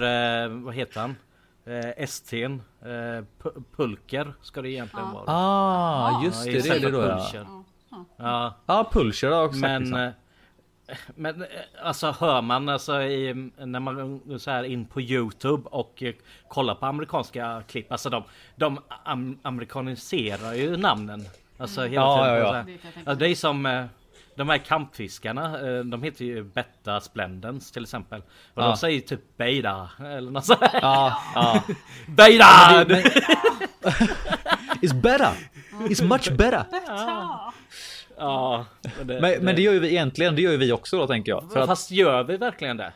eh, 0.44 0.48
vad 0.48 0.74
heter 0.74 1.00
han? 1.00 1.16
Eh, 1.64 2.06
ST'n. 2.06 2.60
Eh, 2.82 3.24
pu- 3.42 3.64
pulker 3.76 4.34
ska 4.42 4.62
det 4.62 4.70
egentligen 4.70 5.06
Ja. 5.06 5.12
vara. 5.14 5.24
Ah, 5.36 6.24
just 6.24 6.46
Ja, 6.46 6.52
det. 6.52 6.60
Det 6.62 6.68
är 6.76 6.80
det 6.80 6.90
då 6.90 7.02
ja. 7.02 7.16
pulcher. 7.18 7.46
Ja, 7.90 8.04
ja. 8.16 8.54
Ja, 8.66 8.88
Pulcher 8.92 9.30
har 9.30 9.44
också 9.44 9.60
sagt. 9.60 9.70
men, 9.70 9.82
Liksom. 9.82 9.98
eh, 10.00 10.96
men 11.14 11.42
eh, 11.42 11.48
alltså 11.82 12.10
hör 12.20 12.42
man 12.42 12.68
alltså 12.68 13.02
i, 13.02 13.50
när 13.58 13.80
man 13.80 14.22
så 14.40 14.50
här 14.50 14.64
in 14.64 14.84
på 14.86 15.00
Youtube 15.00 15.68
och 15.68 16.02
eh, 16.02 16.14
kollar 16.48 16.74
på 16.74 16.86
amerikanska 16.86 17.62
klipp. 17.68 17.92
Alltså 17.92 18.10
de, 18.10 18.22
de 18.56 18.78
am, 19.04 19.38
amerikaniserar 19.42 20.52
ju 20.54 20.76
namnen. 20.76 21.24
Alltså 21.58 21.80
hela 21.82 21.94
Ja, 21.94 22.16
tiden. 22.24 22.38
ja, 22.38 22.38
ja. 22.38 22.48
Så 22.48 22.54
här. 22.54 22.64
Det 23.04 23.14
det 23.14 23.28
är 23.28 23.34
som 23.34 23.66
eh, 23.66 23.84
de 24.36 24.48
här 24.48 24.58
kampfiskarna. 24.58 25.60
eh, 25.68 25.80
De 25.84 26.02
heter 26.02 26.24
ju 26.24 26.42
Betta 26.44 27.00
Splendens 27.00 27.72
till 27.72 27.82
exempel. 27.82 28.20
Och 28.54 28.62
Ja. 28.62 28.66
de 28.66 28.76
säger 28.76 29.00
typ 29.00 29.20
Beida 29.36 29.90
eller 30.00 30.30
något 30.30 30.44
sånt. 30.44 30.60
Ja, 30.82 31.18
ja. 31.34 31.62
Beida! 32.08 32.84
It's 34.82 34.94
better! 34.94 35.32
It's 35.72 36.04
much 36.04 36.30
better! 36.32 36.64
Ja. 36.86 37.52
Ja, 38.18 38.66
det, 39.02 39.20
Men, 39.20 39.44
men 39.44 39.56
det 39.56 39.62
gör 39.62 39.72
ju 39.72 39.78
vi 39.78 39.88
egentligen, 39.88 40.34
det 40.36 40.42
gör 40.42 40.50
ju 40.52 40.56
vi 40.56 40.72
också 40.72 40.96
då 40.98 41.06
tänker 41.06 41.32
jag. 41.32 41.50
För 41.52 41.60
att, 41.60 41.66
Fast 41.68 41.90
gör 41.90 42.22
vi 42.24 42.36
verkligen 42.36 42.76
det? 42.76 42.92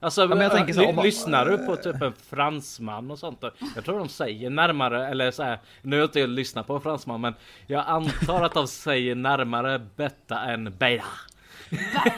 Alltså, 0.00 0.26
men 0.28 0.40
jag 0.40 0.52
tänker 0.52 0.72
så, 0.72 0.86
om 0.88 0.94
man- 0.96 1.04
lyssnar 1.04 1.46
du 1.46 1.58
på 1.58 1.76
typ 1.76 2.02
en 2.02 2.12
fransman 2.30 3.10
och 3.10 3.18
sånt? 3.18 3.44
Jag 3.74 3.84
tror 3.84 3.98
de 3.98 4.08
säger 4.08 4.50
närmare, 4.50 5.08
eller 5.08 5.30
så 5.30 5.42
här, 5.42 5.58
nu 5.82 5.96
har 5.96 6.00
jag 6.00 6.06
inte 6.08 6.26
lyssnat 6.26 6.66
på 6.66 6.74
en 6.74 6.80
fransman, 6.80 7.20
men 7.20 7.34
jag 7.66 7.84
antar 7.86 8.44
att 8.44 8.54
de 8.54 8.66
säger 8.66 9.14
närmare 9.14 9.80
betta 9.96 10.40
än 10.40 10.74
beida. 10.78 11.04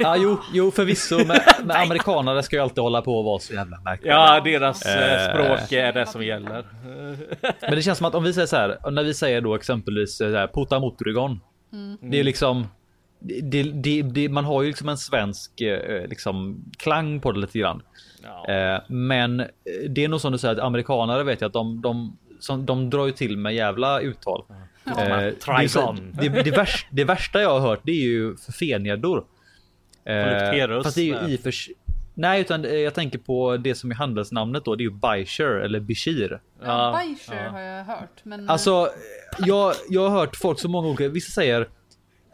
ja, 0.00 0.16
jo, 0.16 0.38
jo 0.52 0.70
förvisso, 0.70 1.16
men, 1.18 1.36
men 1.64 1.70
amerikanare 1.76 2.42
ska 2.42 2.56
ju 2.56 2.62
alltid 2.62 2.82
hålla 2.82 3.02
på 3.02 3.18
och 3.18 3.24
vara 3.24 3.38
så 3.38 3.54
jävla 3.54 3.80
märkliga. 3.80 4.12
Ja, 4.14 4.40
deras 4.40 4.86
eh, 4.86 5.24
Eh. 5.24 5.30
språk 5.34 5.72
är 5.72 5.92
det 5.92 6.06
som 6.06 6.24
gäller. 6.24 6.64
Men 7.60 7.70
det 7.70 7.82
känns 7.82 7.98
som 7.98 8.06
att 8.06 8.14
om 8.14 8.24
vi 8.24 8.32
säger 8.32 8.46
så 8.46 8.56
här, 8.56 8.90
när 8.90 9.02
vi 9.02 9.14
säger 9.14 9.40
då 9.40 9.54
exempelvis 9.54 10.16
så 10.16 10.30
här, 10.36 10.46
pota 10.46 10.78
motorigon. 10.80 11.40
Det 12.00 12.20
är 12.20 12.24
liksom 12.24 12.66
det, 13.22 13.62
det, 13.62 14.02
det, 14.02 14.28
man 14.28 14.44
har 14.44 14.62
ju 14.62 14.68
liksom 14.68 14.88
en 14.88 14.96
svensk 14.96 15.60
eh, 15.60 16.06
liksom, 16.08 16.64
klang 16.78 17.20
på 17.20 17.32
det 17.32 17.40
lite 17.40 17.58
grann. 17.58 17.82
Ja. 18.22 18.54
Eh, 18.54 18.80
men 18.88 19.40
eh, 19.40 19.46
det 19.88 20.04
är 20.04 20.08
nog 20.08 20.20
som 20.20 20.32
du 20.32 20.38
säger 20.38 20.54
att 20.54 20.60
amerikanare 20.60 21.24
vet 21.24 21.40
jag 21.40 21.48
att 21.48 21.52
de, 21.52 21.82
de, 21.82 22.16
som, 22.40 22.66
de 22.66 22.90
drar 22.90 23.06
ju 23.06 23.12
till 23.12 23.36
med 23.36 23.54
jävla 23.54 24.00
uttal. 24.00 24.44
Eh, 24.84 24.94
det, 24.96 25.02
är 25.02 25.68
så- 25.68 25.80
Trigon. 25.80 26.16
det, 26.20 26.28
det, 26.28 26.50
värsta, 26.50 26.88
det 26.90 27.04
värsta 27.04 27.40
jag 27.40 27.50
har 27.50 27.60
hört 27.60 27.80
det 27.82 27.92
är 27.92 28.04
ju 28.04 28.36
för 28.36 28.52
fenedor. 28.52 29.24
Polypterus, 30.04 30.84
fast 30.84 30.96
det 30.96 31.10
är 31.10 31.28
ju 31.28 31.34
i 31.34 31.38
för 31.38 31.52
Nej, 32.14 32.40
utan 32.40 32.64
eh, 32.64 32.74
jag 32.74 32.94
tänker 32.94 33.18
på 33.18 33.56
det 33.56 33.74
som 33.74 33.90
är 33.90 33.94
handelsnamnet 33.94 34.64
då. 34.64 34.76
Det 34.76 34.82
är 34.82 34.84
ju 34.84 34.90
Baisher 34.90 35.60
eller 35.60 35.80
Bishir. 35.80 36.40
Ja, 36.64 36.92
Baisher 36.92 37.48
har 37.48 37.60
jag 37.60 37.84
hört. 37.84 38.20
Men 38.22 38.50
Alltså, 38.50 38.88
jag, 39.38 39.74
jag 39.88 40.08
har 40.08 40.20
hört 40.20 40.36
folk 40.36 40.60
så 40.60 40.68
många 40.68 40.88
olika. 40.88 41.08
Vissa 41.08 41.32
säger 41.32 41.60
eh, 41.60 41.66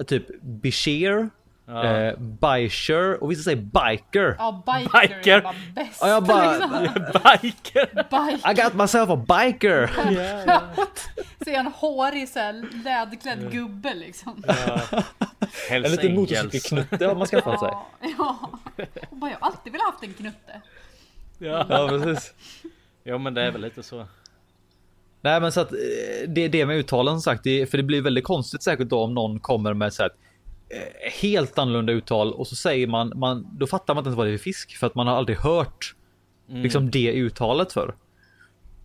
typ 0.06 0.42
Bishir, 0.42 1.30
Ja. 1.70 1.84
eh, 1.86 2.18
Baisher 2.18 3.22
och 3.22 3.30
vissa 3.30 3.42
säger 3.42 3.56
Biker. 3.56 4.36
ja, 4.38 4.62
biker, 4.66 5.00
Biker. 5.08 5.36
är 5.36 5.42
bara 5.42 5.54
bäst. 5.74 5.98
Ja, 6.00 6.08
jag 6.08 6.24
bara- 6.24 6.52
liksom. 6.52 6.70
Biker! 7.42 7.86
Biker. 7.94 8.50
I 8.50 8.54
got 8.54 8.74
myself 8.74 9.10
a 9.10 9.16
biker! 9.16 9.86
Så 11.44 11.50
är 11.50 11.56
han 11.56 11.66
hårig 11.66 12.28
såhär 12.28 12.52
läderklädd 12.84 13.52
gubbe 13.52 13.94
liksom. 13.94 14.44
En 14.48 15.02
Hells 15.70 15.90
liten 15.90 16.06
Angels. 16.10 16.30
motorcykelknutte 16.42 17.06
har 17.06 17.14
man 17.14 17.26
skaffat 17.26 17.60
sig. 17.60 17.68
Ja, 17.72 17.88
ja. 18.18 18.50
Och 19.10 19.16
bara, 19.16 19.30
jag 19.30 19.38
har 19.38 19.46
alltid 19.46 19.72
velat 19.72 19.86
haft 19.92 20.02
en 20.04 20.14
knutte. 20.14 20.60
Ja. 21.38 21.66
Ja, 21.68 21.88
precis. 21.88 22.32
ja 23.04 23.18
men 23.18 23.34
det 23.34 23.42
är 23.42 23.50
väl 23.50 23.60
lite 23.60 23.82
så. 23.82 24.06
Nej, 25.20 25.40
men 25.40 25.52
så 25.52 25.60
att 25.60 25.72
eh, 25.72 25.78
det 26.28 26.40
är 26.44 26.48
det 26.48 26.66
med 26.66 26.76
uttalen 26.76 27.14
som 27.14 27.20
sagt, 27.22 27.44
det, 27.44 27.66
för 27.70 27.76
det 27.76 27.82
blir 27.84 28.02
väldigt 28.02 28.24
konstigt 28.24 28.62
säkert 28.62 28.88
då 28.88 29.00
om 29.00 29.14
någon 29.14 29.40
kommer 29.40 29.74
med 29.74 29.92
så 29.92 30.02
här, 30.02 30.10
eh, 30.68 31.12
helt 31.22 31.58
annorlunda 31.58 31.92
uttal 31.92 32.32
och 32.32 32.46
så 32.46 32.56
säger 32.56 32.86
man, 32.86 33.12
man, 33.16 33.46
då 33.58 33.66
fattar 33.66 33.94
man 33.94 34.04
inte 34.06 34.16
vad 34.16 34.26
det 34.26 34.32
är 34.32 34.36
för 34.38 34.42
fisk 34.42 34.76
för 34.76 34.86
att 34.86 34.94
man 34.94 35.06
har 35.06 35.16
aldrig 35.16 35.38
hört 35.38 35.94
liksom 36.62 36.90
det 36.90 37.12
uttalet 37.12 37.72
för. 37.72 37.94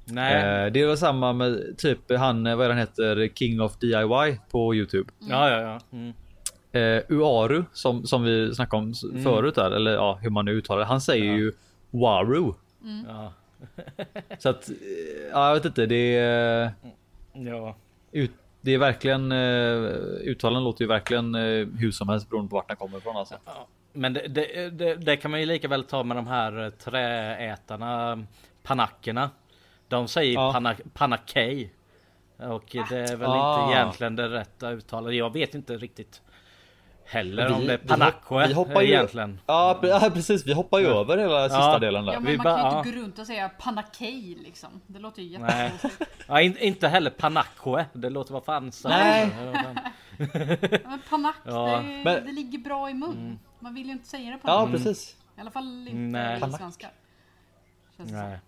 Nej. 0.06 0.66
Eh, 0.66 0.72
det 0.72 0.82
är 0.82 0.88
väl 0.88 0.98
samma 0.98 1.34
med 1.34 1.78
typ 1.78 2.00
han, 2.18 2.44
vad 2.44 2.62
är 2.66 2.70
han 2.70 2.78
heter, 2.78 3.30
King 3.36 3.62
of 3.62 3.78
DIY 3.80 4.38
på 4.52 4.76
Youtube. 4.76 5.10
Ja 5.20 5.50
ja 5.50 5.60
ja. 5.62 5.80
Mm. 5.98 6.14
Eh, 6.72 7.04
Uaru 7.10 7.64
som, 7.74 8.06
som 8.08 8.24
vi 8.24 8.56
snackade 8.56 8.84
om 8.84 8.92
s- 8.92 9.24
förut 9.24 9.56
där, 9.56 9.72
eller 9.72 9.92
ja, 9.94 10.20
hur 10.22 10.30
man 10.30 10.46
nu 10.46 10.52
uttalar 10.52 10.80
det. 10.80 10.86
Han 10.86 11.02
säger 11.02 11.34
ju 11.36 11.52
Waru. 11.92 12.52
Ja. 13.08 13.34
Så 14.38 14.50
att, 14.50 14.70
eh, 14.70 14.76
ja, 15.32 15.48
jag 15.48 15.54
vet 15.56 15.66
inte, 15.66 15.86
det 15.86 16.18
är, 16.18 16.72
Ja. 17.34 17.76
ut, 18.12 18.32
det 18.62 18.72
är 18.72 18.78
verkligen, 18.78 19.32
eh, 19.32 19.38
uttalen 20.24 20.64
låter 20.64 20.82
ju 20.82 20.88
verkligen 20.88 21.36
eh, 21.36 21.68
hur 21.80 21.92
som 21.92 22.10
helst 22.10 22.30
beroende 22.30 22.50
på 22.50 22.56
vart 22.56 22.68
den 22.68 22.78
kommer 22.78 22.98
ifrån 22.98 23.18
alltså. 23.18 23.36
Men 23.94 24.14
det, 24.14 24.28
det, 24.28 24.70
det, 24.70 24.96
det 24.96 25.18
kan 25.18 25.32
man 25.32 25.40
ju 25.40 25.46
lika 25.46 25.68
väl 25.68 25.84
ta 25.84 26.04
med 26.04 26.18
de 26.18 26.28
här 26.28 26.64
eh, 26.66 26.70
träätarna, 26.70 28.24
panackerna. 28.64 29.30
De 29.88 30.08
säger 30.08 30.34
Ja. 30.34 30.54
pana, 30.54 30.76
panakej. 30.94 31.74
Och 32.38 32.66
det 32.90 32.98
är 33.00 33.16
väl 33.16 33.30
Ah. 33.30 33.64
inte 33.66 33.78
egentligen 33.78 34.16
det 34.16 34.30
rätta 34.30 34.72
uttalet. 34.72 35.16
Jag 35.16 35.34
vet 35.34 35.56
inte 35.56 35.78
riktigt 35.78 36.22
heller 37.14 37.48
Vi- 37.48 37.54
om 37.54 37.68
det 37.68 37.74
är 37.74 37.80
vi 37.98 38.04
hopp- 38.04 38.50
vi 38.50 38.54
hoppar 38.54 38.82
ju- 38.82 38.88
egentligen. 38.88 39.40
Ja, 39.46 39.80
pre- 39.82 39.88
ja 39.88 40.10
precis, 40.14 40.46
vi 40.48 40.54
hoppar 40.54 40.80
ju 40.80 40.88
över 40.88 41.18
hela 41.18 41.44
sista 41.50 41.60
Ja. 41.60 41.80
delen 41.80 42.06
där. 42.06 42.14
Ja, 42.14 42.20
Vi 42.20 42.26
men 42.26 42.38
man 42.38 42.44
bara- 42.44 42.56
kan 42.58 42.66
ju 42.70 42.72
ja. 42.76 42.78
inte 42.80 42.92
gå 42.92 43.02
runt 43.04 43.20
och 43.20 43.28
säga 43.28 43.50
panakej 43.50 44.38
liksom. 44.44 44.82
Det 44.88 45.00
låter 45.00 45.22
ju 45.22 45.28
jättekonstigt. 45.28 46.04
Ja, 46.28 46.42
in, 46.42 46.58
inte 46.58 46.88
heller 46.88 47.10
panakwe. 47.12 47.86
Det 47.94 48.10
låter 48.10 48.34
vad 48.34 48.46
fan 48.46 48.72
så. 48.72 48.90
Nej. 48.90 49.30
Ja, 49.54 49.64
Men 50.86 51.02
panak, 51.10 51.36
Ja. 51.46 51.82
det, 51.84 52.02
Men- 52.04 52.26
det 52.26 52.32
ligger 52.32 52.58
bra 52.60 52.90
i 52.90 52.94
mun. 52.94 53.40
Man 53.60 53.74
vill 53.74 53.86
ju 53.86 53.92
inte 53.92 54.08
säga 54.08 54.32
det 54.32 54.38
på 54.38 54.48
Ja, 54.48 54.68
precis. 54.72 55.16
I 55.38 55.42
alla 55.42 55.52
fall 55.52 55.88
inte 55.88 55.94
Nej. 55.94 56.38
i 56.38 56.40
Panak. 56.40 56.58
svenska. 56.60 56.88
Känns. 57.98 58.12
Nej. 58.12 58.40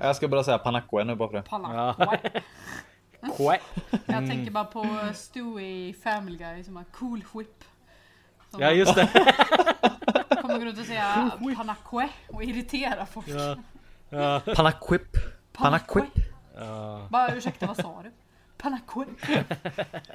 Jag 0.00 0.16
ska 0.16 0.28
bara 0.28 0.44
säga 0.44 0.58
panakwe 0.58 1.04
nu 1.04 1.14
bara 1.14 1.28
för 1.28 1.36
det. 1.36 1.42
Panak. 1.42 1.96
Jag 4.06 4.28
tänker 4.28 4.50
bara 4.50 4.64
på 4.64 4.98
Stewie 5.14 5.88
i 5.88 5.94
Family 6.04 6.36
Guy 6.36 6.64
som 6.64 6.76
har 6.76 6.84
cool 6.84 7.24
whip. 7.34 7.64
Som 8.50 8.60
Ja 8.60 8.70
just 8.70 8.94
det. 8.94 9.08
kommer 10.42 10.58
gå 10.58 10.64
runt 10.64 10.78
och 10.80 10.86
säga 10.86 11.30
panakwe 11.56 12.08
och 12.28 12.44
irritera 12.44 13.06
folk. 13.06 13.28
Ja. 13.28 13.56
Ja. 14.10 14.40
Panaquip. 14.56 15.16
Panaquip. 15.52 16.04
Ja. 16.56 17.08
Bara 17.10 17.34
ursäkta, 17.34 17.66
vad 17.66 17.76
sa 17.76 18.02
du? 18.02 18.12
Panakwe? 18.58 19.06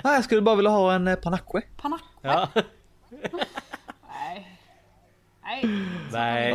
Nej, 0.03 0.13
jag 0.13 0.23
skulle 0.23 0.41
bara 0.41 0.55
vilja 0.55 0.71
ha 0.71 0.93
en 0.93 1.07
eh, 1.07 1.15
panakwe. 1.15 1.61
Panakwe? 1.77 2.07
Ja. 2.21 2.47
Nej. 4.07 4.59
Nej. 5.43 5.65
Nej. 6.11 6.53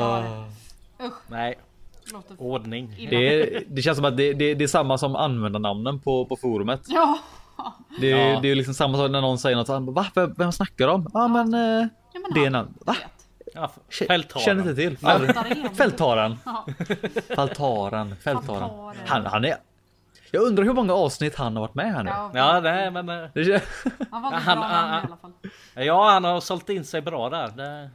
Usch, 1.02 1.22
Nej. 1.26 1.58
Låter 2.14 2.34
Ordning. 2.42 2.96
Det, 3.10 3.62
det 3.68 3.82
känns 3.82 3.96
som 3.96 4.04
att 4.04 4.16
det, 4.16 4.32
det, 4.32 4.54
det 4.54 4.64
är 4.64 4.68
samma 4.68 4.98
som 4.98 5.16
användarnamnen 5.16 6.00
på, 6.00 6.26
på 6.26 6.36
forumet. 6.36 6.80
Ja. 6.86 7.18
Det, 8.00 8.12
är- 8.12 8.32
Ja. 8.34 8.40
det 8.40 8.46
är 8.46 8.50
ju 8.50 8.54
liksom 8.54 8.74
samma 8.74 8.98
sak 8.98 9.10
när 9.10 9.20
någon 9.20 9.38
säger 9.38 9.56
något. 9.56 9.68
han 9.68 9.86
bara, 9.86 9.92
Va? 9.92 10.06
Vem, 10.14 10.34
vem 10.38 10.52
snackar 10.52 10.86
de? 10.86 11.10
Ja 11.14 11.28
men... 11.28 11.54
Eh, 11.54 11.86
ja 12.12 12.20
men 12.20 12.34
det 12.34 12.40
är 12.40 12.44
han 12.44 12.52
namn. 12.52 12.74
Va? 12.86 12.96
Ja. 13.54 13.70
Känner 14.44 14.58
inte 14.62 14.74
till. 14.74 14.98
Fältaren. 14.98 16.36
Fältaren. 17.28 18.16
Fältaren. 18.24 18.70
Han, 19.06 19.26
han 19.26 19.44
är... 19.44 19.56
Jag 20.30 20.42
undrar 20.42 20.64
hur 20.64 20.72
många 20.72 20.92
avsnitt 20.94 21.36
han 21.36 21.56
har 21.56 21.60
varit 21.60 21.74
med 21.74 21.92
här 21.94 22.02
nu. 22.02 22.10
Ja, 22.10 22.30
Ja, 22.34 22.60
nej 22.60 22.90
men. 22.90 23.08
eh, 23.08 23.14
Han 24.10 24.22
valde 24.22 24.38
Han- 24.38 24.58
bra 24.58 24.66
han- 24.66 24.90
namn 24.90 25.04
i 25.04 25.06
alla 25.06 25.16
fall. 25.16 25.32
Ja, 25.86 26.10
han 26.10 26.24
har 26.24 26.40
sålt 26.40 26.68
in 26.68 26.84
sig 26.84 27.00
bra 27.02 27.30
där. 27.30 27.48
Det, 27.56 27.90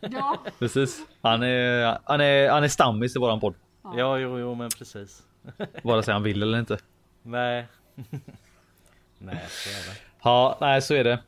Ja. 0.00 0.38
Precis. 0.58 1.02
Han 1.22 1.42
är, 1.42 1.98
han 2.04 2.20
är, 2.20 2.50
han 2.50 2.64
är 2.64 2.68
stammis 2.68 3.16
i 3.16 3.18
våran 3.18 3.40
podd. 3.40 3.54
ja, 3.96 4.18
jo, 4.18 4.38
jo, 4.38 4.54
men 4.54 4.70
precis. 4.78 5.22
Vare 5.82 6.02
sig 6.02 6.14
han 6.14 6.22
vill 6.22 6.42
eller 6.42 6.58
inte. 6.58 6.78
Nej. 7.22 7.66
nej, 9.18 9.44
så 9.48 9.70
är 9.70 9.92
det. 9.94 10.00
Ja, 10.22 10.58
nej 10.60 10.82
så 10.82 10.94
är 10.94 11.04
det. 11.04 11.18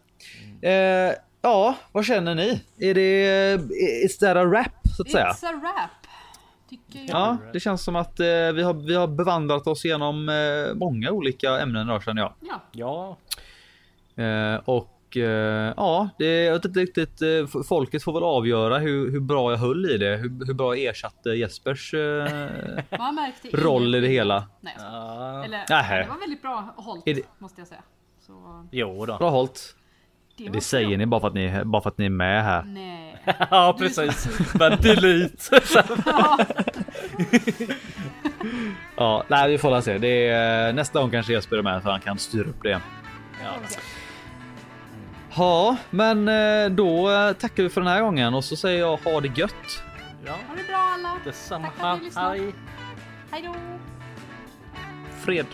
Eh, 0.71 1.15
ja, 1.43 1.75
vad 1.93 2.05
känner 2.05 2.35
ni? 2.35 2.63
Är 2.79 2.95
det... 2.95 3.53
eh, 3.53 4.05
Is 4.05 4.19
that 4.19 4.37
a 4.37 4.45
rap 4.45 4.73
så 4.97 5.03
att 5.03 5.11
säga? 5.11 5.27
It's 5.31 5.47
a 5.47 5.53
rap. 5.53 5.91
Tycker 6.71 6.99
jag. 6.99 7.09
Ja, 7.09 7.37
det 7.53 7.61
känns 7.61 7.85
som 7.85 7.97
att 7.97 8.21
eh, 8.21 8.27
vi, 8.55 8.63
har, 8.63 8.75
vi 8.87 8.95
har 8.95 9.07
bevandrat 9.07 9.67
oss 9.67 9.85
genom 9.85 10.29
eh, 10.29 10.75
många 10.75 11.11
olika 11.11 11.61
ämnen 11.61 11.87
idag 11.89 12.03
känner 12.05 12.23
jag. 12.23 12.33
Ja. 12.41 12.61
Ja, 12.73 13.17
Eh, 14.25 14.61
och 14.65 14.96
ja, 15.77 16.09
det, 16.19 16.45
jag 16.45 16.53
vet 16.53 16.65
inte 16.65 16.81
riktigt. 16.81 17.23
Eh, 17.23 17.63
folket 17.69 18.03
får 18.03 18.13
väl 18.13 18.23
avgöra 18.23 18.79
hur, 18.79 19.11
hur 19.11 19.21
bra 19.21 19.51
jag 19.51 19.59
höll 19.59 19.91
i 19.91 19.99
det. 19.99 20.17
Hur, 20.17 20.47
hur 20.47 20.55
bra 20.55 20.77
jag 20.77 20.85
ersatte 20.95 21.31
Jespers 21.31 21.95
eh, 21.95 22.01
Man 22.99 23.15
märkte 23.15 23.49
roll 23.57 23.95
i 23.95 24.01
det 24.01 24.09
hela. 24.09 24.47
Nej, 24.61 24.75
ja. 24.79 25.45
Eller, 25.45 25.59
det 26.03 26.09
var 26.09 26.21
väldigt 26.21 26.43
bra 26.43 26.75
hållt 26.77 27.09
Är 27.09 27.15
det- 27.15 27.23
måste 27.39 27.61
jag 27.61 27.69
säga. 27.69 27.81
Så, 28.27 28.67
jo 28.73 29.07
då. 29.07 29.17
Bra 29.19 29.31
hållt. 29.31 29.77
det, 30.39 30.49
Det 30.49 30.61
säger 30.61 30.89
bra. 30.89 30.97
ni 30.99 31.07
bara 31.07 31.21
för 31.21 31.29
att 31.29 31.35
ni, 31.35 31.63
bara 31.65 31.83
för 31.83 31.91
att 31.91 31.99
ni 31.99 32.05
är 32.07 32.11
med 32.11 32.45
här. 32.45 32.63
Nej. 32.63 33.03
Ja, 33.51 33.69
är 33.69 33.73
precis. 33.73 34.29
Men 34.59 34.81
delete. 34.81 35.61
Ja, 38.97 39.25
nej, 39.29 39.51
vi 39.51 39.59
får 39.59 39.81
se. 39.81 39.99
Det 39.99 40.29
är, 40.29 40.73
nästa 40.73 41.01
gång 41.01 41.11
kanske 41.11 41.33
Jesper 41.33 41.57
är 41.57 41.63
med 41.63 41.83
så 41.83 41.91
han 41.91 42.01
kan 42.01 42.19
styra 42.19 42.49
upp 42.49 42.63
det. 42.63 42.81
Ja. 43.45 43.51
Ja, 45.37 45.77
men 45.91 46.29
eh, 46.29 46.71
då 46.71 47.11
eh, 47.11 47.33
tackar 47.33 47.63
vi 47.63 47.69
för 47.69 47.81
den 47.81 47.91
här 47.91 48.01
gången 48.03 48.35
och 48.35 48.45
så 48.45 48.57
säger 48.57 48.79
jag 48.81 48.97
ha 48.97 49.21
det 49.21 49.39
gött. 49.39 49.83
ja, 50.27 50.33
ha 50.33 50.55
det 50.57 50.69
bra 50.69 50.77
alla. 50.77 51.19
detsamma. 51.25 51.67
Tack 51.67 51.77
för 51.77 51.87
att 51.87 51.99
ni 51.99 52.05
lyssnade. 52.05 52.39
Hej. 52.39 52.55
Hej 53.31 53.43
då. 53.43 53.55
Fred. 55.25 55.47